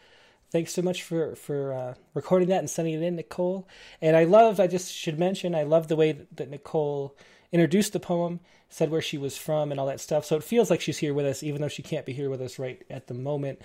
Thanks 0.50 0.72
so 0.72 0.80
much 0.80 1.02
for 1.02 1.34
for 1.34 1.72
uh, 1.72 1.94
recording 2.14 2.48
that 2.48 2.60
and 2.60 2.70
sending 2.70 2.94
it 2.94 3.02
in, 3.02 3.16
Nicole. 3.16 3.66
And 4.00 4.16
I 4.16 4.24
love. 4.24 4.60
I 4.60 4.66
just 4.66 4.92
should 4.92 5.18
mention. 5.18 5.54
I 5.54 5.64
love 5.64 5.88
the 5.88 5.96
way 5.96 6.12
that 6.36 6.50
Nicole 6.50 7.16
introduced 7.50 7.92
the 7.92 8.00
poem, 8.00 8.40
said 8.70 8.90
where 8.90 9.02
she 9.02 9.18
was 9.18 9.36
from, 9.36 9.72
and 9.72 9.80
all 9.80 9.86
that 9.86 10.00
stuff. 10.00 10.24
So 10.24 10.36
it 10.36 10.44
feels 10.44 10.70
like 10.70 10.80
she's 10.80 10.98
here 10.98 11.14
with 11.14 11.26
us, 11.26 11.42
even 11.42 11.60
though 11.60 11.68
she 11.68 11.82
can't 11.82 12.06
be 12.06 12.12
here 12.12 12.30
with 12.30 12.40
us 12.40 12.58
right 12.58 12.80
at 12.88 13.08
the 13.08 13.14
moment. 13.14 13.60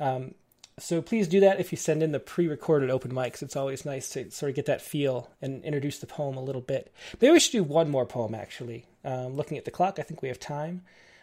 Um, 0.00 0.34
so 0.78 1.02
please 1.02 1.28
do 1.28 1.40
that 1.40 1.60
if 1.60 1.72
you 1.72 1.78
send 1.78 2.02
in 2.02 2.12
the 2.12 2.18
pre-recorded 2.18 2.90
open 2.90 3.12
mics. 3.12 3.42
It's 3.42 3.54
always 3.54 3.84
nice 3.84 4.08
to 4.10 4.30
sort 4.30 4.48
of 4.48 4.56
get 4.56 4.66
that 4.66 4.80
feel 4.80 5.30
and 5.42 5.62
introduce 5.62 5.98
the 5.98 6.06
poem 6.06 6.36
a 6.36 6.42
little 6.42 6.62
bit. 6.62 6.92
Maybe 7.20 7.32
we 7.32 7.40
should 7.40 7.52
do 7.52 7.62
one 7.62 7.90
more 7.90 8.06
poem 8.06 8.34
actually. 8.34 8.86
Um, 9.04 9.36
looking 9.36 9.58
at 9.58 9.66
the 9.66 9.70
clock, 9.70 9.98
I 9.98 10.02
think 10.02 10.22
we 10.22 10.28
have 10.28 10.40
time. 10.40 10.82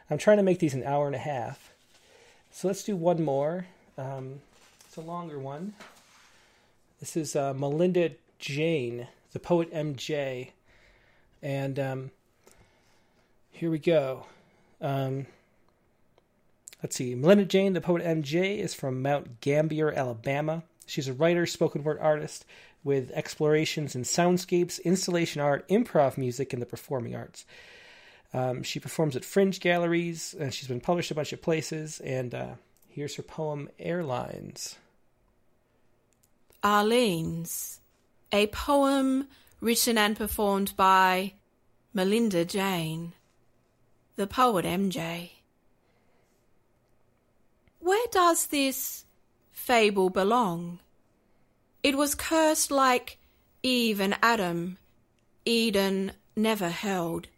I'm 0.10 0.20
trying 0.20 0.38
to 0.38 0.44
make 0.44 0.60
these 0.60 0.76
an 0.76 0.84
hour 0.84 1.08
and 1.08 1.16
a 1.16 1.20
half. 1.20 1.72
So 2.52 2.68
let's 2.68 2.84
do 2.84 2.96
one 2.96 3.24
more. 3.24 3.66
Um, 3.98 4.42
it's 4.86 4.96
a 4.96 5.02
longer 5.02 5.40
one. 5.40 5.74
This 7.00 7.18
is 7.18 7.36
uh, 7.36 7.54
Melinda 7.54 8.12
Jane, 8.40 9.08
the 9.34 9.40
poet 9.40 9.74
MJ. 9.74 10.52
And 11.42 11.80
um, 11.80 12.12
here 13.52 13.72
we 13.72 13.80
go. 13.80 14.28
Let's 16.84 16.96
see. 16.96 17.16
Melinda 17.16 17.46
Jane, 17.46 17.74
the 17.74 17.82
poet 17.82 18.04
MJ, 18.04 18.60
is 18.60 18.74
from 18.74 19.02
Mount 19.02 19.42
Gambier, 19.42 19.92
Alabama. 19.92 20.64
She's 20.86 21.08
a 21.08 21.14
writer, 21.14 21.46
spoken 21.46 21.84
word 21.84 21.98
artist 22.00 22.46
with 22.84 23.12
explorations 23.12 23.96
in 23.96 24.04
soundscapes, 24.04 24.84
installation 24.84 25.42
art, 25.42 25.68
improv 25.68 26.18
music, 26.18 26.54
and 26.54 26.62
the 26.62 26.66
performing 26.66 27.16
arts. 27.16 27.46
Um, 28.34 28.62
she 28.64 28.80
performs 28.80 29.16
at 29.16 29.26
fringe 29.26 29.60
galleries, 29.60 30.36
and 30.40 30.54
she's 30.54 30.68
been 30.68 30.82
published 30.82 31.12
a 31.12 31.16
bunch 31.16 31.34
of 31.34 31.42
places. 31.42 32.00
And 32.02 32.34
uh, 32.36 32.54
here's 32.90 33.16
her 33.16 33.24
poem, 33.24 33.70
Airlines. 33.80 34.78
Arlene's, 36.64 37.80
a 38.32 38.48
poem 38.48 39.28
written 39.62 39.98
and 39.98 40.16
performed 40.16 40.74
by 40.76 41.34
Melinda 41.94 42.46
Jane, 42.46 43.14
the 44.16 44.28
poet 44.28 44.66
MJ. 44.66 45.32
Where 47.88 48.08
does 48.12 48.48
this 48.48 49.06
fable 49.50 50.10
belong? 50.10 50.80
It 51.84 51.98
was 51.98 52.16
cursed 52.16 52.70
like 52.70 53.18
Eve 53.64 54.02
and 54.02 54.18
Adam. 54.22 54.78
Eden 55.46 56.12
never 56.36 56.68
held. 56.68 57.30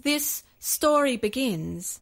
This 0.00 0.44
story 0.60 1.16
begins. 1.16 2.00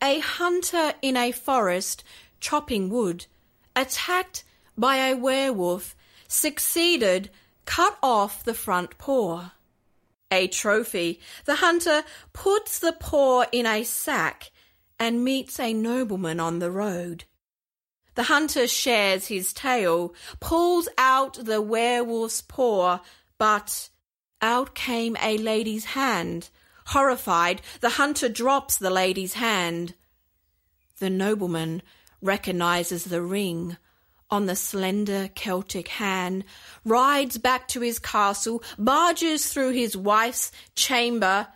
A 0.00 0.20
hunter 0.20 0.94
in 1.02 1.16
a 1.16 1.32
forest 1.32 2.04
chopping 2.38 2.88
wood, 2.88 3.26
attacked 3.74 4.44
by 4.78 4.98
a 4.98 5.16
werewolf, 5.16 5.96
succeeded 6.28 7.30
cut 7.64 7.98
off 8.00 8.44
the 8.44 8.54
front 8.54 8.96
paw. 8.98 9.50
A 10.30 10.46
trophy, 10.46 11.18
the 11.46 11.56
hunter 11.56 12.04
puts 12.32 12.78
the 12.78 12.92
paw 12.92 13.44
in 13.50 13.66
a 13.66 13.82
sack 13.82 14.51
and 15.02 15.24
meets 15.24 15.58
a 15.58 15.74
nobleman 15.74 16.38
on 16.38 16.60
the 16.60 16.70
road. 16.70 17.24
The 18.14 18.22
hunter 18.22 18.68
shares 18.68 19.26
his 19.26 19.52
tale, 19.52 20.14
pulls 20.38 20.88
out 20.96 21.44
the 21.44 21.60
werewolf's 21.60 22.40
paw, 22.40 23.00
but 23.36 23.88
out 24.40 24.76
came 24.76 25.16
a 25.20 25.38
lady's 25.38 25.86
hand. 25.86 26.50
Horrified, 26.86 27.62
the 27.80 27.90
hunter 27.90 28.28
drops 28.28 28.76
the 28.76 28.90
lady's 28.90 29.34
hand. 29.34 29.94
The 31.00 31.10
nobleman 31.10 31.82
recognizes 32.20 33.02
the 33.02 33.22
ring 33.22 33.78
on 34.30 34.46
the 34.46 34.54
slender 34.54 35.28
Celtic 35.34 35.88
hand, 35.88 36.44
rides 36.84 37.38
back 37.38 37.66
to 37.68 37.80
his 37.80 37.98
castle, 37.98 38.62
barges 38.78 39.52
through 39.52 39.72
his 39.72 39.96
wife's 39.96 40.52
chamber. 40.76 41.48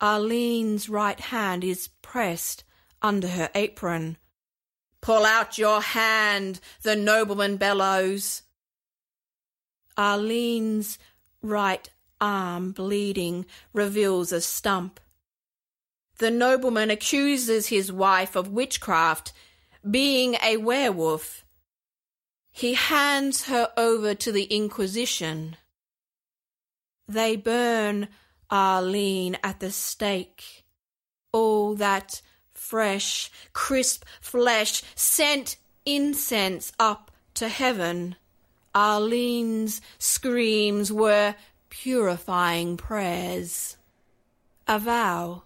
Arlene's 0.00 0.88
right 0.88 1.18
hand 1.18 1.64
is 1.64 1.88
pressed 2.00 2.62
under 3.04 3.28
her 3.28 3.50
apron. 3.54 4.16
Pull 5.02 5.26
out 5.26 5.58
your 5.58 5.82
hand, 5.82 6.58
the 6.82 6.96
nobleman 6.96 7.58
bellows. 7.58 8.42
Arlene's 9.98 10.98
right 11.42 11.88
arm, 12.20 12.72
bleeding, 12.72 13.44
reveals 13.74 14.32
a 14.32 14.40
stump. 14.40 14.98
The 16.18 16.30
nobleman 16.30 16.90
accuses 16.90 17.66
his 17.66 17.92
wife 17.92 18.34
of 18.34 18.48
witchcraft, 18.48 19.34
being 19.88 20.36
a 20.42 20.56
werewolf. 20.56 21.44
He 22.50 22.72
hands 22.72 23.44
her 23.44 23.70
over 23.76 24.14
to 24.14 24.32
the 24.32 24.44
Inquisition. 24.44 25.56
They 27.06 27.36
burn 27.36 28.08
Arlene 28.50 29.36
at 29.42 29.60
the 29.60 29.70
stake. 29.70 30.64
All 31.32 31.74
that 31.74 32.22
fresh, 32.64 33.30
crisp 33.52 34.04
flesh 34.20 34.82
sent 34.94 35.56
incense 35.84 36.72
up 36.78 37.10
to 37.34 37.48
heaven. 37.48 38.16
Arlene's 38.74 39.80
screams 39.98 40.90
were 40.90 41.34
purifying 41.68 42.76
prayers. 42.76 43.76
A 44.66 44.78
vow. 44.78 45.42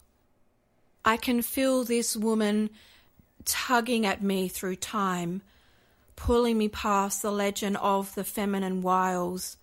I 1.04 1.16
can 1.16 1.42
feel 1.42 1.84
this 1.84 2.16
woman 2.16 2.70
tugging 3.44 4.06
at 4.06 4.22
me 4.22 4.46
through 4.48 4.76
time, 4.76 5.42
pulling 6.16 6.56
me 6.56 6.68
past 6.68 7.22
the 7.22 7.32
legend 7.32 7.78
of 7.78 8.14
the 8.14 8.24
feminine 8.24 8.80
wiles. 8.82 9.56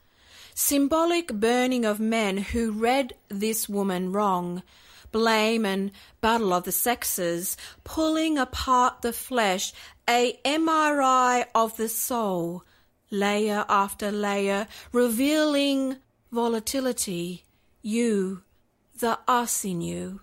Symbolic 0.53 1.34
burning 1.34 1.86
of 1.86 1.99
men 1.99 2.38
who 2.38 2.72
read 2.72 3.14
this 3.30 3.69
woman 3.69 4.11
wrong, 4.11 4.64
blame 5.16 5.66
and 5.66 5.92
battle 6.20 6.52
of 6.52 6.66
the 6.66 6.74
sexes, 6.74 7.56
pulling 7.86 8.38
apart 8.38 9.02
the 9.02 9.14
flesh, 9.14 9.72
a 10.10 10.38
MRI 10.44 11.46
of 11.56 11.78
the 11.78 11.88
soul, 11.88 12.66
layer 13.10 13.64
after 13.70 14.12
layer, 14.12 14.68
revealing 14.92 15.96
volatility, 16.34 17.46
you, 17.82 18.44
the 19.00 19.18
us 19.26 19.64
in 19.64 19.80
you. 19.80 20.20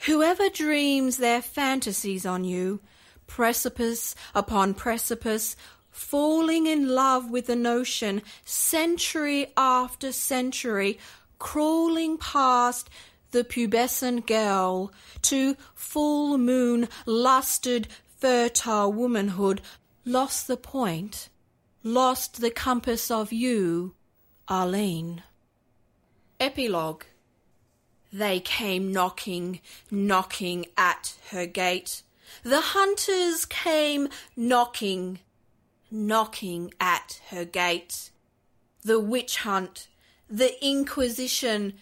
Whoever 0.00 0.50
dreams 0.50 1.16
their 1.16 1.40
fantasies 1.40 2.26
on 2.26 2.44
you, 2.44 2.80
precipice 3.26 4.14
upon 4.34 4.74
precipice, 4.74 5.56
falling 5.90 6.66
in 6.66 6.88
love 6.90 7.30
with 7.30 7.46
the 7.46 7.56
notion, 7.56 8.20
century 8.44 9.46
after 9.56 10.12
century, 10.12 10.98
crawling 11.38 12.18
past 12.18 12.90
the 13.32 13.44
pubescent 13.44 14.26
girl 14.26 14.92
to 15.22 15.56
full 15.74 16.38
moon, 16.38 16.88
lusted, 17.04 17.88
fertile 18.18 18.92
womanhood, 18.92 19.60
lost 20.04 20.46
the 20.46 20.56
point, 20.56 21.28
lost 21.82 22.40
the 22.40 22.50
compass 22.50 23.10
of 23.10 23.32
you, 23.32 23.94
Arlene. 24.48 25.22
Epilogue. 26.38 27.04
They 28.12 28.40
came 28.40 28.92
knocking, 28.92 29.60
knocking 29.90 30.66
at 30.76 31.14
her 31.30 31.46
gate. 31.46 32.02
The 32.42 32.60
hunters 32.60 33.46
came 33.46 34.08
knocking, 34.36 35.20
knocking 35.90 36.74
at 36.80 37.20
her 37.30 37.44
gate. 37.44 38.10
The 38.84 39.00
witch 39.00 39.38
hunt, 39.38 39.88
the 40.28 40.62
inquisition, 40.64 41.74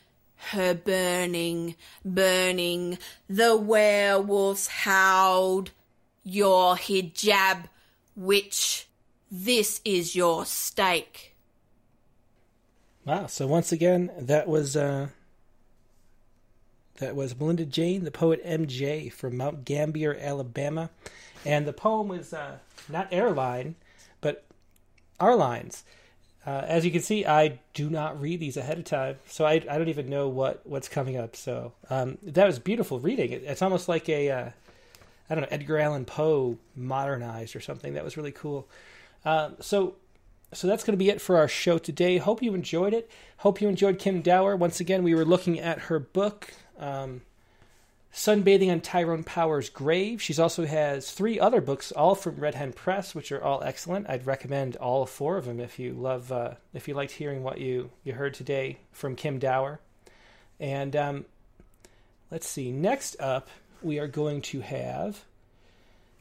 her 0.51 0.75
burning, 0.75 1.77
burning, 2.05 2.99
the 3.29 3.57
werewolves 3.57 4.67
howled. 4.67 5.71
Your 6.23 6.77
hijab, 6.77 7.65
witch, 8.15 8.87
this 9.31 9.81
is 9.85 10.15
your 10.15 10.45
stake. 10.45 11.35
Wow! 13.07 13.27
So 13.27 13.47
once 13.47 13.73
again, 13.73 14.11
that 14.19 14.47
was 14.47 14.77
uh, 14.77 15.09
that 16.99 17.17
was 17.17 17.39
Melinda 17.39 17.65
Jane, 17.65 18.05
the 18.05 18.11
poet 18.11 18.45
MJ 18.45 19.11
from 19.11 19.39
Mount 19.39 19.65
Gambier, 19.65 20.17
Alabama, 20.21 20.91
and 21.47 21.67
the 21.67 21.73
poem 21.73 22.09
was 22.09 22.35
uh, 22.35 22.59
not 22.89 23.09
airline, 23.11 23.77
but 24.21 24.45
our 25.19 25.35
lines. 25.35 25.85
Uh, 26.47 26.65
as 26.67 26.85
you 26.85 26.91
can 26.91 27.03
see, 27.03 27.27
I 27.27 27.61
do 27.75 27.91
not 27.91 28.21
read 28.21 28.41
these 28.41 28.57
ahead 28.57 28.79
of 28.79 28.85
time, 28.85 29.17
so 29.27 29.45
I, 29.45 29.53
I 29.53 29.77
don't 29.77 29.89
even 29.89 30.09
know 30.09 30.29
what, 30.29 30.67
what's 30.67 30.89
coming 30.89 31.19
up. 31.19 31.37
So 31.37 31.73
um, 31.91 32.17
that 32.23 32.47
was 32.47 32.59
beautiful 32.59 32.99
reading. 32.99 33.33
It, 33.33 33.43
it's 33.45 33.61
almost 33.61 33.89
like 33.89 34.09
a 34.09 34.31
uh, 34.31 34.51
I 35.29 35.35
don't 35.35 35.43
know 35.43 35.49
Edgar 35.51 35.79
Allan 35.79 36.05
Poe 36.05 36.57
modernized 36.75 37.55
or 37.55 37.61
something. 37.61 37.95
That 37.95 38.05
was 38.05 38.17
really 38.17 38.33
cool. 38.33 38.69
Um, 39.25 39.57
so 39.61 39.97
so 40.53 40.67
that's 40.67 40.83
going 40.83 40.95
to 40.95 40.99
be 40.99 41.11
it 41.11 41.21
for 41.21 41.37
our 41.37 41.47
show 41.47 41.79
today. 41.79 42.19
Hope 42.19 42.43
you 42.43 42.55
enjoyed 42.55 42.93
it. 42.93 43.09
Hope 43.39 43.61
you 43.61 43.69
enjoyed 43.69 43.99
Kim 43.99 44.21
Dower. 44.21 44.57
Once 44.57 44.81
again, 44.81 45.03
we 45.03 45.15
were 45.15 45.25
looking 45.25 45.61
at 45.61 45.79
her 45.83 46.01
book. 46.01 46.53
Um, 46.79 47.23
Sunbathing 48.13 48.73
on 48.73 48.81
Tyrone 48.81 49.23
Power's 49.23 49.69
Grave. 49.69 50.21
She 50.21 50.37
also 50.41 50.67
has 50.67 51.13
three 51.13 51.39
other 51.39 51.61
books, 51.61 51.93
all 51.93 52.17
from 52.17 52.37
Red 52.37 52.57
Hen 52.57 52.73
Press, 52.73 53.15
which 53.15 53.31
are 53.31 53.43
all 53.43 53.63
excellent. 53.63 54.11
I'd 54.11 54.27
recommend 54.27 54.77
all 54.77 55.07
four 55.07 55.37
of 55.37 55.45
them 55.45 55.61
if 55.61 55.79
you 55.79 55.93
love, 55.93 56.33
uh, 56.33 56.55
if 56.75 56.89
you 56.89 56.95
liked 56.95 57.13
hearing 57.13 57.45
what 57.45 57.59
you 57.59 57.91
you 58.03 58.15
heard 58.15 58.35
today 58.35 58.79
from 58.91 59.15
Kim 59.15 59.39
Dower. 59.39 59.81
And 60.59 60.97
um, 60.97 61.25
let's 62.33 62.49
see. 62.49 62.73
Next 62.73 63.17
up, 63.21 63.49
we 63.81 64.01
are 64.01 64.09
going 64.09 64.43
to 64.43 64.61
have 64.61 65.25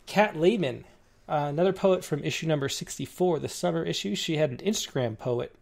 Kat 0.06 0.36
Lehmann, 0.36 0.86
uh, 1.28 1.48
another 1.50 1.74
poet 1.74 2.06
from 2.06 2.24
issue 2.24 2.46
number 2.46 2.70
sixty-four, 2.70 3.40
the 3.40 3.50
summer 3.50 3.84
issue. 3.84 4.16
She 4.16 4.38
had 4.38 4.52
an 4.52 4.58
Instagram 4.58 5.18
poet, 5.18 5.56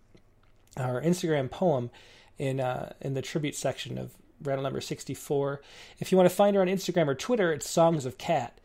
or 0.78 1.02
Instagram 1.02 1.50
poem, 1.50 1.90
in 2.38 2.60
uh, 2.60 2.92
in 3.00 3.14
the 3.14 3.22
tribute 3.22 3.56
section 3.56 3.98
of 3.98 4.12
Rattle 4.42 4.64
number 4.64 4.82
64. 4.82 5.62
If 6.00 6.12
you 6.12 6.18
want 6.18 6.30
to 6.30 6.36
find 6.36 6.56
her 6.56 6.62
on 6.62 6.68
Instagram 6.68 7.08
or 7.08 7.16
Twitter, 7.16 7.52
it's 7.52 7.70
Songs 7.70 8.06
of 8.06 8.18
Cat. 8.18 8.60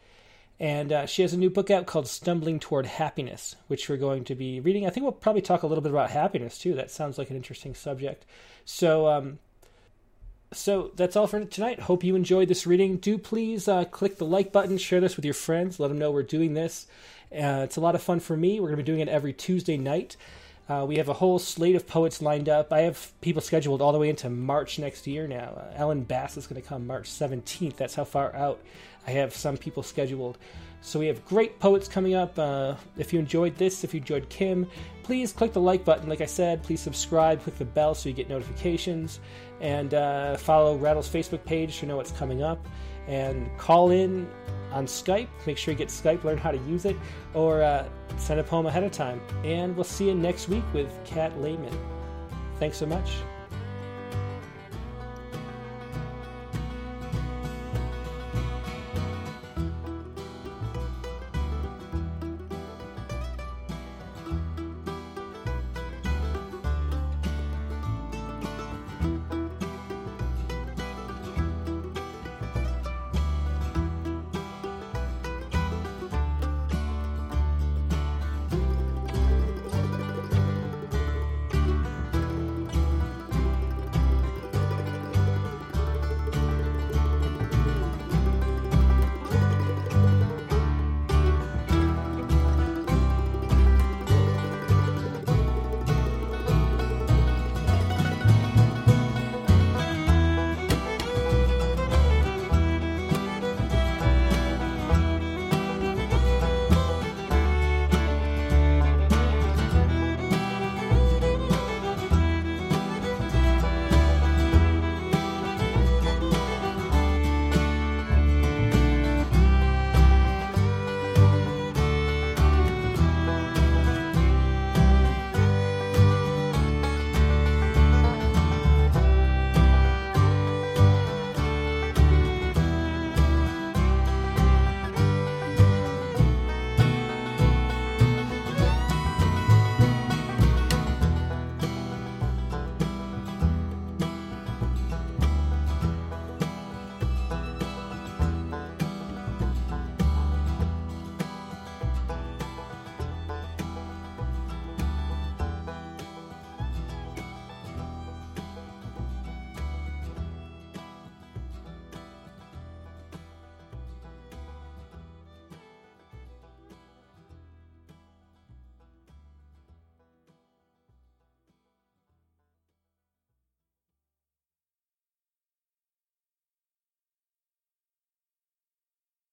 And 0.60 0.92
uh, 0.92 1.06
she 1.06 1.22
has 1.22 1.32
a 1.32 1.38
new 1.38 1.50
book 1.50 1.70
out 1.70 1.86
called 1.86 2.06
Stumbling 2.06 2.60
Toward 2.60 2.86
Happiness, 2.86 3.56
which 3.66 3.88
we're 3.88 3.96
going 3.96 4.24
to 4.24 4.34
be 4.34 4.60
reading. 4.60 4.86
I 4.86 4.90
think 4.90 5.02
we'll 5.02 5.12
probably 5.12 5.42
talk 5.42 5.62
a 5.62 5.66
little 5.66 5.82
bit 5.82 5.90
about 5.90 6.10
happiness 6.10 6.56
too. 6.56 6.74
That 6.74 6.90
sounds 6.90 7.18
like 7.18 7.30
an 7.30 7.36
interesting 7.36 7.74
subject. 7.74 8.24
So, 8.64 9.08
um, 9.08 9.38
so 10.52 10.92
that's 10.94 11.16
all 11.16 11.26
for 11.26 11.44
tonight. 11.44 11.80
Hope 11.80 12.04
you 12.04 12.14
enjoyed 12.14 12.48
this 12.48 12.66
reading. 12.66 12.98
Do 12.98 13.18
please 13.18 13.66
uh, 13.66 13.86
click 13.86 14.18
the 14.18 14.26
like 14.26 14.52
button, 14.52 14.78
share 14.78 15.00
this 15.00 15.16
with 15.16 15.24
your 15.24 15.34
friends, 15.34 15.80
let 15.80 15.88
them 15.88 15.98
know 15.98 16.12
we're 16.12 16.22
doing 16.22 16.54
this. 16.54 16.86
Uh, 17.32 17.62
it's 17.64 17.76
a 17.76 17.80
lot 17.80 17.94
of 17.94 18.02
fun 18.02 18.20
for 18.20 18.36
me. 18.36 18.60
We're 18.60 18.68
going 18.68 18.76
to 18.78 18.84
be 18.84 18.86
doing 18.86 19.00
it 19.00 19.08
every 19.08 19.32
Tuesday 19.32 19.76
night. 19.76 20.16
Uh, 20.68 20.84
we 20.86 20.97
have 20.97 21.09
a 21.09 21.14
whole 21.14 21.39
slate 21.39 21.74
of 21.74 21.86
poets 21.86 22.22
lined 22.22 22.48
up. 22.48 22.72
I 22.72 22.82
have 22.82 23.12
people 23.20 23.43
scheduled 23.43 23.82
all 23.82 23.93
the 23.93 23.98
way 23.98 24.09
into 24.09 24.30
March 24.30 24.78
next 24.78 25.06
year 25.06 25.26
now. 25.26 25.55
Uh, 25.56 25.72
Ellen 25.74 26.02
Bass 26.02 26.36
is 26.36 26.47
going 26.47 26.60
to 26.60 26.66
come 26.66 26.86
March 26.86 27.10
17th. 27.10 27.76
That's 27.76 27.94
how 27.94 28.05
far 28.05 28.34
out 28.34 28.60
I 29.06 29.10
have 29.12 29.34
some 29.34 29.56
people 29.56 29.82
scheduled. 29.82 30.39
So 30.80 30.98
we 30.98 31.06
have 31.06 31.24
great 31.26 31.59
poets 31.60 31.89
coming 31.89 32.14
up. 32.14 32.39
Uh, 32.39 32.74
if 32.97 33.12
you 33.12 33.18
enjoyed 33.18 33.56
this, 33.56 33.84
if 33.84 33.94
you 33.94 34.01
enjoyed 34.01 34.28
Kim, 34.28 34.68
please 35.02 35.32
click 35.32 35.52
the 35.52 35.60
like 35.60 35.84
button. 35.84 36.09
Like 36.09 36.20
I 36.20 36.26
said, 36.26 36.62
please 36.62 36.80
subscribe, 36.80 37.43
click 37.43 37.56
the 37.59 37.64
bell 37.64 37.94
so 37.94 38.09
you 38.09 38.14
get 38.14 38.28
notifications, 38.28 39.20
and 39.60 39.94
uh, 39.94 40.36
follow 40.36 40.76
Rattle's 40.76 41.09
Facebook 41.09 41.44
page 41.44 41.78
to 41.78 41.86
know 41.86 41.97
what's 41.97 42.12
coming 42.12 42.43
up. 42.43 42.64
And 43.06 43.48
call 43.59 43.90
in 43.90 44.28
on 44.72 44.86
Skype. 44.86 45.28
Make 45.46 45.58
sure 45.58 45.72
you 45.72 45.78
get 45.78 45.88
Skype, 45.88 46.24
learn 46.24 46.38
how 46.38 46.50
to 46.50 46.58
use 46.58 46.84
it, 46.84 46.96
or 47.34 47.62
uh, 47.62 47.88
send 48.16 48.40
a 48.40 48.44
poem 48.44 48.66
ahead 48.66 48.84
of 48.84 48.92
time. 48.92 49.20
And 49.44 49.74
we'll 49.76 49.84
see 49.84 50.08
you 50.08 50.14
next 50.14 50.48
week 50.48 50.64
with 50.72 50.92
Kat 51.04 51.40
Lehmann. 51.40 51.76
Thanks 52.58 52.76
so 52.76 52.86
much. 52.86 53.10